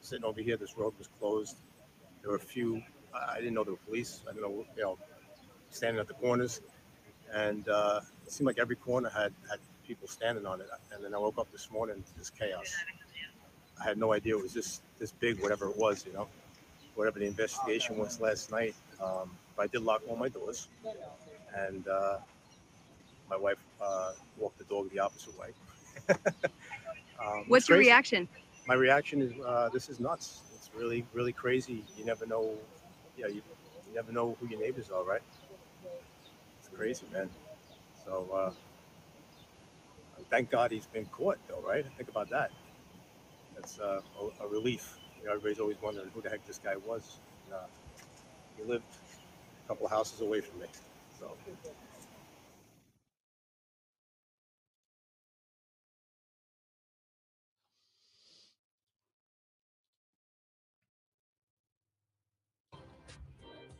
sitting 0.00 0.24
over 0.24 0.40
here. 0.40 0.56
This 0.56 0.76
road 0.76 0.94
was 0.98 1.08
closed. 1.20 1.54
There 2.26 2.32
were 2.32 2.38
a 2.38 2.40
few, 2.40 2.82
I 3.28 3.36
didn't 3.38 3.54
know 3.54 3.64
there 3.64 3.74
were 3.74 3.86
police. 3.86 4.20
I 4.28 4.32
didn't 4.32 4.50
know, 4.50 4.64
you 4.76 4.82
know, 4.82 4.98
standing 5.70 6.00
at 6.00 6.08
the 6.08 6.14
corners. 6.14 6.60
And 7.32 7.68
uh, 7.68 8.00
it 8.24 8.32
seemed 8.32 8.46
like 8.46 8.58
every 8.58 8.76
corner 8.76 9.10
had, 9.10 9.32
had 9.50 9.58
people 9.86 10.08
standing 10.08 10.46
on 10.46 10.60
it. 10.60 10.68
And 10.92 11.04
then 11.04 11.14
I 11.14 11.18
woke 11.18 11.38
up 11.38 11.50
this 11.52 11.70
morning 11.70 12.02
to 12.02 12.18
this 12.18 12.30
chaos. 12.30 12.74
I 13.80 13.84
had 13.84 13.98
no 13.98 14.12
idea 14.12 14.36
it 14.36 14.42
was 14.42 14.54
this, 14.54 14.80
this 14.98 15.12
big, 15.12 15.40
whatever 15.42 15.68
it 15.68 15.76
was, 15.76 16.06
you 16.06 16.12
know, 16.12 16.28
whatever 16.94 17.18
the 17.18 17.26
investigation 17.26 17.98
was 17.98 18.20
last 18.20 18.50
night. 18.50 18.74
Um, 19.02 19.30
but 19.56 19.64
I 19.64 19.66
did 19.66 19.82
lock 19.82 20.02
all 20.08 20.16
my 20.16 20.28
doors. 20.28 20.68
And 21.54 21.86
uh, 21.88 22.18
my 23.28 23.36
wife 23.36 23.58
uh, 23.80 24.12
walked 24.38 24.58
the 24.58 24.64
dog 24.64 24.90
the 24.90 24.98
opposite 24.98 25.38
way. 25.38 25.48
um, 27.24 27.44
What's 27.48 27.68
your 27.68 27.78
reaction? 27.78 28.28
My 28.66 28.74
reaction 28.74 29.22
is 29.22 29.32
uh, 29.44 29.68
this 29.72 29.88
is 29.88 30.00
nuts. 30.00 30.42
It's 30.54 30.70
really, 30.76 31.04
really 31.12 31.32
crazy. 31.32 31.84
You 31.96 32.04
never 32.04 32.26
know. 32.26 32.54
Yeah, 33.16 33.28
you, 33.28 33.42
you 33.88 33.94
never 33.94 34.12
know 34.12 34.36
who 34.40 34.48
your 34.48 34.60
neighbors 34.60 34.90
are, 34.90 35.04
right? 35.04 35.22
It's 36.60 36.68
crazy, 36.68 37.06
man. 37.12 37.30
So 38.04 38.28
uh, 38.34 38.52
thank 40.30 40.50
God 40.50 40.72
he's 40.72 40.86
been 40.86 41.06
caught, 41.06 41.38
though, 41.48 41.60
right? 41.66 41.84
Think 41.96 42.08
about 42.10 42.30
that. 42.30 42.50
That's 43.54 43.78
uh, 43.80 44.02
a, 44.40 44.44
a 44.44 44.48
relief. 44.48 44.98
You 45.20 45.26
know, 45.26 45.32
everybody's 45.32 45.60
always 45.60 45.80
wondering 45.82 46.10
who 46.14 46.22
the 46.22 46.30
heck 46.30 46.44
this 46.46 46.58
guy 46.58 46.76
was. 46.76 47.18
And, 47.46 47.54
uh, 47.54 47.66
he 48.56 48.64
lived 48.64 48.84
a 49.64 49.68
couple 49.68 49.88
houses 49.88 50.20
away 50.20 50.40
from 50.40 50.60
me. 50.60 50.66
So 51.18 51.36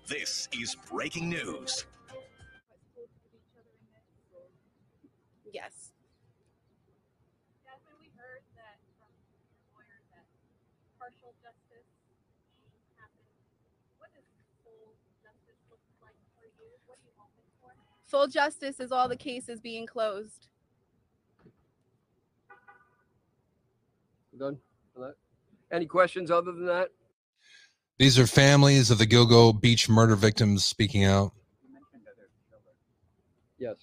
This 0.06 0.48
is 0.52 0.76
breaking 0.88 1.28
news. 1.28 1.84
Yes. 5.52 5.90
Jasmine, 7.64 7.98
we 7.98 8.12
heard 8.14 8.42
that 8.54 8.78
from 9.02 9.10
your 9.26 9.42
lawyer 9.74 9.98
that 10.14 10.26
partial 11.00 11.34
justice 11.42 11.90
happened. 12.94 13.26
What 13.98 14.14
does 14.14 14.22
full 14.62 14.94
justice 15.24 15.58
look 15.70 15.82
like 16.00 16.14
for 16.38 16.46
you? 16.54 16.70
What 16.86 16.98
are 16.98 17.06
you 17.06 17.10
hoping 17.18 17.50
for? 17.60 17.74
Full 18.06 18.28
justice 18.28 18.78
is 18.78 18.92
all 18.92 19.08
the 19.08 19.16
cases 19.16 19.60
being 19.60 19.86
closed. 19.86 20.46
Done 24.38 24.58
for 24.94 25.00
that. 25.00 25.16
Any 25.72 25.86
questions 25.86 26.30
other 26.30 26.52
than 26.52 26.66
that? 26.66 26.90
These 27.98 28.18
are 28.18 28.26
families 28.26 28.90
of 28.90 28.98
the 28.98 29.06
Gilgo 29.06 29.58
Beach 29.58 29.88
murder 29.88 30.16
victims 30.16 30.66
speaking 30.66 31.04
out. 31.04 31.32
Yes. 33.58 33.76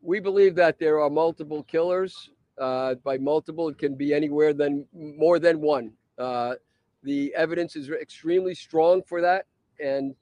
We 0.00 0.18
believe 0.18 0.54
that 0.54 0.78
there 0.78 0.98
are 1.00 1.10
multiple 1.10 1.62
killers. 1.64 2.30
Uh, 2.56 2.94
by 2.94 3.18
multiple, 3.18 3.68
it 3.68 3.76
can 3.76 3.96
be 3.96 4.14
anywhere 4.14 4.54
than 4.54 4.86
more 4.94 5.38
than 5.38 5.60
one. 5.60 5.92
Uh, 6.16 6.54
the 7.02 7.34
evidence 7.34 7.76
is 7.76 7.90
extremely 7.90 8.54
strong 8.54 9.02
for 9.02 9.20
that, 9.20 9.44
and 9.78 10.14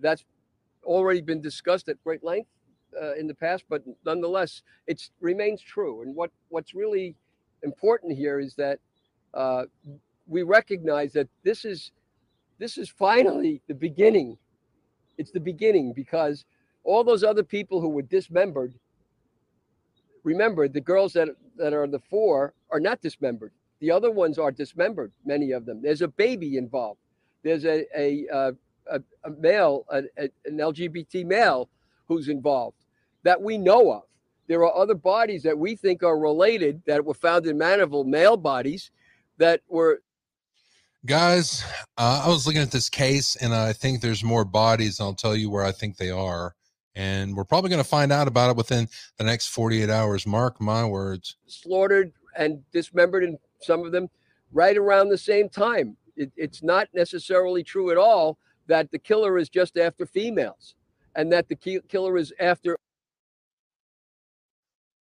that's 0.00 0.24
already 0.84 1.20
been 1.20 1.40
discussed 1.40 1.88
at 1.88 2.02
great 2.04 2.22
length 2.22 2.50
uh, 3.00 3.14
in 3.14 3.26
the 3.26 3.34
past. 3.34 3.64
But 3.68 3.82
nonetheless, 4.04 4.62
it 4.86 5.02
remains 5.20 5.62
true. 5.62 6.02
And 6.02 6.14
what 6.14 6.30
what's 6.48 6.74
really 6.74 7.16
important 7.64 8.16
here 8.16 8.38
is 8.38 8.54
that 8.54 8.78
uh, 9.34 9.64
we 10.28 10.42
recognize 10.44 11.14
that 11.14 11.28
this 11.44 11.64
is 11.64 11.92
this 12.58 12.78
is 12.78 12.88
finally 12.90 13.62
the 13.68 13.74
beginning. 13.74 14.38
It's 15.18 15.32
the 15.32 15.40
beginning 15.40 15.92
because 15.94 16.44
all 16.84 17.04
those 17.04 17.24
other 17.24 17.44
people 17.44 17.80
who 17.80 17.88
were 17.90 18.02
dismembered. 18.02 18.74
Remember, 20.24 20.68
the 20.68 20.80
girls 20.80 21.12
that 21.14 21.28
that 21.56 21.72
are 21.72 21.86
the 21.86 22.00
four 22.00 22.54
are 22.70 22.80
not 22.80 23.00
dismembered. 23.00 23.52
The 23.80 23.90
other 23.90 24.10
ones 24.10 24.38
are 24.38 24.52
dismembered. 24.52 25.12
Many 25.24 25.52
of 25.52 25.66
them. 25.66 25.82
There's 25.82 26.02
a 26.02 26.08
baby 26.08 26.56
involved. 26.56 27.00
There's 27.44 27.64
a 27.64 27.86
a 27.96 28.26
a, 28.30 28.52
a, 28.90 29.00
male, 29.38 29.84
a- 29.90 30.04
an 30.46 30.58
LGBT 30.58 31.26
male, 31.26 31.68
who's 32.08 32.28
involved 32.28 32.76
that 33.24 33.40
we 33.42 33.58
know 33.58 33.92
of. 33.92 34.02
There 34.48 34.64
are 34.64 34.74
other 34.76 34.94
bodies 34.94 35.42
that 35.42 35.58
we 35.58 35.76
think 35.76 36.02
are 36.02 36.18
related 36.18 36.82
that 36.86 37.04
were 37.04 37.14
found 37.14 37.46
in 37.46 37.58
Manorville 37.58 38.06
male 38.06 38.36
bodies 38.38 38.90
that 39.38 39.60
were 39.68 40.00
Guys, 41.08 41.64
uh, 41.96 42.22
I 42.26 42.28
was 42.28 42.46
looking 42.46 42.60
at 42.60 42.70
this 42.70 42.90
case 42.90 43.34
and 43.36 43.54
I 43.54 43.72
think 43.72 44.02
there's 44.02 44.22
more 44.22 44.44
bodies. 44.44 45.00
And 45.00 45.06
I'll 45.06 45.14
tell 45.14 45.34
you 45.34 45.48
where 45.48 45.64
I 45.64 45.72
think 45.72 45.96
they 45.96 46.10
are. 46.10 46.54
And 46.94 47.34
we're 47.34 47.46
probably 47.46 47.70
going 47.70 47.82
to 47.82 47.88
find 47.88 48.12
out 48.12 48.28
about 48.28 48.50
it 48.50 48.56
within 48.56 48.88
the 49.16 49.24
next 49.24 49.46
48 49.48 49.88
hours. 49.88 50.26
Mark 50.26 50.60
my 50.60 50.84
words. 50.84 51.36
slaughtered 51.46 52.12
and 52.36 52.62
dismembered 52.72 53.24
in 53.24 53.38
some 53.62 53.86
of 53.86 53.92
them 53.92 54.08
right 54.52 54.76
around 54.76 55.08
the 55.08 55.16
same 55.16 55.48
time. 55.48 55.96
It, 56.14 56.30
it's 56.36 56.62
not 56.62 56.88
necessarily 56.92 57.62
true 57.62 57.90
at 57.90 57.96
all 57.96 58.36
that 58.66 58.90
the 58.90 58.98
killer 58.98 59.38
is 59.38 59.48
just 59.48 59.78
after 59.78 60.04
females 60.04 60.74
and 61.14 61.32
that 61.32 61.48
the 61.48 61.56
ki- 61.56 61.80
killer 61.88 62.18
is 62.18 62.34
after 62.38 62.76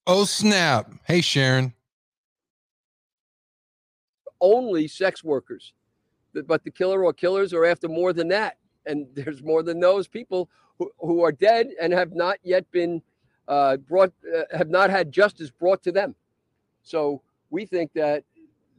Oh, 0.09 0.23
snap. 0.23 0.89
Hey, 1.03 1.19
Sharon. 1.19 1.73
only 4.39 4.87
sex 4.87 5.21
workers. 5.21 5.73
But- 6.43 6.63
the 6.63 6.71
killer 6.71 7.03
or 7.03 7.13
killers 7.13 7.53
are 7.53 7.65
after 7.65 7.87
more 7.87 8.13
than 8.13 8.27
that. 8.29 8.57
And 8.85 9.07
there's 9.13 9.43
more 9.43 9.63
than 9.63 9.79
those 9.79 10.07
people 10.07 10.49
who, 10.77 10.91
who 10.99 11.23
are 11.23 11.31
dead 11.31 11.69
and 11.81 11.93
have 11.93 12.13
not 12.13 12.37
yet 12.43 12.69
been 12.71 13.01
uh, 13.47 13.77
brought, 13.77 14.11
uh, 14.35 14.43
have 14.55 14.69
not 14.69 14.89
had 14.89 15.11
justice 15.11 15.49
brought 15.49 15.81
to 15.83 15.91
them. 15.91 16.15
So 16.83 17.21
we 17.49 17.65
think 17.65 17.93
that 17.93 18.23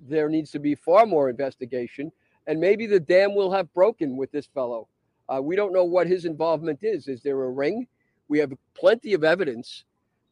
there 0.06 0.28
needs 0.28 0.50
to 0.52 0.58
be 0.58 0.74
far 0.74 1.06
more 1.06 1.28
investigation. 1.28 2.12
And 2.46 2.60
maybe 2.60 2.86
the 2.86 3.00
dam 3.00 3.34
will 3.34 3.50
have 3.52 3.72
broken 3.74 4.16
with 4.16 4.30
this 4.32 4.46
fellow. 4.46 4.88
Uh, 5.28 5.42
we 5.42 5.56
don't 5.56 5.72
know 5.72 5.84
what 5.84 6.06
his 6.06 6.24
involvement 6.24 6.80
is. 6.82 7.08
Is 7.08 7.22
there 7.22 7.42
a 7.42 7.50
ring? 7.50 7.86
We 8.28 8.38
have 8.38 8.52
plenty 8.74 9.14
of 9.14 9.24
evidence 9.24 9.84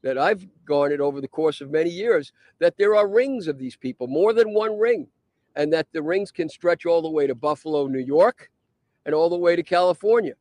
that 0.02 0.16
I've 0.16 0.46
garnered 0.64 1.00
over 1.00 1.20
the 1.20 1.28
course 1.28 1.60
of 1.60 1.70
many 1.70 1.90
years 1.90 2.32
that 2.58 2.76
there 2.78 2.94
are 2.94 3.08
rings 3.08 3.48
of 3.48 3.58
these 3.58 3.76
people, 3.76 4.06
more 4.06 4.32
than 4.32 4.54
one 4.54 4.78
ring, 4.78 5.08
and 5.56 5.72
that 5.72 5.86
the 5.92 6.02
rings 6.02 6.30
can 6.30 6.48
stretch 6.48 6.86
all 6.86 7.02
the 7.02 7.10
way 7.10 7.26
to 7.26 7.34
Buffalo, 7.34 7.86
New 7.86 7.98
York, 7.98 8.50
and 9.04 9.14
all 9.14 9.28
the 9.28 9.36
way 9.36 9.56
to 9.56 9.62
California. 9.62 10.34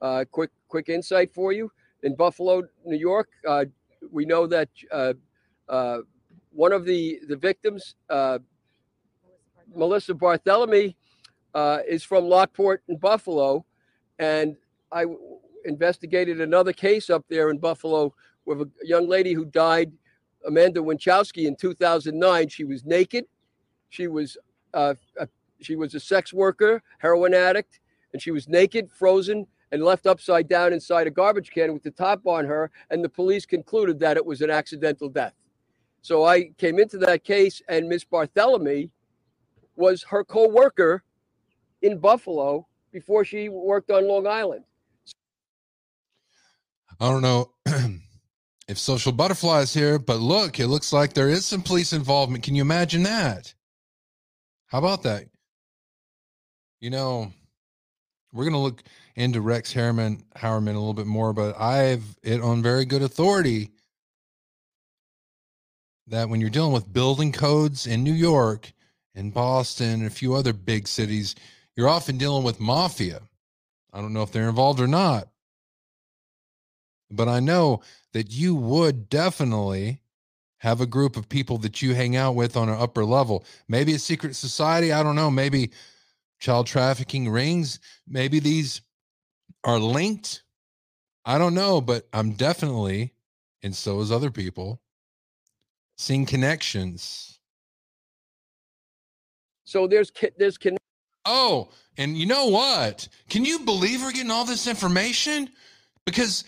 Uh, 0.00 0.24
quick, 0.30 0.50
quick 0.68 0.88
insight 0.88 1.34
for 1.34 1.52
you: 1.52 1.70
in 2.02 2.14
Buffalo, 2.14 2.62
New 2.84 2.96
York, 2.96 3.28
uh, 3.46 3.64
we 4.10 4.24
know 4.24 4.46
that 4.46 4.68
uh, 4.92 5.14
uh, 5.68 5.98
one 6.50 6.72
of 6.72 6.84
the 6.84 7.20
the 7.28 7.36
victims, 7.36 7.96
uh, 8.08 8.38
Melissa 9.74 10.14
Barthelemy, 10.14 10.94
uh, 11.54 11.78
is 11.88 12.04
from 12.04 12.24
Lockport 12.24 12.82
in 12.88 12.96
Buffalo, 12.96 13.64
and 14.18 14.56
I 14.92 15.02
w- 15.02 15.38
investigated 15.64 16.40
another 16.40 16.72
case 16.72 17.10
up 17.10 17.24
there 17.28 17.50
in 17.50 17.58
Buffalo 17.58 18.14
with 18.44 18.60
a 18.60 18.70
young 18.82 19.08
lady 19.08 19.32
who 19.32 19.44
died, 19.46 19.92
Amanda 20.46 20.80
Winchowski, 20.80 21.46
in 21.46 21.56
2009. 21.56 22.48
She 22.48 22.64
was 22.64 22.84
naked. 22.84 23.24
She 23.94 24.08
was 24.08 24.36
uh, 24.74 24.94
a, 25.20 25.28
she 25.60 25.76
was 25.76 25.94
a 25.94 26.00
sex 26.00 26.32
worker, 26.32 26.82
heroin 26.98 27.32
addict, 27.32 27.78
and 28.12 28.20
she 28.20 28.32
was 28.32 28.48
naked, 28.48 28.90
frozen, 28.90 29.46
and 29.70 29.84
left 29.84 30.06
upside 30.06 30.48
down 30.48 30.72
inside 30.72 31.06
a 31.06 31.10
garbage 31.10 31.52
can 31.52 31.72
with 31.72 31.84
the 31.84 31.92
top 31.92 32.26
on 32.26 32.44
her. 32.44 32.72
And 32.90 33.04
the 33.04 33.08
police 33.08 33.46
concluded 33.46 34.00
that 34.00 34.16
it 34.16 34.26
was 34.26 34.40
an 34.40 34.50
accidental 34.50 35.08
death. 35.08 35.34
So 36.02 36.24
I 36.24 36.50
came 36.58 36.80
into 36.80 36.98
that 36.98 37.22
case, 37.22 37.62
and 37.68 37.88
Miss 37.88 38.04
Barthélemy 38.04 38.90
was 39.76 40.02
her 40.02 40.24
co-worker 40.24 41.04
in 41.82 41.98
Buffalo 41.98 42.66
before 42.90 43.24
she 43.24 43.48
worked 43.48 43.92
on 43.92 44.08
Long 44.08 44.26
Island. 44.26 44.64
I 46.98 47.10
don't 47.10 47.22
know 47.22 47.52
if 48.68 48.76
Social 48.76 49.12
Butterfly 49.12 49.60
is 49.60 49.72
here, 49.72 50.00
but 50.00 50.18
look, 50.18 50.58
it 50.58 50.66
looks 50.66 50.92
like 50.92 51.12
there 51.12 51.28
is 51.28 51.46
some 51.46 51.62
police 51.62 51.92
involvement. 51.92 52.42
Can 52.42 52.56
you 52.56 52.62
imagine 52.62 53.04
that? 53.04 53.54
How 54.74 54.78
about 54.78 55.04
that? 55.04 55.26
You 56.80 56.90
know, 56.90 57.32
we're 58.32 58.42
going 58.42 58.54
to 58.54 58.58
look 58.58 58.82
into 59.14 59.40
Rex 59.40 59.72
Harriman, 59.72 60.24
Howerman 60.36 60.74
a 60.74 60.78
little 60.80 60.94
bit 60.94 61.06
more, 61.06 61.32
but 61.32 61.56
I've 61.56 62.02
it 62.24 62.40
on 62.40 62.60
very 62.60 62.84
good 62.84 63.00
authority 63.00 63.70
that 66.08 66.28
when 66.28 66.40
you're 66.40 66.50
dealing 66.50 66.72
with 66.72 66.92
building 66.92 67.30
codes 67.30 67.86
in 67.86 68.02
New 68.02 68.12
York 68.12 68.72
and 69.14 69.32
Boston 69.32 70.00
and 70.00 70.06
a 70.08 70.10
few 70.10 70.34
other 70.34 70.52
big 70.52 70.88
cities, 70.88 71.36
you're 71.76 71.88
often 71.88 72.18
dealing 72.18 72.42
with 72.42 72.58
mafia. 72.58 73.20
I 73.92 74.00
don't 74.00 74.12
know 74.12 74.24
if 74.24 74.32
they're 74.32 74.48
involved 74.48 74.80
or 74.80 74.88
not, 74.88 75.28
but 77.12 77.28
I 77.28 77.38
know 77.38 77.80
that 78.12 78.32
you 78.32 78.56
would 78.56 79.08
definitely 79.08 80.00
have 80.64 80.80
a 80.80 80.86
group 80.86 81.18
of 81.18 81.28
people 81.28 81.58
that 81.58 81.82
you 81.82 81.94
hang 81.94 82.16
out 82.16 82.34
with 82.34 82.56
on 82.56 82.70
an 82.70 82.80
upper 82.80 83.04
level. 83.04 83.44
Maybe 83.68 83.92
a 83.92 83.98
secret 83.98 84.34
society. 84.34 84.94
I 84.94 85.02
don't 85.02 85.14
know. 85.14 85.30
Maybe 85.30 85.72
child 86.40 86.66
trafficking 86.66 87.28
rings. 87.28 87.78
Maybe 88.08 88.40
these 88.40 88.80
are 89.62 89.78
linked. 89.78 90.42
I 91.26 91.36
don't 91.36 91.52
know, 91.52 91.82
but 91.82 92.08
I'm 92.14 92.32
definitely, 92.32 93.12
and 93.62 93.76
so 93.76 94.00
is 94.00 94.10
other 94.10 94.30
people, 94.30 94.80
seeing 95.98 96.24
connections. 96.24 97.38
So 99.64 99.86
there's 99.86 100.10
there's 100.38 100.56
con- 100.56 100.78
Oh, 101.26 101.68
and 101.98 102.16
you 102.16 102.24
know 102.24 102.46
what? 102.46 103.06
Can 103.28 103.44
you 103.44 103.58
believe 103.58 104.00
we're 104.00 104.12
getting 104.12 104.30
all 104.30 104.46
this 104.46 104.66
information? 104.66 105.50
Because 106.06 106.44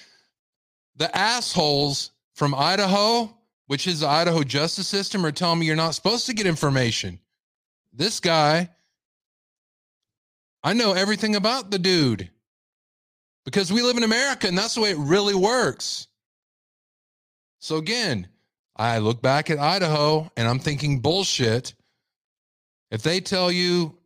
the 0.97 1.15
assholes 1.15 2.13
from 2.35 2.55
Idaho, 2.55 3.36
which 3.67 3.87
is 3.87 4.01
the 4.01 4.09
Idaho 4.09 4.43
justice 4.43 4.89
system, 4.89 5.25
are 5.25 5.33
telling 5.33 5.59
me 5.59 5.67
you're 5.67 5.77
not 5.77 5.95
supposed 5.95 6.27
to 6.27 6.35
get 6.35 6.47
information. 6.47 7.19
This 7.93 8.21
guy, 8.21 8.71
I 10.63 10.73
know 10.73 10.93
everything 10.93 11.37
about 11.37 11.71
the 11.71 11.79
dude 11.79 12.31
because 13.45 13.73
we 13.73 13.83
live 13.83 13.97
in 13.97 14.03
America 14.03 14.47
and 14.49 14.57
that's 14.57 14.75
the 14.75 14.81
way 14.81 14.91
it 14.91 14.99
really 14.99 15.35
works. 15.35 16.09
So 17.59 17.77
again, 17.77 18.29
I 18.77 18.99
look 18.99 19.23
back 19.23 19.51
at 19.51 19.59
Idaho 19.59 20.31
and 20.37 20.47
I'm 20.47 20.59
thinking 20.59 21.01
bullshit. 21.01 21.75
If 22.91 23.03
they 23.03 23.21
tell 23.21 23.51
you 23.51 23.97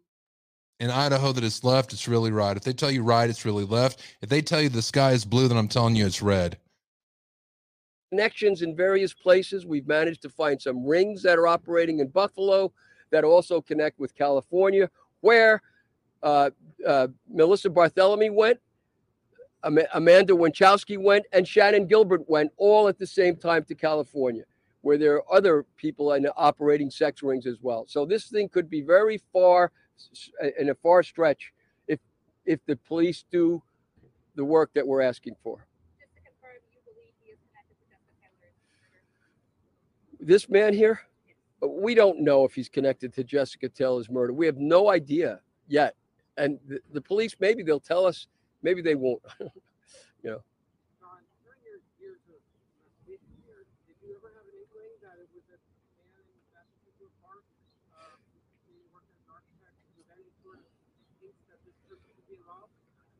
in 0.78 0.91
Idaho 0.91 1.32
that 1.32 1.45
it's 1.45 1.65
left, 1.65 1.93
it's 1.93 2.09
really 2.09 2.31
right. 2.31 2.57
If 2.57 2.62
they 2.62 2.73
tell 2.73 2.91
you 2.91 3.03
right, 3.03 3.28
it's 3.28 3.45
really 3.45 3.65
left. 3.65 4.01
If 4.23 4.28
they 4.28 4.41
tell 4.41 4.62
you 4.62 4.69
the 4.69 4.81
sky 4.81 5.12
is 5.12 5.24
blue, 5.24 5.49
then 5.49 5.59
I'm 5.59 5.69
telling 5.69 5.97
you 5.97 6.07
it's 6.07 6.23
red. 6.23 6.57
Connections 8.11 8.62
in 8.62 8.74
various 8.74 9.15
places. 9.15 9.66
We've 9.66 9.87
managed 9.87 10.23
to 10.23 10.28
find 10.28 10.61
some 10.61 10.85
rings 10.85 11.23
that 11.23 11.39
are 11.39 11.47
operating 11.47 12.01
in 12.01 12.09
Buffalo 12.09 12.73
that 13.11 13.24
also 13.24 13.61
connect 13.61 13.99
with 13.99 14.15
California, 14.15 14.91
where 15.20 15.62
uh, 16.23 16.51
uh, 16.87 17.09
Melissa 17.28 17.70
Barthélemy 17.70 18.32
went, 18.32 18.59
Ama- 19.65 19.87
Amanda 19.95 20.32
Winchowski 20.32 20.99
went, 20.99 21.24
and 21.32 21.47
Shannan 21.47 21.89
Gilbert 21.89 22.28
went 22.28 22.51
all 22.57 22.89
at 22.89 22.99
the 22.99 23.07
same 23.07 23.37
time 23.37 23.65
to 23.65 23.74
California, 23.74 24.45
where 24.81 24.99
there 24.99 25.15
are 25.16 25.32
other 25.32 25.65
people 25.77 26.12
in 26.15 26.27
operating 26.37 26.91
sex 26.91 27.23
rings 27.23 27.47
as 27.47 27.59
well. 27.62 27.85
So 27.89 28.05
this 28.05 28.27
thing 28.27 28.49
could 28.49 28.69
be 28.69 28.82
very 28.82 29.20
far 29.32 29.70
in 30.59 30.70
a 30.70 30.74
far 30.74 31.03
stretch 31.03 31.53
if 31.87 32.01
if 32.47 32.59
the 32.66 32.77
police 32.77 33.24
do 33.31 33.62
the 34.35 34.45
work 34.45 34.70
that 34.74 34.87
we're 34.87 35.03
asking 35.03 35.37
for. 35.43 35.66
This 40.20 40.48
man 40.48 40.74
here, 40.74 41.01
we 41.66 41.94
don't 41.94 42.20
know 42.20 42.44
if 42.44 42.55
he's 42.55 42.68
connected 42.68 43.12
to 43.14 43.24
Jessica 43.24 43.68
Taylor's 43.68 44.10
murder. 44.10 44.32
We 44.32 44.47
have 44.47 44.56
no 44.56 44.90
idea 44.90 45.40
yet. 45.68 45.94
And 46.36 46.59
the, 46.66 46.80
the 46.92 47.01
police, 47.01 47.34
maybe 47.38 47.62
they'll 47.62 47.80
tell 47.80 48.06
us, 48.06 48.26
maybe 48.62 48.82
they 48.82 48.94
won't. 48.94 49.22
you 49.40 49.51
know. 50.30 50.42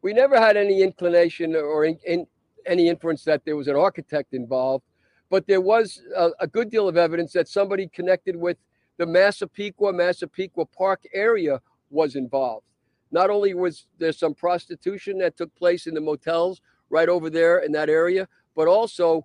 We 0.03 0.15
never 0.15 0.41
had 0.41 0.57
any 0.57 0.81
inclination 0.81 1.55
or 1.55 1.85
in, 1.85 1.99
in, 2.07 2.27
any 2.67 2.89
inference 2.89 3.25
that 3.25 3.45
there 3.45 3.57
was 3.57 3.69
an 3.69 3.77
architect 3.77 4.33
involved, 4.33 4.85
but 5.31 5.47
there 5.47 5.61
was 5.61 6.03
a, 6.17 6.31
a 6.41 6.47
good 6.47 6.71
deal 6.71 6.89
of 6.89 6.97
evidence 6.97 7.33
that 7.33 7.49
somebody 7.49 7.87
connected 7.87 8.37
with 8.37 8.59
the 8.99 9.07
Massapequa, 9.07 9.93
Massapequa 9.93 10.67
Park 10.67 11.03
area 11.15 11.61
was 11.89 12.17
involved. 12.17 12.67
Not 13.13 13.31
only 13.31 13.55
was 13.55 13.87
there 13.99 14.13
some 14.13 14.35
prostitution 14.35 15.19
that 15.19 15.37
took 15.37 15.55
place 15.55 15.87
in 15.87 15.95
the 15.95 16.01
motels 16.01 16.61
right 16.91 17.09
over 17.09 17.31
there 17.31 17.61
in 17.61 17.73
that 17.73 17.89
area, 17.89 18.29
but 18.55 18.69
also 18.69 19.25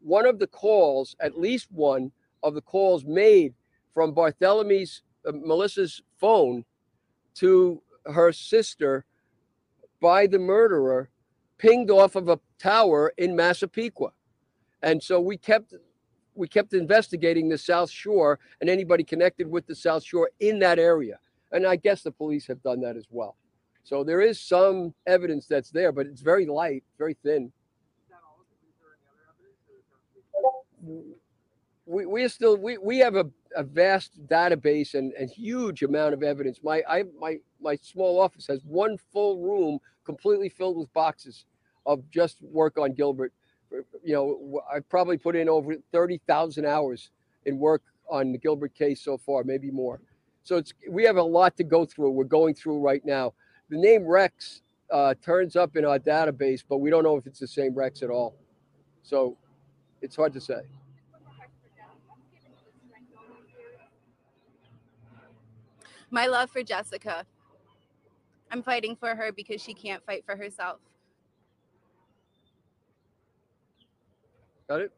one 0.00 0.24
of 0.24 0.38
the 0.38 0.46
calls, 0.46 1.14
at 1.20 1.38
least 1.38 1.68
one 1.70 2.12
of 2.42 2.54
the 2.54 2.62
calls 2.62 3.04
made 3.04 3.52
from 3.92 4.14
Bartholomew's 4.14 5.02
uh, 5.26 5.32
Melissa's 5.32 6.00
phone 6.18 6.64
to 7.34 7.82
her 8.06 8.32
sister 8.32 9.04
by 10.00 10.26
the 10.26 10.38
murderer 10.38 11.10
pinged 11.58 11.90
off 11.90 12.16
of 12.16 12.28
a 12.28 12.40
tower 12.58 13.12
in 13.18 13.36
Massapequa. 13.36 14.12
And 14.82 15.02
so 15.02 15.20
we 15.20 15.36
kept 15.36 15.74
we 16.34 16.48
kept 16.48 16.72
investigating 16.72 17.48
the 17.48 17.58
South 17.58 17.90
Shore 17.90 18.38
and 18.60 18.70
anybody 18.70 19.04
connected 19.04 19.50
with 19.50 19.66
the 19.66 19.74
South 19.74 20.04
Shore 20.04 20.30
in 20.40 20.58
that 20.60 20.78
area. 20.78 21.18
And 21.52 21.66
I 21.66 21.76
guess 21.76 22.02
the 22.02 22.12
police 22.12 22.46
have 22.46 22.62
done 22.62 22.80
that 22.82 22.96
as 22.96 23.06
well. 23.10 23.36
So 23.82 24.04
there 24.04 24.20
is 24.20 24.40
some 24.40 24.94
evidence 25.06 25.46
that's 25.46 25.70
there, 25.70 25.90
but 25.92 26.06
it's 26.06 26.20
very 26.20 26.46
light, 26.46 26.84
very 26.98 27.14
thin. 27.22 27.52
We, 31.86 32.06
we 32.06 32.22
are 32.22 32.28
still 32.28 32.56
we, 32.56 32.78
we 32.78 32.98
have 32.98 33.16
a, 33.16 33.26
a 33.56 33.64
vast 33.64 34.24
database 34.26 34.94
and, 34.94 35.12
and 35.14 35.28
huge 35.28 35.82
amount 35.82 36.14
of 36.14 36.22
evidence. 36.22 36.60
My 36.62 36.82
I 36.88 37.04
my 37.18 37.38
my 37.60 37.76
small 37.82 38.20
office 38.20 38.46
has 38.46 38.62
one 38.64 38.96
full 39.12 39.40
room 39.40 39.80
completely 40.04 40.48
filled 40.48 40.76
with 40.78 40.92
boxes 40.92 41.46
of 41.86 42.08
just 42.10 42.40
work 42.42 42.78
on 42.78 42.94
Gilbert. 42.94 43.32
You 44.02 44.14
know, 44.14 44.62
I've 44.72 44.88
probably 44.88 45.16
put 45.16 45.36
in 45.36 45.48
over 45.48 45.74
thirty 45.92 46.20
thousand 46.26 46.66
hours 46.66 47.10
in 47.46 47.58
work 47.58 47.82
on 48.08 48.32
the 48.32 48.38
Gilbert 48.38 48.74
case 48.74 49.00
so 49.00 49.16
far, 49.18 49.44
maybe 49.44 49.70
more. 49.70 50.00
So 50.42 50.56
it's 50.56 50.72
we 50.88 51.04
have 51.04 51.16
a 51.16 51.22
lot 51.22 51.56
to 51.58 51.64
go 51.64 51.84
through. 51.84 52.10
We're 52.10 52.24
going 52.24 52.54
through 52.54 52.80
right 52.80 53.04
now. 53.04 53.34
The 53.68 53.76
name 53.76 54.04
Rex 54.04 54.62
uh, 54.90 55.14
turns 55.22 55.54
up 55.54 55.76
in 55.76 55.84
our 55.84 55.98
database, 55.98 56.64
but 56.68 56.78
we 56.78 56.90
don't 56.90 57.04
know 57.04 57.16
if 57.16 57.26
it's 57.26 57.38
the 57.38 57.46
same 57.46 57.74
Rex 57.74 58.02
at 58.02 58.10
all. 58.10 58.34
So 59.02 59.36
it's 60.02 60.16
hard 60.16 60.32
to 60.32 60.40
say. 60.40 60.62
My 66.10 66.26
love 66.26 66.50
for 66.50 66.64
Jessica. 66.64 67.24
I'm 68.50 68.64
fighting 68.64 68.96
for 68.96 69.14
her 69.14 69.30
because 69.30 69.62
she 69.62 69.74
can't 69.74 70.04
fight 70.04 70.24
for 70.26 70.34
herself. 70.34 70.80
Got 74.70 74.86
it? 74.86 74.94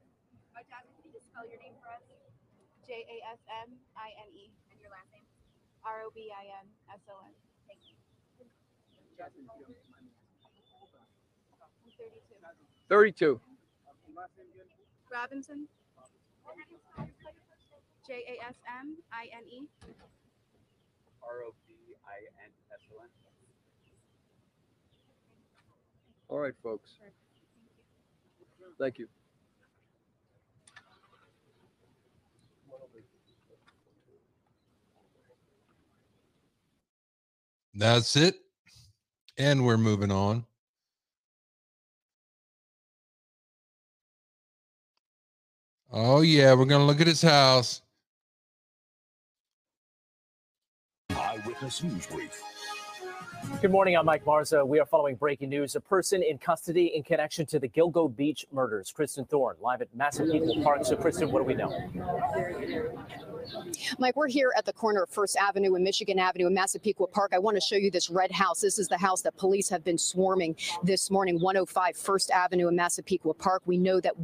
Uh, 0.52 0.60
Jasmine, 0.68 0.92
can 1.00 1.08
you 1.08 1.16
just 1.16 1.24
spell 1.32 1.48
your 1.48 1.56
name 1.56 1.72
for 1.80 1.88
us? 1.88 2.04
J 2.84 3.08
A 3.08 3.16
S 3.32 3.40
M 3.64 3.72
I 3.96 4.12
N 4.20 4.28
E. 4.36 4.52
And 4.68 4.76
your 4.76 4.92
last 4.92 5.08
name? 5.16 5.24
R 5.80 6.04
O 6.04 6.12
B 6.12 6.28
I 6.28 6.44
N 6.60 6.68
S 6.92 7.00
O 7.08 7.16
N. 7.24 7.32
Thank 7.64 7.80
you. 7.88 7.96
I'm 8.36 8.52
32. 9.16 9.40
32. 12.92 13.40
Robinson? 15.08 15.64
J 18.04 18.28
A 18.28 18.44
S 18.44 18.60
M 18.68 19.00
I 19.08 19.32
N 19.32 19.48
E. 19.48 19.64
R 21.24 21.48
O 21.48 21.56
B 21.64 21.72
I 22.04 22.20
N 22.44 22.52
S 22.76 22.84
O 22.92 23.00
N. 23.00 23.08
All 26.28 26.44
right, 26.44 26.52
folks. 26.60 27.00
Thank 28.76 28.98
you. 28.98 29.08
That's 37.74 38.16
it. 38.16 38.36
And 39.38 39.64
we're 39.64 39.78
moving 39.78 40.10
on. 40.10 40.44
Oh 45.90 46.22
yeah, 46.22 46.54
we're 46.54 46.64
gonna 46.64 46.86
look 46.86 47.00
at 47.00 47.06
his 47.06 47.22
house. 47.22 47.82
Eyewitness 51.10 51.82
News 51.82 52.06
Brief. 52.06 52.42
Good 53.42 53.72
morning. 53.72 53.96
I'm 53.96 54.06
Mike 54.06 54.24
Marza. 54.24 54.64
We 54.64 54.78
are 54.78 54.86
following 54.86 55.16
breaking 55.16 55.48
news. 55.48 55.74
A 55.74 55.80
person 55.80 56.22
in 56.22 56.38
custody 56.38 56.92
in 56.94 57.02
connection 57.02 57.44
to 57.46 57.58
the 57.58 57.68
Gilgo 57.68 58.14
Beach 58.14 58.46
murders. 58.52 58.92
Kristin 58.96 59.28
Thorne, 59.28 59.56
live 59.60 59.82
at 59.82 59.88
Massapequa 59.94 60.62
Park. 60.62 60.84
So, 60.84 60.96
Kristin, 60.96 61.30
what 61.30 61.40
do 61.40 61.44
we 61.44 61.54
know? 61.54 61.70
Mike, 63.98 64.16
we're 64.16 64.28
here 64.28 64.52
at 64.56 64.64
the 64.64 64.72
corner 64.72 65.02
of 65.02 65.10
First 65.10 65.36
Avenue 65.36 65.74
and 65.74 65.82
Michigan 65.82 66.18
Avenue 66.18 66.46
in 66.46 66.54
Massapequa 66.54 67.08
Park. 67.08 67.32
I 67.34 67.38
want 67.38 67.56
to 67.56 67.60
show 67.60 67.76
you 67.76 67.90
this 67.90 68.10
red 68.10 68.30
house. 68.30 68.60
This 68.60 68.78
is 68.78 68.86
the 68.86 68.98
house 68.98 69.22
that 69.22 69.36
police 69.36 69.68
have 69.68 69.82
been 69.82 69.98
swarming 69.98 70.56
this 70.84 71.10
morning, 71.10 71.40
105 71.40 71.96
First 71.96 72.30
Avenue 72.30 72.68
in 72.68 72.76
Massapequa 72.76 73.34
Park. 73.34 73.62
We 73.64 73.76
know 73.76 74.00
that. 74.00 74.14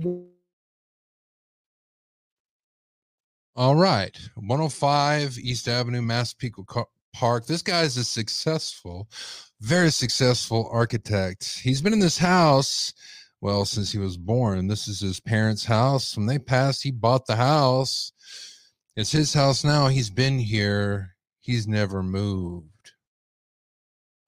All 3.56 3.74
right, 3.74 4.16
105 4.36 5.38
East 5.38 5.66
Avenue, 5.66 6.02
Massapequa 6.02 6.64
Ca- 6.64 6.84
Park. 7.12 7.46
This 7.46 7.62
guy's 7.62 7.96
a 7.96 8.04
successful, 8.04 9.08
very 9.60 9.90
successful 9.90 10.68
architect. 10.72 11.60
He's 11.62 11.82
been 11.82 11.92
in 11.92 11.98
this 11.98 12.18
house, 12.18 12.92
well, 13.40 13.64
since 13.64 13.92
he 13.92 13.98
was 13.98 14.16
born. 14.16 14.68
This 14.68 14.88
is 14.88 15.00
his 15.00 15.20
parents' 15.20 15.64
house. 15.64 16.16
When 16.16 16.26
they 16.26 16.38
passed, 16.38 16.82
he 16.82 16.90
bought 16.90 17.26
the 17.26 17.36
house. 17.36 18.12
It's 18.96 19.12
his 19.12 19.32
house 19.34 19.64
now. 19.64 19.88
He's 19.88 20.10
been 20.10 20.38
here. 20.38 21.14
He's 21.40 21.68
never 21.68 22.02
moved. 22.02 22.92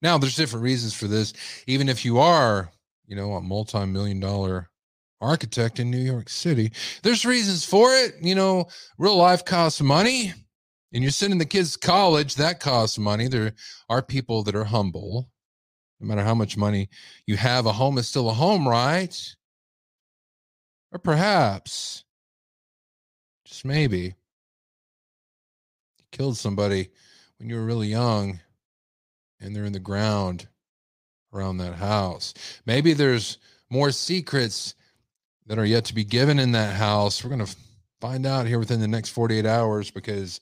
Now, 0.02 0.16
there's 0.16 0.36
different 0.36 0.64
reasons 0.64 0.94
for 0.94 1.06
this. 1.06 1.32
Even 1.66 1.88
if 1.88 2.04
you 2.04 2.18
are, 2.18 2.70
you 3.06 3.16
know, 3.16 3.34
a 3.34 3.40
multi-million 3.40 4.20
dollar 4.20 4.70
architect 5.20 5.78
in 5.78 5.90
New 5.90 5.98
York 5.98 6.28
City, 6.28 6.72
there's 7.02 7.26
reasons 7.26 7.64
for 7.64 7.92
it. 7.94 8.14
You 8.22 8.34
know, 8.34 8.68
real 8.96 9.16
life 9.16 9.44
costs 9.44 9.80
money 9.80 10.32
and 10.92 11.02
you're 11.02 11.10
sending 11.10 11.38
the 11.38 11.44
kids 11.44 11.72
to 11.72 11.86
college, 11.86 12.34
that 12.36 12.60
costs 12.60 12.98
money. 12.98 13.28
There 13.28 13.52
are 13.88 14.02
people 14.02 14.42
that 14.44 14.54
are 14.54 14.64
humble. 14.64 15.28
No 16.00 16.06
matter 16.06 16.24
how 16.24 16.34
much 16.34 16.56
money 16.56 16.88
you 17.26 17.36
have, 17.36 17.66
a 17.66 17.72
home 17.72 17.98
is 17.98 18.08
still 18.08 18.30
a 18.30 18.34
home, 18.34 18.66
right? 18.66 19.34
Or 20.92 20.98
perhaps, 20.98 22.04
just 23.44 23.64
maybe, 23.64 24.14
you 25.98 26.04
killed 26.10 26.36
somebody 26.36 26.88
when 27.38 27.48
you 27.48 27.56
were 27.56 27.64
really 27.64 27.88
young 27.88 28.40
and 29.40 29.54
they're 29.54 29.64
in 29.64 29.72
the 29.72 29.78
ground 29.78 30.48
around 31.32 31.58
that 31.58 31.74
house. 31.74 32.34
Maybe 32.66 32.92
there's 32.92 33.38
more 33.70 33.92
secrets 33.92 34.74
that 35.46 35.58
are 35.58 35.64
yet 35.64 35.84
to 35.86 35.94
be 35.94 36.04
given 36.04 36.38
in 36.38 36.52
that 36.52 36.74
house. 36.74 37.22
We're 37.22 37.30
going 37.30 37.46
to 37.46 37.56
find 38.00 38.26
out 38.26 38.46
here 38.46 38.58
within 38.58 38.80
the 38.80 38.88
next 38.88 39.10
48 39.10 39.46
hours 39.46 39.90
because 39.90 40.40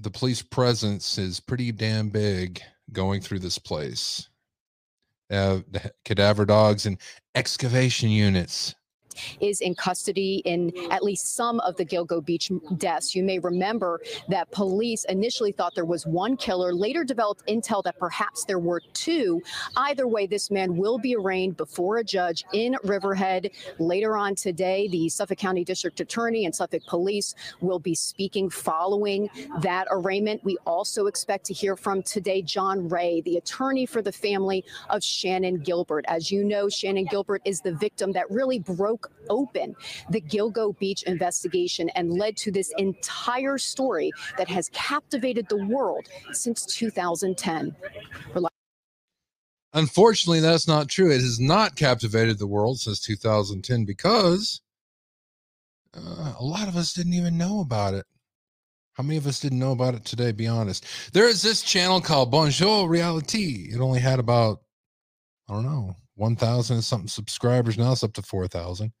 the 0.00 0.10
police 0.10 0.42
presence 0.42 1.18
is 1.18 1.40
pretty 1.40 1.72
damn 1.72 2.08
big 2.08 2.60
going 2.92 3.20
through 3.20 3.40
this 3.40 3.58
place. 3.58 4.28
Uh, 5.30 5.60
the 5.70 5.92
cadaver 6.04 6.44
dogs 6.44 6.86
and 6.86 6.98
excavation 7.34 8.10
units. 8.10 8.74
Is 9.40 9.60
in 9.60 9.74
custody 9.74 10.42
in 10.44 10.72
at 10.90 11.02
least 11.02 11.34
some 11.34 11.60
of 11.60 11.76
the 11.76 11.84
Gilgo 11.84 12.24
Beach 12.24 12.50
deaths. 12.76 13.14
You 13.14 13.22
may 13.22 13.38
remember 13.38 14.00
that 14.28 14.50
police 14.50 15.04
initially 15.04 15.52
thought 15.52 15.74
there 15.74 15.84
was 15.84 16.06
one 16.06 16.36
killer, 16.36 16.72
later 16.72 17.04
developed 17.04 17.46
intel 17.48 17.82
that 17.84 17.98
perhaps 17.98 18.44
there 18.44 18.58
were 18.58 18.80
two. 18.92 19.40
Either 19.76 20.06
way, 20.06 20.26
this 20.26 20.50
man 20.50 20.76
will 20.76 20.98
be 20.98 21.16
arraigned 21.16 21.56
before 21.56 21.98
a 21.98 22.04
judge 22.04 22.44
in 22.52 22.76
Riverhead 22.84 23.50
later 23.78 24.16
on 24.16 24.34
today. 24.34 24.88
The 24.88 25.08
Suffolk 25.08 25.38
County 25.38 25.64
District 25.64 26.00
Attorney 26.00 26.44
and 26.44 26.54
Suffolk 26.54 26.82
Police 26.86 27.34
will 27.60 27.78
be 27.78 27.94
speaking 27.94 28.50
following 28.50 29.28
that 29.60 29.86
arraignment. 29.90 30.42
We 30.44 30.56
also 30.66 31.06
expect 31.06 31.46
to 31.46 31.54
hear 31.54 31.76
from 31.76 32.02
today 32.02 32.42
John 32.42 32.88
Ray, 32.88 33.20
the 33.22 33.36
attorney 33.36 33.86
for 33.86 34.02
the 34.02 34.12
family 34.12 34.64
of 34.88 35.00
Shannan 35.00 35.64
Gilbert. 35.64 36.04
As 36.08 36.30
you 36.30 36.44
know, 36.44 36.66
Shannan 36.66 37.08
Gilbert 37.10 37.42
is 37.44 37.60
the 37.60 37.72
victim 37.72 38.12
that 38.12 38.30
really 38.30 38.58
broke 38.58 39.09
open 39.28 39.74
the 40.10 40.20
Gilgo 40.20 40.78
Beach 40.78 41.02
investigation 41.04 41.88
and 41.90 42.12
led 42.12 42.36
to 42.38 42.50
this 42.50 42.72
entire 42.78 43.58
story 43.58 44.12
that 44.36 44.48
has 44.48 44.70
captivated 44.72 45.48
the 45.48 45.64
world 45.66 46.08
since 46.32 46.66
2010. 46.66 47.76
Unfortunately, 49.72 50.40
that's 50.40 50.66
not 50.66 50.88
true. 50.88 51.10
It 51.10 51.20
has 51.20 51.38
not 51.38 51.76
captivated 51.76 52.38
the 52.38 52.46
world 52.46 52.80
since 52.80 52.98
2010 53.00 53.84
because 53.84 54.60
uh, 55.96 56.34
a 56.38 56.44
lot 56.44 56.66
of 56.66 56.76
us 56.76 56.92
didn't 56.92 57.14
even 57.14 57.38
know 57.38 57.60
about 57.60 57.94
it. 57.94 58.04
How 58.94 59.04
many 59.04 59.16
of 59.16 59.26
us 59.26 59.40
didn't 59.40 59.60
know 59.60 59.72
about 59.72 59.94
it 59.94 60.04
today? 60.04 60.32
Be 60.32 60.48
honest. 60.48 60.84
There 61.12 61.28
is 61.28 61.40
this 61.40 61.62
channel 61.62 62.00
called 62.00 62.30
Bonjour 62.30 62.88
Realty. 62.88 63.70
It 63.72 63.80
only 63.80 64.00
had 64.00 64.18
about, 64.18 64.60
I 65.48 65.54
don't 65.54 65.64
know, 65.64 65.96
1,000 66.20 66.76
and 66.76 66.84
something 66.84 67.08
subscribers. 67.08 67.78
Now 67.78 67.92
it's 67.92 68.04
up 68.04 68.12
to 68.14 68.22
4,000. 68.22 68.92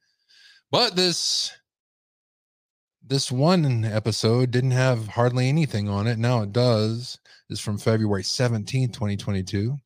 But 0.70 0.96
this 0.96 1.52
this 3.06 3.32
one 3.32 3.84
episode 3.84 4.50
didn't 4.50 4.72
have 4.72 5.08
hardly 5.08 5.48
anything 5.48 5.88
on 5.88 6.06
it. 6.06 6.18
Now 6.18 6.42
it 6.42 6.52
does. 6.52 7.18
Is 7.48 7.60
from 7.60 7.78
February 7.78 8.22
17th, 8.22 8.92
2022. 8.92 9.76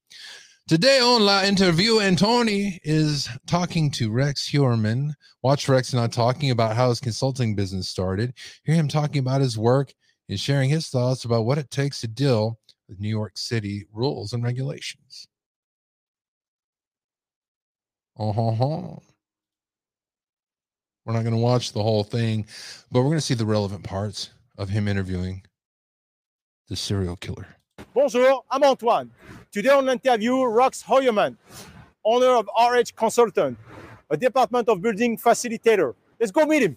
Today 0.69 0.99
on 1.01 1.23
La 1.23 1.43
Interview, 1.43 1.95
Antoni 1.97 2.79
is 2.83 3.29
talking 3.47 3.91
to 3.93 4.11
Rex 4.11 4.51
Heuermann. 4.51 5.13
Watch 5.43 5.69
Rex 5.69 5.93
and 5.93 6.01
I 6.01 6.07
talking 6.07 6.51
about 6.51 6.77
how 6.77 6.89
his 6.89 7.01
consulting 7.01 7.55
business 7.55 7.89
started. 7.89 8.35
Hear 8.65 8.75
him 8.75 8.89
talking 8.89 9.19
about 9.19 9.41
his 9.41 9.59
work 9.59 9.93
and 10.29 10.39
sharing 10.39 10.71
his 10.71 10.89
thoughts 10.89 11.25
about 11.25 11.45
what 11.45 11.59
it 11.59 11.71
takes 11.71 12.01
to 12.01 12.09
deal 12.09 12.59
with 12.89 13.01
New 13.01 13.09
York 13.09 13.37
City 13.37 13.85
rules 13.93 14.33
and 14.33 14.43
regulations. 14.43 15.27
Uh-huh. 18.19 18.97
We're 21.05 21.13
not 21.13 21.23
going 21.23 21.35
to 21.35 21.41
watch 21.41 21.73
the 21.73 21.83
whole 21.83 22.05
thing, 22.05 22.47
but 22.91 23.01
we're 23.01 23.09
going 23.09 23.19
to 23.19 23.21
see 23.21 23.35
the 23.35 23.45
relevant 23.45 23.83
parts 23.83 24.31
of 24.57 24.69
him 24.71 24.87
interviewing 24.89 25.43
the 26.69 26.77
serial 26.77 27.17
killer. 27.17 27.47
Bonjour, 27.93 28.43
I'm 28.51 28.63
Antoine. 28.63 29.11
Today 29.53 29.71
on 29.71 29.89
interview, 29.89 30.33
Rox 30.33 30.85
Hoyerman, 30.85 31.37
owner 32.05 32.37
of 32.37 32.49
RH 32.59 32.95
Consultant, 32.97 33.59
a 34.09 34.17
department 34.17 34.69
of 34.69 34.81
building 34.81 35.19
facilitator. 35.19 35.95
Let's 36.19 36.33
go 36.33 36.47
meet 36.47 36.63
him. 36.63 36.77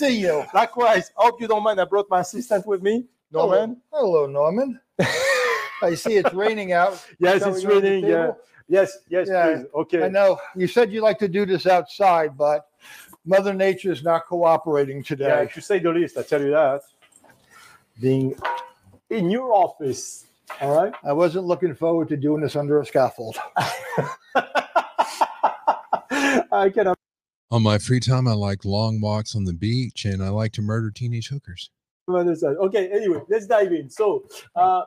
See 0.00 0.18
you. 0.18 0.46
Likewise. 0.54 1.12
Hope 1.14 1.42
you 1.42 1.46
don't 1.46 1.62
mind. 1.62 1.78
I 1.78 1.84
brought 1.84 2.08
my 2.08 2.20
assistant 2.20 2.66
with 2.66 2.80
me, 2.82 3.04
Norman. 3.30 3.82
Hello, 3.92 4.26
Norman. 4.26 4.80
I 5.82 5.94
see 5.94 6.14
it's 6.16 6.32
raining 6.32 6.72
out. 6.72 7.06
Yes, 7.18 7.42
Shall 7.42 7.54
it's 7.54 7.62
we 7.62 7.68
go 7.68 7.74
to 7.74 7.80
the 7.82 7.90
raining. 7.90 8.10
Yeah. 8.10 8.30
Yes, 8.66 8.96
yes, 9.10 9.28
Yeah, 9.30 9.56
please. 9.56 9.66
Okay. 9.74 10.04
I 10.04 10.08
know 10.08 10.38
you 10.56 10.68
said 10.68 10.90
you 10.90 11.02
like 11.02 11.18
to 11.18 11.28
do 11.28 11.44
this 11.44 11.66
outside, 11.66 12.38
but 12.38 12.66
Mother 13.26 13.52
Nature 13.52 13.92
is 13.92 14.02
not 14.02 14.24
cooperating 14.24 15.04
today. 15.04 15.42
Yeah, 15.42 15.44
to 15.44 15.60
say 15.60 15.78
the 15.80 15.90
least, 15.90 16.16
I 16.16 16.22
tell 16.22 16.40
you 16.40 16.52
that. 16.52 16.80
Being 18.00 18.34
in 19.10 19.30
your 19.30 19.52
office, 19.52 20.28
all 20.62 20.74
right? 20.74 20.94
I 21.04 21.12
wasn't 21.12 21.44
looking 21.44 21.74
forward 21.74 22.08
to 22.08 22.16
doing 22.16 22.40
this 22.40 22.56
under 22.56 22.80
a 22.80 22.86
scaffold. 22.86 23.36
I 26.50 26.70
cannot. 26.72 26.98
On 27.52 27.62
my 27.62 27.78
free 27.78 28.00
time, 28.00 28.28
I 28.28 28.32
like 28.32 28.64
long 28.64 29.00
walks 29.00 29.34
on 29.34 29.44
the 29.44 29.52
beach 29.52 30.04
and 30.04 30.22
I 30.22 30.28
like 30.28 30.52
to 30.52 30.62
murder 30.62 30.90
teenage 30.90 31.28
hookers. 31.28 31.70
Okay, 32.08 32.88
anyway, 32.92 33.20
let's 33.28 33.46
dive 33.46 33.72
in. 33.72 33.88
So, 33.90 34.24
uh, 34.56 34.82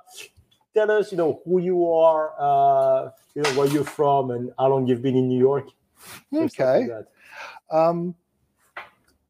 tell 0.73 0.91
us, 0.91 1.11
you 1.11 1.17
know, 1.17 1.41
who 1.45 1.59
you 1.59 1.89
are, 1.89 2.33
uh, 2.37 3.09
you 3.35 3.41
know, 3.41 3.49
where 3.51 3.67
you're 3.67 3.83
from, 3.85 4.31
and 4.31 4.51
how 4.59 4.67
long 4.67 4.87
you've 4.87 5.01
been 5.01 5.15
in 5.15 5.27
New 5.27 5.39
York. 5.39 5.69
Just 6.33 6.59
like 6.59 6.89
Okay. 6.89 7.01
Um, 7.71 8.13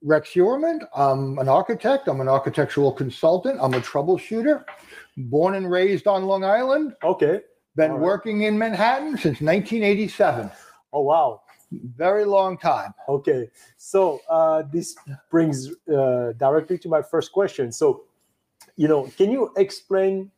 Rex 0.01 0.31
Heuermann, 0.31 0.85
I'm 0.95 1.37
an 1.39 1.47
architect. 1.47 2.07
I'm 2.07 2.19
an 2.19 2.27
architectural 2.27 2.91
consultant. 2.91 3.59
I'm 3.61 3.73
a 3.73 3.79
troubleshooter. 3.79 4.65
Born 5.17 5.55
and 5.55 5.69
raised 5.69 6.07
on 6.07 6.25
Long 6.25 6.43
Island. 6.43 6.95
Okay. 7.03 7.41
Been 7.75 7.91
All 7.91 7.97
right. 7.97 8.03
working 8.03 8.41
in 8.41 8.57
Manhattan 8.57 9.11
since 9.11 9.39
1987. 9.39 10.51
Oh, 10.91 11.01
wow. 11.01 11.41
Very 11.95 12.25
long 12.25 12.57
time. 12.57 12.93
Okay, 13.09 13.49
so 13.77 14.21
uh, 14.29 14.63
this 14.71 14.95
brings 15.29 15.69
uh, 15.87 16.33
directly 16.37 16.77
to 16.79 16.89
my 16.89 17.01
first 17.01 17.31
question. 17.31 17.71
So, 17.71 18.03
you 18.75 18.87
know, 18.87 19.09
can 19.17 19.31
you 19.31 19.51
explain 19.57 20.31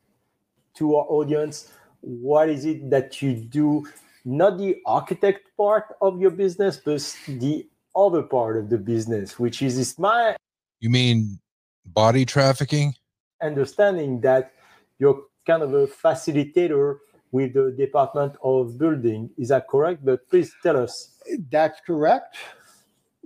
to 0.76 0.96
our 0.96 1.06
audience 1.10 1.72
what 2.02 2.50
is 2.50 2.66
it 2.66 2.90
that 2.90 3.22
you 3.22 3.34
do? 3.36 3.86
Not 4.24 4.58
the 4.58 4.78
architect 4.86 5.50
part 5.58 5.86
of 6.02 6.20
your 6.20 6.32
business, 6.32 6.78
but 6.78 7.02
the 7.28 7.68
other 7.96 8.24
part 8.24 8.58
of 8.58 8.70
the 8.70 8.78
business, 8.78 9.40
which 9.40 9.62
is 9.62 9.78
it's 9.78 9.98
my 10.00 10.36
You 10.80 10.90
mean 10.90 11.40
body 11.86 12.26
trafficking? 12.26 12.94
understanding 13.42 14.22
that 14.22 14.54
you're 15.00 15.22
kind 15.46 15.62
of 15.62 15.74
a 15.74 15.88
facilitator 15.88 16.98
with 17.32 17.54
the 17.54 17.72
Department 17.78 18.36
of 18.44 18.78
Building. 18.78 19.30
Is 19.38 19.50
that 19.50 19.68
correct? 19.68 20.06
But 20.06 20.28
please 20.30 20.54
tell 20.64 20.78
us. 20.78 21.18
That's 21.52 21.80
correct, 21.86 22.38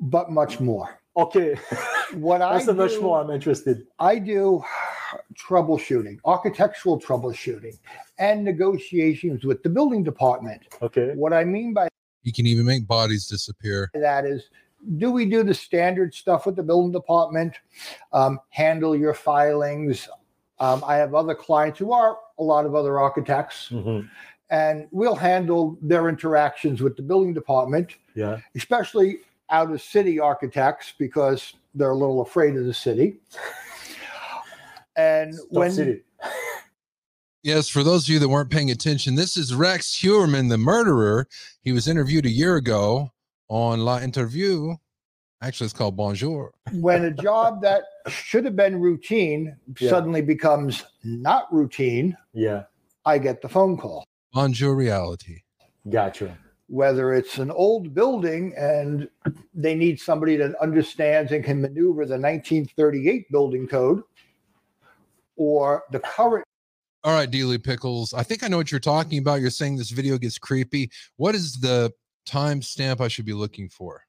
but 0.02 0.32
much 0.32 0.60
more. 0.60 1.00
Okay. 1.18 1.56
What 2.14 2.42
I 2.42 2.54
That's 2.54 2.66
so 2.66 2.74
much 2.74 2.92
do- 2.92 3.02
more. 3.02 3.22
I'm 3.22 3.30
interested. 3.30 3.86
I 4.00 4.20
do 4.20 4.64
troubleshooting, 5.36 6.18
architectural 6.26 7.00
troubleshooting, 7.00 7.78
and 8.20 8.44
negotiations 8.44 9.44
with 9.44 9.62
the 9.64 9.70
building 9.70 10.04
department. 10.04 10.62
Okay. 10.82 11.14
What 11.16 11.34
I 11.34 11.44
mean 11.44 11.74
by 11.74 11.88
You 12.24 12.32
can 12.34 12.46
even 12.46 12.66
make 12.66 12.88
bodies 12.88 13.28
disappear. 13.28 13.90
that 13.94 14.26
is 14.26 14.50
do 14.98 15.12
we 15.12 15.26
do 15.26 15.44
the 15.44 15.54
standard 15.54 16.14
stuff 16.14 16.46
with 16.46 16.56
the 16.56 16.64
building 16.64 16.94
department 16.94 17.54
um, 18.14 18.40
handle 18.52 18.96
your 18.96 19.14
filings 19.14 20.08
um, 20.60 20.84
i 20.88 20.96
have 20.96 21.14
other 21.16 21.36
clients 21.36 21.80
who 21.80 21.92
are 21.92 22.18
a 22.38 22.44
lot 22.44 22.66
of 22.66 22.76
other 22.76 23.00
architects 23.00 23.72
and 24.52 24.88
we'll 24.92 25.16
handle 25.16 25.78
their 25.82 26.10
interactions 26.10 26.82
with 26.82 26.96
the 26.96 27.04
building 27.04 27.34
department 27.34 27.96
Yeah. 28.16 28.40
especially 28.56 29.20
out 29.50 29.72
of 29.72 29.82
city 29.82 30.20
architects 30.20 30.94
because 30.98 31.54
they're 31.76 31.90
a 31.92 31.96
little 31.96 32.22
afraid 32.22 32.56
of 32.56 32.66
the 32.66 32.74
city 32.74 33.18
and 34.96 35.34
when 35.50 35.72
city. 35.72 36.02
Yes, 37.42 37.70
for 37.70 37.84
those 37.84 38.04
of 38.04 38.10
you 38.10 38.20
that 38.20 38.28
weren't 38.28 38.50
paying 38.50 38.70
attention, 38.70 39.16
this 39.16 39.38
is 39.38 39.56
Rex 39.56 39.98
Heuermann, 40.02 40.50
the 40.50 40.58
murderer. 40.58 41.26
He 41.62 41.72
was 41.72 41.88
interviewed 41.88 42.26
a 42.26 42.30
year 42.30 42.58
ago 42.58 43.14
on 43.48 43.80
La 43.80 44.00
Interview. 44.00 44.76
Actually, 45.42 45.66
it's 45.66 45.74
called 45.74 45.96
Bonjour. 45.96 46.52
when 46.74 47.06
a 47.06 47.12
job 47.12 47.62
that 47.62 47.84
should 48.08 48.44
have 48.46 48.56
been 48.56 48.80
routine 48.80 49.56
Yeah. 49.80 49.90
suddenly 49.90 50.22
becomes 50.22 50.84
not 51.04 51.52
routine 51.54 52.18
Yeah. 52.34 52.64
i 53.06 53.18
get 53.18 53.42
the 53.42 53.50
phone 53.50 53.78
call 53.78 54.06
Bonjour 54.34 54.76
Realty. 54.76 55.44
Gotcha. 55.90 56.38
whether 56.68 57.14
it's 57.14 57.38
an 57.40 57.50
old 57.52 57.96
building 57.96 58.54
and 58.58 59.10
they 59.56 59.74
need 59.76 60.00
somebody 60.00 60.36
that 60.36 60.54
understands 60.62 61.32
and 61.32 61.44
can 61.44 61.60
maneuver 61.62 62.06
the 62.06 62.18
1938 62.20 63.32
building 63.32 63.68
code 63.68 64.04
or 65.38 65.84
the 65.92 66.00
current 66.00 66.46
All 67.04 67.14
right, 67.14 67.32
Dealey 67.32 67.64
Pickles. 67.64 68.14
I 68.14 68.24
think 68.24 68.44
I 68.44 68.50
know 68.50 68.58
what 68.58 68.72
you're 68.72 68.80
talking 68.82 69.20
about. 69.20 69.40
You're 69.42 69.50
saying 69.52 69.78
this 69.78 69.90
video 69.90 70.18
gets 70.18 70.38
creepy. 70.38 70.92
What 71.16 71.34
is 71.34 71.54
the 71.62 71.92
time 72.26 72.62
stamp 72.62 73.00
I 73.00 73.08
should 73.08 73.26
be 73.26 73.34
looking 73.34 73.70
for? 73.70 74.04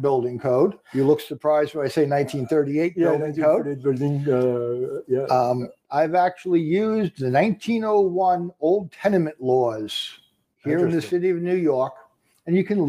Building 0.00 0.38
code 0.38 0.74
you 0.92 1.04
look 1.06 1.20
surprised 1.20 1.74
when 1.74 1.84
i 1.84 1.88
say 1.88 2.06
1938 2.06 2.94
Yeah, 2.96 3.16
building 3.16 3.34
code 3.42 3.66
1938 3.66 4.24
building. 4.24 4.24
Uh, 4.28 5.00
yeah. 5.08 5.24
um, 5.34 5.68
i've 5.90 6.14
actually 6.14 6.60
used 6.60 7.18
the 7.18 7.30
1901 7.30 8.50
old 8.60 8.92
tenement 8.92 9.40
laws 9.40 10.18
here 10.64 10.78
in 10.86 10.90
the 10.90 11.02
city 11.02 11.30
of 11.30 11.38
new 11.38 11.54
york 11.56 11.92
and 12.46 12.56
you 12.56 12.64
can 12.64 12.88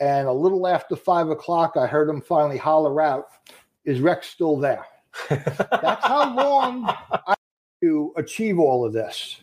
and 0.00 0.28
a 0.28 0.32
little 0.32 0.66
after 0.66 0.96
five 0.96 1.28
o'clock 1.28 1.76
i 1.76 1.86
heard 1.86 2.08
him 2.08 2.20
finally 2.20 2.58
holler 2.58 3.00
out 3.00 3.26
is 3.84 4.00
rex 4.00 4.28
still 4.28 4.56
there 4.56 4.84
that's 5.28 6.04
how 6.06 6.34
long 6.36 6.84
i 7.26 7.34
to 7.82 8.12
achieve 8.16 8.58
all 8.58 8.84
of 8.84 8.92
this 8.92 9.40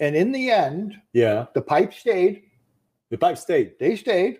and 0.00 0.14
in 0.14 0.30
the 0.32 0.50
end 0.50 1.00
yeah. 1.12 1.46
the 1.54 1.60
pipe 1.62 1.92
stayed 1.92 2.44
The 3.10 3.18
pipe 3.18 3.38
stayed. 3.38 3.72
they 3.80 3.96
stayed 3.96 4.38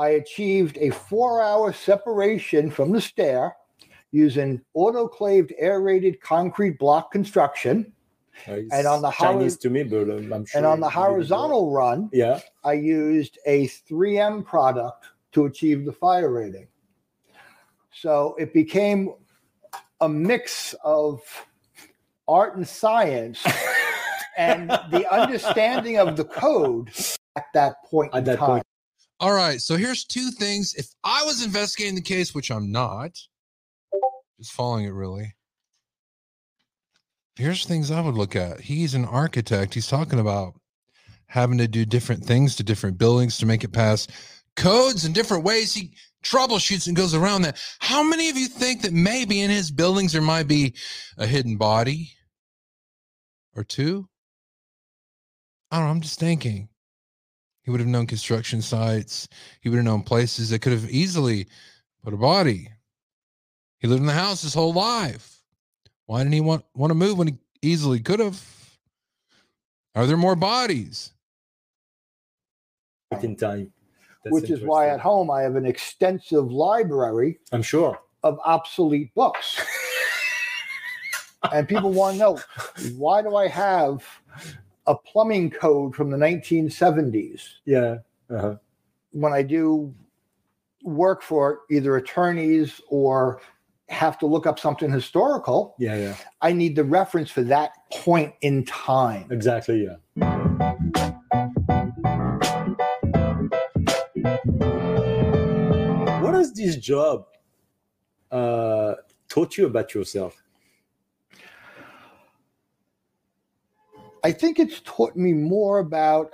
i 0.00 0.10
achieved 0.10 0.78
a 0.80 0.90
four 0.90 1.42
hour 1.42 1.72
separation 1.72 2.70
from 2.70 2.90
the 2.90 3.00
stair 3.00 3.54
using 4.12 4.60
autoclaved 4.76 5.52
aerated 5.60 6.20
concrete 6.20 6.78
block 6.78 7.12
construction 7.12 7.92
uh, 8.48 8.52
and 8.72 8.86
on 8.86 9.02
the 9.02 9.10
Chinese 9.10 9.54
hori- 9.54 9.60
to 9.60 9.70
me, 9.70 9.82
but 9.82 10.10
I'm 10.10 10.46
sure. 10.46 10.58
and 10.58 10.66
on 10.66 10.80
the 10.80 10.86
you 10.86 10.92
did 10.92 10.98
it 10.98 11.02
horizontal 11.02 11.70
run. 11.70 12.08
Yeah. 12.12 12.40
i 12.64 12.72
used 12.72 13.38
a 13.46 13.68
3m 13.68 14.44
product 14.44 15.06
to 15.32 15.44
achieve 15.44 15.84
the 15.84 15.92
fire 15.92 16.32
rating 16.32 16.66
so 17.92 18.34
it 18.38 18.54
became 18.54 19.10
a 20.00 20.08
mix 20.08 20.74
of 20.82 21.20
art 22.26 22.56
and 22.56 22.66
science 22.66 23.46
and 24.38 24.70
the 24.90 25.06
understanding 25.12 25.98
of 25.98 26.16
the 26.16 26.24
code 26.24 26.90
at 27.36 27.44
that 27.52 27.84
point 27.84 28.14
in 28.14 28.24
that 28.24 28.38
time 28.38 28.48
point. 28.48 28.66
All 29.20 29.32
right, 29.34 29.60
so 29.60 29.76
here's 29.76 30.04
two 30.04 30.30
things. 30.30 30.74
If 30.74 30.86
I 31.04 31.22
was 31.24 31.44
investigating 31.44 31.94
the 31.94 32.00
case, 32.00 32.34
which 32.34 32.50
I'm 32.50 32.72
not, 32.72 33.10
just 34.38 34.52
following 34.52 34.86
it 34.86 34.94
really. 34.94 35.34
Here's 37.36 37.66
things 37.66 37.90
I 37.90 38.00
would 38.00 38.14
look 38.14 38.34
at. 38.34 38.60
He's 38.60 38.94
an 38.94 39.04
architect. 39.04 39.74
He's 39.74 39.86
talking 39.86 40.20
about 40.20 40.54
having 41.26 41.58
to 41.58 41.68
do 41.68 41.84
different 41.84 42.24
things 42.24 42.56
to 42.56 42.62
different 42.62 42.96
buildings 42.96 43.36
to 43.38 43.46
make 43.46 43.62
it 43.62 43.72
pass 43.72 44.08
codes 44.56 45.04
in 45.04 45.12
different 45.12 45.44
ways. 45.44 45.74
He 45.74 45.92
troubleshoots 46.24 46.86
and 46.86 46.96
goes 46.96 47.14
around 47.14 47.42
that. 47.42 47.58
How 47.78 48.02
many 48.02 48.30
of 48.30 48.38
you 48.38 48.46
think 48.46 48.82
that 48.82 48.92
maybe 48.92 49.42
in 49.42 49.50
his 49.50 49.70
buildings 49.70 50.12
there 50.12 50.22
might 50.22 50.48
be 50.48 50.74
a 51.18 51.26
hidden 51.26 51.56
body 51.56 52.10
or 53.54 53.64
two? 53.64 54.08
I 55.70 55.76
don't 55.76 55.86
know. 55.86 55.90
I'm 55.92 56.00
just 56.00 56.18
thinking. 56.18 56.70
He 57.62 57.70
would 57.70 57.80
have 57.80 57.88
known 57.88 58.06
construction 58.06 58.62
sites. 58.62 59.28
He 59.60 59.68
would 59.68 59.76
have 59.76 59.84
known 59.84 60.02
places 60.02 60.50
that 60.50 60.60
could 60.60 60.72
have 60.72 60.90
easily 60.90 61.46
put 62.02 62.14
a 62.14 62.16
body. 62.16 62.70
He 63.78 63.86
lived 63.86 64.00
in 64.00 64.06
the 64.06 64.12
house 64.12 64.42
his 64.42 64.54
whole 64.54 64.72
life. 64.72 65.42
Why 66.06 66.18
didn't 66.18 66.32
he 66.32 66.40
want, 66.40 66.64
want 66.74 66.90
to 66.90 66.94
move 66.94 67.18
when 67.18 67.28
he 67.28 67.34
easily 67.62 68.00
could 68.00 68.20
have? 68.20 68.42
Are 69.94 70.06
there 70.06 70.16
more 70.16 70.36
bodies? 70.36 71.12
in 73.22 73.36
time. 73.36 73.72
That's 74.24 74.34
which 74.34 74.50
is 74.50 74.62
why 74.62 74.88
at 74.88 75.00
home 75.00 75.30
I 75.30 75.42
have 75.42 75.56
an 75.56 75.66
extensive 75.66 76.50
library. 76.50 77.38
I'm 77.52 77.62
sure. 77.62 77.98
Of 78.22 78.38
obsolete 78.44 79.14
books. 79.14 79.60
and 81.52 81.68
people 81.68 81.90
want 81.92 82.14
to 82.14 82.18
know 82.18 82.40
why 82.96 83.22
do 83.22 83.34
I 83.34 83.48
have 83.48 84.04
a 84.90 84.96
plumbing 84.96 85.48
code 85.50 85.94
from 85.94 86.10
the 86.10 86.16
1970s 86.16 87.42
Yeah. 87.64 87.98
Uh-huh. 88.28 88.56
when 89.12 89.32
I 89.32 89.42
do 89.42 89.94
work 90.82 91.22
for 91.22 91.60
either 91.70 91.96
attorneys 91.96 92.80
or 92.88 93.40
have 93.88 94.18
to 94.18 94.26
look 94.26 94.46
up 94.46 94.58
something 94.58 94.90
historical? 94.90 95.74
Yeah, 95.78 95.96
yeah. 95.96 96.16
I 96.40 96.52
need 96.52 96.74
the 96.76 96.84
reference 96.84 97.30
for 97.30 97.42
that 97.44 97.70
point 97.92 98.34
in 98.40 98.64
time. 98.64 99.26
Exactly, 99.30 99.84
yeah. 99.84 99.96
What 106.22 106.34
has 106.34 106.52
this 106.52 106.76
job 106.76 107.24
uh, 108.30 108.94
taught 109.28 109.56
you 109.56 109.66
about 109.66 109.94
yourself? 109.94 110.42
I 114.24 114.32
think 114.32 114.58
it's 114.58 114.80
taught 114.80 115.16
me 115.16 115.32
more 115.32 115.78
about 115.78 116.30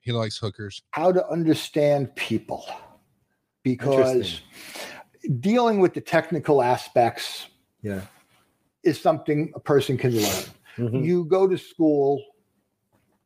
He 0.00 0.12
likes 0.12 0.38
hookers. 0.38 0.82
how 0.92 1.12
to 1.12 1.26
understand 1.28 2.14
people 2.16 2.64
because 3.62 4.40
dealing 5.40 5.80
with 5.80 5.94
the 5.94 6.00
technical 6.00 6.62
aspects 6.62 7.46
Yeah. 7.82 8.02
is 8.84 9.00
something 9.00 9.52
a 9.54 9.60
person 9.60 9.96
can 9.98 10.12
learn. 10.14 10.44
Mhm. 10.76 11.04
You 11.04 11.24
go 11.24 11.46
to 11.48 11.58
school 11.58 12.22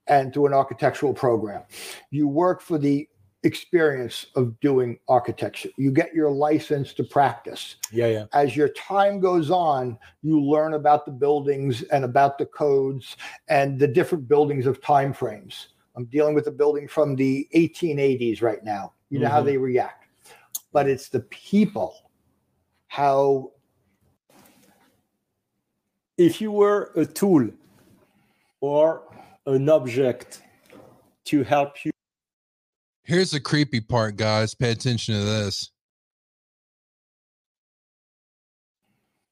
and 0.07 0.33
do 0.33 0.47
an 0.47 0.55
architectural 0.55 1.13
program. 1.15 1.63
You 2.11 2.27
work 2.27 2.63
for 2.63 2.79
the 2.79 3.09
experience 3.43 4.27
of 4.37 4.59
doing 4.61 4.99
architecture. 5.09 5.71
You 5.77 5.91
get 5.93 6.15
your 6.15 6.31
license 6.31 6.93
to 6.95 7.05
practice. 7.05 7.77
Yeah, 7.91 8.07
yeah. 8.07 8.25
As 8.33 8.55
your 8.55 8.69
time 8.69 9.21
goes 9.21 9.51
on, 9.51 9.99
you 10.23 10.41
learn 10.41 10.75
about 10.75 11.07
the 11.07 11.13
buildings 11.13 11.83
and 11.85 12.05
about 12.05 12.39
the 12.39 12.47
codes 12.47 13.17
and 13.49 13.79
the 13.79 13.89
different 13.89 14.29
buildings 14.29 14.67
of 14.67 14.83
time 14.83 15.13
frames. 15.13 15.69
I'm 15.97 16.05
dealing 16.07 16.35
with 16.35 16.47
a 16.47 16.53
building 16.53 16.87
from 16.87 17.17
the 17.17 17.49
1880s 17.53 18.43
right 18.43 18.63
now. 18.63 18.93
You 19.09 19.19
know 19.19 19.29
how 19.29 19.43
Mhm. 19.43 19.47
they 19.47 19.57
react. 19.57 20.07
But 20.73 20.89
it's 20.89 21.09
the 21.09 21.21
people, 21.21 22.11
how 22.89 23.53
If 26.19 26.39
you 26.39 26.53
were 26.53 26.93
a 26.97 27.07
tool 27.07 27.49
or 28.61 29.03
an 29.47 29.71
object 29.71 30.43
to 31.25 31.43
help 31.43 31.83
you, 31.83 31.93
Here's 33.11 33.33
the 33.33 33.41
creepy 33.41 33.81
part, 33.81 34.15
guys. 34.15 34.55
Pay 34.55 34.71
attention 34.71 35.17
to 35.17 35.25
this. 35.25 35.73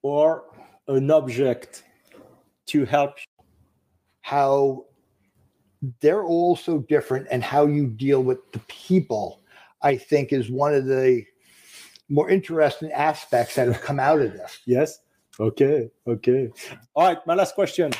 or 0.03 0.45
an 0.89 1.11
object 1.11 1.85
to 2.67 2.85
help 2.85 3.19
you, 3.19 3.45
how 4.23 4.85
they're 6.01 6.25
all 6.25 6.57
so 6.57 6.79
different 6.79 7.29
and 7.31 7.45
how 7.45 7.67
you 7.67 7.87
deal 7.87 8.23
with 8.23 8.39
the 8.53 8.59
people 8.69 9.43
i 9.83 9.97
think 9.97 10.33
is 10.33 10.51
one 10.51 10.75
of 10.75 10.87
the 10.87 11.25
more 12.09 12.29
interesting 12.31 12.91
aspects 12.93 13.55
that 13.55 13.69
have 13.69 13.81
come 13.83 14.01
out 14.01 14.21
of 14.21 14.33
this. 14.33 14.61
Yes. 14.65 15.01
Okay. 15.39 15.91
Okay. 16.07 16.51
All 16.95 17.07
right. 17.07 17.19
My 17.27 17.35
last 17.35 17.55
question. 17.55 17.93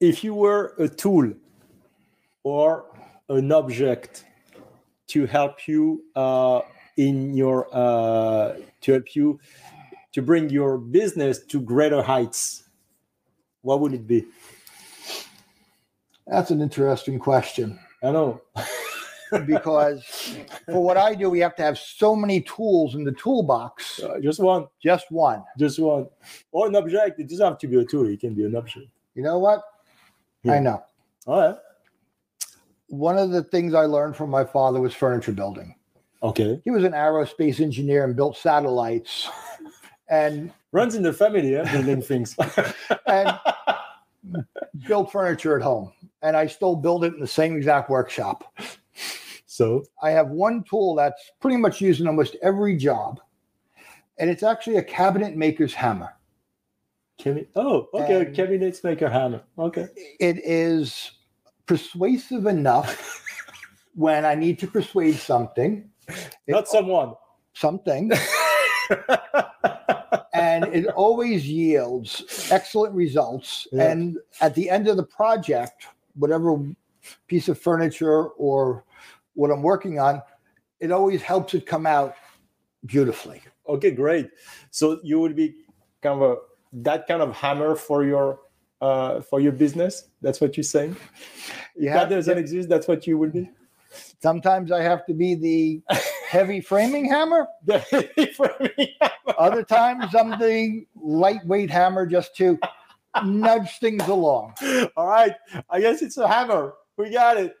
If 0.00 0.24
you 0.24 0.34
were 0.34 0.74
a 0.78 0.88
tool 0.88 1.34
or 2.42 2.89
an 3.30 3.52
object 3.52 4.24
to 5.08 5.26
help 5.26 5.66
you 5.66 6.04
uh, 6.14 6.60
in 6.96 7.34
your 7.34 7.68
uh, 7.72 8.56
to 8.82 8.92
help 8.92 9.14
you 9.14 9.40
to 10.12 10.22
bring 10.22 10.50
your 10.50 10.76
business 10.76 11.38
to 11.46 11.60
greater 11.60 12.02
heights, 12.02 12.64
what 13.62 13.80
would 13.80 13.94
it 13.94 14.06
be? 14.06 14.26
That's 16.26 16.50
an 16.50 16.60
interesting 16.60 17.18
question. 17.18 17.78
I 18.02 18.12
know. 18.12 18.40
because 19.46 20.04
for 20.66 20.82
what 20.82 20.96
I 20.96 21.14
do, 21.14 21.30
we 21.30 21.38
have 21.40 21.54
to 21.56 21.62
have 21.62 21.78
so 21.78 22.16
many 22.16 22.40
tools 22.40 22.94
in 22.94 23.04
the 23.04 23.12
toolbox. 23.12 24.02
Uh, 24.02 24.18
just 24.20 24.40
one. 24.40 24.66
Just 24.82 25.10
one. 25.10 25.44
Just 25.58 25.78
one. 25.78 26.06
Or 26.50 26.66
an 26.66 26.76
object. 26.76 27.20
It 27.20 27.28
doesn't 27.28 27.46
have 27.46 27.58
to 27.58 27.68
be 27.68 27.80
a 27.80 27.84
tool. 27.84 28.06
It 28.08 28.20
can 28.20 28.34
be 28.34 28.44
an 28.44 28.56
object. 28.56 28.88
You 29.14 29.22
know 29.22 29.38
what? 29.38 29.62
Yeah. 30.42 30.54
I 30.54 30.58
know. 30.58 30.82
All 31.26 31.40
right. 31.40 31.56
One 32.90 33.16
of 33.16 33.30
the 33.30 33.42
things 33.44 33.72
I 33.72 33.84
learned 33.86 34.16
from 34.16 34.30
my 34.30 34.44
father 34.44 34.80
was 34.80 34.92
furniture 34.94 35.32
building. 35.32 35.74
Okay. 36.22 36.60
He 36.64 36.70
was 36.70 36.84
an 36.84 36.92
aerospace 36.92 37.60
engineer 37.60 38.04
and 38.04 38.14
built 38.14 38.36
satellites 38.36 39.28
and 40.08 40.52
Runs 40.72 40.94
in 40.94 41.02
the 41.02 41.12
family, 41.12 41.52
yeah, 41.52 41.70
building 41.72 42.00
things. 42.02 42.36
and 43.06 43.38
built 44.86 45.10
furniture 45.10 45.56
at 45.56 45.62
home. 45.62 45.92
And 46.22 46.36
I 46.36 46.46
still 46.46 46.76
build 46.76 47.04
it 47.04 47.14
in 47.14 47.20
the 47.20 47.26
same 47.26 47.56
exact 47.56 47.90
workshop. 47.90 48.44
So 49.46 49.84
I 50.02 50.10
have 50.10 50.28
one 50.28 50.62
tool 50.62 50.94
that's 50.94 51.32
pretty 51.40 51.56
much 51.56 51.80
used 51.80 52.00
in 52.00 52.06
almost 52.06 52.36
every 52.42 52.76
job. 52.76 53.20
And 54.18 54.30
it's 54.30 54.42
actually 54.44 54.76
a 54.76 54.82
cabinet 54.82 55.34
maker's 55.36 55.74
hammer. 55.74 56.14
Cabinet, 57.18 57.50
oh, 57.56 57.88
okay. 57.94 58.26
And- 58.26 58.36
Cabinets 58.36 58.84
maker 58.84 59.08
hammer. 59.08 59.42
Okay. 59.58 59.86
It 60.20 60.38
is 60.44 61.10
persuasive 61.70 62.46
enough 62.46 63.22
when 63.94 64.24
I 64.24 64.34
need 64.34 64.58
to 64.58 64.66
persuade 64.66 65.14
something. 65.14 65.88
Not 66.48 66.66
someone. 66.66 67.14
Something. 67.54 68.10
and 70.34 70.64
it 70.64 70.88
always 70.88 71.48
yields 71.48 72.48
excellent 72.50 72.92
results. 72.92 73.68
Yeah. 73.70 73.92
And 73.92 74.18
at 74.40 74.56
the 74.56 74.68
end 74.68 74.88
of 74.88 74.96
the 74.96 75.04
project, 75.04 75.86
whatever 76.16 76.58
piece 77.28 77.48
of 77.48 77.56
furniture 77.56 78.24
or 78.30 78.84
what 79.34 79.52
I'm 79.52 79.62
working 79.62 80.00
on, 80.00 80.22
it 80.80 80.90
always 80.90 81.22
helps 81.22 81.54
it 81.54 81.66
come 81.66 81.86
out 81.86 82.16
beautifully. 82.84 83.42
Okay, 83.68 83.92
great. 83.92 84.28
So 84.72 84.98
you 85.04 85.20
would 85.20 85.36
be 85.36 85.54
kind 86.02 86.20
of 86.20 86.32
a 86.32 86.36
that 86.82 87.06
kind 87.06 87.22
of 87.22 87.32
hammer 87.32 87.76
for 87.76 88.04
your 88.04 88.40
uh 88.80 89.20
for 89.20 89.40
your 89.40 89.52
business. 89.52 90.08
That's 90.22 90.40
what 90.40 90.56
you're 90.56 90.64
saying. 90.64 90.96
If 91.76 91.84
You 91.84 91.90
that 91.90 92.08
doesn't 92.08 92.38
exist. 92.38 92.68
That's 92.68 92.88
what 92.88 93.06
you 93.06 93.18
would 93.18 93.32
be. 93.32 93.50
Sometimes 94.22 94.70
I 94.70 94.82
have 94.82 95.04
to 95.06 95.14
be 95.14 95.34
the 95.34 95.82
heavy 96.28 96.60
framing 96.60 97.06
hammer. 97.06 97.46
The 97.64 97.78
heavy 97.78 98.32
framing 98.32 98.88
Other 99.38 99.62
times 99.62 100.14
I'm 100.14 100.38
the 100.38 100.86
lightweight 100.94 101.70
hammer 101.70 102.06
just 102.06 102.36
to 102.36 102.58
nudge 103.24 103.78
things 103.78 104.06
along. 104.06 104.54
All 104.96 105.06
right. 105.06 105.34
I 105.68 105.80
guess 105.80 106.02
it's 106.02 106.16
a 106.18 106.28
hammer. 106.28 106.74
We 106.96 107.10
got 107.10 107.36
it. 107.36 107.54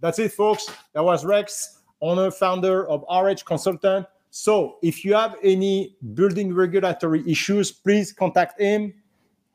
That's 0.00 0.18
it, 0.18 0.32
folks. 0.32 0.70
That 0.92 1.02
was 1.02 1.24
Rex, 1.24 1.80
owner, 2.00 2.30
founder 2.30 2.86
of 2.88 3.04
RH 3.10 3.44
Consultant. 3.46 4.06
So 4.30 4.76
if 4.82 5.04
you 5.04 5.14
have 5.14 5.36
any 5.42 5.96
building 6.12 6.52
regulatory 6.52 7.24
issues, 7.30 7.72
please 7.72 8.12
contact 8.12 8.60
him. 8.60 8.92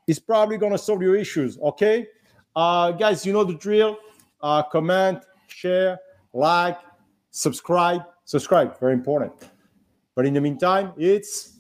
He's 0.08 0.20
probably 0.20 0.58
going 0.58 0.72
to 0.72 0.78
solve 0.78 1.02
your 1.02 1.16
issues. 1.16 1.58
Okay. 1.60 2.08
Uh, 2.56 2.92
guys, 2.92 3.26
you 3.26 3.34
know 3.34 3.44
the 3.44 3.54
drill. 3.56 3.98
Uh, 4.42 4.64
comment, 4.64 5.24
share, 5.48 6.00
like, 6.34 6.78
subscribe. 7.30 8.02
Subscribe, 8.26 8.80
very 8.80 8.94
important. 8.94 9.34
But 10.16 10.26
in 10.26 10.34
the 10.34 10.42
meantime, 10.42 10.94
it's 10.98 11.60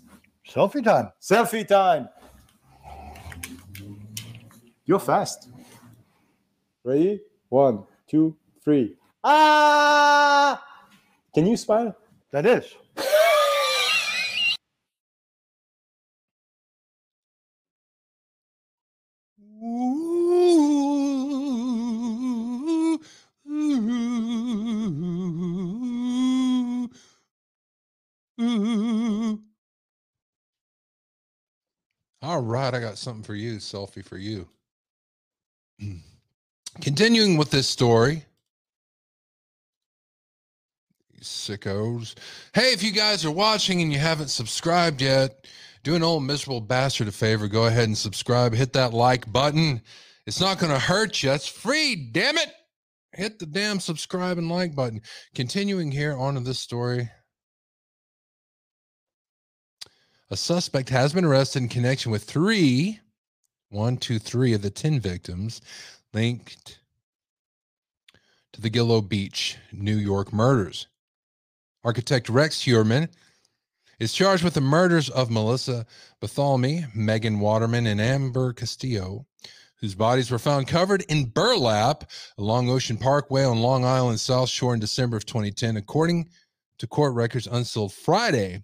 selfie 0.49 0.83
time. 0.83 1.11
Selfie 1.21 1.67
time. 1.67 2.09
You're 4.85 4.99
fast. 4.99 5.49
Ready? 6.83 7.21
One, 7.49 7.83
two, 8.07 8.35
three. 8.63 8.95
Ah! 9.23 10.63
Can 11.33 11.45
you 11.45 11.55
smile? 11.55 11.95
That 12.31 12.45
is. 12.45 12.65
All 32.41 32.47
right, 32.47 32.73
I 32.73 32.79
got 32.79 32.97
something 32.97 33.21
for 33.21 33.35
you, 33.35 33.57
selfie 33.57 34.03
for 34.03 34.17
you. 34.17 34.49
Continuing 36.81 37.37
with 37.37 37.51
this 37.51 37.67
story. 37.67 38.25
Sickos. 41.21 42.15
Hey, 42.55 42.73
if 42.73 42.81
you 42.81 42.91
guys 42.91 43.25
are 43.25 43.31
watching 43.31 43.83
and 43.83 43.93
you 43.93 43.99
haven't 43.99 44.29
subscribed 44.29 45.03
yet, 45.03 45.45
do 45.83 45.93
an 45.93 46.01
old 46.01 46.23
miserable 46.23 46.61
bastard 46.61 47.09
a 47.09 47.11
favor. 47.11 47.47
Go 47.47 47.67
ahead 47.67 47.83
and 47.83 47.95
subscribe. 47.95 48.55
Hit 48.55 48.73
that 48.73 48.91
like 48.91 49.31
button. 49.31 49.79
It's 50.25 50.41
not 50.41 50.57
going 50.57 50.73
to 50.73 50.79
hurt 50.79 51.21
you. 51.21 51.33
It's 51.33 51.45
free, 51.45 52.09
damn 52.11 52.39
it. 52.39 52.51
Hit 53.13 53.37
the 53.37 53.45
damn 53.45 53.79
subscribe 53.79 54.39
and 54.39 54.49
like 54.49 54.73
button. 54.73 55.03
Continuing 55.35 55.91
here 55.91 56.17
on 56.17 56.33
to 56.33 56.39
this 56.39 56.57
story. 56.57 57.07
A 60.31 60.37
suspect 60.37 60.87
has 60.87 61.11
been 61.11 61.25
arrested 61.25 61.61
in 61.61 61.67
connection 61.67 62.09
with 62.09 62.23
three, 62.23 63.01
one, 63.67 63.97
two, 63.97 64.17
three 64.17 64.53
of 64.53 64.61
the 64.61 64.69
10 64.69 65.01
victims 65.01 65.59
linked 66.13 66.79
to 68.53 68.61
the 68.61 68.69
Gilgo 68.69 69.01
Beach, 69.07 69.57
New 69.73 69.97
York 69.97 70.31
murders. 70.31 70.87
Architect 71.83 72.29
Rex 72.29 72.61
Heuermann 72.63 73.09
is 73.99 74.13
charged 74.13 74.41
with 74.41 74.53
the 74.53 74.61
murders 74.61 75.09
of 75.09 75.29
Melissa 75.29 75.85
Bartholomew, 76.21 76.83
Megan 76.95 77.41
Waterman, 77.41 77.85
and 77.85 77.99
Amber 77.99 78.53
Castillo, 78.53 79.25
whose 79.81 79.95
bodies 79.95 80.31
were 80.31 80.39
found 80.39 80.65
covered 80.65 81.01
in 81.09 81.25
burlap 81.25 82.09
along 82.37 82.69
Ocean 82.69 82.95
Parkway 82.95 83.43
on 83.43 83.61
Long 83.61 83.83
Island 83.83 84.21
South 84.21 84.47
Shore 84.47 84.73
in 84.73 84.79
December 84.79 85.17
of 85.17 85.25
2010, 85.25 85.75
according 85.75 86.29
to 86.77 86.87
court 86.87 87.15
records 87.15 87.47
unsealed 87.47 87.91
Friday. 87.91 88.63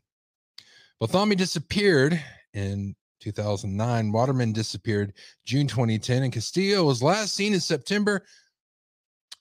Bartholomew 0.99 1.35
disappeared 1.35 2.21
in 2.53 2.95
2009. 3.21 4.11
Waterman 4.11 4.51
disappeared 4.51 5.13
June 5.45 5.67
2010, 5.67 6.23
and 6.23 6.33
Castillo 6.33 6.83
was 6.83 7.03
last 7.03 7.35
seen 7.35 7.53
in 7.53 7.59
September 7.59 8.25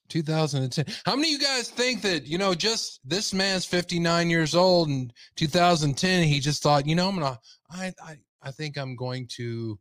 2010. 0.09 0.85
How 1.05 1.17
many 1.17 1.35
of 1.35 1.41
you 1.41 1.47
guys 1.47 1.69
think 1.69 2.03
that, 2.03 2.27
you 2.27 2.39
know, 2.39 2.55
just 2.55 3.01
this 3.05 3.33
man's 3.33 3.65
59 3.65 4.31
years 4.31 4.55
old 4.55 4.89
in 4.89 5.11
2010, 5.37 6.25
he 6.25 6.41
just 6.41 6.63
thought, 6.63 6.87
you 6.87 6.95
know, 6.95 7.09
I'm 7.09 7.19
gonna 7.19 7.39
I 7.71 7.93
I 8.03 8.17
I 8.43 8.51
think 8.51 8.77
I'm 8.77 8.95
going 8.95 9.27
to 9.37 9.79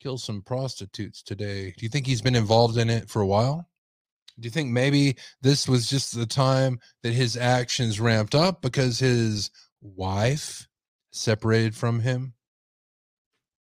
kill 0.00 0.18
some 0.18 0.42
prostitutes 0.42 1.22
today. 1.22 1.72
Do 1.76 1.84
you 1.84 1.88
think 1.88 2.06
he's 2.06 2.22
been 2.22 2.36
involved 2.36 2.76
in 2.76 2.90
it 2.90 3.08
for 3.08 3.22
a 3.22 3.26
while? 3.26 3.68
Do 4.38 4.46
you 4.46 4.50
think 4.50 4.70
maybe 4.70 5.16
this 5.40 5.66
was 5.66 5.88
just 5.88 6.14
the 6.14 6.26
time 6.26 6.78
that 7.02 7.14
his 7.14 7.38
actions 7.38 8.00
ramped 8.00 8.34
up 8.34 8.60
because 8.60 8.98
his 8.98 9.50
wife 9.80 10.68
separated 11.10 11.74
from 11.74 12.00
him? 12.00 12.34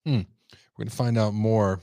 Hmm. 0.06 0.22
We're 0.78 0.86
going 0.86 0.90
to 0.90 0.95
find 0.95 1.18
out 1.18 1.34
more. 1.34 1.82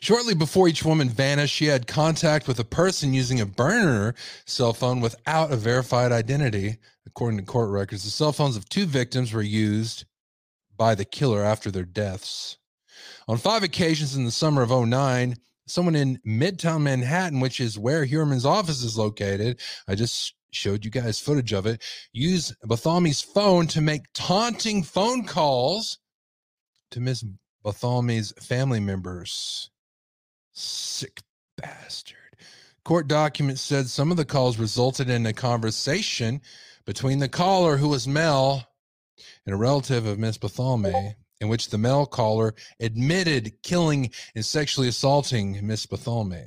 Shortly 0.00 0.34
before 0.34 0.68
each 0.68 0.84
woman 0.84 1.08
vanished, 1.08 1.54
she 1.54 1.66
had 1.66 1.86
contact 1.86 2.48
with 2.48 2.58
a 2.58 2.64
person 2.64 3.14
using 3.14 3.40
a 3.40 3.46
burner 3.46 4.14
cell 4.44 4.72
phone 4.72 5.00
without 5.00 5.52
a 5.52 5.56
verified 5.56 6.12
identity. 6.12 6.78
According 7.06 7.38
to 7.38 7.44
court 7.44 7.70
records, 7.70 8.04
the 8.04 8.10
cell 8.10 8.32
phones 8.32 8.56
of 8.56 8.68
two 8.68 8.86
victims 8.86 9.32
were 9.32 9.42
used 9.42 10.04
by 10.76 10.94
the 10.94 11.04
killer 11.04 11.42
after 11.42 11.70
their 11.70 11.84
deaths. 11.84 12.58
On 13.28 13.38
five 13.38 13.62
occasions 13.62 14.16
in 14.16 14.24
the 14.24 14.30
summer 14.30 14.62
of 14.62 14.70
09, 14.70 15.36
someone 15.66 15.94
in 15.94 16.18
Midtown 16.26 16.82
Manhattan, 16.82 17.40
which 17.40 17.60
is 17.60 17.78
where 17.78 18.04
Heuermann's 18.04 18.46
office 18.46 18.82
is 18.82 18.98
located, 18.98 19.60
I 19.86 19.94
just 19.94 20.34
showed 20.52 20.84
you 20.84 20.90
guys 20.90 21.18
footage 21.18 21.52
of 21.52 21.66
it, 21.66 21.82
use 22.12 22.54
Bartholomew's 22.64 23.22
phone 23.22 23.66
to 23.68 23.80
make 23.80 24.02
taunting 24.14 24.82
phone 24.82 25.24
calls 25.24 25.98
to 26.90 27.00
Miss 27.00 27.24
Bartholomew's 27.64 28.32
family 28.40 28.80
members. 28.80 29.70
Sick 30.52 31.22
bastard. 31.56 32.16
Court 32.84 33.08
documents 33.08 33.62
said 33.62 33.88
some 33.88 34.10
of 34.10 34.16
the 34.16 34.24
calls 34.24 34.58
resulted 34.58 35.08
in 35.08 35.24
a 35.24 35.32
conversation 35.32 36.40
between 36.84 37.20
the 37.20 37.28
caller, 37.28 37.76
who 37.76 37.88
was 37.88 38.08
Mel, 38.08 38.66
and 39.46 39.54
a 39.54 39.58
relative 39.58 40.04
of 40.04 40.18
Miss 40.18 40.36
Bartholomew, 40.36 41.12
in 41.40 41.48
which 41.48 41.68
the 41.68 41.78
male 41.78 42.06
caller 42.06 42.54
admitted 42.80 43.62
killing 43.62 44.10
and 44.34 44.44
sexually 44.44 44.88
assaulting 44.88 45.64
Miss 45.66 45.86
Bartholomew. 45.86 46.46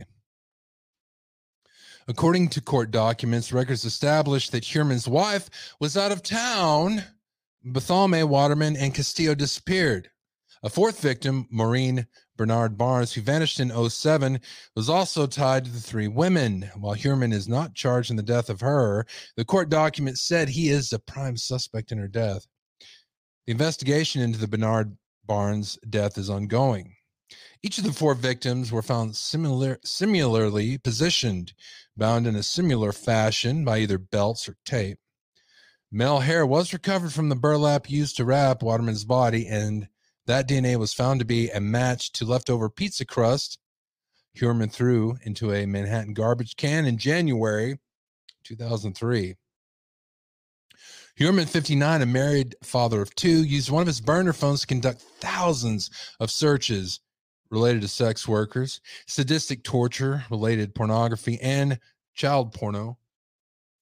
According 2.08 2.50
to 2.50 2.62
court 2.62 2.92
documents, 2.92 3.52
records 3.52 3.84
established 3.84 4.52
that 4.52 4.64
Heuermann's 4.64 5.08
wife 5.08 5.50
was 5.80 5.98
out 5.98 6.12
of 6.12 6.22
town. 6.22 7.04
Bartholomew, 7.64 8.28
Waterman, 8.28 8.76
and 8.78 8.94
Castillo 8.94 9.34
disappeared. 9.34 10.12
A 10.62 10.70
fourth 10.70 11.02
victim, 11.02 11.48
Maureen 11.50 12.06
Bernard 12.38 12.78
Barnes, 12.78 13.14
who 13.14 13.22
vanished 13.22 13.60
in 13.60 13.72
07, 13.90 14.40
was 14.76 14.88
also 14.88 15.26
tied 15.26 15.66
to 15.66 15.72
the 15.72 15.80
three 15.80 16.08
women. 16.08 16.70
While 16.76 16.94
Hurman 16.94 17.34
is 17.34 17.48
not 17.48 17.74
charged 17.74 18.12
in 18.12 18.18
the 18.18 18.24
death 18.24 18.52
of 18.52 18.62
her, 18.62 19.08
the 19.36 19.46
court 19.46 19.70
document 19.70 20.20
said 20.20 20.50
he 20.50 20.70
is 20.70 20.90
the 20.90 21.00
prime 21.00 21.38
suspect 21.38 21.92
in 21.92 21.98
her 21.98 22.08
death. 22.08 22.46
The 23.48 23.52
investigation 23.52 24.22
into 24.22 24.38
the 24.38 24.48
Bernard 24.48 24.96
Barnes 25.26 25.80
death 25.90 26.20
is 26.20 26.30
ongoing. 26.30 26.96
Each 27.64 27.80
of 27.80 27.84
the 27.84 27.94
four 27.94 28.14
victims 28.14 28.72
were 28.72 28.84
found 28.84 29.16
similar, 29.16 29.80
similarly 29.84 30.78
positioned, 30.78 31.54
bound 31.98 32.28
in 32.28 32.36
a 32.36 32.44
similar 32.44 32.92
fashion 32.92 33.66
by 33.66 33.80
either 33.80 33.98
belts 33.98 34.48
or 34.50 34.56
tape. 34.66 35.00
Male 35.92 36.20
hair 36.20 36.46
was 36.46 36.74
recovered 36.74 37.14
from 37.14 37.30
the 37.30 37.36
burlap 37.36 37.90
used 37.90 38.18
to 38.18 38.26
wrap 38.26 38.62
Waterman's 38.62 39.06
body, 39.06 39.48
and 39.48 39.88
that 40.26 40.48
DNA 40.48 40.78
was 40.78 40.94
found 40.94 41.20
to 41.20 41.26
be 41.26 41.50
a 41.50 41.60
match 41.60 42.12
to 42.14 42.26
leftover 42.26 42.70
pizza 42.70 43.06
crust 43.06 43.60
Heuermann 44.36 44.72
threw 44.72 45.18
into 45.24 45.54
a 45.54 45.66
Manhattan 45.66 46.14
garbage 46.14 46.56
can 46.56 46.86
in 46.86 46.98
January 46.98 47.80
2003. 48.44 49.36
Heuermann, 51.16 51.48
59, 51.48 52.02
a 52.02 52.06
married 52.06 52.56
father 52.62 53.02
of 53.02 53.16
two, 53.16 53.44
used 53.44 53.70
one 53.70 53.82
of 53.82 53.88
his 53.88 54.02
burner 54.02 54.34
phones 54.34 54.62
to 54.62 54.68
conduct 54.68 55.02
thousands 55.02 55.90
of 56.20 56.30
searches 56.30 57.00
related 57.50 57.82
to 57.82 57.88
sex 57.88 58.28
workers, 58.28 58.82
sadistic 59.08 59.64
torture, 59.64 60.24
related 60.30 60.76
pornography, 60.76 61.40
and 61.42 61.80
child 62.14 62.54
porno. 62.54 62.98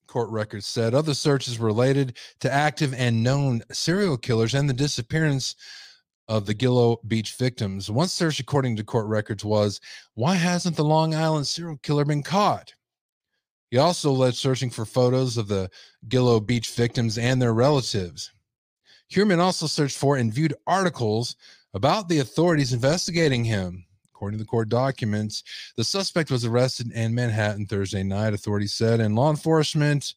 Court 0.08 0.30
records 0.30 0.66
said 0.66 0.94
other 0.94 1.14
searches 1.14 1.60
related 1.60 2.18
to 2.40 2.52
active 2.52 2.94
and 2.94 3.24
known 3.24 3.62
serial 3.72 4.18
killers 4.18 4.54
and 4.54 4.70
the 4.70 4.74
disappearance 4.74 5.56
of 6.28 6.46
the 6.46 6.56
Gilgo 6.56 6.98
Beach 7.08 7.36
victims. 7.36 7.90
One 7.90 8.08
search, 8.08 8.40
according 8.40 8.76
to 8.78 8.84
court 8.84 9.08
records, 9.08 9.44
was 9.44 9.80
why 10.14 10.36
hasn't 10.36 10.76
the 10.76 10.84
Long 10.84 11.14
Island 11.14 11.48
serial 11.48 11.78
killer 11.78 12.06
been 12.06 12.24
caught? 12.24 12.74
He 13.72 13.78
also 13.78 14.12
led 14.12 14.36
searching 14.36 14.70
for 14.70 14.86
photos 14.86 15.38
of 15.38 15.48
the 15.48 15.70
Gilgo 16.08 16.46
Beach 16.46 16.70
victims 16.70 17.18
and 17.18 17.42
their 17.42 17.54
relatives. 17.54 18.32
Heuermann 19.12 19.40
also 19.40 19.68
searched 19.68 19.98
for 19.98 20.16
and 20.16 20.34
viewed 20.34 20.54
articles 20.68 21.36
about 21.74 22.10
the 22.10 22.20
authorities 22.20 22.74
investigating 22.74 23.44
him. 23.44 23.86
According 24.14 24.38
to 24.38 24.44
the 24.44 24.50
court 24.50 24.70
documents, 24.70 25.44
the 25.76 25.84
suspect 25.84 26.32
was 26.32 26.46
arrested 26.46 26.92
in 26.92 27.16
Manhattan 27.16 27.66
Thursday 27.66 28.04
night, 28.04 28.34
authorities 28.34 28.74
said, 28.74 29.00
and 29.00 29.16
law 29.16 29.30
enforcement 29.30 30.14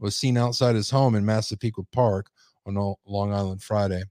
was 0.00 0.16
seen 0.16 0.36
outside 0.36 0.74
his 0.74 0.90
home 0.90 1.14
in 1.14 1.24
Massapequa 1.24 1.84
Park 1.92 2.30
on 2.66 2.74
Long 2.74 3.32
Island 3.32 3.62
Friday. 3.62 4.02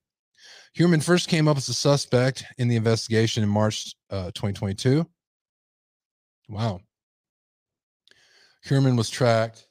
Heuermann 0.78 1.04
first 1.04 1.30
came 1.30 1.48
up 1.48 1.58
as 1.58 1.68
a 1.70 1.74
suspect 1.74 2.46
in 2.58 2.68
the 2.68 2.76
investigation 2.76 3.44
in 3.44 3.50
March 3.50 3.94
uh, 4.10 4.32
2022. 4.34 5.06
Wow. 6.50 6.82
Heuermann 8.66 8.98
was 8.98 9.10
tracked. 9.10 9.68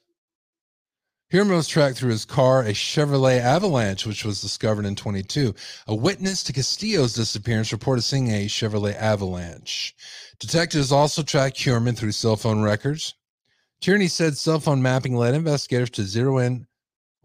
Was 1.33 1.67
tracked 1.67 1.97
through 1.97 2.11
his 2.11 2.25
car, 2.25 2.61
a 2.61 2.73
Chevrolet 2.73 3.39
Avalanche, 3.39 4.05
which 4.05 4.23
was 4.23 4.39
discovered 4.39 4.85
in 4.85 4.95
22. 4.95 5.55
A 5.87 5.95
witness 5.95 6.43
to 6.43 6.53
Costello's 6.53 7.13
disappearance 7.13 7.71
reported 7.71 8.03
seeing 8.03 8.29
a 8.29 8.45
Chevrolet 8.45 8.95
Avalanche. 8.95 9.95
Detectives 10.39 10.91
also 10.91 11.23
tracked 11.23 11.57
Heuermann 11.57 11.97
through 11.97 12.11
cell 12.11 12.35
phone 12.35 12.61
records. 12.61 13.15
Tierney 13.81 14.09
said 14.09 14.37
cell 14.37 14.59
phone 14.59 14.83
mapping 14.83 15.15
led 15.15 15.33
investigators 15.33 15.89
to 15.89 16.03
zero 16.03 16.37
in 16.37 16.67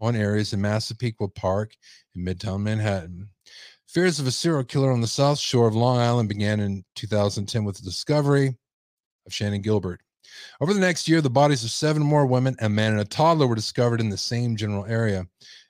on 0.01 0.15
areas 0.15 0.53
in 0.53 0.59
Massapequa 0.59 1.27
Park 1.27 1.75
in 2.15 2.25
Midtown 2.25 2.61
Manhattan. 2.61 3.29
Fears 3.85 4.19
of 4.19 4.25
a 4.25 4.31
serial 4.31 4.63
killer 4.63 4.91
on 4.91 5.01
the 5.01 5.07
south 5.07 5.37
shore 5.37 5.67
of 5.67 5.75
Long 5.75 5.99
Island 5.99 6.29
began 6.29 6.59
in 6.59 6.83
2010 6.95 7.63
with 7.63 7.77
the 7.77 7.83
discovery 7.83 8.57
of 9.27 9.31
Shannan 9.31 9.61
Gilbert. 9.61 10.01
Over 10.61 10.73
the 10.73 10.79
next 10.79 11.07
year, 11.07 11.21
the 11.21 11.29
bodies 11.29 11.63
of 11.63 11.71
seven 11.71 12.03
more 12.03 12.25
women, 12.25 12.55
a 12.59 12.69
man, 12.69 12.91
and 12.91 13.01
a 13.01 13.05
toddler 13.05 13.47
were 13.47 13.55
discovered 13.55 13.99
in 13.99 14.09
the 14.09 14.17
same 14.17 14.55
general 14.55 14.85
area. 14.85 15.25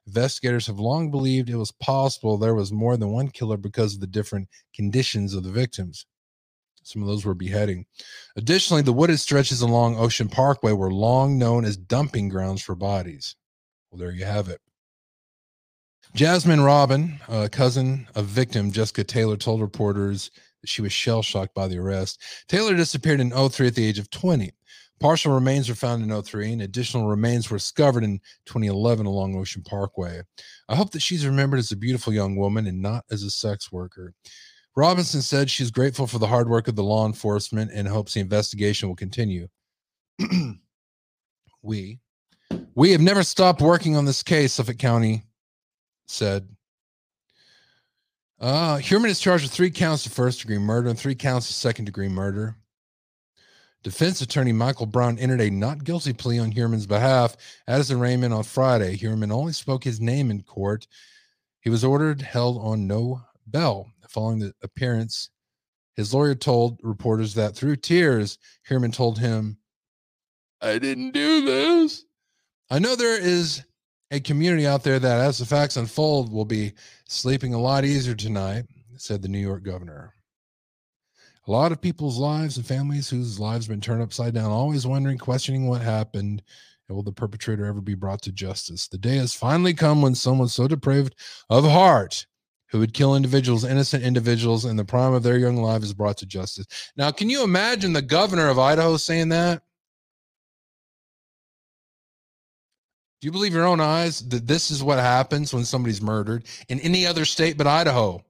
Investigators 0.08 0.68
have 0.68 0.80
long 0.80 1.12
believed 1.12 1.50
it 1.50 1.56
was 1.56 1.72
possible 1.72 2.38
there 2.38 2.56
was 2.56 2.72
more 2.72 2.98
than 2.98 3.12
one 3.12 3.30
killer 3.30 3.58
because 3.58 3.94
of 3.94 4.02
the 4.02 4.08
different 4.08 4.50
conditions 4.74 5.34
of 5.34 5.44
the 5.44 5.52
victims. 5.52 6.06
Some 6.84 7.04
of 7.04 7.08
those 7.08 7.26
were 7.26 7.36
beheading. 7.36 7.86
Additionally, 8.36 8.82
the 8.82 8.94
wooded 8.94 9.20
stretches 9.20 9.62
along 9.62 9.98
Ocean 9.98 10.28
Parkway 10.28 10.72
were 10.72 10.92
long 10.92 11.38
known 11.38 11.66
as 11.66 11.78
dumping 11.78 12.30
grounds 12.30 12.64
for 12.64 12.74
bodies. 12.74 13.36
Well, 13.92 14.00
there 14.00 14.12
you 14.12 14.26
have 14.26 14.50
it. 14.50 14.62
Jasmine 16.16 16.62
Robin, 16.62 17.20
a 17.28 17.48
cousin 17.48 18.08
of 18.16 18.26
victim 18.26 18.72
Jessica 18.72 19.04
Taylor, 19.04 19.38
told 19.38 19.62
reporters 19.62 20.32
she 20.66 20.82
was 20.82 20.92
shell 20.92 21.22
shocked 21.22 21.54
by 21.54 21.68
the 21.68 21.78
arrest. 21.78 22.22
Taylor 22.48 22.76
disappeared 22.76 23.20
in 23.20 23.32
03 23.32 23.68
at 23.68 23.76
the 23.76 23.86
age 23.86 24.00
of 24.00 24.10
20. 24.10 24.52
Partial 25.00 25.34
remains 25.34 25.70
were 25.70 25.76
found 25.76 26.04
in 26.04 26.22
03, 26.22 26.52
and 26.52 26.62
additional 26.62 27.08
remains 27.08 27.50
were 27.50 27.58
discovered 27.58 28.04
in 28.04 28.20
2011 28.46 29.06
along 29.06 29.36
Ocean 29.36 29.64
Parkway. 29.64 30.22
I 30.68 30.76
hope 30.76 30.92
that 30.92 31.02
she's 31.02 31.26
remembered 31.26 31.60
as 31.60 31.72
a 31.72 31.78
beautiful 31.78 32.12
young 32.12 32.36
woman 32.36 32.68
and 32.68 32.82
not 32.82 33.06
as 33.10 33.24
a 33.24 33.30
sex 33.30 33.72
worker. 33.72 34.14
Robinson 34.76 35.22
said 35.22 35.50
she's 35.50 35.72
grateful 35.72 36.06
for 36.06 36.20
the 36.20 36.28
hard 36.28 36.50
work 36.50 36.68
of 36.68 36.76
the 36.76 36.84
law 36.84 37.06
enforcement 37.06 37.72
and 37.74 37.88
hopes 37.88 38.14
the 38.14 38.20
investigation 38.20 38.90
will 38.90 38.96
continue. 38.96 39.48
we 41.62 42.00
we 42.76 42.92
have 42.92 43.02
never 43.02 43.24
stopped 43.24 43.62
working 43.62 43.96
on 43.96 44.06
this 44.06 44.24
case, 44.24 44.54
Suffolk 44.54 44.78
County 44.78 45.24
said. 46.08 46.48
Uh, 48.40 48.80
is 48.82 49.20
charged 49.20 49.44
with 49.44 49.52
three 49.52 49.70
counts 49.70 50.06
of 50.06 50.14
first 50.14 50.40
degree 50.40 50.58
murder 50.58 50.90
and 50.90 50.98
three 50.98 51.16
counts 51.16 51.50
of 51.50 51.56
second 51.56 51.86
degree 51.86 52.08
murder. 52.08 52.56
Defense 53.84 54.22
attorney 54.22 54.54
Michael 54.54 54.86
Brown 54.86 55.18
entered 55.20 55.42
a 55.42 55.50
not 55.50 55.84
guilty 55.84 56.14
plea 56.14 56.40
on 56.40 56.52
Heuermann's 56.52 56.88
behalf 56.88 57.36
as 57.68 57.92
arraignment 57.92 58.34
on 58.34 58.44
Friday. 58.44 58.96
Heuermann 58.96 59.32
only 59.32 59.54
spoke 59.54 59.84
his 59.84 60.00
name 60.00 60.32
in 60.32 60.42
court. 60.44 60.88
He 61.62 61.70
was 61.70 61.84
ordered 61.84 62.22
held 62.22 62.58
on 62.62 62.88
no 62.88 63.22
bail 63.50 63.90
following 64.08 64.40
the 64.40 64.54
appearance. 64.64 65.30
His 65.96 66.14
lawyer 66.14 66.36
told 66.36 66.80
reporters 66.82 67.34
that 67.36 67.56
through 67.56 67.78
tears, 67.78 68.38
Heuermann 68.70 68.94
told 68.94 69.20
him, 69.20 69.58
I 70.62 70.78
didn't 70.78 71.12
do 71.12 71.46
this. 71.46 72.06
I 72.70 72.80
know 72.80 72.96
there 72.96 73.20
is 73.20 73.64
a 74.12 74.20
community 74.20 74.66
out 74.66 74.84
there 74.84 75.00
that, 75.00 75.22
as 75.22 75.38
the 75.38 75.46
facts 75.46 75.78
unfold, 75.78 76.32
will 76.32 76.46
be 76.46 76.74
sleeping 77.08 77.54
a 77.54 77.60
lot 77.60 77.86
easier 77.86 78.16
tonight, 78.16 78.66
said 78.98 79.22
the 79.22 79.28
New 79.28 79.40
York 79.40 79.64
governor. 79.64 80.14
A 81.48 81.52
lot 81.52 81.72
of 81.72 81.82
people's 81.82 82.18
lives 82.18 82.58
and 82.58 82.66
families 82.66 83.10
whose 83.10 83.40
lives 83.40 83.66
have 83.66 83.74
been 83.74 83.82
turned 83.82 84.02
upside 84.02 84.34
down, 84.34 84.52
always 84.52 84.86
wondering, 84.86 85.18
questioning 85.18 85.68
what 85.68 85.82
happened, 85.82 86.44
and 86.88 86.96
will 86.96 87.04
the 87.04 87.12
perpetrator 87.12 87.66
ever 87.66 87.82
be 87.82 87.96
brought 87.96 88.22
to 88.24 88.32
justice? 88.32 88.88
The 88.88 88.98
day 88.98 89.18
has 89.18 89.34
finally 89.34 89.74
come 89.74 90.02
when 90.02 90.16
someone 90.16 90.48
so 90.48 90.68
depraved 90.68 91.16
of 91.50 91.64
heart 91.64 92.26
who 92.72 92.80
would 92.80 92.94
kill 92.94 93.16
individuals, 93.16 93.64
innocent 93.64 94.04
individuals, 94.04 94.66
in 94.66 94.76
the 94.76 94.86
prime 94.86 95.14
of 95.14 95.24
their 95.24 95.38
young 95.38 95.58
life 95.58 95.82
is 95.82 95.94
brought 95.94 96.18
to 96.18 96.26
justice. 96.26 96.68
Now, 96.96 97.12
can 97.12 97.30
you 97.30 97.44
imagine 97.44 97.94
the 97.94 98.02
governor 98.02 98.48
of 98.50 98.60
Idaho 98.60 98.98
saying 98.98 99.30
that? 99.30 99.64
Do 103.22 103.28
you 103.28 103.32
believe 103.34 103.54
your 103.54 103.66
own 103.68 103.82
eyes 103.82 104.22
that 104.30 104.48
this 104.48 104.72
is 104.72 104.82
what 104.82 104.98
happens 104.98 105.54
when 105.54 105.66
somebody's 105.66 106.02
murdered 106.02 106.46
in 106.70 106.80
any 106.80 107.06
other 107.06 107.26
state 107.26 107.58
but 107.58 107.68
Idaho? 107.68 108.24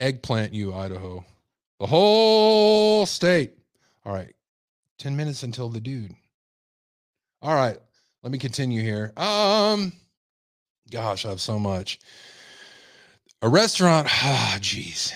Eggplant 0.00 0.52
you, 0.52 0.74
Idaho. 0.74 1.24
The 1.80 1.86
whole 1.86 3.06
state. 3.06 3.54
All 4.04 4.12
right. 4.12 4.34
10 4.98 5.16
minutes 5.16 5.42
until 5.42 5.70
the 5.70 5.80
dude. 5.80 6.14
All 7.40 7.54
right. 7.54 7.78
Let 8.22 8.32
me 8.32 8.38
continue 8.38 8.82
here. 8.82 9.12
Um, 9.16 9.92
gosh, 10.90 11.24
I 11.24 11.30
have 11.30 11.40
so 11.40 11.58
much. 11.58 11.98
A 13.40 13.48
restaurant. 13.48 14.08
Ah, 14.28 14.54
oh, 14.56 14.58
jeez. 14.60 15.12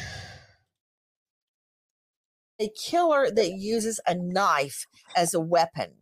A 2.60 2.70
killer 2.88 3.30
that 3.30 3.52
uses 3.52 4.00
a 4.06 4.14
knife 4.14 4.86
as 5.16 5.34
a 5.34 5.40
weapon 5.40 5.92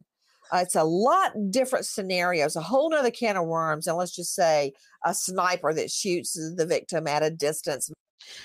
uh, 0.53 0.59
it's 0.59 0.75
a 0.75 0.85
lot 0.85 1.33
different 1.51 1.87
scenarios, 1.87 2.57
a 2.57 2.61
whole 2.61 2.91
nother 2.91 3.11
can 3.11 3.37
of 3.37 3.47
worms. 3.47 3.87
And 3.87 3.97
let's 3.97 4.15
just 4.15 4.35
say 4.35 4.73
a 5.05 5.15
sniper 5.15 5.73
that 5.75 5.91
shoots 5.91 6.35
the 6.57 6.67
victim 6.67 7.07
at 7.07 7.23
a 7.23 7.31
distance 7.31 7.91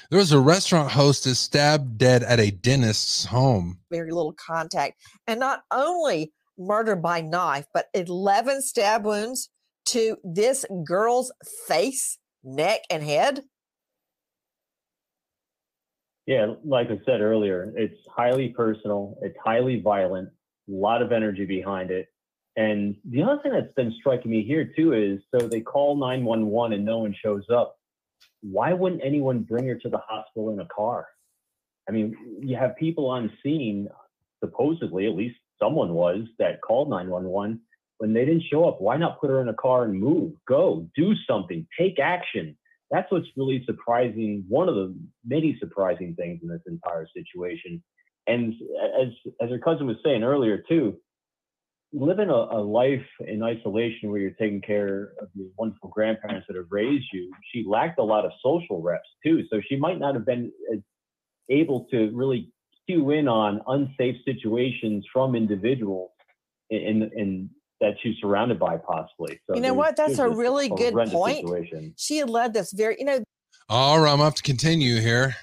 There 0.09 0.19
was 0.19 0.31
a 0.31 0.39
restaurant 0.39 0.91
hostess 0.91 1.39
stabbed 1.39 1.97
dead 1.97 2.23
at 2.23 2.39
a 2.39 2.51
dentist's 2.51 3.25
home. 3.25 3.79
very 3.89 4.11
little 4.11 4.33
contact. 4.33 5.01
And 5.27 5.39
not 5.39 5.63
only 5.71 6.31
murder 6.57 6.95
by 6.95 7.21
knife, 7.21 7.65
but 7.73 7.87
11 7.93 8.61
stab 8.61 9.05
wounds 9.05 9.49
to 9.85 10.17
this 10.23 10.65
girl's 10.85 11.31
face, 11.67 12.17
neck, 12.43 12.81
and 12.89 13.03
head. 13.03 13.41
Yeah, 16.25 16.53
like 16.63 16.87
I 16.87 16.99
said 17.05 17.19
earlier, 17.19 17.73
it's 17.75 17.97
highly 18.15 18.49
personal, 18.49 19.17
it's 19.21 19.37
highly 19.43 19.81
violent, 19.81 20.29
a 20.29 20.33
lot 20.67 21.01
of 21.01 21.11
energy 21.11 21.45
behind 21.45 21.91
it. 21.91 22.07
And 22.55 22.95
the 23.09 23.23
other 23.23 23.41
thing 23.41 23.53
that's 23.53 23.73
been 23.75 23.93
striking 23.99 24.31
me 24.31 24.43
here 24.43 24.71
too 24.75 24.93
is 24.93 25.19
so 25.31 25.47
they 25.47 25.61
call 25.61 25.95
911 25.95 26.73
and 26.73 26.85
no 26.85 26.99
one 26.99 27.15
shows 27.23 27.45
up. 27.53 27.77
Why 28.41 28.73
wouldn't 28.73 29.03
anyone 29.03 29.39
bring 29.39 29.67
her 29.67 29.75
to 29.75 29.89
the 29.89 29.97
hospital 29.97 30.51
in 30.51 30.59
a 30.59 30.67
car? 30.67 31.07
I 31.87 31.91
mean, 31.91 32.15
you 32.41 32.55
have 32.55 32.75
people 32.75 33.09
on 33.09 33.31
scene, 33.41 33.89
supposedly, 34.43 35.07
at 35.07 35.15
least 35.15 35.35
someone 35.61 35.93
was, 35.93 36.25
that 36.39 36.61
called 36.61 36.89
911. 36.89 37.59
When 37.97 38.13
they 38.13 38.25
didn't 38.25 38.43
show 38.51 38.67
up, 38.67 38.81
why 38.81 38.97
not 38.97 39.19
put 39.19 39.29
her 39.29 39.41
in 39.41 39.49
a 39.49 39.53
car 39.53 39.85
and 39.85 39.99
move? 39.99 40.33
Go, 40.47 40.87
do 40.95 41.13
something, 41.27 41.65
take 41.77 41.99
action. 41.99 42.57
That's 42.91 43.11
what's 43.11 43.27
really 43.35 43.63
surprising. 43.65 44.43
One 44.47 44.69
of 44.69 44.75
the 44.75 44.95
many 45.25 45.57
surprising 45.59 46.15
things 46.15 46.41
in 46.43 46.49
this 46.49 46.61
entire 46.67 47.07
situation. 47.15 47.81
And 48.27 48.53
as 49.01 49.09
as 49.41 49.49
her 49.49 49.59
cousin 49.59 49.87
was 49.87 49.97
saying 50.03 50.23
earlier 50.23 50.63
too, 50.69 50.97
living 51.93 52.29
a, 52.29 52.33
a 52.33 52.61
life 52.61 53.05
in 53.27 53.43
isolation 53.43 54.09
where 54.09 54.19
you're 54.19 54.31
taking 54.31 54.61
care 54.61 55.13
of 55.21 55.27
your 55.35 55.47
wonderful 55.57 55.89
grandparents 55.89 56.47
that 56.47 56.55
have 56.55 56.67
raised 56.71 57.05
you, 57.13 57.31
she 57.51 57.63
lacked 57.67 57.99
a 57.99 58.03
lot 58.03 58.25
of 58.25 58.31
social 58.41 58.81
reps 58.81 59.07
too. 59.23 59.43
So 59.49 59.61
she 59.67 59.75
might 59.75 59.99
not 59.99 60.15
have 60.15 60.25
been 60.25 60.51
able 61.49 61.85
to 61.91 62.09
really 62.13 62.51
cue 62.87 63.11
in 63.11 63.27
on 63.27 63.61
unsafe 63.67 64.15
situations 64.25 65.05
from 65.11 65.35
individuals 65.35 66.11
in, 66.69 66.79
in, 66.81 67.11
in 67.15 67.49
that 67.79 67.93
she's 68.01 68.15
surrounded 68.19 68.59
by 68.59 68.77
possibly. 68.77 69.39
So 69.47 69.55
you 69.55 69.61
know 69.61 69.73
what? 69.73 69.95
That's 69.95 70.19
a 70.19 70.29
really 70.29 70.69
good 70.69 70.93
point. 70.93 71.41
Situation. 71.41 71.93
She 71.97 72.17
had 72.17 72.29
led 72.29 72.53
this 72.53 72.71
very, 72.71 72.95
you 72.97 73.05
know, 73.05 73.23
All 73.69 73.99
right, 73.99 74.11
I'm 74.11 74.19
gonna 74.19 74.31
to 74.31 74.43
continue 74.43 74.99
here 74.99 75.35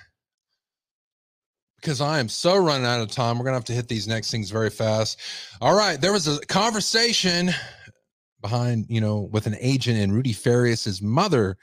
because 1.81 2.01
I 2.01 2.19
am 2.19 2.29
so 2.29 2.57
running 2.57 2.87
out 2.87 3.01
of 3.01 3.11
time. 3.11 3.39
We're 3.39 3.45
gonna 3.45 3.57
have 3.57 3.65
to 3.67 3.73
hit 3.73 3.89
these 3.89 4.07
next 4.07 4.31
things 4.31 4.51
very 4.51 4.71
fast. 4.71 5.19
All 5.61 5.75
right, 5.75 6.01
there 6.01 6.13
was 6.13 6.29
a 6.29 6.41
conversation 6.47 7.53
behind, 8.41 8.87
you 8.89 9.01
know, 9.01 9.29
with 9.33 9.47
an 9.47 9.57
agent 9.61 9.99
and 9.99 10.13
Rudy 10.13 10.33
Farias's 10.33 11.03
mother, 11.03 11.57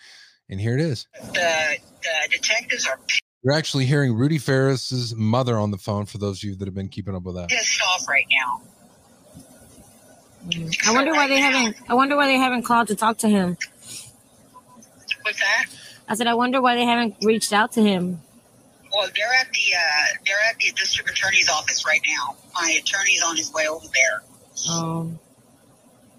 and 0.50 0.60
here 0.60 0.74
it 0.74 0.82
is. 0.82 1.08
the, 1.34 1.78
the 2.02 2.30
detectives 2.32 2.88
are 2.88 3.00
You're 3.44 3.54
actually 3.54 3.86
hearing 3.86 4.14
Rudy 4.14 4.38
Farias's 4.38 5.16
mother 5.16 5.58
on 5.58 5.72
the 5.72 5.78
phone 5.78 6.06
for 6.06 6.18
those 6.18 6.40
of 6.40 6.50
you 6.50 6.56
that 6.56 6.66
have 6.66 6.76
been 6.76 6.90
keeping 6.90 7.16
up 7.16 7.24
with 7.24 7.36
that. 7.36 7.50
pissed 7.50 7.82
off 7.82 8.08
right 8.08 8.26
now. 8.32 8.62
I 10.88 10.94
wonder 10.94 11.12
why 11.12 11.28
they 11.28 11.40
haven't. 11.40 11.76
I 11.90 11.94
wonder 11.94 12.16
why 12.16 12.28
they 12.28 12.38
haven't 12.38 12.64
called 12.64 12.88
to 12.88 12.96
talk 12.96 13.18
to 13.20 13.28
him. 13.28 13.58
What's 15.24 15.40
that? 15.40 15.66
I 16.08 16.16
said, 16.16 16.28
I 16.28 16.36
wonder 16.36 16.62
why 16.62 16.76
they 16.76 16.86
haven't 16.86 17.16
reached 17.22 17.52
out 17.52 17.74
to 17.74 17.82
him. 17.82 18.22
Well, 18.98 19.10
they're 19.16 19.34
at 19.40 19.48
the 19.52 19.76
uh, 19.78 20.18
they're 20.26 20.36
at 20.50 20.58
the 20.58 20.72
district 20.76 21.12
attorney's 21.12 21.50
office 21.50 21.86
right 21.86 22.02
now. 22.08 22.36
My 22.56 22.80
attorney's 22.82 23.22
on 23.22 23.38
his 23.38 23.54
way 23.54 23.68
over 23.68 23.86
there. 23.94 24.24
Um, 24.74 25.20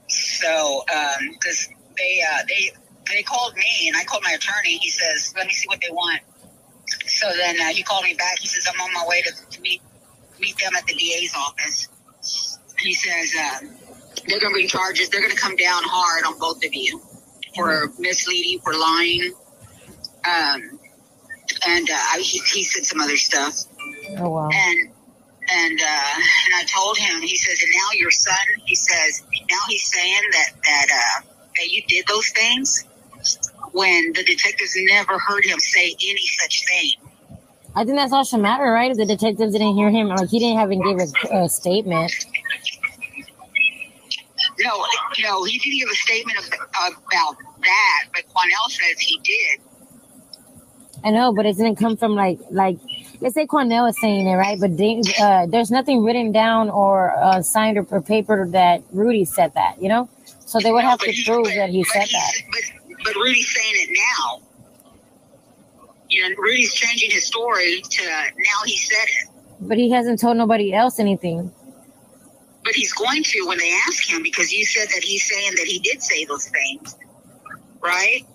So, 0.07 0.85
because 1.33 1.69
they 1.97 2.23
uh, 2.23 2.45
they 2.49 2.71
they 3.13 3.23
called 3.25 3.55
me 3.57 3.89
and 3.89 3.97
I 3.97 4.05
called 4.05 4.23
my 4.23 4.31
attorney. 4.31 4.79
He 4.79 4.91
says, 4.91 5.35
"Let 5.37 5.49
me 5.49 5.53
see 5.55 5.67
what 5.67 5.81
they 5.81 5.91
want." 5.91 6.21
So 7.07 7.27
then 7.37 7.61
uh, 7.61 7.65
he 7.75 7.83
called 7.83 8.05
me 8.05 8.15
back. 8.15 8.39
He 8.39 8.47
says, 8.47 8.65
"I'm 8.73 8.81
on 8.81 8.93
my 8.93 9.05
way 9.09 9.23
to, 9.23 9.33
to 9.51 9.61
meet 9.61 9.83
meet 10.39 10.57
them 10.59 10.77
at 10.77 10.87
the 10.87 10.95
DA's 10.95 11.35
office." 11.35 11.89
He 12.79 12.95
says 12.95 13.35
um, 13.35 13.71
they're 14.29 14.39
going 14.39 14.53
to 14.53 14.55
bring 14.55 14.69
charges. 14.69 15.09
They're 15.09 15.21
going 15.21 15.35
to 15.35 15.41
come 15.41 15.57
down 15.57 15.83
hard 15.85 16.25
on 16.25 16.39
both 16.39 16.65
of 16.65 16.73
you 16.73 17.03
for 17.57 17.93
misleading, 17.99 18.61
for 18.61 18.73
lying, 18.75 19.33
um, 20.25 20.78
and 21.67 21.89
uh, 21.91 21.95
I, 21.95 22.21
he, 22.21 22.41
he 22.55 22.65
said 22.65 22.85
some 22.85 23.01
other 23.01 23.17
stuff. 23.17 23.65
oh 24.19 24.31
wow. 24.31 24.49
And 24.53 24.91
and 25.51 25.81
uh, 25.81 26.15
and 26.47 26.55
I 26.55 26.65
told 26.75 26.99
him. 26.99 27.23
He 27.23 27.37
says, 27.37 27.61
and 27.63 27.71
now 27.75 27.99
your 27.99 28.11
son. 28.11 28.37
He 28.67 28.75
says, 28.75 29.23
now 29.51 29.59
he's 29.69 29.91
saying 29.91 30.23
that 30.33 30.51
that 30.65 30.87
uh, 30.93 31.27
that 31.57 31.69
you 31.69 31.83
did 31.89 32.07
those 32.07 32.29
things 32.31 32.85
when 33.73 34.13
the 34.13 34.25
detectives 34.25 34.73
never 34.77 35.19
heard 35.19 35.45
him 35.45 35.59
say 35.59 35.95
any 36.01 36.27
such 36.41 36.65
thing. 36.67 36.93
I 37.75 37.85
think 37.85 37.97
that's 37.97 38.13
all 38.13 38.25
should 38.25 38.41
matter, 38.41 38.65
right? 38.65 38.91
If 38.91 38.97
the 38.97 39.07
detectives 39.07 39.53
didn't 39.53 39.77
hear 39.77 39.91
him, 39.91 40.09
like 40.09 40.29
he 40.29 40.39
didn't 40.39 40.59
have 40.59 40.71
him 40.71 40.83
give 40.83 40.99
a, 40.99 41.45
a 41.45 41.49
statement. 41.49 42.13
No, 44.61 44.85
no, 45.23 45.45
he 45.45 45.59
didn't 45.59 45.79
give 45.79 45.89
a 45.89 45.95
statement 45.95 46.39
of, 46.39 46.47
about 46.47 47.37
that, 47.63 48.05
but 48.13 48.25
Quanell 48.35 48.69
says 48.71 48.99
he 48.99 49.21
did. 49.23 49.61
I 51.05 51.11
know, 51.11 51.33
but 51.33 51.47
it 51.47 51.57
didn't 51.57 51.77
come 51.77 51.97
from 51.97 52.15
like 52.15 52.39
like 52.51 52.79
let's 53.21 53.35
say 53.35 53.47
Quanell 53.47 53.89
is 53.89 54.01
saying 54.01 54.27
it, 54.27 54.35
right? 54.35 54.59
But 54.61 54.77
they, 54.77 55.01
uh, 55.21 55.47
there's 55.47 55.71
nothing 55.71 56.03
written 56.05 56.33
down 56.33 56.71
or 56.71 57.17
uh, 57.19 57.43
signed 57.43 57.79
or, 57.79 58.01
papered 58.01 58.53
that 58.53 58.83
Rudy 58.93 59.25
said 59.25 59.55
that, 59.55 59.81
you 59.81 59.89
know. 59.89 60.09
So 60.41 60.61
they 60.61 60.73
would 60.73 60.85
have 60.85 60.99
to 61.01 61.13
prove 61.25 61.47
that 61.47 61.71
he 61.71 61.85
said 61.85 62.07
that. 62.11 62.33
But 63.05 63.15
Rudy's 63.17 63.55
saying 63.55 63.75
it 63.77 63.99
now. 63.99 64.43
You 66.09 66.29
know, 66.29 66.37
Rudy's 66.39 66.73
changing 66.73 67.11
his 67.11 67.27
story 67.27 67.83
to 67.83 68.05
now 68.07 68.65
he 68.65 68.77
said 68.77 69.05
it. 69.05 69.29
But 69.61 69.77
he 69.77 69.91
hasn't 69.91 70.21
told 70.21 70.37
nobody 70.37 70.73
else 70.73 70.99
anything. 70.99 71.53
But 72.65 72.75
he's 72.75 72.93
going 72.93 73.23
to 73.25 73.47
when 73.47 73.59
they 73.59 73.73
ask 73.87 74.09
him 74.09 74.23
because 74.23 74.53
you 74.53 74.65
said 74.65 74.89
that 74.89 75.03
he's 75.03 75.29
saying 75.29 75.53
that 75.57 75.67
he 75.67 75.79
did 75.81 76.03
say 76.03 76.25
those 76.25 76.49
things, 76.49 76.97
right? 77.81 78.27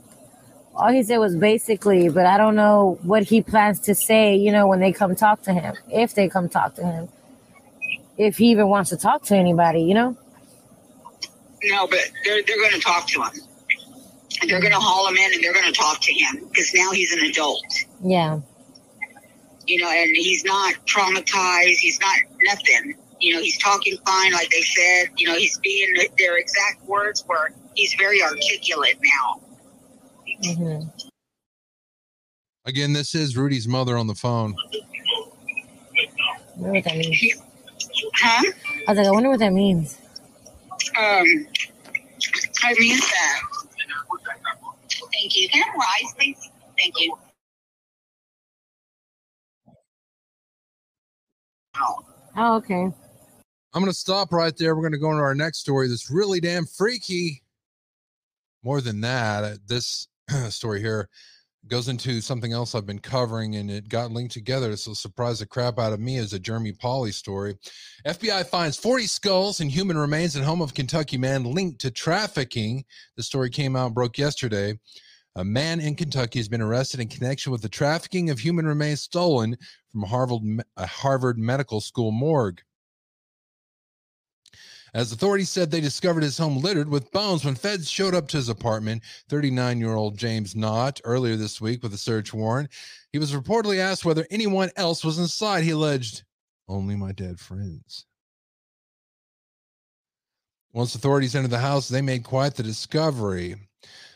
All 0.76 0.92
he 0.92 1.04
said 1.04 1.18
was 1.18 1.36
basically, 1.36 2.10
but 2.10 2.26
I 2.26 2.38
don't 2.38 2.56
know 2.56 2.98
what 3.04 3.24
he 3.24 3.42
plans 3.42 3.80
to 3.82 3.94
say, 3.94 4.36
you 4.36 4.52
know, 4.52 4.68
when 4.68 4.80
they 4.80 4.92
come 4.92 5.16
talk 5.16 5.44
to 5.44 5.54
him, 5.54 5.76
if 5.92 6.16
they 6.16 6.28
come 6.28 6.50
talk 6.50 6.76
to 6.76 6.84
him, 6.84 7.10
if 8.18 8.38
he 8.38 8.48
even 8.52 8.68
wants 8.68 8.90
to 8.90 8.98
talk 8.98 9.24
to 9.26 9.36
anybody, 9.36 9.82
you 9.84 9.94
know. 9.94 10.18
No, 11.64 11.88
but 11.88 12.00
they're 12.26 12.42
they're 12.44 12.58
going 12.58 12.74
to 12.74 12.80
talk 12.80 13.08
to 13.08 13.22
him. 13.22 13.32
They're 14.48 14.60
going 14.60 14.74
to 14.74 14.80
haul 14.80 15.08
him 15.08 15.16
in 15.16 15.34
and 15.34 15.44
they're 15.44 15.54
going 15.54 15.72
to 15.72 15.80
talk 15.80 16.02
to 16.02 16.14
him 16.14 16.46
because 16.50 16.74
now 16.74 16.92
he's 16.92 17.12
an 17.14 17.20
adult. 17.20 17.64
Yeah. 18.04 18.40
You 19.66 19.80
know, 19.80 19.90
and 19.90 20.10
he's 20.16 20.44
not 20.44 20.74
traumatized. 20.86 21.78
He's 21.78 22.00
not 22.02 22.18
nothing. 22.44 22.96
You 23.22 23.36
know, 23.36 23.42
he's 23.42 23.58
talking 23.60 23.96
fine, 24.06 24.34
like 24.34 24.50
they 24.50 24.62
said. 24.62 25.10
You 25.18 25.28
know, 25.28 25.36
he's 25.36 25.58
being 25.60 25.96
their 26.18 26.38
exact 26.38 26.84
words 26.86 27.24
were 27.28 27.52
he's 27.76 27.94
very 27.98 28.22
articulate 28.22 28.98
now. 29.02 29.42
Mm-hmm. 30.44 30.88
Again, 32.66 32.94
this 32.94 33.14
is 33.16 33.36
Rudy's 33.36 33.68
mother 33.68 33.98
on 33.98 34.08
the 34.08 34.16
phone. 34.16 34.56
I 36.56 36.60
wonder 36.60 36.74
what 36.74 36.84
that 36.86 36.98
means. 36.98 37.34
Huh? 38.16 38.52
I 38.88 38.92
was 38.92 38.98
like, 38.98 39.08
I 39.08 39.12
wonder 39.12 39.30
what 39.30 39.40
that 39.40 39.54
means. 39.54 39.98
Um, 40.98 41.48
I 42.64 42.74
mean 42.80 42.98
that. 42.98 43.42
Thank 45.14 45.36
you. 45.36 45.50
Can 45.50 45.64
I 45.64 45.76
rise, 45.76 46.14
please? 46.18 46.50
Thank 46.78 47.00
you. 47.00 47.16
Oh, 52.36 52.56
okay. 52.58 52.84
I'm 53.76 53.82
going 53.82 53.88
to 53.88 53.94
stop 53.94 54.32
right 54.32 54.56
there. 54.56 54.76
We're 54.76 54.82
going 54.82 54.94
to 54.94 55.00
go 55.00 55.12
into 55.12 55.24
our 55.24 55.36
next 55.36 55.60
story 55.60 55.88
that's 55.88 56.12
really 56.12 56.40
damn 56.40 56.66
freaky. 56.66 57.42
More 58.64 58.80
than 58.80 59.02
that, 59.02 59.44
uh, 59.44 59.56
this 59.68 60.08
story 60.50 60.82
here 60.82 61.10
goes 61.68 61.88
into 61.88 62.20
something 62.20 62.52
else 62.52 62.76
I've 62.76 62.86
been 62.86 63.00
covering 63.00 63.56
and 63.56 63.72
it 63.72 63.88
got 63.88 64.12
linked 64.12 64.34
together. 64.34 64.76
So 64.76 64.94
surprised 64.94 65.42
the 65.42 65.46
crap 65.46 65.80
out 65.80 65.94
of 65.94 66.00
me 66.00 66.18
is 66.18 66.34
a 66.34 66.40
Jeremy 66.40 66.74
Pauley 66.74 67.14
story. 67.14 67.56
FBI 68.06 68.46
finds 68.48 68.78
40 68.78 69.08
skulls 69.08 69.62
and 69.62 69.72
human 69.72 69.98
remains 69.98 70.36
in 70.36 70.44
home 70.44 70.62
of 70.62 70.74
Kentucky 70.74 71.18
man 71.18 71.44
linked 71.44 71.80
to 71.82 71.92
trafficking. 71.92 72.84
The 73.16 73.24
story 73.24 73.50
came 73.50 73.76
out 73.76 73.94
broke 73.94 74.18
yesterday. 74.18 74.78
A 75.36 75.44
man 75.44 75.80
in 75.80 75.96
Kentucky 75.96 76.40
has 76.40 76.50
been 76.50 76.62
arrested 76.62 77.00
in 77.00 77.08
connection 77.08 77.52
with 77.52 77.62
the 77.62 77.70
trafficking 77.70 78.30
of 78.30 78.40
human 78.40 78.68
remains 78.68 79.02
stolen 79.02 79.58
from 79.92 80.04
Harvard, 80.04 80.42
a 80.78 80.86
Harvard 80.86 81.40
Medical 81.40 81.82
School 81.82 82.12
morgue. 82.12 82.62
As 84.94 85.12
authorities 85.12 85.50
said, 85.50 85.72
they 85.72 85.82
discovered 85.82 86.22
his 86.22 86.38
home 86.38 86.58
littered 86.58 86.88
with 86.88 87.12
bones 87.12 87.44
when 87.44 87.56
feds 87.56 87.90
showed 87.90 88.14
up 88.14 88.28
to 88.28 88.38
his 88.38 88.50
apartment. 88.50 89.02
39 89.28 89.80
year 89.80 89.96
old 89.96 90.18
James 90.18 90.56
Knott 90.56 91.02
earlier 91.04 91.36
this 91.36 91.60
week 91.60 91.82
with 91.82 91.94
a 91.94 91.98
search 91.98 92.32
warrant. 92.32 92.70
He 93.12 93.18
was 93.18 93.34
reportedly 93.34 93.80
asked 93.80 94.06
whether 94.06 94.28
anyone 94.30 94.70
else 94.76 95.04
was 95.04 95.18
inside. 95.18 95.64
He 95.64 95.72
alleged, 95.72 96.24
Only 96.68 96.96
my 96.96 97.12
dead 97.12 97.40
friends. 97.40 98.06
Once 100.74 100.94
authorities 100.94 101.36
entered 101.36 101.52
the 101.52 101.60
house, 101.60 101.88
they 101.88 102.02
made 102.02 102.24
quite 102.24 102.56
the 102.56 102.64
discovery. 102.64 103.56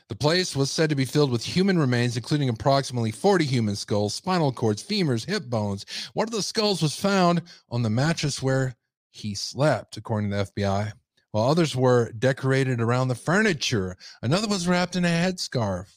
The 0.09 0.15
place 0.15 0.55
was 0.55 0.71
said 0.71 0.89
to 0.89 0.95
be 0.95 1.05
filled 1.05 1.31
with 1.31 1.43
human 1.43 1.77
remains, 1.77 2.15
including 2.15 2.49
approximately 2.49 3.11
40 3.11 3.45
human 3.45 3.75
skulls, 3.75 4.15
spinal 4.15 4.53
cords, 4.53 4.81
femurs, 4.81 5.27
hip 5.27 5.49
bones. 5.49 5.85
One 6.13 6.27
of 6.27 6.31
the 6.31 6.41
skulls 6.41 6.81
was 6.81 6.95
found 6.95 7.41
on 7.69 7.83
the 7.83 7.89
mattress 7.89 8.41
where 8.41 8.76
he 9.17 9.35
slept, 9.35 9.97
according 9.97 10.29
to 10.29 10.37
the 10.37 10.43
FBI, 10.45 10.91
while 11.31 11.49
others 11.49 11.75
were 11.75 12.11
decorated 12.13 12.81
around 12.81 13.07
the 13.07 13.15
furniture. 13.15 13.97
Another 14.21 14.47
was 14.47 14.67
wrapped 14.67 14.95
in 14.95 15.05
a 15.05 15.09
headscarf. 15.09 15.87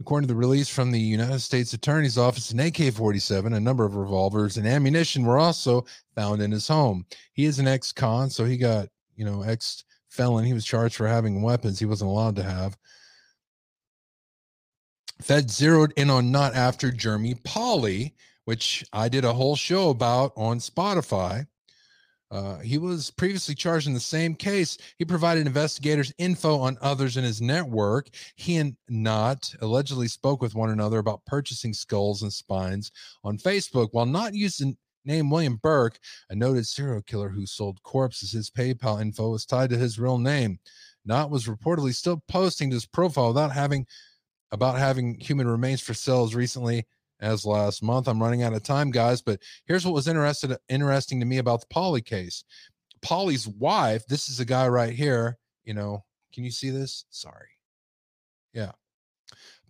According 0.00 0.28
to 0.28 0.34
the 0.34 0.38
release 0.38 0.68
from 0.68 0.92
the 0.92 1.00
United 1.00 1.40
States 1.40 1.72
Attorney's 1.72 2.18
Office, 2.18 2.52
an 2.52 2.60
AK 2.60 2.92
47, 2.94 3.52
a 3.52 3.60
number 3.60 3.84
of 3.84 3.96
revolvers, 3.96 4.56
and 4.56 4.66
ammunition 4.66 5.24
were 5.24 5.38
also 5.38 5.84
found 6.14 6.40
in 6.40 6.52
his 6.52 6.68
home. 6.68 7.04
He 7.32 7.46
is 7.46 7.58
an 7.58 7.66
ex 7.66 7.90
con, 7.92 8.30
so 8.30 8.44
he 8.44 8.56
got, 8.56 8.88
you 9.16 9.24
know, 9.24 9.42
ex 9.42 9.84
felon. 10.08 10.44
He 10.44 10.52
was 10.52 10.64
charged 10.64 10.94
for 10.94 11.08
having 11.08 11.42
weapons 11.42 11.78
he 11.78 11.84
wasn't 11.84 12.10
allowed 12.10 12.36
to 12.36 12.44
have. 12.44 12.78
Fed 15.20 15.50
zeroed 15.50 15.92
in 15.96 16.10
on 16.10 16.30
Knott 16.30 16.54
after 16.54 16.92
Jeremy 16.92 17.34
Pauley, 17.34 18.12
which 18.44 18.84
I 18.92 19.08
did 19.08 19.24
a 19.24 19.32
whole 19.32 19.56
show 19.56 19.90
about 19.90 20.32
on 20.36 20.58
Spotify. 20.58 21.46
Uh, 22.30 22.58
he 22.58 22.76
was 22.76 23.10
previously 23.10 23.54
charged 23.54 23.86
in 23.86 23.94
the 23.94 24.00
same 24.00 24.34
case. 24.34 24.76
He 24.98 25.04
provided 25.04 25.46
investigators 25.46 26.12
info 26.18 26.58
on 26.58 26.76
others 26.80 27.16
in 27.16 27.24
his 27.24 27.40
network. 27.40 28.10
He 28.36 28.56
and 28.56 28.76
Knott 28.88 29.54
allegedly 29.60 30.08
spoke 30.08 30.42
with 30.42 30.54
one 30.54 30.70
another 30.70 30.98
about 30.98 31.24
purchasing 31.24 31.72
skulls 31.72 32.22
and 32.22 32.32
spines 32.32 32.92
on 33.24 33.38
Facebook. 33.38 33.88
While 33.92 34.06
not 34.06 34.34
using 34.34 34.76
name 35.04 35.30
William 35.30 35.56
Burke, 35.56 35.98
a 36.28 36.34
noted 36.34 36.66
serial 36.66 37.02
killer 37.02 37.30
who 37.30 37.46
sold 37.46 37.82
corpses, 37.82 38.32
his 38.32 38.50
PayPal 38.50 39.00
info 39.00 39.30
was 39.30 39.46
tied 39.46 39.70
to 39.70 39.78
his 39.78 39.98
real 39.98 40.18
name. 40.18 40.58
Knott 41.06 41.30
was 41.30 41.46
reportedly 41.46 41.94
still 41.94 42.22
posting 42.28 42.70
his 42.70 42.84
profile 42.84 43.28
without 43.28 43.52
having 43.52 43.86
about 44.50 44.78
having 44.78 45.18
human 45.20 45.46
remains 45.46 45.80
for 45.80 45.92
sales 45.94 46.34
recently 46.34 46.86
as 47.20 47.44
last 47.44 47.82
month. 47.82 48.08
I'm 48.08 48.22
running 48.22 48.42
out 48.42 48.52
of 48.52 48.62
time, 48.62 48.90
guys, 48.90 49.22
but 49.22 49.40
here's 49.66 49.84
what 49.84 49.94
was 49.94 50.08
interested 50.08 50.56
interesting 50.68 51.20
to 51.20 51.26
me 51.26 51.38
about 51.38 51.60
the 51.60 51.74
Pauley 51.74 52.04
case. 52.04 52.44
Pauley's 53.00 53.46
wife, 53.46 54.06
this 54.06 54.28
is 54.28 54.40
a 54.40 54.44
guy 54.44 54.68
right 54.68 54.92
here, 54.92 55.38
you 55.64 55.74
know, 55.74 56.04
can 56.32 56.44
you 56.44 56.50
see 56.50 56.70
this? 56.70 57.04
Sorry. 57.10 57.48
Yeah. 58.52 58.72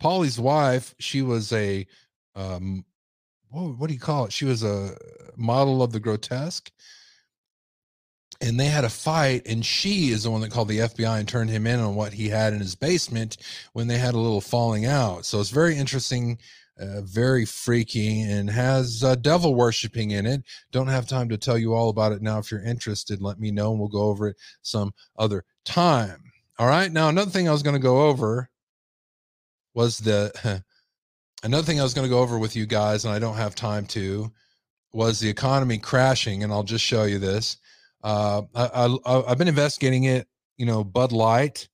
Pauley's 0.01 0.39
wife, 0.39 0.95
she 0.99 1.23
was 1.23 1.53
a 1.53 1.87
um 2.35 2.85
what, 3.51 3.79
what 3.79 3.89
do 3.89 3.95
you 3.95 4.01
call 4.01 4.27
it? 4.27 4.33
She 4.33 4.45
was 4.45 4.63
a 4.63 4.97
model 5.37 5.83
of 5.83 5.93
the 5.93 6.01
grotesque. 6.01 6.71
And 8.41 8.61
they 8.61 8.67
had 8.67 8.85
a 8.85 8.89
fight, 8.89 9.43
and 9.47 9.67
she 9.67 10.11
is 10.11 10.23
the 10.23 10.31
one 10.31 10.43
that 10.43 10.53
called 10.53 10.69
the 10.69 10.79
FBI 10.79 11.19
and 11.19 11.27
turned 11.27 11.51
him 11.51 11.67
in 11.67 11.81
on 11.81 11.97
what 11.97 12.13
he 12.13 12.29
had 12.29 12.53
in 12.53 12.61
his 12.61 12.77
basement 12.77 13.37
when 13.73 13.89
they 13.89 13.99
had 13.99 14.15
a 14.15 14.19
little 14.19 14.41
falling 14.41 14.87
out. 14.87 15.25
So 15.25 15.41
it's 15.41 15.51
very 15.51 15.77
interesting 15.77 16.39
uh, 16.79 17.01
very 17.03 17.45
freaky 17.45 18.23
and 18.23 18.49
has 18.49 19.03
uh, 19.03 19.15
devil 19.17 19.55
worshiping 19.55 20.13
in 20.13 20.27
it. 20.27 20.43
Don't 20.73 20.89
have 20.89 21.07
time 21.07 21.29
to 21.29 21.37
tell 21.37 21.59
you 21.59 21.75
all 21.75 21.89
about 21.89 22.13
it 22.13 22.23
now. 22.23 22.39
If 22.39 22.51
you're 22.51 22.63
interested, 22.63 23.21
let 23.21 23.41
me 23.41 23.51
know 23.51 23.71
and 23.71 23.81
we'll 23.81 23.89
go 23.89 24.03
over 24.03 24.29
it 24.29 24.37
some 24.63 24.93
other 25.19 25.45
time. 25.65 26.23
All 26.59 26.69
right. 26.69 26.91
Now, 26.91 27.09
another 27.09 27.31
thing 27.31 27.49
I 27.49 27.53
was 27.53 27.63
going 27.63 27.77
to 27.77 27.81
go 27.81 28.09
over 28.09 28.49
was 29.75 29.99
the 29.99 30.63
another 31.43 31.65
thing 31.65 31.81
I 31.81 31.85
was 31.85 31.95
going 31.95 32.07
to 32.07 32.11
go 32.11 32.21
over 32.21 32.39
with 32.39 32.57
you 32.57 32.67
guys, 32.67 33.05
and 33.05 33.15
I 33.15 33.19
don't 33.19 33.37
have 33.37 33.55
time 33.55 33.87
to, 33.87 34.33
was 34.93 35.21
the 35.21 35.29
economy 35.29 35.79
crashing. 35.79 36.43
And 36.43 36.53
I'll 36.53 36.65
just 36.65 36.85
show 36.85 37.05
you 37.05 37.19
this. 37.19 37.59
Uh, 38.03 38.43
I, 38.55 38.87
I, 39.05 39.31
I've 39.31 39.39
been 39.39 39.49
investigating 39.49 40.05
it. 40.05 40.27
You 40.57 40.67
know, 40.67 40.83
Bud 40.83 41.13
Light. 41.13 41.69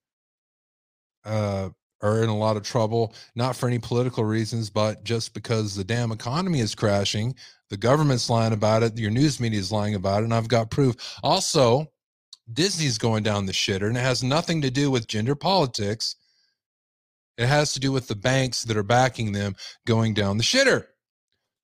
Uh, 1.25 1.71
are 2.03 2.23
in 2.23 2.29
a 2.29 2.37
lot 2.37 2.57
of 2.57 2.63
trouble, 2.63 3.15
not 3.35 3.57
for 3.57 3.67
any 3.67 3.79
political 3.79 4.25
reasons, 4.25 4.71
but 4.71 5.05
just 5.05 5.35
because 5.35 5.75
the 5.75 5.85
damn 5.85 6.13
economy 6.13 6.61
is 6.61 6.75
crashing. 6.75 7.35
The 7.71 7.77
government's 7.77 8.29
lying 8.29 8.53
about 8.53 8.83
it. 8.83 8.99
Your 8.99 9.11
news 9.11 9.41
media 9.41 9.59
is 9.59 9.73
lying 9.73 9.95
about 9.95 10.21
it. 10.21 10.25
And 10.25 10.35
I've 10.35 10.49
got 10.49 10.71
proof. 10.71 11.19
Also, 11.23 11.91
Disney's 12.53 12.99
going 12.99 13.23
down 13.23 13.47
the 13.47 13.53
shitter, 13.53 13.89
and 13.89 13.97
it 13.97 14.01
has 14.01 14.23
nothing 14.23 14.61
to 14.63 14.71
do 14.71 14.91
with 14.91 15.07
gender 15.07 15.35
politics. 15.35 16.17
It 17.39 17.47
has 17.47 17.73
to 17.73 17.81
do 17.81 17.91
with 17.91 18.07
the 18.07 18.15
banks 18.15 18.63
that 18.65 18.77
are 18.77 18.83
backing 18.83 19.33
them 19.33 19.57
going 19.87 20.15
down 20.15 20.37
the 20.37 20.45
shitter 20.45 20.87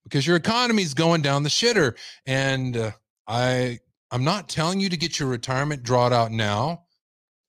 because 0.04 0.26
your 0.26 0.36
economy 0.36 0.82
is 0.82 0.94
going 0.94 1.22
down 1.22 1.42
the 1.42 1.48
shitter. 1.48 1.96
And 2.26 2.76
uh, 2.76 2.90
I, 3.26 3.78
I'm 4.10 4.24
not 4.24 4.48
telling 4.48 4.80
you 4.80 4.88
to 4.88 4.96
get 4.96 5.20
your 5.20 5.28
retirement 5.28 5.82
drawn 5.82 6.12
out 6.12 6.32
now. 6.32 6.84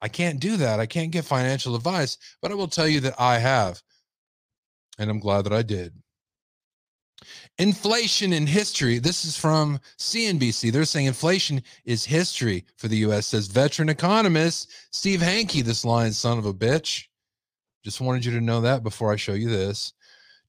I 0.02 0.07
can't 0.07 0.40
do 0.40 0.57
that. 0.57 0.80
I 0.80 0.86
can't 0.86 1.11
give 1.11 1.26
financial 1.26 1.76
advice, 1.76 2.18
but 2.41 2.52
I 2.52 2.56
will 2.56 2.68
tell 2.68 2.88
you 2.88 2.99
that 3.02 3.19
I 3.19 3.38
have. 3.38 3.82
And 4.98 5.10
I'm 5.10 5.19
glad 5.19 5.45
that 5.45 5.53
I 5.53 5.61
did. 5.61 5.94
Inflation 7.60 8.34
in 8.34 8.48
history. 8.48 8.98
This 8.98 9.26
is 9.26 9.38
from 9.38 9.80
CNBC. 9.99 10.72
They're 10.72 10.86
saying 10.86 11.06
inflation 11.06 11.61
is 11.86 12.03
history 12.03 12.65
for 12.78 12.88
the 12.88 12.98
US, 12.98 13.28
says 13.28 13.48
veteran 13.48 13.90
economist 13.90 14.72
Steve 14.91 15.19
Hanke, 15.19 15.64
this 15.64 15.86
lying 15.86 16.14
son 16.14 16.40
of 16.40 16.45
a 16.45 16.53
bitch. 16.53 17.06
Just 17.84 18.02
wanted 18.02 18.26
you 18.26 18.32
to 18.32 18.41
know 18.41 18.61
that 18.61 18.84
before 18.84 19.11
I 19.11 19.15
show 19.15 19.34
you 19.34 19.49
this. 19.49 19.94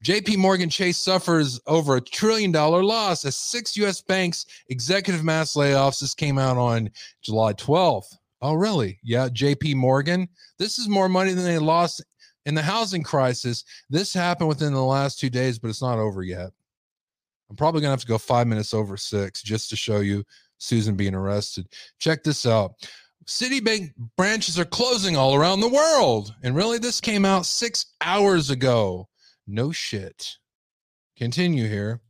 JP 0.04 0.38
Morgan 0.38 0.68
Chase 0.68 0.98
suffers 0.98 1.60
over 1.66 1.96
a 1.96 2.00
trillion 2.00 2.50
dollar 2.50 2.82
loss 2.82 3.24
as 3.24 3.36
six 3.36 3.76
US 3.76 4.00
banks 4.00 4.46
executive 4.68 5.22
mass 5.22 5.54
layoffs. 5.54 6.00
This 6.00 6.14
came 6.14 6.38
out 6.38 6.56
on 6.56 6.90
July 7.22 7.52
12th. 7.52 8.16
Oh, 8.43 8.55
really? 8.55 8.98
Yeah, 9.05 9.28
JP 9.28 9.77
Morgan. 9.77 10.28
This 10.59 10.78
is 10.78 10.89
more 10.89 11.09
money 11.09 11.32
than 11.32 11.44
they 11.44 11.59
lost 11.59 12.05
in 12.44 12.56
the 12.56 12.62
housing 12.62 13.05
crisis. 13.05 13.64
This 13.89 14.12
happened 14.12 14.48
within 14.48 14.74
the 14.74 14.82
last 14.82 15.20
two 15.20 15.31
days, 15.31 15.60
but 15.60 15.69
it's 15.69 15.81
not 15.81 15.98
over 15.98 16.24
yet. 16.24 16.51
I'm 17.48 17.56
probably 17.56 17.82
going 17.82 17.89
to 17.89 17.93
have 17.93 18.01
to 18.01 18.06
go 18.06 18.19
five 18.19 18.48
minutes 18.48 18.74
over 18.74 18.97
six 18.97 19.43
just 19.43 19.70
to 19.70 19.77
show 19.77 20.01
you 20.01 20.24
Susan 20.59 20.97
being 20.97 21.14
arrested. 21.14 21.69
Check 22.01 22.24
this 22.24 22.44
out. 22.44 22.73
Citibank 23.27 23.93
branches 24.16 24.59
are 24.59 24.64
closing 24.64 25.16
all 25.16 25.35
around 25.36 25.60
the 25.60 25.69
world. 25.69 26.35
And 26.43 26.56
really, 26.56 26.78
this 26.78 27.01
came 27.01 27.24
out 27.24 27.47
six 27.47 27.86
hours 28.01 28.51
ago. 28.51 29.09
No 29.47 29.70
shit. 29.70 30.36
Continue 31.16 31.69
here. 31.69 32.01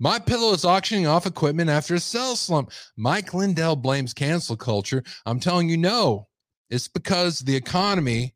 My 0.00 0.18
Pillow 0.20 0.52
is 0.52 0.64
auctioning 0.64 1.06
off 1.06 1.26
equipment 1.26 1.70
after 1.70 1.94
a 1.96 2.00
sales 2.00 2.40
slump. 2.40 2.70
Mike 2.96 3.34
Lindell 3.34 3.74
blames 3.74 4.14
cancel 4.14 4.56
culture. 4.56 5.02
I'm 5.26 5.40
telling 5.40 5.68
you, 5.68 5.76
no. 5.76 6.28
It's 6.70 6.86
because 6.86 7.40
the 7.40 7.56
economy 7.56 8.34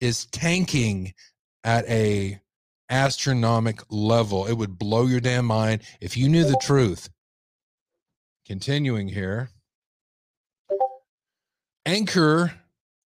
is 0.00 0.26
tanking 0.26 1.14
at 1.64 1.88
a 1.88 2.40
astronomic 2.90 3.80
level. 3.88 4.46
It 4.46 4.54
would 4.54 4.78
blow 4.78 5.06
your 5.06 5.20
damn 5.20 5.46
mind 5.46 5.82
if 6.00 6.16
you 6.16 6.28
knew 6.28 6.44
the 6.44 6.60
truth. 6.60 7.08
Continuing 8.46 9.08
here. 9.08 9.50
Anchor, 11.86 12.52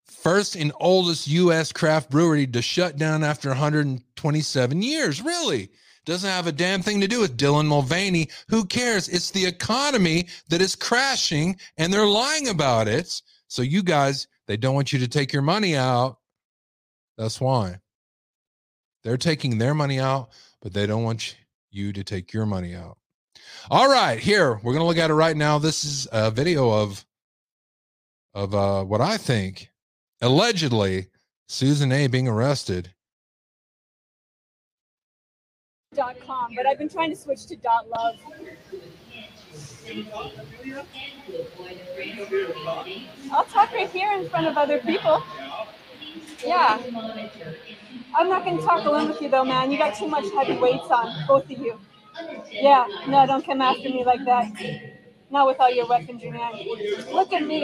first 0.06 0.56
and 0.56 0.72
oldest 0.80 1.28
U.S. 1.28 1.70
craft 1.70 2.10
brewery 2.10 2.46
to 2.48 2.62
shut 2.62 2.96
down 2.96 3.22
after 3.22 3.50
127 3.50 4.82
years. 4.82 5.22
Really? 5.22 5.70
Doesn't 6.04 6.28
have 6.28 6.46
a 6.46 6.52
damn 6.52 6.82
thing 6.82 7.00
to 7.00 7.08
do 7.08 7.20
with 7.20 7.36
Dylan 7.38 7.66
Mulvaney. 7.66 8.28
Who 8.48 8.64
cares? 8.66 9.08
It's 9.08 9.30
the 9.30 9.46
economy 9.46 10.28
that 10.48 10.60
is 10.60 10.76
crashing 10.76 11.56
and 11.78 11.92
they're 11.92 12.06
lying 12.06 12.48
about 12.48 12.88
it. 12.88 13.22
So 13.48 13.62
you 13.62 13.82
guys, 13.82 14.26
they 14.46 14.56
don't 14.56 14.74
want 14.74 14.92
you 14.92 14.98
to 14.98 15.08
take 15.08 15.32
your 15.32 15.42
money 15.42 15.76
out. 15.76 16.18
That's 17.16 17.40
why. 17.40 17.78
They're 19.02 19.16
taking 19.16 19.58
their 19.58 19.74
money 19.74 20.00
out, 20.00 20.30
but 20.60 20.72
they 20.72 20.86
don't 20.86 21.04
want 21.04 21.36
you 21.70 21.92
to 21.92 22.04
take 22.04 22.32
your 22.32 22.46
money 22.46 22.74
out. 22.74 22.98
All 23.70 23.88
right, 23.88 24.18
here 24.18 24.60
we're 24.62 24.72
gonna 24.72 24.86
look 24.86 24.98
at 24.98 25.10
it 25.10 25.14
right 25.14 25.36
now. 25.36 25.58
This 25.58 25.84
is 25.84 26.08
a 26.12 26.30
video 26.30 26.70
of 26.70 27.04
of 28.34 28.54
uh, 28.54 28.84
what 28.84 29.00
I 29.00 29.16
think 29.16 29.70
allegedly 30.20 31.08
Susan 31.48 31.92
A. 31.92 32.06
being 32.06 32.28
arrested 32.28 32.92
dot 35.94 36.16
com, 36.20 36.54
but 36.56 36.66
I've 36.66 36.78
been 36.78 36.88
trying 36.88 37.10
to 37.10 37.16
switch 37.16 37.46
to 37.46 37.56
dot 37.56 37.88
love. 37.88 38.16
I'll 43.32 43.44
talk 43.44 43.72
right 43.72 43.90
here 43.90 44.12
in 44.12 44.28
front 44.28 44.46
of 44.46 44.56
other 44.56 44.78
people. 44.78 45.22
Yeah. 46.44 46.80
I'm 48.16 48.28
not 48.28 48.44
going 48.44 48.58
to 48.58 48.64
talk 48.64 48.84
alone 48.84 49.08
with 49.08 49.20
you 49.20 49.28
though, 49.28 49.44
man. 49.44 49.70
You 49.70 49.78
got 49.78 49.94
too 49.94 50.08
much 50.08 50.30
heavy 50.32 50.56
weights 50.56 50.90
on, 50.90 51.26
both 51.26 51.44
of 51.44 51.58
you. 51.58 51.78
Yeah, 52.50 52.86
no, 53.08 53.26
don't 53.26 53.44
come 53.44 53.60
after 53.60 53.88
me 53.88 54.04
like 54.04 54.24
that. 54.24 54.52
Not 55.30 55.48
with 55.48 55.58
all 55.58 55.70
your 55.74 55.88
weaponry, 55.88 56.30
man. 56.30 56.52
Look 57.12 57.32
at 57.32 57.44
me. 57.44 57.62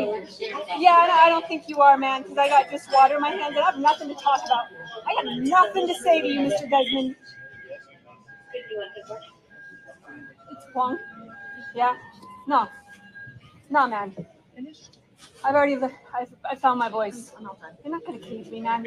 Yeah, 0.79 1.07
no, 1.07 1.15
I 1.15 1.27
don't 1.29 1.47
think 1.47 1.69
you 1.69 1.81
are, 1.81 1.97
man, 1.97 2.23
because 2.23 2.37
I 2.37 2.49
got 2.49 2.69
just 2.71 2.91
water 2.93 3.15
in 3.17 3.21
my 3.21 3.31
hands 3.31 3.55
and 3.55 3.59
I 3.59 3.71
have 3.71 3.79
nothing 3.79 4.09
to 4.09 4.15
talk 4.15 4.41
about. 4.45 4.65
I 5.07 5.15
got 5.23 5.37
nothing 5.39 5.87
to 5.87 5.95
say 5.95 6.21
to 6.21 6.27
you, 6.27 6.41
Mr. 6.41 6.69
Desmond. 6.69 7.15
It's 10.53 10.67
wrong. 10.75 10.99
Yeah. 11.75 11.97
No. 12.47 12.69
No, 13.69 13.87
man. 13.87 14.15
I've 15.45 15.55
already, 15.55 15.77
I, 15.77 16.27
I 16.45 16.55
found 16.55 16.79
my 16.79 16.89
voice. 16.89 17.33
You're 17.85 17.93
not 17.93 18.05
gonna 18.05 18.19
cage 18.19 18.49
me, 18.51 18.61
man. 18.61 18.87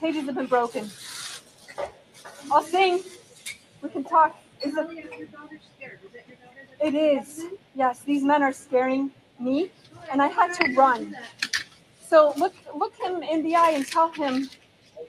Cages 0.00 0.26
have 0.26 0.34
been 0.34 0.46
broken. 0.46 0.90
I'll 2.50 2.62
sing. 2.62 3.02
We 3.82 3.88
can 3.88 4.04
talk. 4.04 4.36
Is 4.62 4.74
it? 4.76 5.30
It 6.80 6.94
is. 6.94 7.46
Yes, 7.74 8.00
these 8.00 8.22
men 8.22 8.42
are 8.42 8.52
scaring 8.52 9.10
me, 9.38 9.70
and 10.10 10.22
I 10.22 10.28
had 10.28 10.52
to 10.54 10.74
run. 10.74 11.16
So 12.08 12.32
look, 12.36 12.54
look 12.74 12.94
him 12.96 13.22
in 13.22 13.42
the 13.42 13.56
eye 13.56 13.72
and 13.72 13.86
tell 13.86 14.10
him 14.12 14.48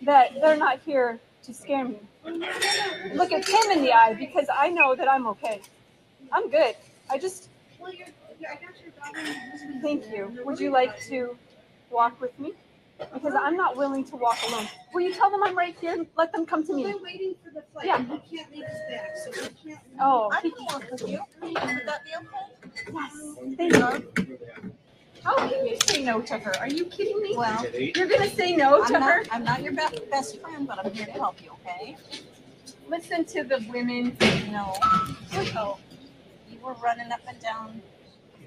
that 0.02 0.34
they're 0.42 0.58
not 0.58 0.80
here 0.86 1.20
to 1.48 1.54
scare 1.54 1.86
me. 1.86 1.98
Look 3.14 3.32
at 3.32 3.48
him 3.48 3.72
in 3.72 3.82
the 3.82 3.94
eye 3.94 4.14
because 4.14 4.48
I 4.54 4.70
know 4.70 4.96
that 4.96 5.10
I'm 5.10 5.26
okay. 5.28 5.62
I'm 6.32 6.50
good. 6.50 6.76
I 7.10 7.18
just. 7.18 7.50
Thank 9.82 10.10
you. 10.12 10.40
Would 10.46 10.60
you 10.60 10.72
like 10.72 11.02
to 11.08 11.38
walk 11.90 12.20
with 12.22 12.38
me? 12.38 12.54
Because 13.14 13.34
I'm 13.40 13.56
not 13.56 13.78
willing 13.78 14.04
to 14.06 14.16
walk 14.18 14.38
alone. 14.48 14.68
Will 14.94 15.02
you 15.02 15.14
tell 15.14 15.32
them 15.32 15.42
I'm 15.44 15.58
right 15.58 15.76
here? 15.80 16.06
Let 16.18 16.34
them 16.34 16.46
come 16.46 16.66
to 16.66 16.74
me. 16.74 16.84
They're 16.84 16.98
waiting 16.98 17.36
for 17.44 17.52
the 17.52 17.64
flight. 17.72 17.86
Yeah. 17.86 18.00
You 18.00 18.22
can't 18.30 18.52
leave 18.52 18.64
us 18.66 18.78
back, 18.90 19.10
so 19.18 19.42
you 19.42 19.50
can't. 19.64 19.80
Oh. 20.02 20.30
I 20.34 20.42
can 20.42 20.52
walk 20.60 20.92
with 20.92 21.08
you. 21.08 21.22
Would 21.42 21.56
that 21.56 22.04
be 22.04 22.12
okay? 22.18 22.94
Yes. 22.94 23.36
Thank 23.56 24.28
you. 24.28 24.74
How 25.28 25.36
can 25.50 25.68
you 25.68 25.76
say 25.86 26.04
no 26.04 26.22
to 26.22 26.38
her? 26.38 26.58
Are 26.58 26.70
you 26.70 26.86
kidding 26.86 27.22
me? 27.22 27.36
Well, 27.36 27.66
you're 27.74 28.08
gonna 28.08 28.30
say 28.30 28.56
no 28.56 28.82
I'm 28.82 28.88
to 28.88 28.94
not- 28.94 29.12
her? 29.12 29.24
I'm 29.30 29.44
not 29.44 29.62
your 29.62 29.74
best, 29.74 30.10
best 30.10 30.40
friend, 30.42 30.66
but 30.66 30.80
I'm 30.80 30.94
here 30.94 31.06
to 31.06 31.12
help 31.12 31.44
you, 31.44 31.52
okay? 31.66 31.98
Listen 32.88 33.26
to 33.26 33.44
the 33.44 33.66
women. 33.70 34.16
No. 34.50 34.74
So, 35.52 35.80
you 36.50 36.58
were 36.62 36.76
running 36.76 37.12
up 37.12 37.20
and 37.28 37.38
down, 37.42 37.82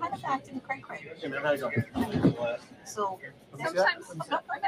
kind 0.01 0.15
of 0.15 0.24
acting 0.24 0.59
cray 0.61 0.81
cray. 0.81 1.07
So, 2.86 3.20
sometimes. 3.62 4.07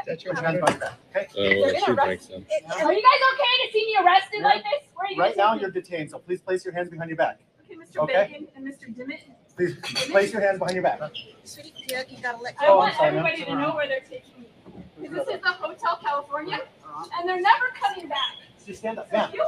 That's 0.04 0.22
your 0.22 0.34
hand 0.34 0.60
by 0.60 0.72
back. 0.74 0.98
Okay. 1.16 1.28
They're 1.34 1.80
gonna 1.80 1.96
them. 1.96 2.46
Are 2.82 2.92
you 2.92 3.02
guys 3.02 3.20
okay 3.32 3.66
to 3.66 3.72
see 3.72 3.86
me 3.86 3.96
arrested 4.04 4.42
like 4.42 4.62
this? 4.64 4.82
Where 4.94 5.06
are 5.06 5.12
you 5.12 5.18
Right 5.18 5.36
now, 5.36 5.54
you're 5.54 5.70
detained, 5.70 6.10
so 6.10 6.18
please 6.18 6.42
place 6.42 6.62
your 6.62 6.74
hands 6.74 6.90
behind 6.90 7.08
your 7.08 7.16
back. 7.16 7.40
Okay, 7.64 7.76
Mr. 7.76 8.02
Okay. 8.02 8.28
Bacon 8.30 8.48
and 8.54 8.66
Mr. 8.66 8.94
Dimmitt. 8.94 9.22
Please 9.56 9.76
place 10.10 10.32
your 10.32 10.42
hands 10.42 10.58
behind 10.58 10.74
your 10.74 10.82
back. 10.82 11.00
Sweetie, 11.44 11.72
you 11.88 11.98
you 12.08 12.22
gotta 12.22 12.42
let 12.42 12.54
I 12.60 12.66
Oh, 12.66 12.72
I'm 12.72 12.78
want 12.78 12.94
sorry, 12.96 13.08
everybody 13.08 13.44
to 13.44 13.54
know 13.56 13.74
where 13.74 13.86
they're 13.86 14.00
taking 14.00 14.40
me. 14.40 14.46
Because 15.00 15.26
this 15.26 15.34
is 15.36 15.40
the 15.42 15.48
Hotel 15.48 15.98
California, 16.02 16.60
and 17.18 17.28
they're 17.28 17.40
never 17.40 17.66
coming 17.80 18.08
back. 18.08 18.36
Just 18.66 18.78
stand 18.80 18.98
up, 18.98 19.06
If 19.08 19.12
ma'am. 19.12 19.30
you, 19.34 19.46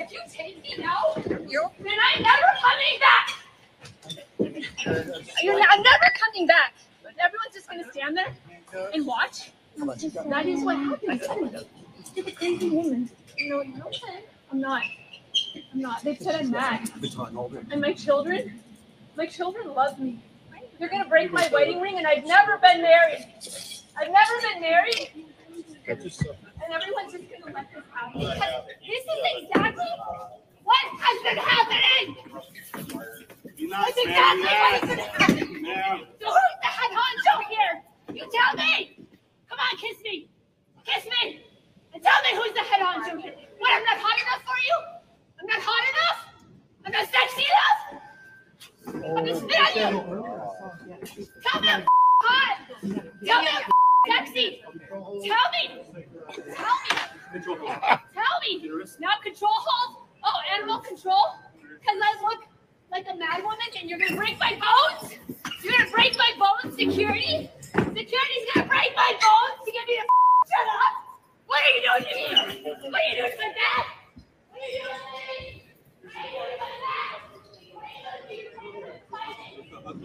if 0.00 0.12
you 0.12 0.20
take 0.30 0.62
me 0.62 0.74
now, 0.78 1.12
then 1.16 1.26
I'm 1.34 2.22
never 2.22 2.50
coming 2.62 3.00
back. 3.00 3.30
You're, 5.42 5.60
I'm 5.68 5.82
never 5.82 6.12
coming 6.14 6.46
back. 6.46 6.74
Everyone's 7.04 7.54
just 7.54 7.68
gonna 7.68 7.90
stand 7.90 8.16
there 8.16 8.34
and 8.92 9.06
watch. 9.06 9.50
That 9.76 10.46
is 10.46 10.62
what 10.62 10.76
happens. 10.76 11.64
Stupid 12.04 12.36
crazy 12.36 12.70
woman. 12.70 13.10
You 13.36 13.50
know, 13.50 13.62
you 13.62 13.72
know 13.72 13.84
what 13.84 13.86
I'm 13.86 14.08
saying? 14.08 14.24
I'm 14.52 14.60
not. 14.60 14.82
I'm 15.72 15.80
not. 15.80 16.02
They 16.02 16.14
said 16.16 16.36
I'm 16.36 16.50
mad. 16.50 16.90
And 17.70 17.80
my 17.80 17.92
children, 17.92 18.60
my 19.16 19.26
children 19.26 19.74
love 19.74 19.98
me. 19.98 20.22
You're 20.78 20.88
gonna 20.88 21.08
break 21.08 21.30
my 21.32 21.48
wedding 21.52 21.80
ring, 21.80 21.98
and 21.98 22.06
I've 22.06 22.24
never 22.24 22.58
been 22.58 22.82
married. 22.82 23.26
I've 23.96 24.10
never 24.10 24.40
been 24.42 24.60
married, 24.60 25.10
and 25.86 26.72
everyone's 26.72 27.12
just 27.12 27.24
gonna 27.30 27.54
let 27.54 27.72
this 27.72 27.84
happen. 27.94 28.20
Because 28.20 28.66
this 28.82 29.04
is 29.04 29.20
exactly 29.38 29.84
what 30.64 30.84
has 30.98 31.22
been 31.22 31.36
happening. 31.36 32.16
That's 33.70 33.98
exactly 33.98 34.42
what 34.42 34.72
has 34.72 34.80
been 34.88 34.98
happening. 34.98 36.06
So 36.20 36.26
who's 36.26 36.56
the 36.60 36.66
head 36.66 36.90
honcho 36.90 37.34
here? 37.48 37.82
You 38.12 38.28
tell 38.32 38.54
me. 38.56 38.98
Come 39.48 39.58
on, 39.58 39.78
kiss 39.78 40.02
me. 40.02 40.28
Kiss 40.84 41.04
me. 41.04 41.40
And 41.92 42.02
tell 42.02 42.20
me 42.22 42.30
who's 42.34 42.52
the 42.52 42.60
head 42.60 42.80
honcho 42.80 43.20
here. 43.20 43.34
What, 43.58 43.72
I'm 43.72 43.84
not 43.84 43.98
hot 43.98 44.18
enough 44.20 44.42
for 44.42 44.58
you? 44.58 44.76
I'm 45.40 45.46
not 45.46 45.60
hot 45.62 45.84
enough? 45.94 46.18
I'm 46.84 46.92
not 46.92 47.06
sexy 47.08 47.42
enough? 47.42 48.02
Tell 48.86 49.22
me 51.60 51.68
hot. 52.22 52.58
Tell 53.24 53.42
me 53.42 53.48
sexy. 54.06 54.62
Tell 54.90 55.46
me. 55.52 55.62
Tell 56.54 56.76
me. 56.80 57.68
Tell 58.14 58.36
me. 58.42 58.50
Now 59.00 59.14
control. 59.22 59.52
Oh, 60.24 60.40
animal 60.54 60.80
I 62.02 62.22
look 62.22 62.44
like 62.90 63.06
a 63.10 63.16
mad 63.16 63.42
woman 63.42 63.58
and 63.78 63.90
you're 63.90 63.98
gonna 63.98 64.16
break 64.16 64.38
my 64.38 64.52
bones. 64.60 65.12
You're 65.62 65.72
gonna 65.76 65.90
break 65.90 66.16
my 66.16 66.32
bones, 66.38 66.76
security. 66.76 67.50
Security's 67.72 68.46
gonna 68.54 68.68
break 68.68 68.94
my 68.96 69.12
bones 69.20 69.64
to 69.64 69.72
to 69.86 70.06
shut 70.48 70.68
up. 70.68 70.94
What 71.46 71.60
are 71.62 71.70
you 71.70 71.82
doing 71.82 72.04
to 72.08 72.14
me? 72.16 72.24
What 72.34 73.00
are 73.00 73.08
you 73.08 73.16
doing 73.16 73.32
to 73.32 73.38
my 73.38 73.52
dad? 73.52 73.84
What 74.50 74.60
are 74.60 74.68
you 74.68 74.80
doing 74.80 75.00
to 75.00 75.18
me? 75.18 75.64
What 76.02 76.14
are 76.14 76.28
you 76.28 76.34
doing 76.34 76.52
to 76.52 76.58
my 76.60 76.68
dad? 76.84 77.18
What 77.72 77.80
are 77.84 78.34
you 78.34 78.44
doing 78.44 78.84
to 78.84 79.10
my 79.10 79.24
dad? 79.24 79.73
I'd 79.86 79.96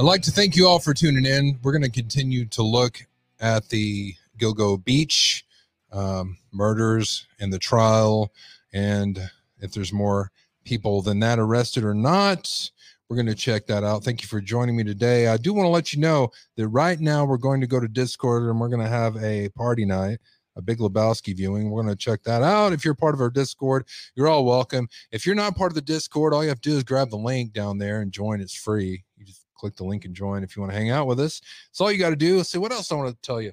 like 0.00 0.20
to 0.22 0.30
thank 0.30 0.54
you 0.54 0.66
all 0.66 0.78
for 0.78 0.92
tuning 0.92 1.24
in. 1.24 1.58
We're 1.62 1.72
going 1.72 1.80
to 1.80 1.88
continue 1.88 2.44
to 2.46 2.62
look 2.62 3.06
at 3.40 3.70
the 3.70 4.14
Gilgo 4.38 4.84
Beach 4.84 5.46
um, 5.92 6.36
murders 6.52 7.26
and 7.40 7.50
the 7.50 7.58
trial, 7.58 8.34
and 8.74 9.30
if 9.60 9.72
there's 9.72 9.94
more 9.94 10.30
people 10.64 11.00
than 11.00 11.20
that 11.20 11.38
arrested 11.38 11.84
or 11.84 11.94
not. 11.94 12.70
We're 13.08 13.16
going 13.16 13.26
to 13.26 13.34
check 13.34 13.66
that 13.68 13.84
out. 13.84 14.04
Thank 14.04 14.20
you 14.20 14.28
for 14.28 14.40
joining 14.40 14.76
me 14.76 14.84
today. 14.84 15.28
I 15.28 15.38
do 15.38 15.54
want 15.54 15.64
to 15.64 15.70
let 15.70 15.94
you 15.94 16.00
know 16.00 16.30
that 16.56 16.68
right 16.68 17.00
now 17.00 17.24
we're 17.24 17.38
going 17.38 17.62
to 17.62 17.66
go 17.66 17.80
to 17.80 17.88
Discord 17.88 18.42
and 18.42 18.60
we're 18.60 18.68
going 18.68 18.82
to 18.82 18.88
have 18.88 19.16
a 19.16 19.48
party 19.50 19.86
night, 19.86 20.18
a 20.56 20.62
Big 20.62 20.78
Lebowski 20.78 21.34
viewing. 21.34 21.70
We're 21.70 21.82
going 21.82 21.94
to 21.94 21.98
check 21.98 22.22
that 22.24 22.42
out. 22.42 22.74
If 22.74 22.84
you're 22.84 22.94
part 22.94 23.14
of 23.14 23.22
our 23.22 23.30
Discord, 23.30 23.86
you're 24.14 24.28
all 24.28 24.44
welcome. 24.44 24.88
If 25.10 25.24
you're 25.24 25.34
not 25.34 25.56
part 25.56 25.70
of 25.70 25.74
the 25.74 25.80
Discord, 25.80 26.34
all 26.34 26.42
you 26.42 26.50
have 26.50 26.60
to 26.60 26.70
do 26.70 26.76
is 26.76 26.84
grab 26.84 27.08
the 27.08 27.16
link 27.16 27.54
down 27.54 27.78
there 27.78 28.02
and 28.02 28.12
join. 28.12 28.42
It's 28.42 28.54
free. 28.54 29.02
You 29.16 29.24
just 29.24 29.46
click 29.54 29.76
the 29.76 29.84
link 29.84 30.04
and 30.04 30.14
join 30.14 30.44
if 30.44 30.54
you 30.54 30.60
want 30.60 30.72
to 30.72 30.78
hang 30.78 30.90
out 30.90 31.06
with 31.06 31.18
us. 31.18 31.40
That's 31.70 31.80
all 31.80 31.90
you 31.90 31.98
got 31.98 32.10
to 32.10 32.16
do. 32.16 32.40
Is 32.40 32.50
see 32.50 32.58
what 32.58 32.72
else 32.72 32.92
I 32.92 32.96
want 32.96 33.10
to 33.10 33.22
tell 33.22 33.40
you. 33.40 33.52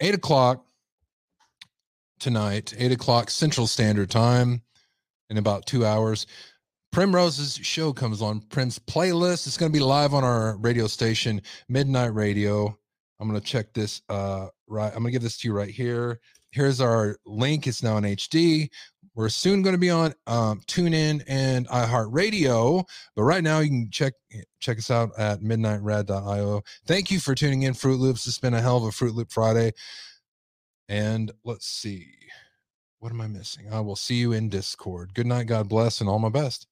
Eight 0.00 0.14
o'clock 0.14 0.64
tonight, 2.18 2.72
eight 2.78 2.92
o'clock 2.92 3.28
Central 3.28 3.66
Standard 3.66 4.08
Time, 4.08 4.62
in 5.28 5.36
about 5.36 5.66
two 5.66 5.84
hours. 5.84 6.26
Primrose's 6.92 7.54
show 7.62 7.92
comes 7.92 8.22
on. 8.22 8.40
Prince 8.40 8.78
playlist. 8.78 9.46
It's 9.46 9.56
going 9.56 9.70
to 9.72 9.76
be 9.76 9.84
live 9.84 10.14
on 10.14 10.24
our 10.24 10.56
radio 10.56 10.86
station, 10.86 11.42
Midnight 11.68 12.14
Radio. 12.14 12.78
I'm 13.20 13.28
going 13.28 13.40
to 13.40 13.46
check 13.46 13.72
this. 13.72 14.02
Uh, 14.08 14.48
right. 14.66 14.88
I'm 14.88 15.02
going 15.02 15.06
to 15.06 15.10
give 15.12 15.22
this 15.22 15.38
to 15.38 15.48
you 15.48 15.54
right 15.54 15.70
here. 15.70 16.20
Here's 16.50 16.80
our 16.80 17.16
link. 17.26 17.66
It's 17.66 17.82
now 17.82 17.98
in 17.98 18.04
HD. 18.04 18.70
We're 19.18 19.30
soon 19.30 19.62
going 19.62 19.74
to 19.74 19.80
be 19.80 19.90
on 19.90 20.14
um, 20.28 20.60
TuneIn 20.68 21.24
and 21.26 21.66
iHeartRadio, 21.66 22.84
but 23.16 23.22
right 23.24 23.42
now 23.42 23.58
you 23.58 23.68
can 23.68 23.90
check 23.90 24.12
check 24.60 24.78
us 24.78 24.92
out 24.92 25.10
at 25.18 25.40
midnightrad.io. 25.40 26.62
Thank 26.86 27.10
you 27.10 27.18
for 27.18 27.34
tuning 27.34 27.62
in, 27.62 27.74
Fruit 27.74 27.98
Loops. 27.98 28.28
It's 28.28 28.38
been 28.38 28.54
a 28.54 28.60
hell 28.60 28.76
of 28.76 28.84
a 28.84 28.92
Fruit 28.92 29.16
Loop 29.16 29.32
Friday. 29.32 29.72
And 30.88 31.32
let's 31.44 31.66
see, 31.66 32.06
what 33.00 33.10
am 33.10 33.20
I 33.20 33.26
missing? 33.26 33.66
I 33.72 33.80
will 33.80 33.96
see 33.96 34.14
you 34.14 34.30
in 34.34 34.50
Discord. 34.50 35.14
Good 35.14 35.26
night, 35.26 35.48
God 35.48 35.68
bless, 35.68 36.00
and 36.00 36.08
all 36.08 36.20
my 36.20 36.28
best. 36.28 36.67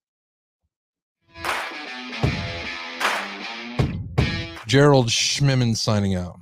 Gerald 4.67 5.07
Schmimmen 5.09 5.77
signing 5.77 6.17
out. 6.17 6.41